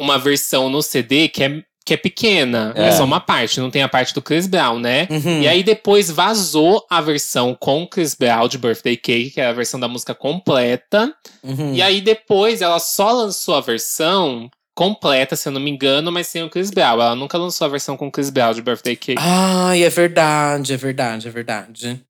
uma 0.00 0.18
versão 0.18 0.70
no 0.70 0.82
CD 0.82 1.28
que 1.28 1.44
é, 1.44 1.62
que 1.84 1.94
é 1.94 1.96
pequena. 1.96 2.72
É. 2.76 2.88
É. 2.88 2.92
só 2.92 3.04
uma 3.04 3.20
parte, 3.20 3.60
não 3.60 3.70
tem 3.70 3.82
a 3.82 3.88
parte 3.88 4.14
do 4.14 4.22
Chris 4.22 4.46
Brown, 4.46 4.78
né? 4.78 5.06
Uhum. 5.10 5.42
E 5.42 5.48
aí 5.48 5.62
depois 5.62 6.10
vazou 6.10 6.84
a 6.88 7.00
versão 7.00 7.56
com 7.58 7.86
Chris 7.86 8.14
Brown 8.14 8.48
de 8.48 8.58
Birthday 8.58 8.96
Cake, 8.96 9.30
que 9.30 9.40
é 9.40 9.46
a 9.46 9.52
versão 9.52 9.78
da 9.78 9.88
música 9.88 10.14
completa. 10.14 11.14
Uhum. 11.42 11.74
E 11.74 11.82
aí 11.82 12.00
depois 12.00 12.62
ela 12.62 12.78
só 12.78 13.12
lançou 13.12 13.54
a 13.54 13.60
versão 13.60 14.50
completa, 14.74 15.36
se 15.36 15.48
eu 15.48 15.52
não 15.52 15.60
me 15.60 15.70
engano, 15.70 16.10
mas 16.10 16.26
sem 16.26 16.42
o 16.42 16.50
Chris 16.50 16.70
Brown. 16.70 16.92
Ela 16.92 17.14
nunca 17.14 17.36
lançou 17.36 17.66
a 17.66 17.68
versão 17.68 17.96
com 17.96 18.08
o 18.08 18.10
Chris 18.10 18.30
Brown 18.30 18.52
de 18.52 18.62
Birthday 18.62 18.96
Cake. 18.96 19.20
Ai, 19.20 19.82
é 19.82 19.88
verdade, 19.88 20.72
é 20.72 20.76
verdade, 20.76 21.28
é 21.28 21.30
verdade. 21.30 22.00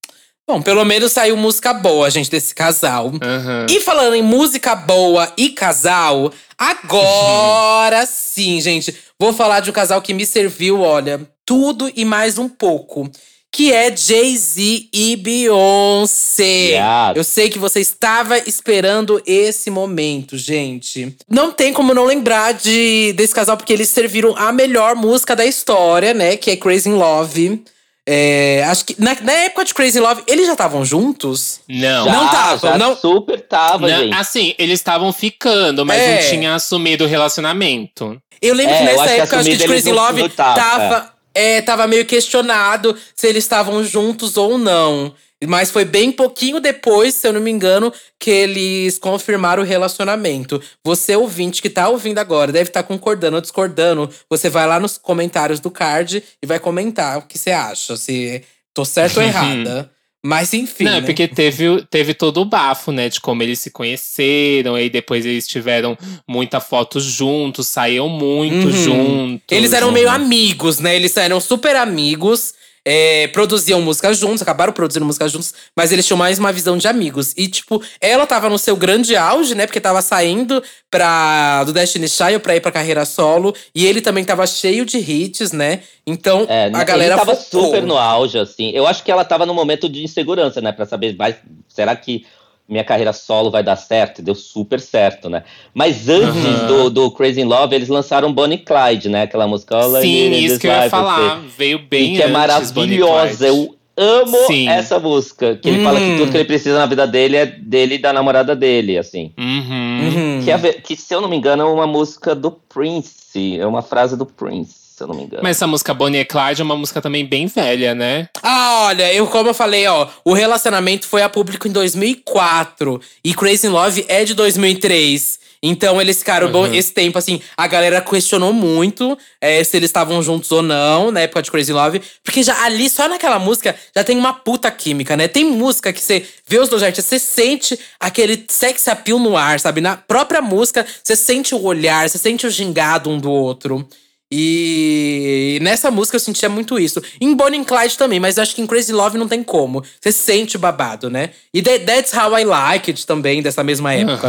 Bom, 0.50 0.60
pelo 0.60 0.84
menos 0.84 1.12
saiu 1.12 1.36
música 1.36 1.72
boa, 1.72 2.10
gente, 2.10 2.28
desse 2.28 2.52
casal. 2.54 3.12
Aham. 3.22 3.66
E 3.70 3.80
falando 3.80 4.16
em 4.16 4.22
música 4.22 4.74
boa 4.74 5.32
e 5.36 5.50
casal, 5.50 6.32
agora 6.58 8.04
sim, 8.10 8.60
gente, 8.60 8.96
vou 9.16 9.32
falar 9.32 9.60
de 9.60 9.70
um 9.70 9.72
casal 9.72 10.02
que 10.02 10.12
me 10.12 10.26
serviu, 10.26 10.80
olha, 10.80 11.20
tudo 11.46 11.90
e 11.94 12.04
mais 12.04 12.36
um 12.36 12.48
pouco. 12.48 13.08
Que 13.52 13.72
é 13.72 13.94
Jay-Z 13.96 14.86
e 14.92 15.16
Beyoncé. 15.16 16.42
Yes. 16.78 17.16
Eu 17.16 17.24
sei 17.24 17.50
que 17.50 17.58
você 17.58 17.80
estava 17.80 18.38
esperando 18.38 19.20
esse 19.26 19.70
momento, 19.70 20.36
gente. 20.38 21.16
Não 21.28 21.50
tem 21.52 21.72
como 21.72 21.92
não 21.92 22.04
lembrar 22.04 22.54
de, 22.54 23.12
desse 23.14 23.34
casal, 23.34 23.56
porque 23.56 23.72
eles 23.72 23.88
serviram 23.88 24.36
a 24.36 24.52
melhor 24.52 24.94
música 24.94 25.34
da 25.34 25.44
história, 25.44 26.14
né? 26.14 26.36
Que 26.36 26.52
é 26.52 26.56
Crazy 26.56 26.88
in 26.90 26.94
Love. 26.94 27.62
É, 28.08 28.64
acho 28.66 28.84
que 28.86 28.96
na, 28.98 29.16
na 29.20 29.32
época 29.32 29.64
de 29.64 29.74
Crazy 29.74 30.00
Love, 30.00 30.22
eles 30.26 30.46
já 30.46 30.52
estavam 30.52 30.84
juntos? 30.84 31.60
Não. 31.68 32.04
Já. 32.06 32.12
Não 32.12 32.28
tava, 32.28 32.68
já 32.68 32.78
não- 32.78 32.96
super 32.96 33.40
tava, 33.40 33.86
Não, 33.88 33.98
gente. 34.04 34.14
assim, 34.16 34.54
eles 34.58 34.80
estavam 34.80 35.12
ficando, 35.12 35.84
mas 35.84 36.00
É. 36.00 36.14
não 36.22 36.30
tinha 36.30 36.54
assumido 36.54 37.04
o 37.04 37.06
relacionamento. 37.06 38.20
Eu 38.40 38.54
lembro 38.54 38.74
É, 38.74 38.78
que 38.78 38.82
eu 38.82 38.86
nessa 38.86 39.02
acho 39.02 39.14
que 39.14 39.20
época, 39.20 39.36
acho 39.40 39.50
que 39.50 39.56
de 39.56 39.64
Crazy 39.64 39.92
Love 39.92 40.28
tava, 40.30 40.54
tava, 40.60 41.12
é, 41.34 41.60
tava 41.62 41.86
meio 41.86 42.04
questionado 42.04 42.96
se 43.14 43.26
eles 43.26 43.44
estavam 43.44 43.82
juntos 43.84 44.36
ou 44.36 44.58
não. 44.58 45.14
Mas 45.46 45.70
foi 45.70 45.86
bem 45.86 46.12
pouquinho 46.12 46.60
depois, 46.60 47.14
se 47.14 47.26
eu 47.26 47.32
não 47.32 47.40
me 47.40 47.50
engano, 47.50 47.92
que 48.18 48.30
eles 48.30 48.98
confirmaram 48.98 49.62
o 49.62 49.66
relacionamento. 49.66 50.60
Você, 50.84 51.16
ouvinte 51.16 51.62
que 51.62 51.70
tá 51.70 51.88
ouvindo 51.88 52.18
agora, 52.18 52.52
deve 52.52 52.68
estar 52.68 52.82
concordando 52.82 53.36
ou 53.36 53.40
discordando. 53.40 54.10
Você 54.28 54.50
vai 54.50 54.66
lá 54.66 54.78
nos 54.78 54.98
comentários 54.98 55.58
do 55.58 55.70
card 55.70 56.22
e 56.42 56.46
vai 56.46 56.58
comentar 56.58 57.18
o 57.18 57.22
que 57.22 57.38
você 57.38 57.52
acha. 57.52 57.96
Se 57.96 58.44
tô 58.74 58.84
certo 58.84 59.16
ou 59.16 59.22
errada. 59.24 59.90
Mas 60.22 60.52
enfim. 60.52 60.84
não, 60.84 60.92
é 60.92 61.00
né? 61.00 61.06
porque 61.06 61.26
teve, 61.26 61.82
teve 61.90 62.12
todo 62.12 62.42
o 62.42 62.44
bafo, 62.44 62.92
né? 62.92 63.08
De 63.08 63.20
como 63.20 63.42
eles 63.42 63.58
se 63.58 63.70
conheceram, 63.70 64.78
e 64.78 64.90
depois 64.90 65.24
eles 65.24 65.46
tiveram 65.48 65.96
muita 66.28 66.60
foto 66.60 67.00
juntos, 67.00 67.68
saíam 67.68 68.08
muito 68.08 68.66
Uhum. 68.66 68.72
juntos. 68.72 69.42
Eles 69.50 69.72
eram 69.72 69.90
meio 69.90 70.10
amigos, 70.10 70.78
né? 70.78 70.94
Eles 70.94 71.16
eram 71.16 71.40
super 71.40 71.74
amigos. 71.76 72.52
É, 72.84 73.28
produziam 73.28 73.80
músicas 73.80 74.18
juntos, 74.18 74.42
acabaram 74.42 74.72
produzindo 74.72 75.04
músicas 75.04 75.32
juntos, 75.32 75.52
mas 75.76 75.92
eles 75.92 76.06
tinham 76.06 76.16
mais 76.18 76.38
uma 76.38 76.52
visão 76.52 76.78
de 76.78 76.88
amigos. 76.88 77.34
E, 77.36 77.46
tipo, 77.48 77.82
ela 78.00 78.26
tava 78.26 78.48
no 78.48 78.58
seu 78.58 78.76
grande 78.76 79.16
auge, 79.16 79.54
né? 79.54 79.66
Porque 79.66 79.80
tava 79.80 80.00
saindo 80.02 80.62
pra, 80.90 81.64
do 81.64 81.72
Destiny 81.72 82.08
Child 82.08 82.40
pra 82.40 82.56
ir 82.56 82.60
pra 82.60 82.72
carreira 82.72 83.04
solo. 83.04 83.54
E 83.74 83.86
ele 83.86 84.00
também 84.00 84.24
tava 84.24 84.46
cheio 84.46 84.84
de 84.84 84.98
hits, 84.98 85.52
né? 85.52 85.80
Então, 86.06 86.46
É, 86.48 86.66
a 86.72 86.84
galera 86.84 87.14
ele 87.14 87.18
tava 87.20 87.36
focou. 87.36 87.66
super 87.66 87.82
no 87.82 87.96
auge, 87.96 88.38
assim. 88.38 88.70
Eu 88.70 88.86
acho 88.86 89.04
que 89.04 89.10
ela 89.10 89.24
tava 89.24 89.46
num 89.46 89.54
momento 89.54 89.88
de 89.88 90.02
insegurança, 90.02 90.60
né? 90.60 90.72
Pra 90.72 90.86
saber, 90.86 91.14
vai, 91.16 91.36
será 91.68 91.94
que 91.94 92.24
minha 92.70 92.84
carreira 92.84 93.12
solo 93.12 93.50
vai 93.50 93.62
dar 93.62 93.76
certo? 93.76 94.22
Deu 94.22 94.34
super 94.34 94.80
certo, 94.80 95.28
né? 95.28 95.42
Mas 95.74 96.08
antes 96.08 96.44
Aham. 96.44 96.66
do, 96.68 96.90
do 96.90 97.10
Crazy 97.10 97.40
in 97.40 97.44
Love, 97.44 97.74
eles 97.74 97.88
lançaram 97.88 98.32
Bonnie 98.32 98.56
e 98.56 98.58
Clyde, 98.58 99.08
né? 99.08 99.22
Aquela 99.22 99.46
música 99.48 99.82
Sim, 100.00 100.30
isso 100.32 100.58
que 100.60 100.66
eu 100.68 100.72
ia 100.72 100.88
falar. 100.88 101.40
você. 101.40 101.48
Veio 101.58 101.78
E 101.78 101.82
bem 101.82 102.14
que 102.14 102.22
é 102.22 102.28
e 102.28 102.32
maravilhosa. 102.32 103.46
Eu 103.48 103.76
amo 103.96 104.36
Sim. 104.46 104.68
essa 104.68 104.98
música. 104.98 105.56
Que 105.56 105.68
ele 105.68 105.84
fala 105.84 105.98
que 105.98 106.06
Hum. 106.06 106.16
tudo 106.18 106.30
que 106.30 106.36
ele 106.38 106.44
precisa 106.44 106.78
na 106.78 106.86
vida 106.86 107.06
dele 107.06 107.36
é 107.36 107.44
dele 107.46 107.96
e 107.96 107.98
da 107.98 108.12
namorada 108.12 108.54
dele, 108.56 108.96
assim. 108.96 109.32
Uhum. 109.36 110.00
Uhum. 110.38 110.40
Que, 110.44 110.50
é, 110.50 110.58
que, 110.74 110.96
se 110.96 111.14
eu 111.14 111.20
não 111.20 111.28
me 111.28 111.36
engano, 111.36 111.62
é 111.62 111.66
uma 111.66 111.86
música 111.86 112.34
do 112.34 112.50
Prince. 112.50 113.58
É 113.58 113.66
uma 113.66 113.82
frase 113.82 114.16
do 114.16 114.24
Prince, 114.26 114.74
se 115.00 115.04
eu 115.04 115.08
não 115.08 115.14
me 115.14 115.22
engano. 115.22 115.42
Mas 115.42 115.56
essa 115.56 115.66
música 115.66 115.94
Bonnie 115.94 116.20
e 116.20 116.24
Clyde 116.26 116.60
é 116.60 116.64
uma 116.64 116.76
música 116.76 117.00
também 117.00 117.24
bem 117.24 117.46
velha, 117.46 117.94
né? 117.94 118.28
Ah, 118.42 118.84
olha, 118.88 119.12
eu 119.14 119.26
como 119.26 119.48
eu 119.48 119.54
falei, 119.54 119.86
ó, 119.86 120.06
o 120.24 120.34
relacionamento 120.34 121.06
foi 121.06 121.22
a 121.22 121.28
público 121.28 121.66
em 121.66 121.72
2004 121.72 123.00
e 123.24 123.32
Crazy 123.32 123.66
in 123.66 123.70
Love 123.70 124.04
é 124.08 124.24
de 124.24 124.34
2003. 124.34 125.40
Então 125.62 126.00
eles 126.00 126.18
ficaram 126.18 126.50
bom, 126.50 126.66
esse 126.66 126.92
tempo, 126.92 127.18
assim, 127.18 127.40
a 127.54 127.66
galera 127.66 128.00
questionou 128.00 128.50
muito 128.50 129.16
é, 129.38 129.62
se 129.62 129.76
eles 129.76 129.90
estavam 129.90 130.22
juntos 130.22 130.50
ou 130.52 130.62
não, 130.62 131.10
na 131.10 131.20
época 131.20 131.42
de 131.42 131.50
Crazy 131.50 131.72
Love. 131.72 132.00
Porque 132.24 132.42
já 132.42 132.64
ali, 132.64 132.88
só 132.88 133.06
naquela 133.08 133.38
música, 133.38 133.74
já 133.94 134.02
tem 134.02 134.16
uma 134.16 134.32
puta 134.32 134.70
química, 134.70 135.16
né? 135.16 135.28
Tem 135.28 135.44
música 135.44 135.92
que 135.92 136.00
você 136.00 136.26
vê 136.46 136.58
os 136.58 136.70
dois 136.70 136.82
artistas, 136.82 137.04
você 137.04 137.18
sente 137.18 137.78
aquele 137.98 138.44
sex 138.48 138.88
appeal 138.88 139.18
no 139.18 139.36
ar, 139.36 139.60
sabe? 139.60 139.82
Na 139.82 139.96
própria 139.96 140.40
música, 140.40 140.86
você 141.02 141.14
sente 141.14 141.54
o 141.54 141.62
olhar, 141.62 142.08
você 142.08 142.16
sente 142.16 142.46
o 142.46 142.50
gingado 142.50 143.10
um 143.10 143.18
do 143.18 143.30
outro. 143.30 143.86
E 144.32 145.58
nessa 145.62 145.90
música 145.90 146.16
eu 146.16 146.20
sentia 146.20 146.48
muito 146.48 146.78
isso. 146.78 147.02
Em 147.20 147.34
Bonnie 147.34 147.60
and 147.60 147.64
Clyde 147.64 147.96
também, 147.98 148.20
mas 148.20 148.36
eu 148.36 148.42
acho 148.42 148.54
que 148.54 148.62
em 148.62 148.66
Crazy 148.66 148.92
Love 148.92 149.18
não 149.18 149.28
tem 149.28 149.42
como. 149.42 149.82
Você 150.00 150.12
sente 150.12 150.56
o 150.56 150.58
babado, 150.58 151.10
né? 151.10 151.30
E 151.52 151.60
The- 151.62 151.80
That's 151.80 152.12
How 152.14 152.38
I 152.38 152.44
Like 152.44 152.90
It 152.90 153.06
também, 153.06 153.42
dessa 153.42 153.62
mesma 153.64 153.92
época. 153.92 154.28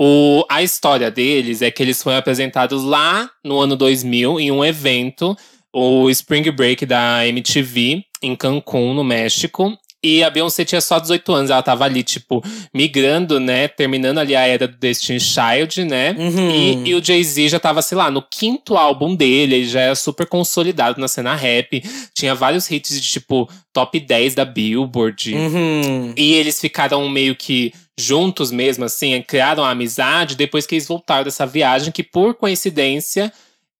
O, 0.00 0.44
a 0.50 0.62
história 0.62 1.10
deles 1.10 1.62
é 1.62 1.70
que 1.70 1.82
eles 1.82 2.02
foram 2.02 2.16
apresentados 2.16 2.82
lá 2.82 3.30
no 3.44 3.60
ano 3.60 3.76
2000 3.76 4.40
em 4.40 4.50
um 4.50 4.64
evento, 4.64 5.36
o 5.72 6.10
Spring 6.10 6.50
Break 6.50 6.84
da 6.84 7.24
MTV, 7.26 8.02
em 8.20 8.34
Cancún, 8.34 8.94
no 8.94 9.04
México. 9.04 9.76
E 10.04 10.24
a 10.24 10.30
Beyoncé 10.30 10.64
tinha 10.64 10.80
só 10.80 10.98
18 10.98 11.32
anos, 11.32 11.50
ela 11.50 11.62
tava 11.62 11.84
ali, 11.84 12.02
tipo, 12.02 12.42
migrando, 12.74 13.38
né? 13.38 13.68
Terminando 13.68 14.18
ali 14.18 14.34
a 14.34 14.44
era 14.44 14.66
do 14.66 14.76
Destiny 14.76 15.20
Child, 15.20 15.84
né? 15.84 16.16
Uhum. 16.18 16.50
E, 16.50 16.88
e 16.88 16.94
o 16.94 17.04
Jay-Z 17.04 17.48
já 17.48 17.60
tava, 17.60 17.80
sei 17.82 17.96
lá, 17.96 18.10
no 18.10 18.20
quinto 18.20 18.76
álbum 18.76 19.14
dele, 19.14 19.56
ele 19.56 19.68
já 19.68 19.80
era 19.80 19.94
super 19.94 20.26
consolidado 20.26 21.00
na 21.00 21.06
cena 21.06 21.36
rap. 21.36 21.82
Tinha 22.12 22.34
vários 22.34 22.68
hits 22.68 23.00
de, 23.00 23.08
tipo, 23.08 23.48
top 23.72 24.00
10 24.00 24.34
da 24.34 24.44
Billboard. 24.44 25.34
Uhum. 25.34 26.12
E 26.16 26.34
eles 26.34 26.60
ficaram 26.60 27.08
meio 27.08 27.36
que 27.36 27.72
juntos 27.96 28.50
mesmo, 28.50 28.84
assim, 28.84 29.22
criaram 29.22 29.62
a 29.62 29.70
amizade 29.70 30.34
depois 30.34 30.66
que 30.66 30.74
eles 30.74 30.88
voltaram 30.88 31.24
dessa 31.24 31.46
viagem, 31.46 31.92
que 31.92 32.02
por 32.02 32.34
coincidência 32.34 33.32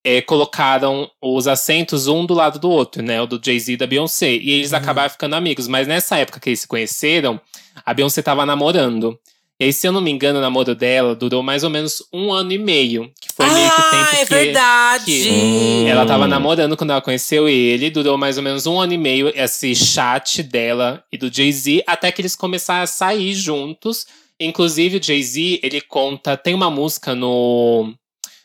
é, 0.05 0.21
colocaram 0.21 1.09
os 1.21 1.47
assentos 1.47 2.09
um 2.09 2.27
do 2.27 2.35
lado 2.35 2.59
do 2.59 2.69
outro, 2.69 3.03
né? 3.03 3.21
O 3.23 3.27
do 3.27 3.41
Jay-Z 3.43 3.73
e 3.73 3.77
da 3.77 3.87
Beyoncé. 3.87 4.33
E 4.33 4.51
eles 4.51 4.73
acabaram 4.73 5.11
ficando 5.11 5.35
amigos. 5.35 5.69
Mas 5.69 5.87
nessa 5.87 6.17
época 6.17 6.41
que 6.41 6.49
eles 6.49 6.61
se 6.61 6.69
conheceram, 6.69 7.41
a 7.85 7.95
Beyoncé 7.95 8.21
tava 8.23 8.45
namorando. 8.45 9.19
E 9.61 9.67
aí, 9.67 9.73
se 9.73 9.87
eu 9.87 9.93
não 9.93 10.01
me 10.01 10.11
engano, 10.11 10.41
o 10.41 10.43
namoro 10.43 10.75
dela 10.75 11.15
durou 11.15 11.41
mais 11.41 11.63
ou 11.63 11.71
menos 11.71 12.03
um 12.13 12.33
ano 12.33 12.51
e 12.53 12.59
meio. 12.59 13.13
Que 13.21 13.29
foi 13.33 13.49
meio 13.49 13.71
que 13.71 13.81
ah, 13.81 13.91
tempo 13.91 14.15
é 14.17 14.25
que. 14.25 14.35
verdade! 14.35 15.05
que 15.05 15.87
Ela 15.87 16.03
Hum. 16.03 16.07
tava 16.07 16.27
namorando 16.27 16.77
quando 16.77 16.91
ela 16.91 17.01
conheceu 17.01 17.49
ele, 17.49 17.89
durou 17.89 18.19
mais 18.19 18.37
ou 18.37 18.43
menos 18.43 18.67
um 18.67 18.81
ano 18.81 18.93
e 18.93 18.99
meio 18.99 19.33
esse 19.37 19.73
chat 19.77 20.43
dela 20.43 21.05
e 21.13 21.17
do 21.17 21.33
Jay-Z, 21.33 21.85
até 21.87 22.11
que 22.11 22.21
eles 22.21 22.35
começaram 22.35 22.83
a 22.83 22.87
sair 22.89 23.35
juntos. 23.35 24.05
Inclusive, 24.41 24.97
o 24.97 25.03
Jay-Z, 25.03 25.61
ele 25.63 25.81
conta. 25.81 26.37
Tem 26.37 26.55
uma 26.55 26.69
música 26.69 27.15
no, 27.15 27.95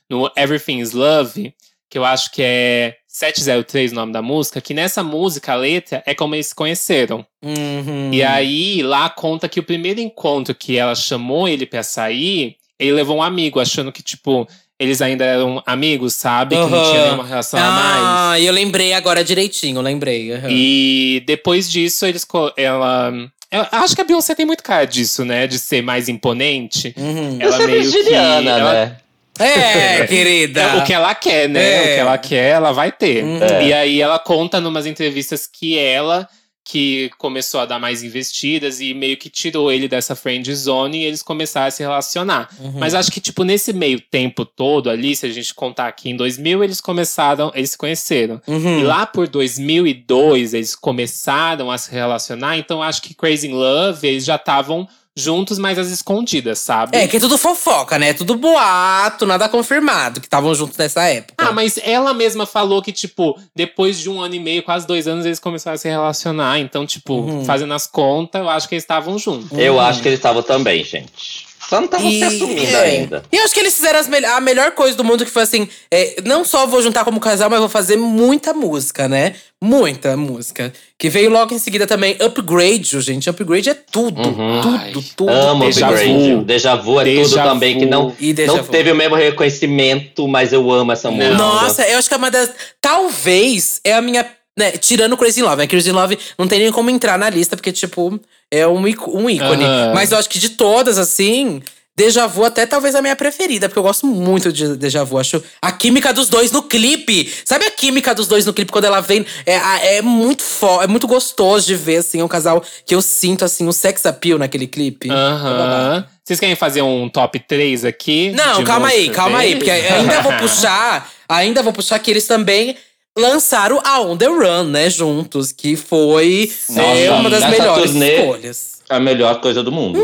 no 0.09 0.31
Everything's 0.35 0.91
Love, 0.91 1.53
que 1.89 1.97
eu 1.97 2.05
acho 2.05 2.31
que 2.31 2.41
é 2.43 2.95
703 3.07 3.91
o 3.91 3.95
nome 3.95 4.13
da 4.13 4.21
música, 4.21 4.61
que 4.61 4.73
nessa 4.73 5.03
música, 5.03 5.53
a 5.53 5.55
letra 5.55 6.03
é 6.05 6.13
como 6.13 6.35
eles 6.35 6.47
se 6.47 6.55
conheceram. 6.55 7.25
Uhum. 7.43 8.11
E 8.13 8.21
aí, 8.23 8.81
lá 8.83 9.09
conta 9.09 9.47
que 9.49 9.59
o 9.59 9.63
primeiro 9.63 9.99
encontro 9.99 10.53
que 10.53 10.77
ela 10.77 10.93
chamou 10.95 11.47
ele 11.47 11.65
pra 11.65 11.81
sair, 11.83 12.55
ele 12.79 12.91
levou 12.91 13.17
um 13.17 13.23
amigo, 13.23 13.59
achando 13.59 13.91
que, 13.91 14.03
tipo, 14.03 14.47
eles 14.79 15.01
ainda 15.01 15.25
eram 15.25 15.63
amigos, 15.65 16.13
sabe? 16.13 16.55
Que 16.55 16.61
não 16.61 16.83
tinha 16.91 17.03
nenhuma 17.05 17.25
relação 17.25 17.59
a 17.59 17.63
mais. 17.71 18.01
Ah, 18.03 18.39
eu 18.39 18.53
lembrei 18.53 18.93
agora 18.93 19.23
direitinho, 19.23 19.81
lembrei. 19.81 20.31
aham. 20.33 20.47
E 20.51 21.23
depois 21.25 21.69
disso, 21.71 22.05
eles. 22.05 22.25
Ela. 22.55 23.11
Eu 23.49 23.65
acho 23.71 23.95
que 23.95 24.01
a 24.01 24.03
Beyoncé 24.03 24.35
tem 24.35 24.45
muito 24.45 24.61
cara 24.61 24.85
disso, 24.85 25.23
né? 25.25 25.47
De 25.47 25.57
ser 25.57 25.81
mais 25.81 26.07
imponente. 26.09 26.93
Uhum. 26.97 27.37
Eu 27.41 27.47
Ela 27.47 27.57
ser 27.57 27.67
meio 27.67 27.91
que- 27.91 28.13
ela- 28.13 28.73
né? 28.73 28.97
É, 29.39 30.05
querida. 30.07 30.61
É 30.61 30.77
o 30.77 30.83
que 30.83 30.93
ela 30.93 31.13
quer, 31.15 31.49
né? 31.49 31.61
É. 31.61 31.81
O 31.81 31.83
que 31.83 31.99
ela 31.99 32.17
quer, 32.17 32.49
ela 32.51 32.71
vai 32.71 32.91
ter. 32.91 33.23
Uhum. 33.23 33.43
É. 33.43 33.67
E 33.67 33.73
aí 33.73 34.01
ela 34.01 34.19
conta 34.19 34.59
numas 34.59 34.85
entrevistas 34.85 35.47
que 35.47 35.77
ela 35.77 36.27
que 36.69 37.09
começou 37.17 37.61
a 37.61 37.65
dar 37.65 37.79
mais 37.79 38.03
investidas 38.03 38.81
e 38.81 38.93
meio 38.93 39.15
que 39.15 39.29
tirou 39.29 39.71
ele 39.71 39.87
dessa 39.87 40.15
friend 40.15 40.53
zone 40.53 40.97
e 40.97 41.05
eles 41.05 41.23
começaram 41.23 41.67
a 41.67 41.71
se 41.71 41.81
relacionar. 41.81 42.49
Uhum. 42.59 42.73
Mas 42.77 42.93
acho 42.93 43.09
que, 43.09 43.21
tipo, 43.21 43.45
nesse 43.45 43.71
meio 43.71 44.01
tempo 44.01 44.43
todo 44.43 44.89
ali, 44.89 45.15
se 45.15 45.25
a 45.25 45.29
gente 45.29 45.53
contar 45.53 45.87
aqui 45.87 46.09
em 46.09 46.17
2000, 46.17 46.65
eles 46.65 46.81
começaram, 46.81 47.53
eles 47.55 47.71
se 47.71 47.77
conheceram. 47.77 48.41
Uhum. 48.45 48.81
E 48.81 48.83
lá 48.83 49.05
por 49.05 49.29
2002, 49.29 50.53
eles 50.53 50.75
começaram 50.75 51.71
a 51.71 51.77
se 51.77 51.89
relacionar. 51.89 52.57
Então 52.57 52.83
acho 52.83 53.01
que 53.01 53.13
Crazy 53.13 53.47
in 53.47 53.53
Love, 53.53 54.05
eles 54.05 54.25
já 54.25 54.35
estavam 54.35 54.85
juntos, 55.17 55.57
mas 55.57 55.79
às 55.79 55.87
escondidas, 55.89 56.59
sabe? 56.59 56.95
É, 56.95 57.07
que 57.07 57.17
é 57.17 57.19
tudo 57.19 57.37
fofoca, 57.39 57.97
né? 57.97 58.13
Tudo 58.13 58.35
boato, 58.35 59.25
nada 59.25 59.49
confirmado, 59.49 60.19
que 60.21 60.27
estavam 60.27 60.53
juntos 60.53 60.77
nessa 60.77 61.03
época. 61.05 61.33
Ah, 61.43 61.51
mas 61.51 61.79
ela 61.83 62.13
mesma 62.13 62.45
falou 62.45 62.81
que, 62.83 62.91
tipo, 62.91 63.35
depois 63.55 63.99
de 63.99 64.09
um 64.09 64.21
ano 64.21 64.35
e 64.35 64.39
meio, 64.39 64.61
quase 64.61 64.85
dois 64.85 65.07
anos, 65.07 65.25
eles 65.25 65.39
começaram 65.39 65.73
a 65.75 65.77
se 65.77 65.89
relacionar. 65.89 66.59
Então, 66.59 66.85
tipo, 66.85 67.15
Uhum. 67.15 67.43
fazendo 67.45 67.73
as 67.73 67.87
contas, 67.87 68.41
eu 68.41 68.47
acho 68.49 68.69
que 68.69 68.75
eles 68.75 68.83
estavam 68.83 69.17
juntos. 69.17 69.57
Eu 69.57 69.79
acho 69.79 70.01
que 70.03 70.07
eles 70.07 70.19
estavam 70.19 70.43
também, 70.43 70.83
gente. 70.83 71.46
Só 71.69 71.77
não 71.77 71.85
estavam 71.85 72.09
se 72.09 72.23
assumindo 72.23 72.75
é. 72.77 72.81
ainda. 72.83 73.23
E 73.31 73.35
eu 73.35 73.43
acho 73.43 73.53
que 73.53 73.59
eles 73.59 73.75
fizeram 73.75 73.99
as 73.99 74.07
mel- 74.07 74.25
a 74.35 74.39
melhor 74.39 74.71
coisa 74.71 74.95
do 74.95 75.03
mundo, 75.03 75.25
que 75.25 75.31
foi 75.31 75.43
assim: 75.43 75.67
é, 75.91 76.15
não 76.23 76.45
só 76.45 76.65
vou 76.65 76.81
juntar 76.81 77.03
como 77.03 77.19
casal, 77.19 77.49
mas 77.49 77.59
vou 77.59 77.67
fazer 77.67 77.97
muita 77.97 78.53
música, 78.53 79.07
né? 79.09 79.35
Muita 79.61 80.15
música. 80.15 80.71
Que 80.99 81.09
veio 81.09 81.29
logo 81.31 81.53
em 81.53 81.57
seguida 81.59 81.87
também 81.87 82.15
Upgrade, 82.21 83.01
gente. 83.01 83.29
Upgrade 83.29 83.69
é 83.69 83.73
tudo. 83.73 84.21
Uhum. 84.21 84.61
Tudo, 84.61 84.77
Ai, 84.77 84.91
tudo. 85.15 85.29
Amo 85.31 85.65
Déjà 85.65 85.89
Upgrade. 85.89 86.35
vu. 86.35 86.43
Deja 86.43 86.75
Vu 86.75 87.01
é 87.01 87.03
Déjà 87.03 87.23
tudo 87.41 87.49
também, 87.53 87.77
que 87.79 87.85
não, 87.85 88.09
vu. 88.09 88.15
E 88.19 88.33
Deja 88.33 88.53
não 88.53 88.63
Vu. 88.63 88.71
teve 88.71 88.91
o 88.91 88.95
mesmo 88.95 89.15
reconhecimento, 89.15 90.27
mas 90.27 90.53
eu 90.53 90.71
amo 90.71 90.91
essa 90.91 91.09
música. 91.11 91.33
Nossa, 91.35 91.87
eu 91.87 91.97
acho 91.97 92.07
que 92.07 92.13
é 92.13 92.17
uma 92.17 92.31
das. 92.31 92.51
Talvez 92.79 93.81
é 93.83 93.93
a 93.93 94.01
minha. 94.01 94.25
Né, 94.57 94.71
tirando 94.71 95.15
Crazy 95.15 95.41
Love. 95.41 95.57
né? 95.57 95.67
Crazy 95.67 95.91
Love 95.91 96.17
não 96.37 96.47
tem 96.47 96.59
nem 96.59 96.71
como 96.71 96.89
entrar 96.89 97.17
na 97.17 97.29
lista, 97.29 97.55
porque, 97.55 97.71
tipo, 97.71 98.19
é 98.49 98.67
um, 98.67 98.81
um 98.81 99.29
ícone. 99.29 99.63
Mas 99.93 100.11
eu 100.11 100.17
acho 100.17 100.27
que 100.29 100.39
de 100.39 100.49
todas, 100.49 100.97
assim. 100.97 101.61
Deja 101.97 102.27
Vu 102.27 102.45
até 102.45 102.67
talvez 102.67 102.93
a 102.93 103.01
minha 103.01 103.15
preferida, 103.15 103.67
porque 103.67 103.79
eu 103.79 103.83
gosto 103.83 104.05
muito 104.05 104.53
de 104.53 104.77
Deja 104.77 105.03
Vu. 105.03 105.17
Acho 105.17 105.43
a 105.59 105.71
química 105.71 106.13
dos 106.13 106.29
dois 106.29 106.51
no 106.51 106.61
clipe. 106.61 107.33
Sabe 107.43 107.65
a 107.65 107.71
química 107.71 108.13
dos 108.13 108.27
dois 108.27 108.45
no 108.45 108.53
clipe 108.53 108.71
quando 108.71 108.85
ela 108.85 109.01
vem? 109.01 109.25
É, 109.47 109.97
é 109.97 110.01
muito 110.03 110.43
fo 110.43 110.79
é 110.79 110.85
muito 110.85 111.07
gostoso 111.07 111.65
de 111.65 111.75
ver, 111.75 111.97
assim, 111.97 112.21
um 112.21 112.27
casal 112.27 112.63
que 112.85 112.93
eu 112.93 113.01
sinto, 113.01 113.43
assim, 113.43 113.67
o 113.67 113.73
sex 113.73 114.05
appeal 114.05 114.37
naquele 114.37 114.67
clipe. 114.67 115.09
Aham. 115.09 116.05
Vocês 116.23 116.39
querem 116.39 116.55
fazer 116.55 116.83
um 116.83 117.09
top 117.09 117.39
3 117.39 117.83
aqui? 117.85 118.31
Não, 118.35 118.63
calma 118.63 118.89
aí, 118.89 119.09
calma 119.09 119.39
aí, 119.39 119.55
porque 119.55 119.71
ainda 119.71 120.21
vou 120.21 120.33
puxar, 120.37 121.09
ainda 121.27 121.63
vou 121.63 121.73
puxar 121.73 121.97
que 121.97 122.11
eles 122.11 122.27
também 122.27 122.77
lançaram 123.17 123.81
a 123.83 123.99
On 124.01 124.15
The 124.15 124.27
Run, 124.27 124.63
né, 124.65 124.89
juntos, 124.89 125.51
que 125.51 125.75
foi 125.75 126.51
Nossa, 126.69 126.81
é, 126.81 127.11
uma 127.11 127.29
das 127.29 127.49
melhores 127.49 127.91
turnê- 127.91 128.19
escolhas. 128.19 128.77
A 128.89 129.01
melhor 129.01 129.41
coisa 129.41 129.61
do 129.61 129.69
mundo. 129.69 130.01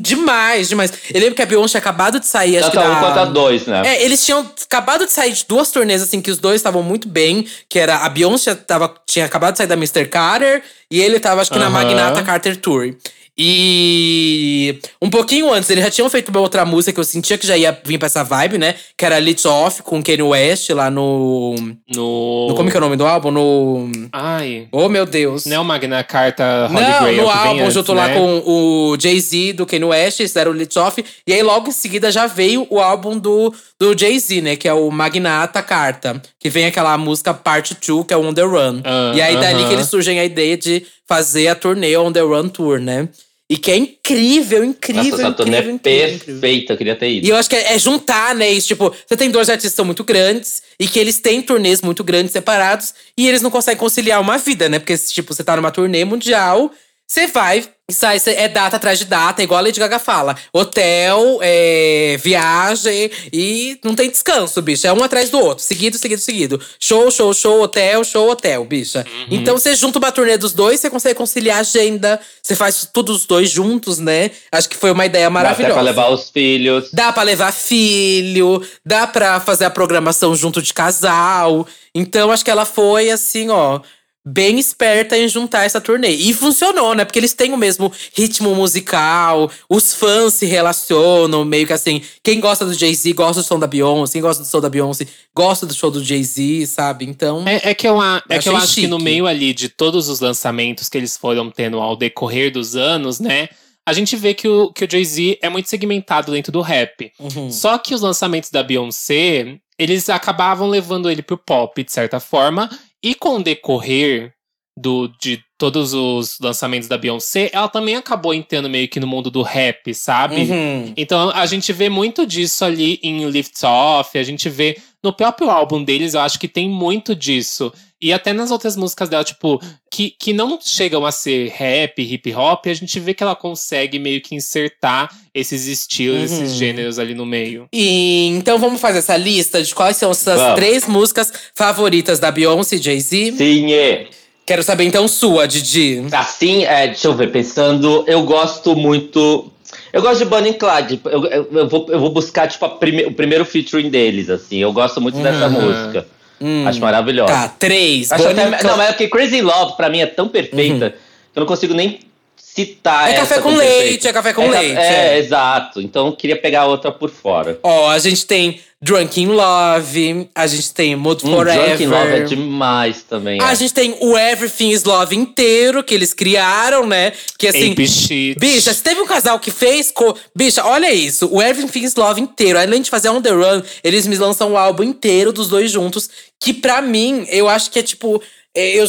Demais, 0.00 0.68
demais. 0.68 0.92
Eu 1.12 1.20
lembro 1.20 1.36
que 1.36 1.42
a 1.42 1.46
Beyoncé 1.46 1.72
tinha 1.72 1.78
acabado 1.78 2.18
de 2.18 2.26
sair, 2.26 2.58
acho 2.58 2.68
que 2.68 2.76
um 2.76 2.80
da... 2.80 2.96
quanto 2.98 3.18
a 3.20 3.24
dois, 3.26 3.64
né? 3.66 3.82
É, 3.86 4.02
eles 4.04 4.24
tinham 4.26 4.44
acabado 4.64 5.06
de 5.06 5.12
sair 5.12 5.32
de 5.32 5.44
duas 5.46 5.70
turnês, 5.70 6.02
assim, 6.02 6.20
que 6.20 6.32
os 6.32 6.38
dois 6.38 6.56
estavam 6.56 6.82
muito 6.82 7.06
bem. 7.06 7.46
Que 7.68 7.78
era 7.78 7.98
a 7.98 8.08
Beyoncé 8.08 8.56
tava, 8.56 8.92
tinha 9.06 9.24
acabado 9.26 9.52
de 9.52 9.58
sair 9.58 9.68
da 9.68 9.74
Mr. 9.76 10.06
Carter 10.08 10.64
e 10.90 11.00
ele 11.00 11.20
tava, 11.20 11.42
acho 11.42 11.50
que, 11.52 11.58
na 11.60 11.66
Aham. 11.66 11.74
Magnata 11.74 12.24
Carter 12.24 12.56
Tour. 12.56 12.92
E 13.36 14.78
um 15.02 15.10
pouquinho 15.10 15.52
antes, 15.52 15.68
eles 15.68 15.82
já 15.82 15.90
tinham 15.90 16.08
feito 16.08 16.28
uma 16.28 16.40
outra 16.40 16.64
música 16.64 16.92
que 16.92 17.00
eu 17.00 17.04
sentia 17.04 17.36
que 17.36 17.46
já 17.46 17.56
ia 17.56 17.76
vir 17.84 17.98
pra 17.98 18.06
essa 18.06 18.22
vibe, 18.22 18.58
né? 18.58 18.76
Que 18.96 19.04
era 19.04 19.18
Lit 19.18 19.44
Off 19.46 19.82
com 19.82 20.00
Kanye 20.00 20.22
West 20.22 20.70
lá 20.70 20.88
no. 20.88 21.56
No. 21.92 22.48
no 22.48 22.54
como 22.54 22.70
que 22.70 22.76
é 22.76 22.78
o 22.78 22.80
nome 22.80 22.96
do 22.96 23.04
álbum? 23.04 23.32
No. 23.32 23.90
Ai. 24.12 24.68
Oh, 24.70 24.88
meu 24.88 25.04
Deus. 25.04 25.46
Não 25.46 25.56
é 25.56 25.58
o 25.58 25.64
Magna 25.64 26.04
Carta 26.04 26.68
Holy 26.70 26.80
Não, 26.80 27.00
Grail 27.00 27.22
no 27.22 27.28
que 27.28 27.38
vem 27.38 27.48
álbum, 27.48 27.60
antes, 27.62 27.74
junto 27.74 27.92
lá 27.92 28.08
né? 28.08 28.14
com 28.14 28.42
o 28.46 28.96
Jay-Z 29.00 29.54
do 29.54 29.66
Kanye 29.66 29.84
West, 29.84 30.20
eles 30.20 30.32
deram 30.32 30.52
o 30.52 30.54
Lit 30.54 30.78
Off. 30.78 31.04
E 31.26 31.32
aí, 31.32 31.42
logo 31.42 31.68
em 31.68 31.72
seguida, 31.72 32.12
já 32.12 32.28
veio 32.28 32.66
o 32.70 32.78
álbum 32.78 33.18
do, 33.18 33.52
do 33.80 33.98
Jay-Z, 33.98 34.40
né? 34.42 34.54
Que 34.54 34.68
é 34.68 34.72
o 34.74 34.88
Magnata 34.92 35.60
Carta. 35.60 36.22
Que 36.38 36.48
vem 36.48 36.66
aquela 36.66 36.96
música 36.96 37.34
Part 37.34 37.76
2, 37.84 38.06
que 38.06 38.14
é 38.14 38.16
o 38.16 38.24
On 38.24 38.32
The 38.32 38.42
Run. 38.42 38.80
Ah, 38.84 39.12
e 39.12 39.20
aí, 39.20 39.36
dali 39.36 39.60
aham. 39.60 39.68
que 39.68 39.74
eles 39.74 39.88
surgem 39.88 40.20
a 40.20 40.24
ideia 40.24 40.56
de 40.56 40.86
fazer 41.06 41.48
a 41.48 41.54
turnê 41.54 41.96
On 41.96 42.12
The 42.12 42.20
Run 42.20 42.48
Tour, 42.48 42.78
né? 42.78 43.08
E 43.48 43.58
que 43.58 43.70
é 43.70 43.76
incrível, 43.76 44.64
incrível, 44.64 45.04
Nossa, 45.04 45.22
essa 45.22 45.32
turnê 45.32 45.58
é 45.58 45.78
perfeita, 45.78 46.72
eu 46.72 46.76
queria 46.78 46.96
ter 46.96 47.10
ido. 47.10 47.26
E 47.26 47.30
eu 47.30 47.36
acho 47.36 47.48
que 47.48 47.56
é, 47.56 47.74
é 47.74 47.78
juntar, 47.78 48.34
né? 48.34 48.50
Isso, 48.50 48.68
tipo, 48.68 48.90
você 49.06 49.16
tem 49.16 49.30
dois 49.30 49.50
artistas 49.50 49.72
que 49.72 49.76
são 49.76 49.84
muito 49.84 50.02
grandes 50.02 50.62
e 50.80 50.88
que 50.88 50.98
eles 50.98 51.18
têm 51.18 51.42
turnês 51.42 51.82
muito 51.82 52.02
grandes 52.02 52.32
separados 52.32 52.94
e 53.16 53.28
eles 53.28 53.42
não 53.42 53.50
conseguem 53.50 53.78
conciliar 53.78 54.18
uma 54.20 54.38
vida, 54.38 54.68
né? 54.70 54.78
Porque, 54.78 54.96
tipo, 54.96 55.34
você 55.34 55.44
tá 55.44 55.56
numa 55.56 55.70
turnê 55.70 56.06
mundial, 56.06 56.72
você 57.14 57.28
vai 57.28 57.64
sai, 57.90 58.18
é 58.26 58.48
data 58.48 58.76
atrás 58.76 58.98
de 58.98 59.04
data, 59.04 59.42
igual 59.42 59.58
a 59.58 59.62
Lady 59.62 59.78
Gaga 59.78 59.98
fala. 59.98 60.34
Hotel, 60.52 61.38
é, 61.42 62.16
viagem 62.20 63.10
e 63.32 63.78
não 63.84 63.94
tem 63.94 64.10
descanso, 64.10 64.60
bicho. 64.62 64.86
É 64.86 64.92
um 64.92 65.04
atrás 65.04 65.28
do 65.28 65.38
outro, 65.38 65.62
seguido, 65.62 65.98
seguido, 65.98 66.20
seguido. 66.20 66.60
Show, 66.80 67.10
show, 67.10 67.32
show, 67.34 67.60
hotel, 67.62 68.02
show, 68.02 68.30
hotel, 68.30 68.64
bicha. 68.64 69.04
Então 69.30 69.56
você 69.56 69.74
junta 69.76 69.98
uma 69.98 70.10
turnê 70.10 70.36
dos 70.38 70.52
dois, 70.52 70.80
você 70.80 70.88
consegue 70.90 71.14
conciliar 71.14 71.58
a 71.58 71.60
agenda, 71.60 72.18
você 72.42 72.56
faz 72.56 72.88
tudo 72.92 73.12
os 73.12 73.26
dois 73.26 73.50
juntos, 73.50 73.98
né? 73.98 74.30
Acho 74.50 74.68
que 74.68 74.76
foi 74.76 74.90
uma 74.90 75.04
ideia 75.06 75.26
Dá 75.26 75.30
maravilhosa. 75.30 75.74
pra 75.74 75.82
levar 75.82 76.08
os 76.08 76.30
filhos. 76.30 76.90
Dá 76.92 77.12
pra 77.12 77.22
levar 77.22 77.52
filho, 77.52 78.66
dá 78.84 79.06
pra 79.06 79.38
fazer 79.40 79.66
a 79.66 79.70
programação 79.70 80.34
junto 80.34 80.62
de 80.62 80.72
casal. 80.72 81.66
Então, 81.94 82.32
acho 82.32 82.44
que 82.44 82.50
ela 82.50 82.64
foi 82.64 83.10
assim, 83.10 83.50
ó, 83.50 83.80
bem 84.26 84.58
esperta 84.58 85.16
em 85.18 85.28
juntar 85.28 85.64
essa 85.64 85.80
turnê. 85.80 86.08
E 86.10 86.32
funcionou, 86.32 86.94
né? 86.94 87.04
Porque 87.04 87.18
eles 87.18 87.34
têm 87.34 87.52
o 87.52 87.56
mesmo 87.58 87.92
ritmo 88.16 88.54
musical, 88.54 89.50
os 89.68 89.92
fãs 89.94 90.34
se 90.34 90.46
relacionam, 90.46 91.44
meio 91.44 91.66
que 91.66 91.72
assim. 91.72 92.00
Quem 92.22 92.40
gosta 92.40 92.64
do 92.64 92.72
Jay-Z 92.72 93.12
gosta 93.12 93.42
do 93.42 93.46
som 93.46 93.58
da 93.58 93.66
Beyoncé, 93.66 94.12
quem 94.14 94.22
gosta 94.22 94.42
do 94.42 94.46
som 94.48 94.60
da 94.60 94.70
Beyoncé 94.70 95.06
gosta 95.34 95.66
do 95.66 95.74
show 95.74 95.90
do 95.90 96.02
Jay-Z, 96.02 96.66
sabe? 96.66 97.04
Então. 97.04 97.44
É, 97.46 97.70
é 97.70 97.74
que 97.74 97.86
eu, 97.86 98.00
a- 98.00 98.22
é 98.28 98.38
que 98.38 98.48
eu 98.48 98.56
acho 98.56 98.74
que 98.76 98.86
no 98.86 98.98
meio 98.98 99.26
ali 99.26 99.52
de 99.52 99.68
todos 99.68 100.08
os 100.08 100.20
lançamentos 100.20 100.88
que 100.88 100.96
eles 100.96 101.16
foram 101.16 101.50
tendo 101.50 101.78
ao 101.80 101.96
decorrer 101.96 102.50
dos 102.50 102.76
anos, 102.76 103.20
né? 103.20 103.48
A 103.86 103.92
gente 103.92 104.16
vê 104.16 104.32
que 104.32 104.48
o, 104.48 104.72
que 104.72 104.86
o 104.86 104.90
Jay-Z 104.90 105.38
é 105.42 105.48
muito 105.50 105.68
segmentado 105.68 106.32
dentro 106.32 106.50
do 106.50 106.62
rap. 106.62 107.12
Uhum. 107.20 107.50
Só 107.52 107.76
que 107.76 107.94
os 107.94 108.00
lançamentos 108.00 108.48
da 108.48 108.62
Beyoncé, 108.62 109.58
eles 109.78 110.08
acabavam 110.08 110.68
levando 110.68 111.10
ele 111.10 111.20
pro 111.22 111.36
pop, 111.36 111.84
de 111.84 111.92
certa 111.92 112.18
forma. 112.18 112.70
E 113.04 113.14
com 113.14 113.36
o 113.36 113.42
decorrer 113.42 114.32
do, 114.74 115.08
de 115.20 115.38
todos 115.58 115.92
os 115.92 116.38
lançamentos 116.40 116.88
da 116.88 116.96
Beyoncé, 116.96 117.50
ela 117.52 117.68
também 117.68 117.96
acabou 117.96 118.32
entrando 118.32 118.68
meio 118.68 118.88
que 118.88 118.98
no 118.98 119.06
mundo 119.06 119.30
do 119.30 119.42
rap, 119.42 119.92
sabe? 119.94 120.50
Uhum. 120.50 120.94
Então 120.96 121.28
a 121.28 121.44
gente 121.44 121.70
vê 121.70 121.90
muito 121.90 122.26
disso 122.26 122.64
ali 122.64 122.98
em 123.02 123.28
Lift 123.28 123.62
Off, 123.62 124.18
a 124.18 124.22
gente 124.22 124.48
vê 124.48 124.78
no 125.02 125.12
próprio 125.12 125.50
álbum 125.50 125.84
deles, 125.84 126.14
eu 126.14 126.20
acho 126.20 126.40
que 126.40 126.48
tem 126.48 126.66
muito 126.66 127.14
disso. 127.14 127.70
E 128.04 128.12
até 128.12 128.34
nas 128.34 128.50
outras 128.50 128.76
músicas 128.76 129.08
dela, 129.08 129.24
tipo, 129.24 129.58
que, 129.90 130.10
que 130.10 130.34
não 130.34 130.58
chegam 130.62 131.06
a 131.06 131.10
ser 131.10 131.48
rap, 131.56 132.02
hip 132.02 132.34
hop, 132.34 132.66
a 132.66 132.74
gente 132.74 133.00
vê 133.00 133.14
que 133.14 133.22
ela 133.22 133.34
consegue 133.34 133.98
meio 133.98 134.20
que 134.20 134.34
insertar 134.34 135.08
esses 135.34 135.66
estilos, 135.66 136.30
Uhum. 136.30 136.42
esses 136.44 136.52
gêneros 136.54 136.98
ali 136.98 137.14
no 137.14 137.24
meio. 137.24 137.66
E 137.72 138.26
então 138.26 138.58
vamos 138.58 138.78
fazer 138.80 138.98
essa 138.98 139.16
lista 139.16 139.62
de 139.62 139.74
quais 139.74 139.96
são 139.96 140.10
essas 140.10 140.38
Vamos. 140.38 140.54
três 140.56 140.86
músicas 140.86 141.32
favoritas 141.54 142.18
da 142.18 142.30
Beyoncé 142.30 142.76
e 142.76 142.82
Jay-Z. 142.82 143.32
Sim, 143.38 143.72
é. 143.72 144.08
Quero 144.44 144.62
saber 144.62 144.84
então 144.84 145.08
sua, 145.08 145.48
Didi. 145.48 146.02
Assim, 146.12 146.64
é, 146.64 146.88
deixa 146.88 147.08
eu 147.08 147.14
ver, 147.14 147.32
pensando, 147.32 148.04
eu 148.06 148.22
gosto 148.24 148.76
muito. 148.76 149.50
Eu 149.92 150.02
gosto 150.02 150.18
de 150.18 150.24
Bonnie 150.26 150.52
Clyde. 150.52 151.00
Eu, 151.06 151.24
eu, 151.24 151.48
eu 151.52 151.68
vou, 151.70 151.86
eu 151.88 151.98
vou 151.98 152.10
buscar, 152.10 152.48
tipo, 152.48 152.68
prime- 152.78 153.06
o 153.06 153.12
primeiro 153.14 153.46
featuring 153.46 153.88
deles, 153.88 154.28
assim. 154.28 154.58
Eu 154.58 154.72
gosto 154.74 155.00
muito 155.00 155.18
dessa 155.20 155.46
Uhum. 155.48 156.04
Música. 156.44 156.70
Acho 156.70 156.80
maravilhosa. 156.80 157.32
Tá, 157.32 157.48
três. 157.48 158.10
Acho 158.12 158.28
até, 158.28 158.62
não, 158.62 158.76
mas 158.76 158.88
é 158.88 158.92
porque 158.92 159.08
Crazy 159.08 159.40
Love, 159.40 159.76
pra 159.76 159.88
mim, 159.88 160.00
é 160.00 160.06
tão 160.06 160.28
perfeita 160.28 160.84
Uhum. 160.86 160.90
que 160.90 161.38
eu 161.38 161.40
não 161.40 161.46
consigo 161.46 161.74
nem 161.74 162.00
citar 162.36 163.08
É 163.10 163.14
essa 163.14 163.36
café 163.36 163.40
com 163.40 163.56
leite, 163.56 163.82
feito. 163.88 164.08
é 164.08 164.12
café 164.12 164.32
com 164.32 164.48
ca- 164.48 164.58
leite, 164.60 164.78
É, 164.78 165.14
é. 165.14 165.18
exato. 165.18 165.80
Então 165.80 166.06
eu 166.06 166.12
queria 166.12 166.36
pegar 166.36 166.66
outra 166.66 166.92
por 166.92 167.10
fora. 167.10 167.58
Ó, 167.62 167.88
a 167.90 167.98
gente 167.98 168.24
tem 168.26 168.60
Drunk 168.84 169.18
in 169.18 169.28
Love, 169.28 170.28
a 170.34 170.46
gente 170.46 170.74
tem 170.74 170.94
Mood 170.94 171.26
Um 171.26 171.30
Forever. 171.30 171.68
Drunk 171.68 171.82
in 171.84 171.86
Love 171.86 172.10
é 172.10 172.20
demais 172.24 173.02
também. 173.02 173.40
A 173.40 173.52
é. 173.52 173.56
gente 173.56 173.72
tem 173.72 173.96
o 173.98 174.18
Everything 174.18 174.72
is 174.72 174.84
Love 174.84 175.16
inteiro, 175.16 175.82
que 175.82 175.94
eles 175.94 176.12
criaram, 176.12 176.86
né? 176.86 177.14
Que 177.38 177.48
assim. 177.48 177.74
Bicha, 177.74 178.74
se 178.74 178.82
teve 178.82 179.00
um 179.00 179.06
casal 179.06 179.40
que 179.40 179.50
fez. 179.50 179.90
Co... 179.90 180.14
Bicha, 180.36 180.62
olha 180.66 180.92
isso. 180.92 181.30
O 181.32 181.42
Everything 181.42 181.82
is 181.82 181.94
Love 181.94 182.20
inteiro. 182.20 182.58
Além 182.58 182.82
de 182.82 182.90
fazer 182.90 183.08
On 183.08 183.22
The 183.22 183.30
Run, 183.30 183.62
eles 183.82 184.06
me 184.06 184.16
lançam 184.16 184.52
o 184.52 184.56
álbum 184.58 184.82
inteiro 184.82 185.32
dos 185.32 185.48
dois 185.48 185.70
juntos. 185.70 186.10
Que 186.38 186.52
pra 186.52 186.82
mim, 186.82 187.26
eu 187.30 187.48
acho 187.48 187.70
que 187.70 187.78
é 187.78 187.82
tipo. 187.82 188.22
é, 188.54 188.76
Eu, 188.76 188.86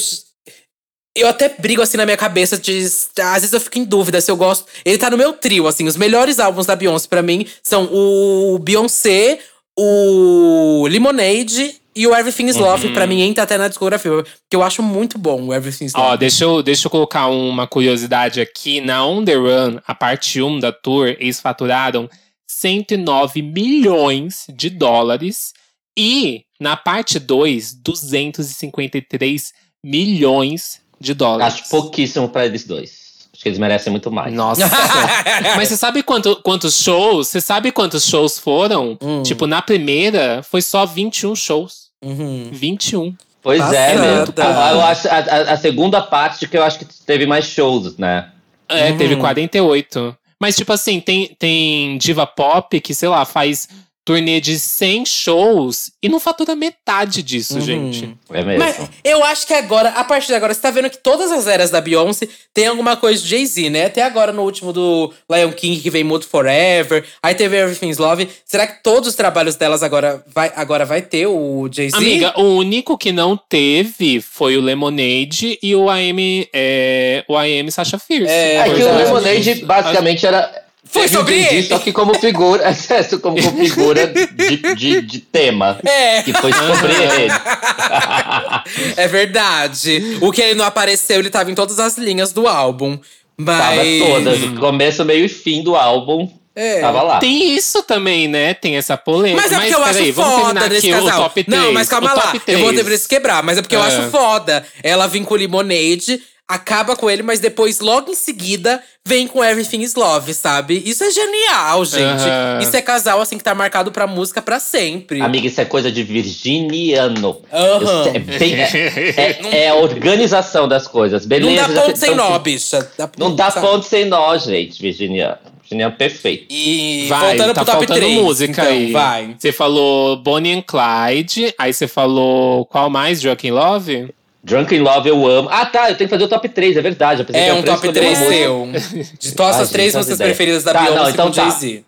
eu 1.16 1.30
até 1.30 1.48
brigo 1.48 1.82
assim 1.82 1.96
na 1.96 2.04
minha 2.04 2.18
cabeça 2.18 2.58
de. 2.58 2.84
Às 2.84 3.42
vezes 3.42 3.54
eu 3.54 3.62
fico 3.62 3.80
em 3.80 3.86
dúvida 3.86 4.20
se 4.20 4.30
eu 4.30 4.36
gosto. 4.36 4.66
Ele 4.84 4.98
tá 4.98 5.10
no 5.10 5.18
meu 5.18 5.32
trio, 5.32 5.68
assim. 5.68 5.88
Os 5.88 5.96
melhores 5.96 6.38
álbuns 6.38 6.66
da 6.66 6.76
Beyoncé 6.76 7.08
pra 7.08 7.22
mim 7.22 7.48
são 7.64 7.90
o 7.90 8.60
Beyoncé, 8.60 9.40
o 9.78 10.88
Lemonade. 10.88 11.82
E 11.98 12.06
o 12.06 12.14
Everything 12.14 12.48
is 12.48 12.58
Love, 12.58 12.90
pra 12.90 13.08
mim, 13.08 13.22
entra 13.22 13.46
até 13.46 13.58
na 13.58 13.70
discografia. 13.70 14.12
Porque 14.12 14.54
eu 14.54 14.62
acho 14.62 14.84
muito 14.84 15.18
bom 15.18 15.46
o 15.46 15.54
Everything 15.54 15.86
is 15.86 15.94
Love. 15.94 16.08
Ó, 16.08 16.16
deixa 16.18 16.44
eu, 16.44 16.62
deixa 16.62 16.88
eu 16.88 16.92
colocar 16.92 17.28
uma 17.28 17.66
curiosidade 17.68 18.42
aqui. 18.42 18.82
Na 18.82 19.06
On 19.06 19.24
The 19.24 19.36
Run, 19.36 19.80
a 19.88 19.96
parte 19.96 20.42
1 20.42 20.60
da 20.60 20.74
tour, 20.74 21.08
eles 21.08 21.40
faturaram 21.40 22.10
109 22.46 23.42
milhões 23.42 24.46
de 24.54 24.70
dólares. 24.70 25.54
E 25.98 26.44
na 26.60 26.76
parte 26.76 27.18
2, 27.18 27.76
253 27.82 29.54
milhões 29.82 30.82
de 31.00 31.14
dólares. 31.14 31.54
Acho 31.54 31.70
pouquíssimo 31.70 32.28
pra 32.28 32.46
eles 32.46 32.66
dois. 32.66 33.05
Que 33.46 33.50
eles 33.50 33.60
merecem 33.60 33.92
muito 33.92 34.12
mais. 34.12 34.34
Nossa. 34.34 34.68
Mas 35.56 35.70
você 35.70 35.78
sabe 35.78 36.02
quanto, 36.02 36.36
quantos 36.38 36.82
shows? 36.82 37.28
Você 37.28 37.40
sabe 37.40 37.72
quantos 37.72 38.04
shows 38.04 38.40
foram? 38.40 38.98
Hum. 39.00 39.22
Tipo, 39.22 39.46
na 39.46 39.62
primeira 39.62 40.42
foi 40.42 40.64
só 40.64 40.84
21 40.84 41.36
shows. 41.36 41.90
Uhum. 42.04 42.50
21. 42.52 43.14
Pois 43.44 43.62
é, 43.72 43.96
mesmo. 43.96 44.34
Passada. 44.34 44.72
Eu 44.76 44.82
acho 44.82 45.08
a, 45.08 45.12
a- 45.12 45.54
a 45.54 45.58
segunda 45.58 46.02
parte 46.02 46.48
que 46.48 46.58
eu 46.58 46.64
acho 46.64 46.80
que 46.80 46.86
teve 47.06 47.28
mais 47.28 47.46
shows, 47.46 47.96
né? 48.00 48.30
É, 48.68 48.90
Uhum. 48.90 48.98
teve 48.98 49.16
48. 49.18 50.18
Mas, 50.42 50.56
tipo 50.56 50.74
assim, 50.74 51.00
tem, 51.00 51.36
tem 51.38 52.00
diva 52.00 52.26
pop 52.26 52.80
que, 52.82 52.96
sei 52.96 53.10
lá, 53.10 53.26
faz 53.26 53.70
turnê 54.06 54.40
de 54.40 54.60
100 54.60 55.04
shows 55.06 55.92
e 56.02 56.08
não 56.08 56.20
fatura 56.20 56.56
metade 56.56 57.24
disso, 57.24 57.56
Uhum. 57.56 57.62
gente. 57.62 58.16
É 58.32 58.44
mesmo. 58.44 58.60
Mas 58.64 58.80
eu 59.04 59.24
acho 59.24 59.48
que 59.48 59.54
agora, 59.54 59.90
a 59.90 60.04
partir 60.04 60.28
de 60.28 60.36
agora, 60.36 60.54
você 60.54 60.62
tá 60.62 60.70
vendo 60.70 60.92
que 60.92 60.98
todas 61.00 61.32
as 61.32 61.48
eras 61.48 61.72
da 61.72 61.82
Beyoncé 61.82 62.28
tem 62.54 62.68
alguma 62.68 62.96
coisa 62.96 63.20
de 63.22 63.28
Jay-Z, 63.28 63.70
né? 63.72 63.86
Até 63.88 64.04
agora 64.04 64.32
no 64.32 64.44
último 64.44 64.72
do 64.72 65.12
Lion 65.30 65.52
King, 65.52 65.82
que 65.82 65.90
vem 65.90 66.04
Mood 66.04 66.24
Forever. 66.26 67.04
Aí 67.24 67.34
teve 67.34 67.58
Everything's 67.58 67.98
Love. 67.98 68.30
Será 68.46 68.68
que 68.68 68.84
todos 68.84 69.10
os 69.10 69.16
trabalhos 69.16 69.56
delas 69.56 69.82
agora 69.82 70.24
vai, 70.28 70.52
agora 70.56 70.86
vai 70.86 71.02
ter 71.02 71.26
o 71.26 71.68
Jay-Z? 71.72 71.98
Amiga, 71.98 72.40
o 72.40 72.58
único 72.58 72.98
que 72.98 73.12
não 73.12 73.36
teve 73.36 74.22
foi 74.22 74.56
o 74.56 74.62
Lemonade 74.62 75.58
e 75.64 75.76
o 75.76 75.90
AM, 75.90 76.48
é, 76.54 77.26
o 77.28 77.36
AM 77.36 77.72
Sasha 77.72 77.98
Fierce. 77.98 78.32
É, 78.32 78.58
É 78.58 78.64
que 78.66 78.70
o 78.70 78.76
verdade. 78.76 79.04
Lemonade 79.04 79.56
basicamente 79.66 80.26
era. 80.28 80.65
Foi 80.88 81.08
sobre 81.08 81.34
Jay-Z, 81.36 81.56
ele. 81.56 81.68
Só 81.68 81.80
que 81.80 81.92
como 81.92 82.14
figura. 82.20 82.68
Excesso 82.72 83.20
como 83.20 83.38
figura 83.42 84.08
de, 84.08 84.76
de, 84.76 85.02
de 85.02 85.20
tema. 85.20 85.78
É, 85.86 86.22
Que 86.24 86.32
foi 86.34 86.52
sobre 86.54 86.94
ele. 86.94 87.34
é 88.98 89.08
verdade. 89.08 90.18
O 90.22 90.32
que 90.32 90.42
ele 90.42 90.56
não 90.56 90.66
apareceu, 90.66 91.20
ele 91.20 91.30
tava 91.30 91.52
em 91.52 91.56
todas 91.56 91.80
as 91.80 91.98
linhas 91.98 92.32
do 92.32 92.48
álbum. 92.48 92.98
Mas. 93.38 93.60
Tava 93.60 93.82
todas. 94.14 94.44
O 94.44 94.56
começo, 94.60 95.04
meio 95.06 95.26
e 95.26 95.30
fim 95.30 95.62
do 95.64 95.76
álbum. 95.76 96.30
É. 96.56 96.80
Tava 96.80 97.02
lá. 97.02 97.20
Tem 97.20 97.54
isso 97.54 97.84
também, 97.84 98.30
né? 98.30 98.54
Tem 98.54 98.78
essa 98.78 98.96
polêmica. 98.96 99.42
Mas 99.42 99.52
é 99.52 99.60
porque 99.60 99.74
eu 99.76 99.80
peraí, 99.84 100.04
acho 100.04 100.14
vamos 100.14 100.42
foda 100.42 100.66
o 100.66 100.90
casal. 100.92 101.24
top 101.24 101.44
3. 101.44 101.62
Não, 101.62 101.74
mas 101.74 101.90
calma 101.90 102.14
lá. 102.14 102.22
top 102.22 102.42
Eu 102.48 102.60
vou 102.60 102.72
3. 102.72 102.88
ter 102.88 102.98
se 102.98 103.08
quebrar, 103.10 103.44
mas 103.44 103.58
é 103.58 103.62
porque 103.62 103.76
eu 103.76 103.84
É. 103.84 103.88
acho 103.88 104.10
foda. 104.10 104.66
Ela 104.82 105.06
vem 105.06 105.26
com 105.26 105.34
o 105.34 105.38
Lemonade, 105.38 106.22
acaba 106.48 106.96
com 106.96 107.10
ele, 107.10 107.24
mas 107.24 107.40
depois, 107.40 107.80
logo 107.80 108.12
em 108.12 108.16
seguida, 108.16 108.82
vem 109.04 109.28
com 109.28 109.44
Everything 109.44 109.82
is 109.82 109.96
Love, 109.96 110.34
sabe? 110.34 110.82
Isso 110.86 111.04
é 111.04 111.10
genial, 111.10 111.84
gente. 111.86 112.24
Aham. 112.24 112.60
Isso 112.62 112.76
é 112.78 112.82
casal, 112.82 113.20
assim, 113.20 113.38
que 113.38 113.44
tá 113.44 113.56
marcado 113.56 113.92
pra 113.92 114.06
música 114.06 114.42
pra 114.42 114.60
sempre. 114.60 115.22
Amiga, 115.22 115.48
isso 115.48 115.60
é 115.60 115.66
coisa 115.66 115.92
de 115.92 116.04
virginiano. 116.04 117.42
Aham. 117.52 118.12
É, 118.14 118.20
bem- 118.20 118.56
é- 118.56 119.40
é- 119.52 119.58
é 119.66 119.70
a 119.70 119.76
organização 119.76 120.68
das 120.68 120.88
coisas. 120.88 121.24
Não 121.24 121.30
Beleza? 121.30 121.68
dá 121.68 121.74
já 121.74 121.82
ponto 121.82 121.98
sem 121.98 122.14
então, 122.14 122.30
nó, 122.30 122.40
bicha. 122.40 122.92
Dá- 122.98 123.10
Não 123.18 123.36
dá 123.36 123.50
sabe? 123.52 123.66
ponto 123.68 123.86
sem 123.86 124.06
nó, 124.06 124.38
gente, 124.38 124.82
virginiano. 124.82 125.38
Virginiano 125.62 125.96
perfeito. 125.96 126.46
E 126.52 127.08
Vai, 127.10 127.30
voltando 127.38 127.54
tá 127.56 127.66
pro 127.66 127.74
top 127.74 127.88
faltando 127.88 128.00
3. 128.08 128.22
música 128.22 128.52
então, 128.62 128.66
aí. 128.66 128.92
vai. 128.92 129.36
Você 129.38 129.52
falou 129.52 130.16
Bonnie 130.18 130.54
and 130.54 130.62
Clyde, 130.62 131.54
aí 131.58 131.74
você 131.74 131.88
falou 131.88 132.66
qual 132.68 132.88
mais? 132.88 133.24
In 133.26 133.50
Love? 133.52 134.14
Drunk 134.46 134.76
in 134.76 134.80
Love 134.80 135.10
eu 135.10 135.26
amo. 135.28 135.50
Ah, 135.52 135.66
tá, 135.66 135.90
eu 135.90 135.96
tenho 135.98 136.08
que 136.08 136.14
fazer 136.16 136.24
o 136.24 136.28
top 136.28 136.48
3, 136.48 136.78
é 136.78 136.82
verdade. 136.82 137.26
Eu 137.28 137.36
É 137.36 137.52
um 137.54 137.64
top 137.64 137.76
escolher 137.88 137.94
3 137.94 138.20
uma 138.20 138.26
música. 138.72 138.80
seu. 138.80 139.10
De 139.20 139.32
todas 139.36 139.60
as 139.60 139.70
três 139.72 139.96
músicas 139.96 140.18
preferidas 140.20 140.64
da 140.64 140.72
Tá, 140.74 140.82
Beyoncé 140.84 141.02
não, 141.02 141.10
então 141.10 141.26
com 141.28 141.32
tá. 141.34 141.50
Jay-Z. 141.50 141.84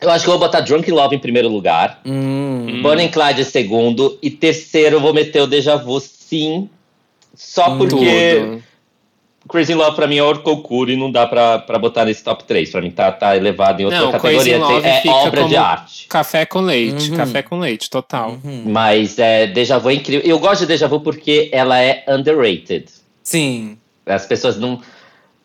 Eu 0.00 0.10
acho 0.10 0.24
que 0.24 0.28
eu 0.30 0.32
vou 0.38 0.40
botar 0.40 0.60
Drunk 0.60 0.90
in 0.90 0.92
Love 0.92 1.14
em 1.14 1.18
primeiro 1.20 1.48
lugar. 1.48 2.00
Hum. 2.04 2.80
Bonnie 2.82 3.08
Clyde 3.08 3.42
em 3.42 3.44
segundo. 3.44 4.18
E 4.20 4.28
terceiro 4.28 4.96
eu 4.96 5.00
vou 5.00 5.14
meter 5.14 5.40
o 5.40 5.46
Deja 5.46 5.76
Vu, 5.76 6.00
sim. 6.00 6.68
Só 7.34 7.76
porque 7.76 8.40
Tudo. 8.40 8.62
Crazy 9.48 9.72
in 9.72 9.76
Love 9.76 9.94
pra 9.94 10.06
mim 10.06 10.16
é 10.16 10.22
Orcocura 10.22 10.90
e 10.92 10.96
não 10.96 11.10
dá 11.10 11.26
pra, 11.26 11.58
pra 11.58 11.78
botar 11.78 12.04
nesse 12.04 12.24
top 12.24 12.44
3. 12.44 12.70
Pra 12.70 12.80
mim 12.80 12.90
tá, 12.90 13.12
tá 13.12 13.36
elevado 13.36 13.80
em 13.82 13.84
outra 13.84 14.00
Não, 14.00 14.12
categoria. 14.12 14.40
Crazy 14.40 14.56
Love 14.56 14.86
é 14.86 15.00
fica 15.02 15.14
obra 15.14 15.44
de 15.44 15.56
arte. 15.56 16.06
Café 16.08 16.46
com 16.46 16.60
leite, 16.60 17.10
Uhum. 17.10 17.16
café 17.16 17.42
com 17.42 17.58
leite, 17.58 17.90
total. 17.90 18.38
Mas 18.64 19.18
é, 19.18 19.46
Deja 19.46 19.78
Vu 19.78 19.90
é 19.90 19.94
incrível. 19.94 20.26
Eu 20.28 20.38
gosto 20.38 20.62
de 20.62 20.66
Deja 20.68 20.88
Vu 20.88 21.00
porque 21.00 21.50
ela 21.52 21.78
é 21.80 22.04
underrated. 22.08 22.86
Sim. 23.22 23.76
As 24.06 24.24
pessoas 24.26 24.58
não. 24.58 24.80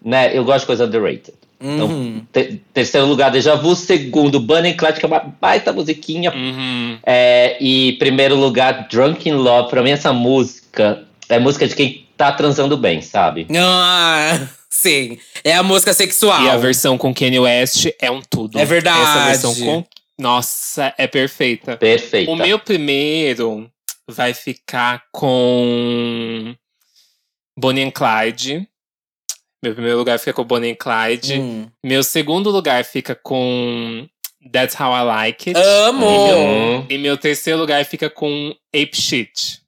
Né, 0.03 0.31
eu 0.37 0.45
gosto 0.45 0.61
de 0.61 0.67
coisa 0.67 0.85
underrated. 0.85 1.33
Então, 1.61 1.87
Uhum. 1.87 2.21
te- 2.31 2.61
terceiro 2.73 3.05
lugar, 3.05 3.29
Deja 3.31 3.55
Vu. 3.55 3.75
Segundo, 3.75 4.39
Bunny 4.39 4.69
and 4.69 4.77
Clyde, 4.77 4.97
que 4.99 5.05
é 5.05 5.07
uma 5.09 5.19
baita 5.41 5.73
musiquinha. 5.73 6.31
Uhum. 6.31 6.97
É, 7.05 7.57
e 7.59 7.93
primeiro 7.99 8.35
lugar, 8.35 8.87
Drunk 8.89 9.27
in 9.27 9.33
Love. 9.33 9.69
Pra 9.69 9.83
mim, 9.83 9.91
essa 9.91 10.13
música 10.13 11.03
é 11.27 11.37
música 11.37 11.67
de 11.67 11.75
quem 11.75 12.05
tá 12.19 12.33
transando 12.33 12.75
bem, 12.75 13.01
sabe? 13.01 13.47
Ah, 13.57 14.45
sim. 14.69 15.17
É 15.41 15.53
a 15.55 15.63
música 15.63 15.93
sexual. 15.93 16.43
E 16.43 16.49
a 16.49 16.57
versão 16.57 16.97
com 16.97 17.13
Kanye 17.13 17.39
West 17.39 17.87
é 18.01 18.11
um 18.11 18.21
tudo. 18.21 18.59
É 18.59 18.65
verdade. 18.65 19.01
Essa 19.01 19.25
versão 19.25 19.55
com. 19.55 19.85
Nossa, 20.19 20.93
é 20.97 21.07
perfeita. 21.07 21.77
Perfeita. 21.77 22.29
O 22.29 22.35
meu 22.35 22.59
primeiro 22.59 23.71
vai 24.05 24.33
ficar 24.33 25.03
com 25.13 26.53
Bonnie 27.57 27.85
and 27.85 27.91
Clyde. 27.91 28.67
Meu 29.63 29.73
primeiro 29.73 29.97
lugar 29.97 30.19
fica 30.19 30.33
com 30.33 30.43
Bonnie 30.43 30.71
and 30.71 30.75
Clyde. 30.75 31.39
Hum. 31.39 31.67
Meu 31.81 32.03
segundo 32.03 32.49
lugar 32.49 32.83
fica 32.83 33.15
com 33.15 34.05
That's 34.51 34.77
How 34.77 34.93
I 34.93 35.03
Like 35.03 35.49
It. 35.51 35.59
Amo! 35.59 36.05
Hum, 36.79 36.85
E 36.89 36.97
meu 36.97 37.17
terceiro 37.17 37.57
lugar 37.59 37.85
fica 37.85 38.09
com 38.09 38.53
Ape 38.75 38.95
Shit. 38.99 39.58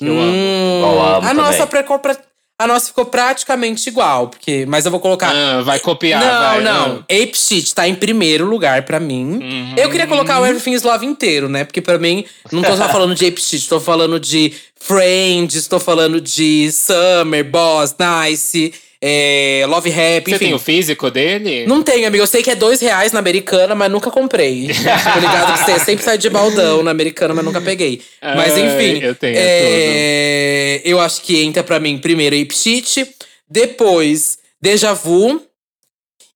Eu 0.00 0.12
amo. 0.18 0.32
Hum. 0.32 0.80
Eu 0.82 1.02
amo 1.02 1.28
a, 1.28 1.34
nossa 1.34 1.66
pra- 1.66 2.16
a 2.60 2.66
nossa 2.66 2.88
ficou 2.88 3.04
praticamente 3.06 3.88
igual, 3.88 4.26
porque, 4.28 4.66
mas 4.66 4.84
eu 4.84 4.90
vou 4.90 4.98
colocar. 4.98 5.30
Ah, 5.32 5.62
vai 5.62 5.78
copiar, 5.78 6.20
não, 6.20 6.40
vai. 6.40 6.60
não. 6.60 6.96
Ape 7.04 7.36
Shit 7.36 7.72
tá 7.72 7.86
em 7.86 7.94
primeiro 7.94 8.44
lugar 8.46 8.82
pra 8.82 8.98
mim. 8.98 9.38
Uhum. 9.40 9.74
Eu 9.76 9.88
queria 9.90 10.08
colocar 10.08 10.40
o 10.40 10.44
Everything 10.46 10.72
is 10.72 10.82
Love 10.82 11.06
inteiro, 11.06 11.48
né? 11.48 11.64
Porque 11.64 11.80
pra 11.80 11.98
mim, 11.98 12.24
não 12.50 12.60
tô 12.62 12.76
só 12.76 12.88
falando 12.88 13.14
de 13.14 13.26
Ape 13.26 13.40
Shit, 13.40 13.68
tô 13.68 13.78
falando 13.78 14.18
de 14.18 14.52
Friends, 14.74 15.68
tô 15.68 15.78
falando 15.78 16.20
de 16.20 16.70
Summer, 16.72 17.44
Boss, 17.48 17.94
Nice, 17.98 18.72
é, 19.00 19.64
Love 19.68 19.90
Rap, 19.90 20.24
Você 20.24 20.30
enfim. 20.36 20.44
tem 20.46 20.54
o 20.54 20.58
físico 20.58 21.10
dele? 21.10 21.66
Não 21.66 21.82
tenho, 21.82 22.06
amigo. 22.06 22.22
Eu 22.22 22.26
sei 22.26 22.42
que 22.42 22.50
é 22.50 22.54
dois 22.56 22.80
reais 22.80 23.12
na 23.12 23.20
americana, 23.20 23.74
mas 23.74 23.90
nunca 23.90 24.10
comprei. 24.10 24.68
Tô 25.14 25.20
ligado 25.20 25.52
que 25.58 25.64
você 25.64 25.78
sempre 25.84 26.04
sai 26.04 26.18
de 26.18 26.28
baldão 26.28 26.82
na 26.82 26.90
americana, 26.90 27.32
mas 27.32 27.44
nunca 27.44 27.60
peguei. 27.60 28.02
Mas 28.20 28.54
Ai, 28.54 28.60
enfim. 28.66 29.04
eu 29.04 29.14
tenho 29.14 29.36
é, 29.38 30.82
Eu 30.84 30.98
acho 31.00 31.22
que 31.22 31.40
entra 31.42 31.62
pra 31.62 31.78
mim 31.78 31.98
primeiro 31.98 32.34
Ape 32.34 32.54
Shit, 32.54 33.06
depois 33.48 34.38
Deja 34.60 34.92
Vu. 34.94 35.40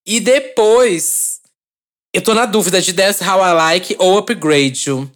E 0.07 0.20
depois. 0.20 1.41
Eu 2.15 2.23
tô 2.23 2.35
na 2.35 2.45
dúvida 2.45 2.81
de 2.81 2.93
That's 2.93 3.20
How 3.20 3.39
I 3.45 3.53
Like 3.55 3.97
ou 3.99 4.19
Upgrade 4.19 4.89
You. 4.89 5.11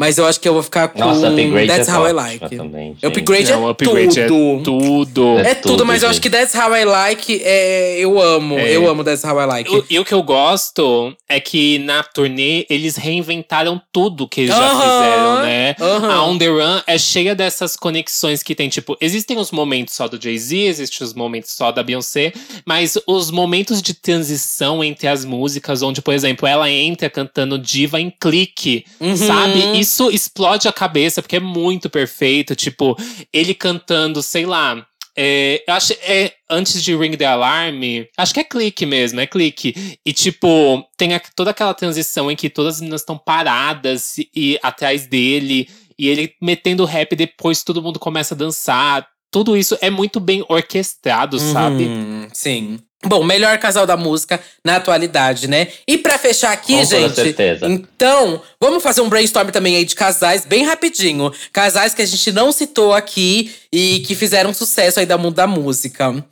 Mas 0.00 0.16
eu 0.16 0.24
acho 0.26 0.40
que 0.40 0.48
eu 0.48 0.54
vou 0.54 0.62
ficar 0.62 0.88
com 0.88 0.98
Nossa, 0.98 1.28
Upgrade 1.28 1.66
That's 1.66 1.88
é 1.88 1.92
How 1.94 2.08
I 2.08 2.12
Like. 2.12 2.56
também, 2.56 2.94
gente. 2.94 3.04
Upgrade 3.06 3.50
Não, 3.52 3.68
é 3.68 3.70
upgrade 3.70 4.26
tudo. 4.26 4.60
é 4.60 4.62
tudo. 4.64 5.38
É 5.40 5.50
É 5.50 5.54
tudo, 5.54 5.72
tudo, 5.72 5.84
mas 5.84 6.02
eu 6.02 6.08
acho 6.08 6.14
gente. 6.14 6.22
que 6.22 6.30
That's 6.30 6.54
How 6.54 6.74
I 6.74 6.84
Like 6.86 7.42
é, 7.44 7.98
eu 7.98 8.18
amo. 8.18 8.58
É. 8.58 8.74
Eu 8.74 8.88
amo 8.88 9.04
That's 9.04 9.22
How 9.22 9.38
I 9.42 9.44
Like. 9.44 9.70
O- 9.70 9.84
E 9.90 9.98
o 9.98 10.04
que 10.06 10.14
eu 10.14 10.22
gosto 10.22 11.14
é 11.28 11.38
que 11.38 11.78
na 11.80 12.02
turnê 12.02 12.64
eles 12.70 12.96
reinventaram 12.96 13.78
tudo 13.92 14.26
que 14.26 14.40
eles 14.40 14.56
já 14.56 14.70
Aham, 14.70 14.80
fizeram, 14.80 15.42
né? 15.42 15.76
aham. 15.78 16.12
A 16.14 16.24
On 16.24 16.38
The 16.38 16.46
Run 16.48 16.80
é 16.86 16.96
cheia 16.96 17.34
dessas 17.34 17.76
conexões 17.76 18.42
que 18.42 18.54
tem, 18.54 18.70
tipo, 18.70 18.96
existem 19.02 19.36
os 19.36 19.50
momentos 19.50 19.94
só 19.94 20.08
do 20.08 20.18
Jay-Z, 20.18 20.56
existem 20.56 21.06
os 21.06 21.12
momentos 21.12 21.50
só 21.52 21.70
da 21.70 21.82
Beyoncé, 21.82 22.32
mas 22.64 22.96
os 23.06 23.30
momentos 23.30 23.82
de 23.82 23.92
transição 23.92 24.82
entre 24.82 25.08
as 25.08 25.26
músicas, 25.26 25.82
onde, 25.82 26.00
por 26.00 26.14
exemplo, 26.14 26.48
ela 26.48 26.70
entra 26.70 27.10
cantando 27.10 27.58
diva 27.58 28.00
em 28.00 28.08
clique, 28.18 28.86
Uhum. 28.98 29.14
sabe? 29.14 29.78
Isso 29.78 29.89
explode 30.10 30.68
a 30.68 30.72
cabeça, 30.72 31.22
porque 31.22 31.36
é 31.36 31.40
muito 31.40 31.88
perfeito. 31.90 32.54
Tipo, 32.54 32.96
ele 33.32 33.54
cantando, 33.54 34.22
sei 34.22 34.46
lá. 34.46 34.86
é, 35.16 35.62
eu 35.66 35.74
acho 35.74 35.92
é 36.02 36.32
antes 36.48 36.82
de 36.82 36.94
Ring 36.96 37.16
the 37.16 37.24
Alarm, 37.26 37.80
acho 38.16 38.32
que 38.32 38.40
é 38.40 38.44
clique 38.44 38.86
mesmo, 38.86 39.20
é 39.20 39.26
clique. 39.26 39.98
E 40.06 40.12
tipo, 40.12 40.82
tem 40.96 41.14
a- 41.14 41.20
toda 41.34 41.50
aquela 41.50 41.74
transição 41.74 42.30
em 42.30 42.36
que 42.36 42.48
todas 42.48 42.76
as 42.76 42.80
meninas 42.80 43.00
estão 43.02 43.18
paradas 43.18 44.14
e, 44.34 44.58
atrás 44.62 45.06
dele, 45.06 45.68
e 45.98 46.08
ele 46.08 46.32
metendo 46.40 46.84
rap, 46.84 47.14
depois 47.16 47.62
todo 47.62 47.82
mundo 47.82 47.98
começa 47.98 48.34
a 48.34 48.38
dançar. 48.38 49.06
Tudo 49.32 49.56
isso 49.56 49.76
é 49.80 49.90
muito 49.90 50.18
bem 50.20 50.44
orquestrado, 50.48 51.38
sabe? 51.38 51.84
Uhum, 51.84 52.28
sim. 52.32 52.78
Bom, 53.02 53.24
melhor 53.24 53.58
casal 53.58 53.86
da 53.86 53.96
música 53.96 54.38
na 54.62 54.76
atualidade, 54.76 55.48
né? 55.48 55.68
E 55.86 55.96
pra 55.96 56.18
fechar 56.18 56.52
aqui, 56.52 56.76
Com 56.76 56.84
gente. 56.84 57.14
certeza. 57.14 57.66
Então, 57.66 58.42
vamos 58.60 58.82
fazer 58.82 59.00
um 59.00 59.08
brainstorm 59.08 59.48
também 59.48 59.74
aí 59.76 59.86
de 59.86 59.94
casais, 59.94 60.44
bem 60.44 60.64
rapidinho. 60.66 61.32
Casais 61.50 61.94
que 61.94 62.02
a 62.02 62.06
gente 62.06 62.30
não 62.30 62.52
citou 62.52 62.92
aqui 62.92 63.54
e 63.72 64.00
que 64.00 64.14
fizeram 64.14 64.52
sucesso 64.52 65.00
aí 65.00 65.06
da 65.06 65.16
mundo 65.16 65.36
da 65.36 65.46
música. 65.46 66.22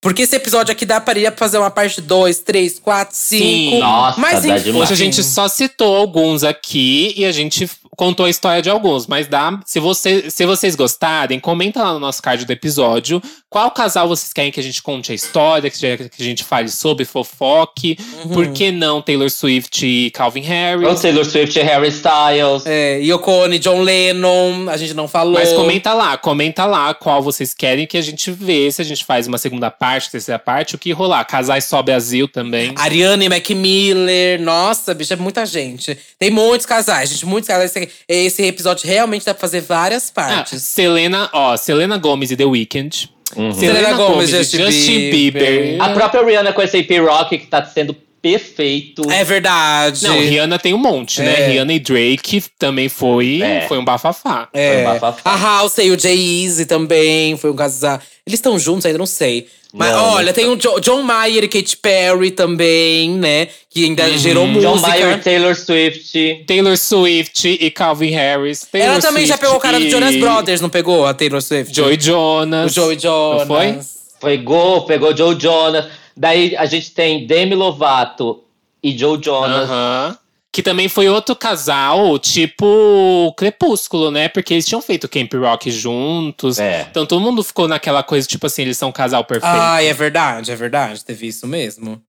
Porque 0.00 0.22
esse 0.22 0.36
episódio 0.36 0.72
aqui 0.72 0.84
dá 0.84 1.00
para 1.00 1.18
ir 1.18 1.32
fazer 1.36 1.58
uma 1.58 1.70
parte 1.70 2.00
2, 2.00 2.40
3, 2.40 2.78
4, 2.80 3.16
5. 3.16 3.44
Sim. 3.44 3.78
Nossa, 3.78 4.20
Mas 4.20 4.44
enfim. 4.44 4.72
Hoje 4.72 4.92
a 4.92 4.96
gente 4.96 5.22
só 5.22 5.48
citou 5.48 5.96
alguns 5.96 6.42
aqui 6.44 7.14
e 7.16 7.24
a 7.24 7.32
gente 7.32 7.68
contou 7.96 8.26
a 8.26 8.30
história 8.30 8.60
de 8.62 8.68
alguns, 8.70 9.06
mas 9.06 9.26
dá, 9.26 9.58
se, 9.64 9.80
você, 9.80 10.30
se 10.30 10.44
vocês 10.44 10.74
gostarem, 10.76 11.40
comenta 11.40 11.82
lá 11.82 11.92
no 11.94 11.98
nosso 11.98 12.22
card 12.22 12.44
do 12.44 12.52
episódio 12.52 13.22
qual 13.48 13.70
casal 13.70 14.06
vocês 14.06 14.32
querem 14.34 14.52
que 14.52 14.60
a 14.60 14.62
gente 14.62 14.82
conte 14.82 15.12
a 15.12 15.14
história, 15.14 15.70
que 15.70 15.86
a 15.86 15.96
que 15.96 16.22
a 16.22 16.24
gente 16.24 16.44
fale 16.44 16.68
sobre 16.68 17.04
fofoque, 17.04 17.96
Uhum. 18.24 18.28
por 18.32 18.52
que 18.52 18.70
não 18.70 19.00
Taylor 19.00 19.30
Swift 19.30 19.86
e 19.86 20.10
Calvin 20.10 20.42
Harris. 20.42 20.86
Ou 20.86 20.94
Taylor 20.94 21.24
Swift 21.24 21.58
e 21.58 21.62
Harry 21.62 21.88
Styles. 21.88 22.64
É, 22.66 22.98
Yoko 23.00 23.30
Ono 23.30 23.54
e 23.54 23.58
John 23.58 23.80
Lennon, 23.80 24.68
a 24.68 24.76
gente 24.76 24.92
não 24.94 25.08
falou. 25.08 25.34
Mas 25.34 25.52
comenta 25.52 25.94
lá, 25.94 26.16
comenta 26.18 26.64
lá 26.66 26.92
qual 26.92 27.22
vocês 27.22 27.54
querem 27.54 27.86
que 27.86 27.96
a 27.96 28.02
gente 28.02 28.30
vê, 28.30 28.70
se 28.70 28.82
a 28.82 28.84
gente 28.84 29.04
faz 29.04 29.26
uma 29.26 29.38
segunda 29.38 29.70
parte, 29.70 30.10
terceira 30.10 30.38
parte, 30.38 30.74
o 30.74 30.78
que 30.78 30.92
rolar. 30.92 31.24
Casais 31.24 31.64
só 31.64 31.82
Brasil 31.82 32.28
também. 32.28 32.72
Ariane 32.76 33.28
Mac 33.28 33.48
Miller, 33.50 34.40
nossa, 34.40 34.92
bicho, 34.94 35.12
é 35.12 35.16
muita 35.16 35.46
gente. 35.46 35.96
Tem 36.18 36.30
muitos 36.30 36.66
casais, 36.66 37.10
gente, 37.10 37.24
muitos 37.24 37.48
casais. 37.48 37.72
Esse, 38.08 38.26
esse 38.26 38.42
episódio 38.44 38.86
realmente 38.86 39.24
dá 39.24 39.32
pra 39.34 39.40
fazer 39.40 39.60
várias 39.60 40.10
Ah, 40.10 40.12
partes. 40.14 40.62
Selena, 40.62 41.28
ó, 41.32 41.56
Selena 41.56 41.96
Gomes 41.98 42.30
e 42.30 42.36
The 42.36 42.44
Weeknd. 42.44 43.10
Uhum. 43.34 43.52
Selena 43.52 43.92
Gomez, 43.94 44.32
e 44.32 44.36
Justin 44.38 44.58
Justin 44.66 45.10
Bieber. 45.10 45.42
Bieber. 45.42 45.82
A 45.82 45.88
própria 45.90 46.24
Rihanna 46.24 46.52
com 46.52 46.62
esse 46.62 46.78
AP 46.78 46.90
Rock 47.00 47.38
que 47.38 47.46
tá 47.48 47.64
sendo 47.64 47.96
perfeito. 48.32 49.02
É 49.10 49.22
verdade. 49.24 50.02
Não, 50.04 50.18
Rihanna 50.18 50.58
tem 50.58 50.74
um 50.74 50.78
monte, 50.78 51.20
né? 51.22 51.40
É. 51.42 51.48
Rihanna 51.48 51.72
e 51.72 51.78
Drake 51.78 52.42
também 52.58 52.88
foi, 52.88 53.40
É. 53.42 53.62
foi 53.68 53.78
um 53.78 53.84
bafafá. 53.84 54.48
É. 54.52 54.72
Foi 54.72 54.82
um 54.82 54.84
bafafá. 55.00 55.20
A 55.30 55.36
House 55.36 55.78
e 55.78 55.90
o 55.90 55.98
Jay-Z 55.98 56.66
também 56.66 57.36
foi 57.36 57.50
um 57.50 57.56
casal. 57.56 58.00
Eles 58.26 58.38
estão 58.38 58.58
juntos 58.58 58.84
ainda, 58.86 58.98
não 58.98 59.06
sei. 59.06 59.46
Mas 59.72 59.92
Não, 59.92 60.14
olha, 60.14 60.26
não 60.26 60.32
tem 60.32 60.46
o 60.48 60.56
Jo- 60.56 60.80
John 60.80 61.02
Mayer 61.02 61.44
e 61.44 61.48
Katy 61.48 61.76
Perry 61.76 62.30
também, 62.30 63.10
né? 63.10 63.48
Que 63.68 63.84
ainda 63.84 64.08
gerou 64.16 64.46
John 64.46 64.52
música. 64.70 64.88
Mayer 64.88 65.18
e 65.18 65.20
Taylor 65.20 65.54
Swift. 65.54 66.44
Taylor 66.46 66.76
Swift 66.78 67.46
e 67.60 67.70
Calvin 67.70 68.10
Harris. 68.10 68.62
Taylor 68.72 68.92
Ela 68.92 69.00
também 69.02 69.26
já 69.26 69.34
Swift 69.34 69.40
pegou 69.44 69.56
o 69.56 69.60
cara 69.60 69.78
do 69.78 69.84
e 69.84 69.90
Jonas 69.90 70.16
Brothers, 70.16 70.60
não 70.62 70.70
pegou? 70.70 71.04
A 71.06 71.12
Taylor 71.12 71.42
Swift? 71.42 71.74
Joey 71.76 71.98
Jonas. 72.00 72.72
O 72.72 72.74
Joey 72.74 72.98
Jonas. 72.98 73.46
Não 73.48 73.54
foi? 73.56 73.78
Pegou, 74.20 74.82
pegou 74.86 75.14
Joe 75.16 75.38
Jonas. 75.38 75.84
Daí 76.16 76.56
a 76.56 76.64
gente 76.66 76.92
tem 76.92 77.26
Demi 77.26 77.54
Lovato 77.54 78.42
e 78.82 78.96
Joe 78.96 79.20
Jonas. 79.22 79.68
Aham. 79.68 80.18
Que 80.52 80.62
também 80.62 80.88
foi 80.88 81.06
outro 81.06 81.36
casal, 81.36 82.18
tipo 82.18 83.34
Crepúsculo, 83.36 84.10
né? 84.10 84.26
Porque 84.26 84.54
eles 84.54 84.64
tinham 84.64 84.80
feito 84.80 85.06
Camp 85.06 85.30
Rock 85.34 85.70
juntos. 85.70 86.58
É. 86.58 86.86
Então 86.90 87.04
todo 87.04 87.20
mundo 87.20 87.44
ficou 87.44 87.68
naquela 87.68 88.02
coisa, 88.02 88.26
tipo 88.26 88.46
assim, 88.46 88.62
eles 88.62 88.78
são 88.78 88.88
um 88.88 88.92
casal 88.92 89.22
perfeito. 89.22 89.54
Ai, 89.54 89.86
é 89.86 89.92
verdade, 89.92 90.50
é 90.50 90.56
verdade. 90.56 91.04
Teve 91.04 91.26
isso 91.26 91.46
mesmo. 91.46 92.00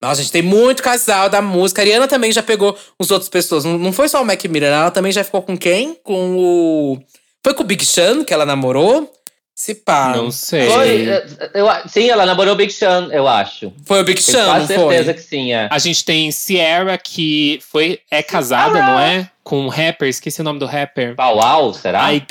Nossa, 0.00 0.20
gente, 0.20 0.32
tem 0.32 0.42
muito 0.42 0.82
casal 0.82 1.28
da 1.28 1.40
música. 1.40 1.80
A 1.80 1.84
Ariana 1.84 2.08
também 2.08 2.32
já 2.32 2.42
pegou 2.42 2.76
uns 2.98 3.12
outras 3.12 3.28
pessoas. 3.28 3.64
Não, 3.64 3.78
não 3.78 3.92
foi 3.92 4.08
só 4.08 4.20
o 4.20 4.26
Mac 4.26 4.44
Miller, 4.46 4.72
ela 4.72 4.90
também 4.90 5.12
já 5.12 5.22
ficou 5.22 5.42
com 5.42 5.56
quem? 5.56 5.96
Com 6.02 6.36
o. 6.36 6.98
Foi 7.44 7.54
com 7.54 7.62
o 7.62 7.66
Big 7.66 7.84
Sean 7.86 8.24
que 8.24 8.34
ela 8.34 8.44
namorou? 8.44 9.08
Se 9.54 9.74
pá. 9.74 10.12
Não 10.16 10.30
sei. 10.30 10.68
Foi, 10.68 11.08
eh, 11.08 11.26
eu, 11.54 11.66
sim, 11.86 12.08
ela 12.08 12.24
namorou 12.24 12.54
o 12.54 12.56
Big 12.56 12.72
Sean, 12.72 13.08
eu 13.12 13.28
acho. 13.28 13.72
Foi 13.84 14.00
o 14.00 14.04
Big 14.04 14.20
Tenho 14.22 14.36
Sean, 14.36 14.46
não 14.46 14.52
quase 14.54 14.66
certeza 14.68 15.04
foi? 15.04 15.14
que 15.14 15.20
sim, 15.20 15.52
é. 15.52 15.68
A 15.70 15.78
gente 15.78 16.04
tem 16.04 16.32
Sierra, 16.32 16.96
que 16.98 17.60
foi, 17.70 18.00
é 18.10 18.22
casada, 18.22 18.80
não 18.82 18.98
é? 18.98 19.28
Com 19.44 19.60
um 19.60 19.68
rapper, 19.68 20.08
esqueci 20.08 20.40
o 20.40 20.44
nome 20.44 20.58
do 20.58 20.66
rapper. 20.66 21.14
Pau 21.14 21.40
Au, 21.40 21.74
será? 21.74 22.04
Ai, 22.04 22.24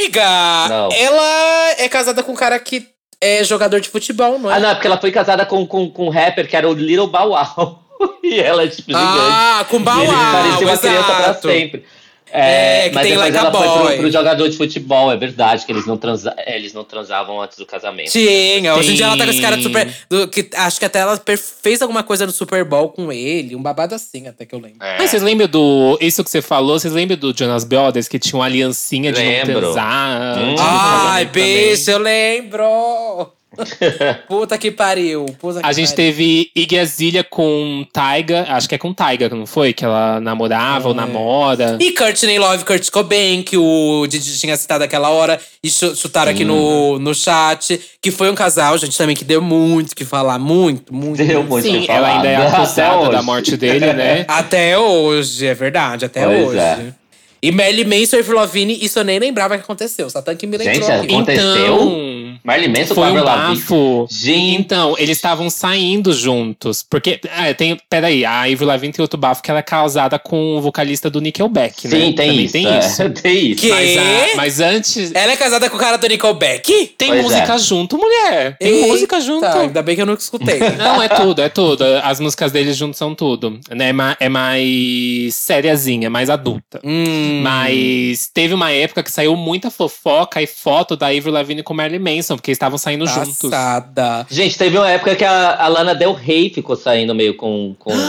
Não. 0.69 0.89
ela 0.91 1.72
é 1.77 1.88
casada 1.88 2.23
com 2.23 2.31
um 2.31 2.35
cara 2.35 2.57
que 2.60 2.88
é 3.22 3.43
jogador 3.43 3.80
de 3.80 3.89
futebol, 3.89 4.39
não 4.39 4.49
é? 4.52 4.56
Ah, 4.56 4.60
não, 4.60 4.69
é 4.72 4.73
porque 4.73 4.88
ela 4.88 4.99
foi 4.99 5.11
casada 5.11 5.45
com, 5.45 5.65
com, 5.68 5.89
com 5.91 6.07
um 6.07 6.10
rapper 6.10 6.48
que 6.48 6.56
era 6.56 6.68
o 6.68 6.73
Little 6.73 7.07
Wow. 7.07 7.80
e 8.23 8.39
ela 8.39 8.64
é 8.64 8.68
tipo 8.68 8.91
gigante. 8.91 9.07
Ah, 9.31 9.65
com 9.69 9.77
e 9.77 9.80
Bow 9.80 10.03
ele 10.03 10.11
parecia 10.11 10.68
uma 10.68 10.77
criança 10.77 11.14
pra 11.14 11.34
sempre. 11.35 11.85
É, 12.31 12.89
que 12.89 12.95
mas 12.95 13.03
tem 13.07 13.11
depois 13.15 13.33
Like 13.33 13.37
a 13.37 13.49
ela 13.49 13.51
foi 13.51 13.87
pro, 13.87 13.97
pro 13.97 14.11
jogador 14.11 14.47
de 14.49 14.57
futebol, 14.57 15.11
é 15.11 15.17
verdade, 15.17 15.65
que 15.65 15.71
eles 15.71 15.85
não, 15.85 15.97
transa 15.97 16.33
é, 16.37 16.55
eles 16.55 16.73
não 16.73 16.83
transavam 16.83 17.41
antes 17.41 17.57
do 17.57 17.65
casamento. 17.65 18.11
Tinha, 18.11 18.75
hoje 18.75 18.91
em 18.93 18.95
dia 18.95 19.05
ela 19.05 19.17
tá 19.17 19.25
com 19.25 19.31
esse 19.31 19.41
cara 19.41 19.57
de 19.57 19.63
Tem. 19.63 19.71
super. 19.73 19.95
do- 20.09 20.27
que, 20.27 20.49
acho 20.55 20.79
que 20.79 20.85
até 20.85 20.99
ela 20.99 21.21
fez 21.61 21.81
alguma 21.81 22.03
coisa 22.03 22.25
no 22.25 22.31
Super 22.31 22.63
Bowl 22.63 22.89
com 22.89 23.11
ele, 23.11 23.55
um 23.55 23.61
babado 23.61 23.93
assim, 23.95 24.27
até 24.27 24.45
que 24.45 24.55
eu 24.55 24.59
lembro. 24.59 24.77
Mas 24.79 25.09
vocês 25.09 25.21
lembram 25.21 25.47
do. 25.47 25.97
Isso 26.01 26.23
que 26.23 26.29
você 26.29 26.41
falou, 26.41 26.79
vocês 26.79 26.93
lembram 26.93 27.17
do 27.17 27.35
Jonas 27.37 27.63
Brothers 27.63 28.07
que 28.07 28.17
tinha 28.19 28.39
uma 28.39 28.45
aliancinha 28.45 29.11
de 29.11 29.19
Lembro. 29.19 29.53
não 29.53 29.59
transar? 29.61 30.37
Hum. 30.39 30.55
do 30.55 30.61
Ai, 30.61 31.25
bicho, 31.25 31.91
eu 31.91 31.97
lembro! 31.99 33.31
Puta 34.28 34.57
que 34.57 34.72
pariu. 34.72 35.26
Puta 35.40 35.60
que 35.61 35.65
A 35.65 35.72
gente 35.73 35.90
pariu. 35.90 35.95
teve 35.95 36.52
Iggy 36.56 36.80
Azalea 36.80 37.23
com 37.23 37.86
Taiga, 37.91 38.45
acho 38.49 38.68
que 38.69 38.76
é 38.76 38.78
com 38.78 38.94
Taiga, 38.94 39.28
não 39.30 39.45
foi? 39.45 39.73
Que 39.73 39.84
ela 39.86 40.19
namorava 40.19 40.88
ou 40.88 40.94
namora. 40.94 41.78
E 41.80 41.91
Courtney 41.91 42.40
Love, 42.40 42.64
Kurt 42.65 42.90
Cobain, 42.90 43.44
que 43.44 43.57
o 43.57 44.06
Didi 44.07 44.38
tinha 44.40 44.56
citado 44.56 44.84
aquela 44.84 45.10
hora 45.10 45.40
e 45.64 45.69
chu- 45.69 45.95
chutaram 45.95 46.32
aqui 46.32 46.45
no, 46.45 46.98
no 46.99 47.14
chat. 47.14 47.80
Que 48.02 48.10
foi 48.10 48.32
um 48.32 48.36
casal, 48.36 48.78
gente, 48.78 48.98
também 48.98 49.15
que 49.15 49.23
deu 49.23 49.41
muito 49.41 49.91
o 49.91 49.95
que 49.95 50.06
falar. 50.06 50.40
Muito, 50.40 50.94
muito. 50.94 51.18
Deu 51.23 51.44
muito. 51.44 51.64
Sim, 51.68 51.82
que 51.82 51.91
ela 51.91 52.07
falar. 52.07 52.15
ainda 52.18 52.30
é 52.30 52.36
acusada 52.48 53.10
da 53.10 53.22
morte 53.22 53.56
dele, 53.57 53.94
né? 53.94 54.26
Até 54.30 54.78
hoje, 54.78 55.45
é 55.45 55.53
verdade, 55.53 56.06
até 56.06 56.26
Pois 56.26 56.48
hoje. 56.48 56.57
é. 56.57 56.94
E 57.43 57.51
Melly 57.51 57.84
Manson 57.84 58.18
e 58.18 58.19
Avril 58.19 58.35
Lavigne, 58.38 58.77
isso 58.81 58.99
eu 58.99 59.03
nem 59.03 59.18
lembrava 59.18 59.57
que 59.57 59.63
aconteceu. 59.63 60.09
Satã 60.09 60.35
que 60.35 60.45
me 60.45 60.57
lembrou 60.57 60.76
Gente, 60.76 60.91
aqui. 60.91 61.13
Aconteceu? 61.13 61.76
Então, 61.76 62.39
Marley 62.43 62.68
Manson 62.69 62.93
foi 62.95 63.11
um 63.11 63.23
bafo. 63.23 64.07
Gente, 64.11 64.61
Então, 64.61 64.95
eles 64.97 65.18
estavam 65.18 65.49
saindo 65.49 66.13
juntos. 66.13 66.84
Porque, 66.88 67.19
ah, 67.31 67.51
tem, 67.53 67.77
peraí, 67.89 68.23
a 68.26 68.41
Avril 68.43 68.65
Lavigne 68.68 68.93
tem 68.93 69.01
outro 69.01 69.19
bafo 69.19 69.41
que 69.41 69.49
ela 69.49 69.59
é 69.59 69.63
casada 69.63 70.19
com 70.19 70.57
o 70.57 70.61
vocalista 70.61 71.09
do 71.09 71.19
Nickelback, 71.19 71.88
né? 71.88 71.91
sim, 71.99 72.13
tem 72.13 72.30
Também 72.30 72.43
isso. 72.45 72.53
tem 72.53 72.68
é, 72.68 72.80
isso. 72.80 73.09
tem 73.22 73.45
isso. 73.51 73.61
Que? 73.61 73.69
Mas, 73.69 73.97
a- 73.97 74.35
mas 74.35 74.59
antes, 74.59 75.11
Ela 75.13 75.31
é 75.31 75.35
casada 75.35 75.68
com 75.69 75.77
o 75.77 75.80
cara 75.80 75.97
do 75.97 76.07
Nickelback? 76.07 76.93
tem 76.97 77.09
Pois 77.09 77.23
música 77.23 77.53
é. 77.55 77.57
junto, 77.57 77.97
mulher. 77.97 78.55
Tem 78.59 78.72
Eita, 78.72 78.88
música 78.88 79.19
junto. 79.22 79.45
Ainda 79.45 79.81
bem 79.81 79.95
que 79.95 80.01
eu 80.01 80.05
nunca 80.05 80.22
escutei. 80.22 80.59
Não, 80.77 81.01
é 81.01 81.07
tudo, 81.09 81.41
é 81.41 81.49
tudo. 81.49 81.84
As 82.03 82.19
músicas 82.19 82.51
deles 82.51 82.77
juntos 82.77 82.97
são 82.99 83.15
tudo. 83.15 83.59
Né? 83.72 83.89
É, 84.19 84.26
é 84.26 84.30
mais 84.30 85.34
sériazinha, 85.35 86.09
mais 86.09 86.30
adulta. 86.30 86.80
hum. 86.84 87.30
Mas 87.43 88.29
teve 88.33 88.53
uma 88.53 88.71
época 88.71 89.03
que 89.03 89.11
saiu 89.11 89.35
muita 89.35 89.69
fofoca 89.71 90.41
e 90.41 90.47
foto 90.47 90.95
da 90.95 91.07
Avril 91.07 91.31
Lavigne 91.31 91.63
com 91.63 91.73
Marilyn 91.73 91.99
Manson, 91.99 92.35
porque 92.35 92.51
eles 92.51 92.57
estavam 92.57 92.77
saindo 92.77 93.05
juntos. 93.07 93.37
Passada. 93.49 94.25
Gente, 94.29 94.57
teve 94.57 94.77
uma 94.77 94.89
época 94.89 95.15
que 95.15 95.23
a, 95.23 95.55
a 95.63 95.67
Lana 95.67 95.93
Del 95.95 96.13
Rey 96.13 96.49
ficou 96.49 96.75
saindo 96.75 97.13
meio 97.15 97.35
com. 97.35 97.75
com... 97.79 97.91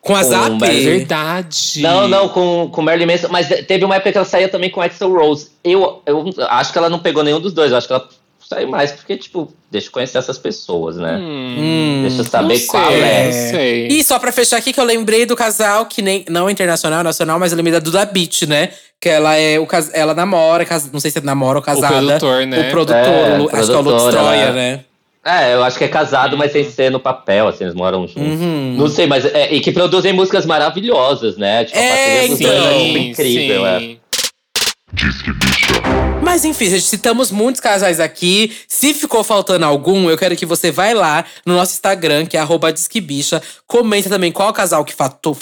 Com 0.00 0.14
a 0.14 0.22
Com 0.22 0.30
Zap? 0.30 0.50
Marilyn- 0.52 0.80
É 0.80 0.96
verdade. 0.98 1.80
Não, 1.82 2.08
não, 2.08 2.28
com, 2.30 2.70
com 2.72 2.80
Marilyn 2.80 3.04
Manson. 3.06 3.28
Mas 3.30 3.48
teve 3.66 3.84
uma 3.84 3.96
época 3.96 4.12
que 4.12 4.16
ela 4.16 4.24
saía 4.24 4.48
também 4.48 4.70
com 4.70 4.80
Axel 4.80 5.12
Rose. 5.12 5.50
Eu, 5.62 6.00
eu 6.06 6.32
acho 6.48 6.72
que 6.72 6.78
ela 6.78 6.88
não 6.88 7.00
pegou 7.00 7.22
nenhum 7.22 7.40
dos 7.40 7.52
dois. 7.52 7.72
Eu 7.72 7.76
acho 7.76 7.86
que 7.88 7.92
ela 7.92 8.08
sair 8.48 8.66
mais, 8.66 8.92
porque, 8.92 9.16
tipo, 9.16 9.52
deixa 9.70 9.88
eu 9.88 9.92
conhecer 9.92 10.16
essas 10.18 10.38
pessoas, 10.38 10.96
né? 10.96 11.18
Hum, 11.20 11.98
deixa 12.02 12.22
eu 12.22 12.24
saber 12.24 12.58
não 12.58 12.66
qual 12.66 12.90
sei, 12.90 13.00
é. 13.02 13.24
não 13.24 13.32
sei. 13.32 13.86
E 13.88 14.02
só 14.04 14.18
pra 14.18 14.32
fechar 14.32 14.56
aqui, 14.56 14.72
que 14.72 14.80
eu 14.80 14.84
lembrei 14.84 15.26
do 15.26 15.36
casal 15.36 15.84
que 15.86 16.00
nem. 16.00 16.24
Não 16.30 16.48
internacional, 16.48 17.04
nacional, 17.04 17.38
mas 17.38 17.52
eu 17.52 17.56
lembrei 17.56 17.72
da 17.74 17.78
Duda 17.78 18.04
Beat, 18.06 18.42
né? 18.42 18.70
Que 19.00 19.08
ela 19.10 19.34
é 19.36 19.58
o 19.60 19.66
cas- 19.66 19.90
ela 19.92 20.14
namora, 20.14 20.64
cas- 20.64 20.90
não 20.90 20.98
sei 20.98 21.10
se 21.10 21.18
é 21.18 21.20
namora 21.20 21.58
ou 21.58 21.62
casada. 21.62 21.94
produtor, 22.18 22.46
né? 22.46 22.68
O 22.68 22.70
produtor, 22.70 22.96
É, 22.96 23.38
o 23.38 23.48
acho 23.48 23.48
que 23.48 23.56
é 23.56 23.76
o 23.76 23.80
Lu 23.82 23.84
produtor, 23.90 23.94
Destroyer, 24.12 24.42
ela- 24.42 24.52
né? 24.52 24.80
É, 25.24 25.52
eu 25.54 25.62
acho 25.62 25.76
que 25.76 25.84
é 25.84 25.88
casado, 25.88 26.38
mas 26.38 26.52
sem 26.52 26.64
ser 26.64 26.90
no 26.90 26.98
papel, 26.98 27.48
assim, 27.48 27.64
eles 27.64 27.74
moram 27.74 28.06
juntos. 28.08 28.22
Uhum. 28.40 28.76
Não 28.78 28.88
sei, 28.88 29.06
mas. 29.06 29.26
É, 29.26 29.52
e 29.52 29.60
que 29.60 29.70
produzem 29.72 30.12
músicas 30.14 30.46
maravilhosas, 30.46 31.36
né? 31.36 31.64
Tipo, 31.66 31.78
É, 31.78 31.82
a 31.82 31.94
parceria 31.96 32.28
dos 32.30 32.38
dois 32.38 32.52
é 32.54 32.58
então. 32.66 32.86
tipo, 32.86 32.98
incrível, 32.98 33.66
é. 33.66 33.78
sim. 33.78 33.98
Mas 36.28 36.44
enfim, 36.44 36.68
gente, 36.68 36.82
citamos 36.82 37.30
muitos 37.30 37.58
casais 37.58 37.98
aqui. 37.98 38.54
Se 38.68 38.92
ficou 38.92 39.24
faltando 39.24 39.64
algum, 39.64 40.10
eu 40.10 40.18
quero 40.18 40.36
que 40.36 40.44
você 40.44 40.70
vá 40.70 40.92
lá 40.92 41.24
no 41.46 41.54
nosso 41.54 41.72
Instagram, 41.72 42.26
que 42.26 42.36
é 42.36 42.46
Disquebicha. 42.70 43.40
Comenta 43.66 44.10
também 44.10 44.30
qual 44.30 44.52
casal 44.52 44.84
que 44.84 44.92
faltou, 44.94 45.34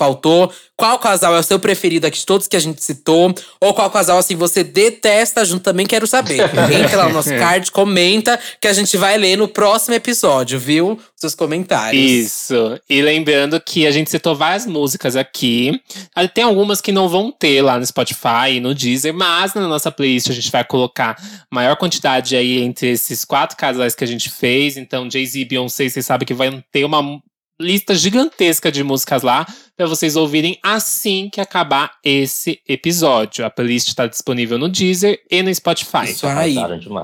qual 0.76 0.98
casal 0.98 1.34
é 1.34 1.38
o 1.38 1.42
seu 1.42 1.58
preferido 1.58 2.06
aqui 2.06 2.18
de 2.18 2.26
todos 2.26 2.46
que 2.46 2.56
a 2.56 2.60
gente 2.60 2.84
citou, 2.84 3.34
ou 3.58 3.72
qual 3.72 3.90
casal, 3.90 4.18
assim, 4.18 4.36
você 4.36 4.62
detesta 4.62 5.42
junto 5.44 5.62
também, 5.62 5.86
quero 5.86 6.06
saber. 6.06 6.38
Entra 6.70 6.98
lá 6.98 7.08
no 7.08 7.14
nosso 7.14 7.30
card, 7.38 7.72
comenta, 7.72 8.38
que 8.60 8.68
a 8.68 8.72
gente 8.74 8.94
vai 8.96 9.16
ler 9.16 9.36
no 9.38 9.48
próximo 9.48 9.94
episódio, 9.94 10.58
viu? 10.58 11.00
Seus 11.16 11.34
comentários. 11.34 12.02
Isso. 12.02 12.78
E 12.90 13.00
lembrando 13.00 13.58
que 13.58 13.86
a 13.86 13.90
gente 13.90 14.10
citou 14.10 14.36
várias 14.36 14.66
músicas 14.66 15.16
aqui. 15.16 15.80
Ah, 16.14 16.28
Tem 16.28 16.44
algumas 16.44 16.82
que 16.82 16.92
não 16.92 17.08
vão 17.08 17.32
ter 17.32 17.62
lá 17.62 17.78
no 17.78 17.86
Spotify 17.86 18.56
e 18.56 18.60
no 18.60 18.74
Deezer, 18.74 19.14
mas 19.14 19.54
na 19.54 19.66
nossa 19.66 19.90
playlist 19.90 20.28
a 20.28 20.34
gente 20.34 20.50
vai 20.52 20.62
colocar 20.76 21.16
maior 21.50 21.76
quantidade 21.76 22.36
aí 22.36 22.60
entre 22.60 22.90
esses 22.90 23.24
quatro 23.24 23.56
casais 23.56 23.94
que 23.94 24.04
a 24.04 24.06
gente 24.06 24.28
fez. 24.28 24.76
Então, 24.76 25.10
Jay-Z 25.10 25.40
e 25.40 25.44
Beyoncé, 25.44 25.88
vocês 25.88 26.04
sabem 26.04 26.26
que 26.26 26.34
vai 26.34 26.62
ter 26.70 26.84
uma 26.84 27.20
lista 27.58 27.94
gigantesca 27.94 28.70
de 28.70 28.84
músicas 28.84 29.22
lá 29.22 29.46
para 29.74 29.86
vocês 29.86 30.14
ouvirem 30.14 30.58
assim 30.62 31.30
que 31.32 31.40
acabar 31.40 31.92
esse 32.04 32.60
episódio. 32.68 33.46
A 33.46 33.50
playlist 33.50 33.88
está 33.88 34.06
disponível 34.06 34.58
no 34.58 34.68
Deezer 34.68 35.20
e 35.30 35.42
no 35.42 35.54
Spotify. 35.54 36.04
Isso 36.04 36.26
aí. 36.26 36.56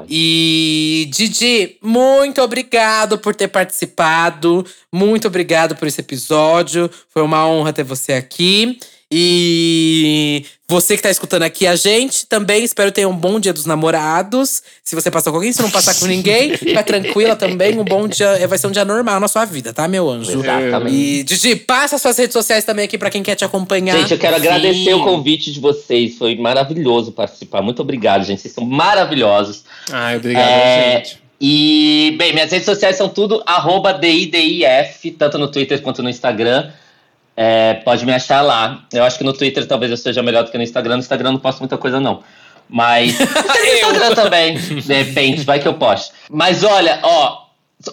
E 0.08 1.08
Didi, 1.10 1.78
muito 1.82 2.42
obrigado 2.42 3.18
por 3.18 3.34
ter 3.34 3.48
participado. 3.48 4.64
Muito 4.92 5.26
obrigado 5.26 5.74
por 5.76 5.88
esse 5.88 6.00
episódio. 6.00 6.90
Foi 7.08 7.22
uma 7.22 7.46
honra 7.46 7.72
ter 7.72 7.84
você 7.84 8.12
aqui. 8.12 8.78
E 9.14 10.46
você 10.66 10.96
que 10.96 11.02
tá 11.02 11.10
escutando 11.10 11.42
aqui 11.42 11.66
a 11.66 11.76
gente, 11.76 12.24
também 12.26 12.64
espero 12.64 12.90
ter 12.90 13.06
um 13.06 13.14
bom 13.14 13.38
dia 13.38 13.52
dos 13.52 13.66
namorados. 13.66 14.62
Se 14.82 14.94
você 14.94 15.10
passar 15.10 15.30
com 15.30 15.36
alguém, 15.36 15.52
se 15.52 15.60
não 15.60 15.70
passar 15.70 15.94
com 15.96 16.06
ninguém, 16.06 16.56
fica 16.56 16.82
tranquila 16.82 17.36
também. 17.36 17.78
Um 17.78 17.84
bom 17.84 18.08
dia, 18.08 18.48
vai 18.48 18.56
ser 18.56 18.68
um 18.68 18.70
dia 18.70 18.86
normal 18.86 19.20
na 19.20 19.28
sua 19.28 19.44
vida, 19.44 19.70
tá, 19.74 19.86
meu 19.86 20.08
anjo? 20.08 20.40
Exatamente. 20.40 20.96
E 20.96 21.22
Didi, 21.24 21.56
passa 21.56 21.98
suas 21.98 22.16
redes 22.16 22.32
sociais 22.32 22.64
também 22.64 22.86
aqui 22.86 22.96
pra 22.96 23.10
quem 23.10 23.22
quer 23.22 23.34
te 23.34 23.44
acompanhar. 23.44 23.98
Gente, 23.98 24.12
eu 24.12 24.18
quero 24.18 24.40
Sim. 24.40 24.48
agradecer 24.48 24.94
o 24.94 25.04
convite 25.04 25.52
de 25.52 25.60
vocês. 25.60 26.16
Foi 26.16 26.34
maravilhoso 26.36 27.12
participar. 27.12 27.60
Muito 27.60 27.82
obrigado, 27.82 28.24
gente. 28.24 28.40
Vocês 28.40 28.54
são 28.54 28.64
maravilhosos. 28.64 29.62
Ai, 29.90 30.16
obrigado, 30.16 30.48
É, 30.48 30.96
gente. 30.96 31.22
E, 31.38 32.14
bem, 32.16 32.32
minhas 32.32 32.50
redes 32.50 32.64
sociais 32.64 32.96
são 32.96 33.10
tudo 33.10 33.42
arroba 33.44 33.92
DIDIF, 33.92 35.10
tanto 35.18 35.36
no 35.36 35.48
Twitter 35.48 35.82
quanto 35.82 36.02
no 36.02 36.08
Instagram. 36.08 36.70
É, 37.36 37.74
pode 37.74 38.04
me 38.04 38.12
achar 38.12 38.42
lá. 38.42 38.84
Eu 38.92 39.04
acho 39.04 39.18
que 39.18 39.24
no 39.24 39.32
Twitter 39.32 39.66
talvez 39.66 39.90
eu 39.90 39.96
seja 39.96 40.22
melhor 40.22 40.44
do 40.44 40.50
que 40.50 40.58
no 40.58 40.64
Instagram. 40.64 40.94
No 40.94 41.00
Instagram 41.00 41.32
não 41.32 41.38
posto 41.38 41.60
muita 41.60 41.78
coisa, 41.78 42.00
não. 42.00 42.22
Mas 42.68 43.18
no 43.20 43.24
Instagram 43.24 44.14
também, 44.14 44.56
de 44.56 44.94
repente, 44.94 45.42
vai 45.42 45.58
que 45.58 45.68
eu 45.68 45.74
posto. 45.74 46.14
Mas 46.30 46.62
olha, 46.64 47.00
ó, 47.02 47.42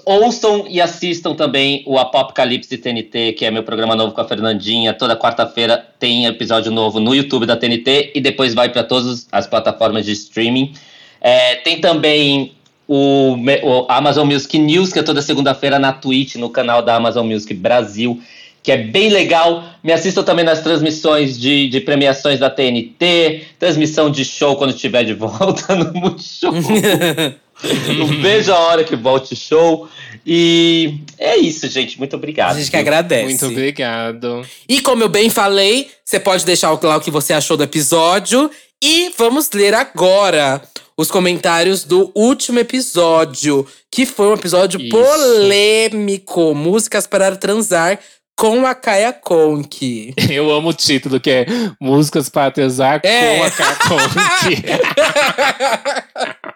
ouçam 0.06 0.66
e 0.70 0.82
assistam 0.82 1.34
também 1.34 1.84
o 1.86 1.98
Apocalipse 1.98 2.78
TNT, 2.78 3.34
que 3.34 3.46
é 3.46 3.52
meu 3.52 3.64
programa 3.64 3.96
novo 3.96 4.14
com 4.14 4.22
a 4.22 4.28
Fernandinha. 4.28 4.94
Toda 4.94 5.16
quarta-feira 5.16 5.84
tem 5.98 6.26
episódio 6.26 6.72
novo 6.72 7.00
no 7.00 7.16
YouTube 7.16 7.46
da 7.46 7.56
TNT 7.56 8.12
e 8.16 8.22
depois 8.22 8.54
vai 8.54 8.70
para 8.70 8.84
todas 8.84 9.28
as 9.32 9.48
plataformas 9.48 10.06
de 10.06 10.12
streaming. 10.12 10.74
É, 11.22 11.56
tem 11.56 11.82
também 11.82 12.54
o, 12.88 13.36
o 13.64 13.86
Amazon 13.90 14.28
Music 14.28 14.58
News, 14.58 14.94
que 14.94 15.00
é 15.00 15.04
toda 15.04 15.22
segunda-feira 15.22 15.78
na 15.78 15.92
Twitch, 15.92 16.36
no 16.36 16.50
canal 16.50 16.82
da 16.82 16.96
Amazon 16.96 17.28
Music 17.28 17.54
Brasil, 17.54 18.22
que 18.62 18.72
é 18.72 18.78
bem 18.78 19.10
legal. 19.10 19.64
Me 19.84 19.92
assistam 19.92 20.24
também 20.24 20.46
nas 20.46 20.62
transmissões 20.62 21.40
de, 21.40 21.70
de 21.70 21.82
premiações 21.82 22.40
da 22.40 22.50
TNT, 22.50 23.44
transmissão 23.58 24.10
de 24.10 24.26
show 24.26 24.56
quando 24.56 24.74
estiver 24.74 25.04
de 25.04 25.14
volta 25.14 25.76
no 25.76 25.94
Multishow. 25.94 26.54
Não 27.98 28.08
vejo 28.22 28.54
a 28.54 28.60
hora 28.60 28.84
que 28.84 28.96
volte 28.96 29.36
show. 29.36 29.90
E 30.26 31.00
é 31.18 31.38
isso, 31.38 31.68
gente. 31.68 31.98
Muito 31.98 32.16
obrigado. 32.16 32.56
A 32.56 32.60
gente 32.60 32.72
que 32.72 32.78
agradece. 32.78 33.26
Muito 33.26 33.46
obrigado. 33.48 34.46
E 34.68 34.82
como 34.82 35.04
eu 35.04 35.10
bem 35.10 35.30
falei, 35.30 35.90
você 36.04 36.20
pode 36.20 36.46
deixar 36.46 36.72
lá 36.72 36.98
o 36.98 37.02
que 37.02 37.12
você 37.12 37.34
achou 37.34 37.58
do 37.58 37.64
episódio. 37.64 38.50
E 38.82 39.12
vamos 39.18 39.50
ler 39.54 39.74
agora 39.74 40.62
os 40.96 41.10
comentários 41.12 41.84
do 41.84 42.12
último 42.14 42.60
episódio, 42.60 43.66
que 43.90 44.06
foi 44.06 44.28
um 44.28 44.34
episódio 44.34 44.80
Isso. 44.82 44.90
polêmico. 44.90 46.54
Músicas 46.54 47.08
para 47.08 47.36
transar 47.36 48.00
com 48.40 48.66
a 48.66 48.74
Kaya 48.74 49.12
Conk. 49.12 50.14
Eu 50.32 50.50
amo 50.50 50.70
o 50.70 50.74
título, 50.74 51.20
que 51.20 51.30
é 51.30 51.46
Músicas 51.78 52.30
para 52.30 52.50
Transar 52.50 53.02
É. 53.04 53.38
com 53.38 53.44
a 53.44 53.52
Kakonk. 53.52 54.64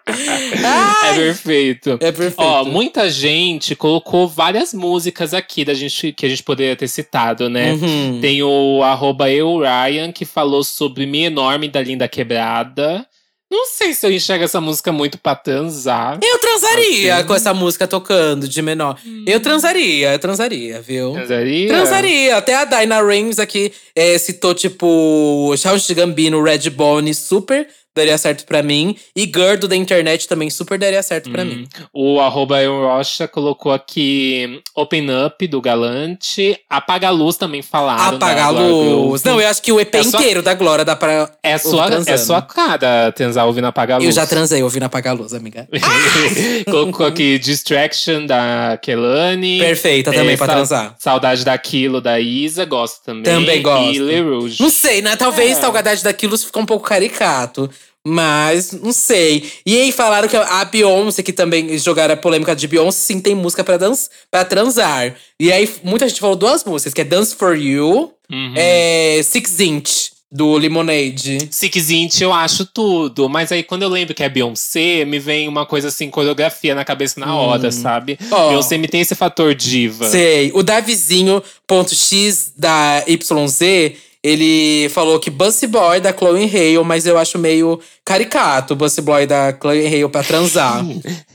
é 1.04 1.14
perfeito. 1.14 1.90
É 2.00 2.10
perfeito. 2.14 2.36
Ó, 2.38 2.64
muita 2.64 3.10
gente 3.12 3.76
colocou 3.76 4.30
várias 4.30 4.74
músicas 4.74 5.34
aqui 5.34 5.66
da 5.66 5.74
gente, 5.74 6.14
que 6.14 6.26
a 6.26 6.30
gente 6.30 6.42
poderia 6.42 6.78
ter 6.78 6.88
citado, 6.88 7.50
né? 7.50 7.74
Uhum. 7.74 8.20
Tem 8.22 8.42
o 8.42 8.82
arroba 8.82 9.30
eu, 9.30 9.60
Ryan, 9.60 10.14
que 10.14 10.24
falou 10.24 10.64
sobre 10.64 11.06
Mi 11.06 11.26
Enorme 11.26 11.68
da 11.68 11.82
Linda 11.82 12.08
Quebrada. 12.08 13.06
Não 13.54 13.68
sei 13.68 13.94
se 13.94 14.04
eu 14.04 14.12
enxergo 14.12 14.44
essa 14.44 14.60
música 14.60 14.92
muito 14.92 15.20
pra 15.20 15.36
transar. 15.36 16.18
Eu 16.24 16.40
transaria 16.40 17.18
Assim. 17.18 17.28
com 17.28 17.36
essa 17.36 17.54
música 17.54 17.88
tocando 17.88 18.48
de 18.48 18.62
menor. 18.64 18.98
Eu 19.28 19.40
transaria, 19.40 20.12
eu 20.14 20.18
transaria, 20.18 20.82
viu? 20.82 21.14
Transaria? 21.14 21.68
Transaria. 21.68 22.38
Até 22.38 22.56
a 22.56 22.66
Dinah 22.66 23.04
Reigns 23.06 23.38
aqui 23.38 23.72
é, 23.96 24.18
citou, 24.18 24.56
tipo, 24.56 25.54
Charles 25.56 25.86
de 25.86 25.94
Gambino, 25.94 26.42
Red 26.42 26.68
Bone, 26.72 27.14
super 27.14 27.68
daria 27.96 28.18
certo 28.18 28.46
pra 28.46 28.62
mim. 28.64 28.96
E 29.16 29.26
Gordo 29.26 29.68
da 29.68 29.76
internet 29.76 30.28
também 30.28 30.50
super 30.50 30.78
daria 30.78 31.02
certo 31.04 31.30
pra 31.30 31.44
mim. 31.46 31.68
O 31.94 32.20
arroba 32.20 32.58
Rocha 32.66 33.28
colocou 33.28 33.72
aqui 33.72 34.62
Open 34.76 35.08
Up 35.26 35.46
do 35.48 35.62
Galante. 35.62 36.58
Apaga 36.70 37.08
a 37.08 37.12
Luz 37.12 37.38
também 37.38 37.62
falaram. 37.62 38.16
Apagar 38.16 38.50
a 38.50 38.52
da 38.52 38.60
Glória 38.60 38.72
luz. 38.96 39.24
Não, 39.24 39.40
eu 39.40 39.48
acho 39.48 39.62
que 39.62 39.72
o 39.72 39.80
EP 39.80 39.94
É 39.96 40.02
inteiro 40.02 40.42
da 40.42 40.54
Glória 40.54 40.84
dá 40.86 40.96
pra. 40.96 41.30
É 41.44 41.58
sua, 41.58 41.88
transando. 41.88 42.10
é 42.10 42.18
sua 42.18 42.42
cara 42.42 43.12
transar 43.12 43.46
ouvindo 43.48 43.66
Apaga 43.68 43.96
a 43.96 43.98
Luz. 43.98 44.08
Eu 44.08 44.12
já 44.12 44.26
transei 44.26 44.64
ouvindo 44.64 44.84
apagar 44.84 45.14
a 45.16 45.18
luz, 45.18 45.34
amiga. 45.34 45.68
Colocou 46.70 47.06
aqui 47.06 47.38
Distraction 47.40 48.26
da 48.26 48.78
Kelani. 48.82 49.60
Perfeita 49.60 50.12
também 50.12 50.38
pra 50.38 50.46
sa- 50.48 50.54
transar. 50.54 50.96
Saudade 50.98 51.44
daquilo 51.46 52.02
da 52.02 52.20
Isa, 52.20 52.66
gosto 52.66 53.04
também. 53.04 53.24
Também 53.24 53.62
gosto. 53.62 53.94
E 53.94 54.00
Le 54.00 54.22
Rouge. 54.22 54.62
Não 54.62 54.70
sei, 54.70 55.02
né? 55.02 55.16
Talvez 55.16 55.58
É. 55.58 55.62
Salgadade 55.62 56.04
daquilo 56.04 56.38
fica 56.38 56.60
um 56.60 56.66
pouco 56.66 56.88
caricato. 56.88 57.70
Mas, 58.06 58.72
não 58.74 58.92
sei. 58.92 59.50
E 59.66 59.80
aí 59.80 59.92
falaram 59.92 60.28
que 60.28 60.36
a 60.36 60.66
Beyoncé, 60.66 61.24
que 61.24 61.32
também 61.32 61.78
jogaram 61.78 62.14
a 62.14 62.18
polêmica 62.18 62.54
de 62.56 62.68
Beyoncé, 62.68 63.00
sim 63.00 63.20
tem 63.22 63.34
música 63.34 63.64
pra, 63.64 63.78
dança, 63.78 64.10
pra 64.30 64.44
transar. 64.44 65.16
E 65.40 65.52
aí 65.52 65.70
muita 65.84 66.08
gente 66.10 66.20
falou 66.20 66.36
duas 66.36 66.64
músicas, 66.66 66.94
que 66.94 67.02
é 67.02 67.06
Dance 67.06 67.36
For 67.36 67.56
You, 67.58 68.12
Uhum. 68.32 68.54
é 68.58 69.22
Six 69.24 69.60
Inch, 69.60 70.12
do 70.32 70.54
Lemonade. 70.58 71.48
Six 71.52 71.92
Inch 71.92 72.20
eu 72.22 72.34
acho 72.34 72.66
tudo, 72.66 73.30
mas 73.30 73.52
aí 73.52 73.62
quando 73.64 73.84
eu 73.84 73.90
lembro 73.90 74.14
que 74.16 74.24
é 74.24 74.28
Beyoncé, 74.30 75.06
me 75.06 75.20
vem 75.20 75.48
uma 75.48 75.66
coisa 75.66 75.90
assim, 75.90 76.10
coreografia 76.10 76.74
na 76.76 76.84
cabeça 76.84 77.20
na 77.20 77.36
hora, 77.36 77.72
sabe? 77.72 78.18
Hum. 78.22 78.28
Ó. 78.32 78.50
Beyoncé 78.50 78.78
me 78.78 78.88
tem 78.88 79.02
esse 79.02 79.14
fator 79.16 79.54
diva. 79.56 80.10
Sei. 80.10 80.52
O 80.56 80.64
Davizinho.x 80.64 82.54
da 82.58 83.04
YZ, 83.08 83.94
ele 84.24 84.88
falou 84.90 85.20
que 85.20 85.30
Bussy 85.30 85.68
Boy 85.68 86.00
da 86.00 86.14
Chloe 86.14 86.46
Hale, 86.46 86.84
mas 86.86 87.06
eu 87.06 87.18
acho 87.18 87.38
meio 87.38 87.80
caricato 88.06 88.74
o 88.74 88.76
Bussy 88.76 89.02
Boy 89.02 89.28
da 89.28 89.52
Chloe 89.52 89.86
Hale 89.86 90.10
pra 90.10 90.24
transar. 90.24 90.82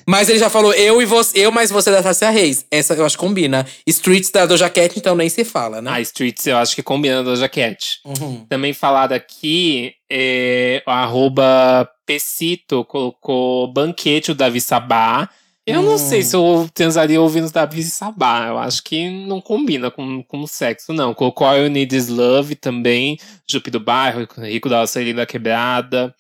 mas 0.06 0.31
ele 0.31 0.39
já 0.39 0.48
falou 0.48 0.73
eu 0.73 1.02
e 1.02 1.05
você, 1.05 1.39
eu 1.39 1.52
mais 1.52 1.70
você 1.70 1.90
da 1.90 2.02
Tássia 2.02 2.31
Reis. 2.31 2.65
Essa 2.70 2.94
eu 2.94 3.05
acho 3.05 3.19
que 3.19 3.23
combina. 3.23 3.66
Streets 3.86 4.31
da 4.31 4.47
Doja 4.47 4.70
Cat, 4.70 4.98
então 4.98 5.15
nem 5.15 5.28
se 5.28 5.44
fala, 5.44 5.82
né? 5.82 5.90
A 5.90 6.01
Streets 6.01 6.47
eu 6.47 6.56
acho 6.56 6.74
que 6.74 6.82
combina 6.82 7.23
da 7.23 7.36
jaquete. 7.36 8.01
Uhum. 8.06 8.47
Também 8.48 8.73
falado 8.73 9.12
aqui, 9.12 9.93
é, 10.10 10.82
o 10.86 10.90
arroba 10.90 11.86
Pecito 12.06 12.86
colocou 12.86 13.70
Banquete, 13.70 14.31
o 14.31 14.35
Davi 14.35 14.62
Sabá. 14.62 15.28
Eu 15.69 15.82
não 15.82 15.95
Hum. 15.95 15.99
sei 15.99 16.23
se 16.23 16.35
eu 16.35 16.69
transaria 16.73 17.20
ouvindo 17.20 17.51
Davi 17.51 17.82
Sabá. 17.82 18.47
Eu 18.49 18.59
acho 18.59 18.82
que 18.82 19.09
não 19.27 19.40
combina 19.40 19.90
com, 19.90 20.23
com 20.23 20.47
sexo, 20.47 20.93
não. 20.93 21.12
Colocou 21.15 21.47
All 21.47 21.69
Need 21.69 21.95
Is 21.97 22.09
Love 22.09 22.55
também. 22.55 23.19
Jupe 23.49 23.70
do 23.70 23.78
Bairro, 23.81 24.27
Rico 24.39 24.69
da 24.69 24.86
Celina 24.86 25.27
Quebrada. 25.27 26.15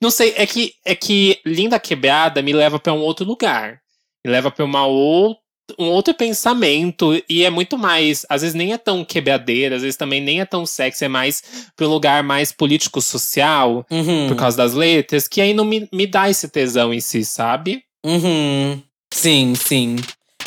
Não 0.00 0.10
sei, 0.10 0.34
é 0.36 0.46
que, 0.46 0.72
é 0.84 0.94
que 0.94 1.38
Linda 1.46 1.78
Quebrada 1.78 2.42
me 2.42 2.52
leva 2.52 2.78
para 2.78 2.92
um 2.92 3.00
outro 3.00 3.24
lugar. 3.26 3.78
Me 4.24 4.30
leva 4.32 4.50
para 4.50 4.64
uma 4.64 4.86
outra 4.86 5.42
um 5.78 5.86
outro 5.86 6.12
pensamento 6.12 7.18
e 7.26 7.42
é 7.42 7.48
muito 7.48 7.78
mais, 7.78 8.26
às 8.28 8.42
vezes 8.42 8.54
nem 8.54 8.74
é 8.74 8.76
tão 8.76 9.02
quebradeira, 9.02 9.76
às 9.76 9.80
vezes 9.80 9.96
também 9.96 10.20
nem 10.20 10.38
é 10.42 10.44
tão 10.44 10.66
sexy, 10.66 11.06
é 11.06 11.08
mais 11.08 11.42
para 11.74 11.86
um 11.86 11.90
lugar 11.90 12.22
mais 12.22 12.52
político-social, 12.52 13.84
Uhum. 13.90 14.28
por 14.28 14.36
causa 14.36 14.58
das 14.58 14.74
letras, 14.74 15.26
que 15.26 15.40
aí 15.40 15.54
não 15.54 15.64
me, 15.64 15.88
me 15.92 16.06
dá 16.06 16.28
esse 16.28 16.48
tesão 16.48 16.92
em 16.92 17.00
si, 17.00 17.24
sabe? 17.24 17.82
Uhum. 18.04 18.82
Sim, 19.14 19.54
sim. 19.54 19.96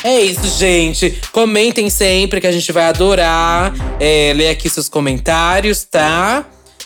É 0.04 0.20
isso, 0.20 0.46
gente. 0.58 1.18
Comentem 1.32 1.90
sempre 1.90 2.40
que 2.40 2.46
a 2.46 2.52
gente 2.52 2.70
vai 2.70 2.84
adorar 2.84 3.74
é, 3.98 4.32
ler 4.36 4.50
aqui 4.50 4.68
seus 4.68 4.88
comentários, 4.88 5.82
tá? 5.84 6.44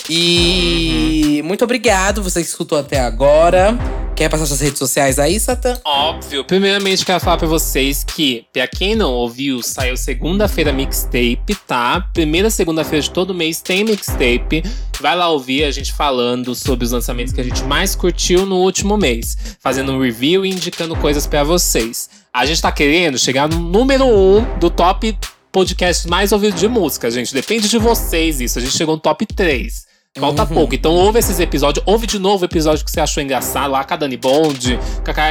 E 0.09 1.43
muito 1.45 1.65
obrigado, 1.65 2.23
você 2.23 2.41
que 2.41 2.49
escutou 2.49 2.79
até 2.79 3.01
agora. 3.01 3.77
Quer 4.15 4.29
passar 4.29 4.47
suas 4.47 4.61
redes 4.61 4.79
sociais 4.79 5.19
aí, 5.19 5.41
Satã? 5.41 5.81
Óbvio. 5.85 6.45
Primeiramente, 6.45 7.05
quero 7.05 7.19
falar 7.19 7.39
pra 7.39 7.49
vocês 7.49 8.05
que, 8.05 8.45
pra 8.53 8.69
quem 8.69 8.95
não 8.95 9.11
ouviu, 9.11 9.62
saiu 9.62 9.97
segunda-feira 9.97 10.73
mixtape, 10.73 11.55
tá? 11.66 12.09
Primeira 12.12 12.51
segunda-feira 12.51 13.03
de 13.03 13.11
todo 13.11 13.35
mês 13.35 13.62
tem 13.62 13.85
mixtape. 13.85 14.62
Vai 15.01 15.16
lá 15.16 15.29
ouvir 15.29 15.65
a 15.65 15.70
gente 15.70 15.93
falando 15.93 16.55
sobre 16.55 16.85
os 16.85 16.93
lançamentos 16.93 17.33
que 17.33 17.41
a 17.41 17.45
gente 17.45 17.65
mais 17.65 17.95
curtiu 17.95 18.45
no 18.45 18.57
último 18.57 18.97
mês. 18.97 19.37
Fazendo 19.59 19.93
um 19.93 20.01
review 20.01 20.45
e 20.45 20.51
indicando 20.51 20.95
coisas 20.95 21.27
pra 21.27 21.43
vocês. 21.43 22.11
A 22.33 22.45
gente 22.45 22.61
tá 22.61 22.70
querendo 22.70 23.19
chegar 23.19 23.49
no 23.49 23.59
número 23.59 24.05
um 24.05 24.59
do 24.59 24.69
top 24.69 25.16
podcast 25.51 26.07
mais 26.09 26.33
ouvido 26.33 26.57
de 26.57 26.69
música, 26.69 27.11
gente. 27.11 27.35
Depende 27.35 27.69
de 27.69 27.79
vocês 27.79 28.41
isso. 28.41 28.59
A 28.59 28.62
gente 28.62 28.77
chegou 28.77 28.95
no 28.95 29.01
top 29.01 29.27
3. 29.27 29.91
Falta 30.18 30.44
pouco. 30.44 30.74
Então 30.74 30.93
ouve 30.93 31.18
esses 31.20 31.40
episódios. 31.40 31.82
Ouve 31.86 32.06
de 32.06 32.18
novo 32.18 32.43
o 32.43 32.47
episódio 32.47 32.84
que 32.84 32.90
você 32.90 33.01
achou 33.01 33.22
engraçado 33.22 33.70
lá 33.70 33.82
com 33.82 33.94
a 33.94 33.97
Dani 33.97 34.18
Bond. 34.18 34.78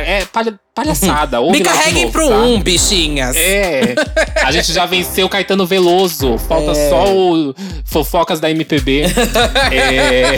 É 0.04 0.26
palha- 0.26 0.60
palhaçada. 0.74 1.40
Ouve 1.40 1.60
Me 1.60 1.64
carreguem 1.64 2.06
novo, 2.06 2.14
pro 2.14 2.28
tá? 2.28 2.36
um, 2.38 2.60
bichinhas. 2.60 3.36
É. 3.38 3.94
A 4.44 4.52
gente 4.52 4.74
já 4.74 4.88
venceu 4.88 5.28
o 5.28 5.30
Caetano 5.30 5.68
Veloso. 5.68 6.36
Falta 6.40 6.72
É. 6.72 6.90
só 6.90 7.14
o 7.14 7.54
Fofocas 7.86 8.40
da 8.40 8.50
MPB. 8.50 9.04
É. 9.72 10.38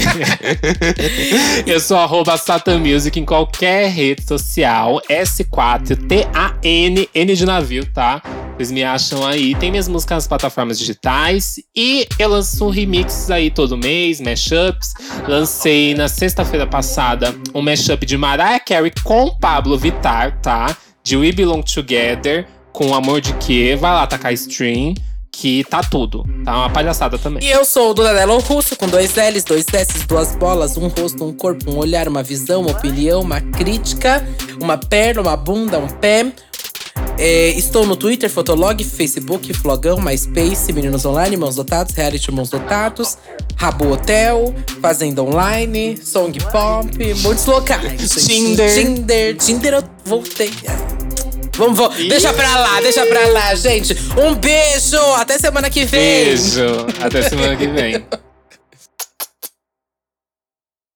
Eu 1.65 1.79
sou 1.79 1.95
arroba 1.97 2.35
Satan 2.35 2.79
Music 2.79 3.17
em 3.17 3.23
qualquer 3.25 3.89
rede 3.91 4.23
social. 4.27 5.01
S4T-A-N, 5.09 7.09
N 7.15 7.35
de 7.35 7.45
navio, 7.45 7.85
tá? 7.93 8.21
Vocês 8.55 8.71
me 8.71 8.83
acham 8.83 9.25
aí. 9.25 9.55
Tem 9.55 9.71
minhas 9.71 9.87
músicas 9.87 10.17
nas 10.17 10.27
plataformas 10.27 10.77
digitais. 10.77 11.55
E 11.75 12.07
eu 12.19 12.29
lanço 12.29 12.69
remixes 12.69 13.31
aí 13.31 13.49
todo 13.49 13.77
mês, 13.77 14.21
mashups. 14.21 14.93
Lancei 15.27 15.95
na 15.95 16.07
sexta-feira 16.07 16.67
passada 16.67 17.35
um 17.53 17.61
mashup 17.61 18.05
de 18.05 18.17
Mariah 18.17 18.59
Carey 18.59 18.91
com 19.03 19.35
Pablo 19.37 19.77
Vittar, 19.77 20.39
tá? 20.41 20.77
De 21.03 21.17
We 21.17 21.31
Belong 21.31 21.63
Together, 21.63 22.47
com 22.71 22.93
Amor 22.93 23.21
de 23.21 23.33
Quê. 23.33 23.75
Vai 23.79 23.91
lá 23.91 24.07
tacar 24.07 24.31
stream, 24.33 24.93
que 25.31 25.63
tá 25.63 25.81
tudo. 25.81 26.23
Tá 26.45 26.55
uma 26.55 26.69
palhaçada 26.69 27.17
também. 27.17 27.43
E 27.43 27.51
eu 27.51 27.65
sou 27.65 27.89
o 27.89 27.93
Donatello 27.93 28.39
Russo, 28.39 28.75
com 28.77 28.87
dois 28.87 29.15
L's, 29.15 29.43
dois 29.43 29.65
S's, 29.67 30.05
duas 30.05 30.35
bolas, 30.35 30.77
um 30.77 30.87
rosto, 30.87 31.25
um 31.25 31.33
corpo, 31.33 31.71
um 31.71 31.77
olhar, 31.77 32.07
uma 32.07 32.21
visão, 32.21 32.61
uma 32.61 32.71
opinião, 32.71 33.21
uma 33.21 33.41
crítica, 33.41 34.25
uma 34.61 34.77
perna, 34.77 35.21
uma 35.21 35.35
bunda, 35.35 35.79
um 35.79 35.87
pé. 35.87 36.31
É, 37.17 37.49
estou 37.49 37.85
no 37.85 37.95
Twitter, 37.95 38.29
Fotolog, 38.29 38.83
Facebook, 38.83 39.53
Flogão, 39.53 39.99
MySpace, 39.99 40.73
Meninos 40.73 41.05
Online, 41.05 41.37
Mãos 41.37 41.55
Dotados, 41.55 41.93
Reality 41.93 42.31
Mãos 42.31 42.49
Dotados, 42.49 43.17
Rabo 43.55 43.93
Hotel, 43.93 44.53
Fazenda 44.81 45.21
Online, 45.21 45.97
Song 45.97 46.37
Pop, 46.51 47.13
muitos 47.21 47.45
locais. 47.45 48.09
Tinder. 48.25 48.73
Tinder, 48.73 49.35
Tinder 49.37 49.73
eu 49.75 49.83
voltei. 50.05 50.51
Vamos, 51.55 51.77
vamos. 51.77 51.97
Deixa 51.97 52.33
pra 52.33 52.59
lá, 52.59 52.81
deixa 52.81 53.05
pra 53.05 53.27
lá, 53.27 53.53
gente. 53.55 53.95
Um 54.17 54.33
beijo, 54.33 54.97
até 55.15 55.37
semana 55.37 55.69
que 55.69 55.85
vem. 55.85 56.25
Beijo. 56.25 56.87
Até 56.99 57.21
semana 57.21 57.55
que 57.55 57.67
vem. 57.67 58.03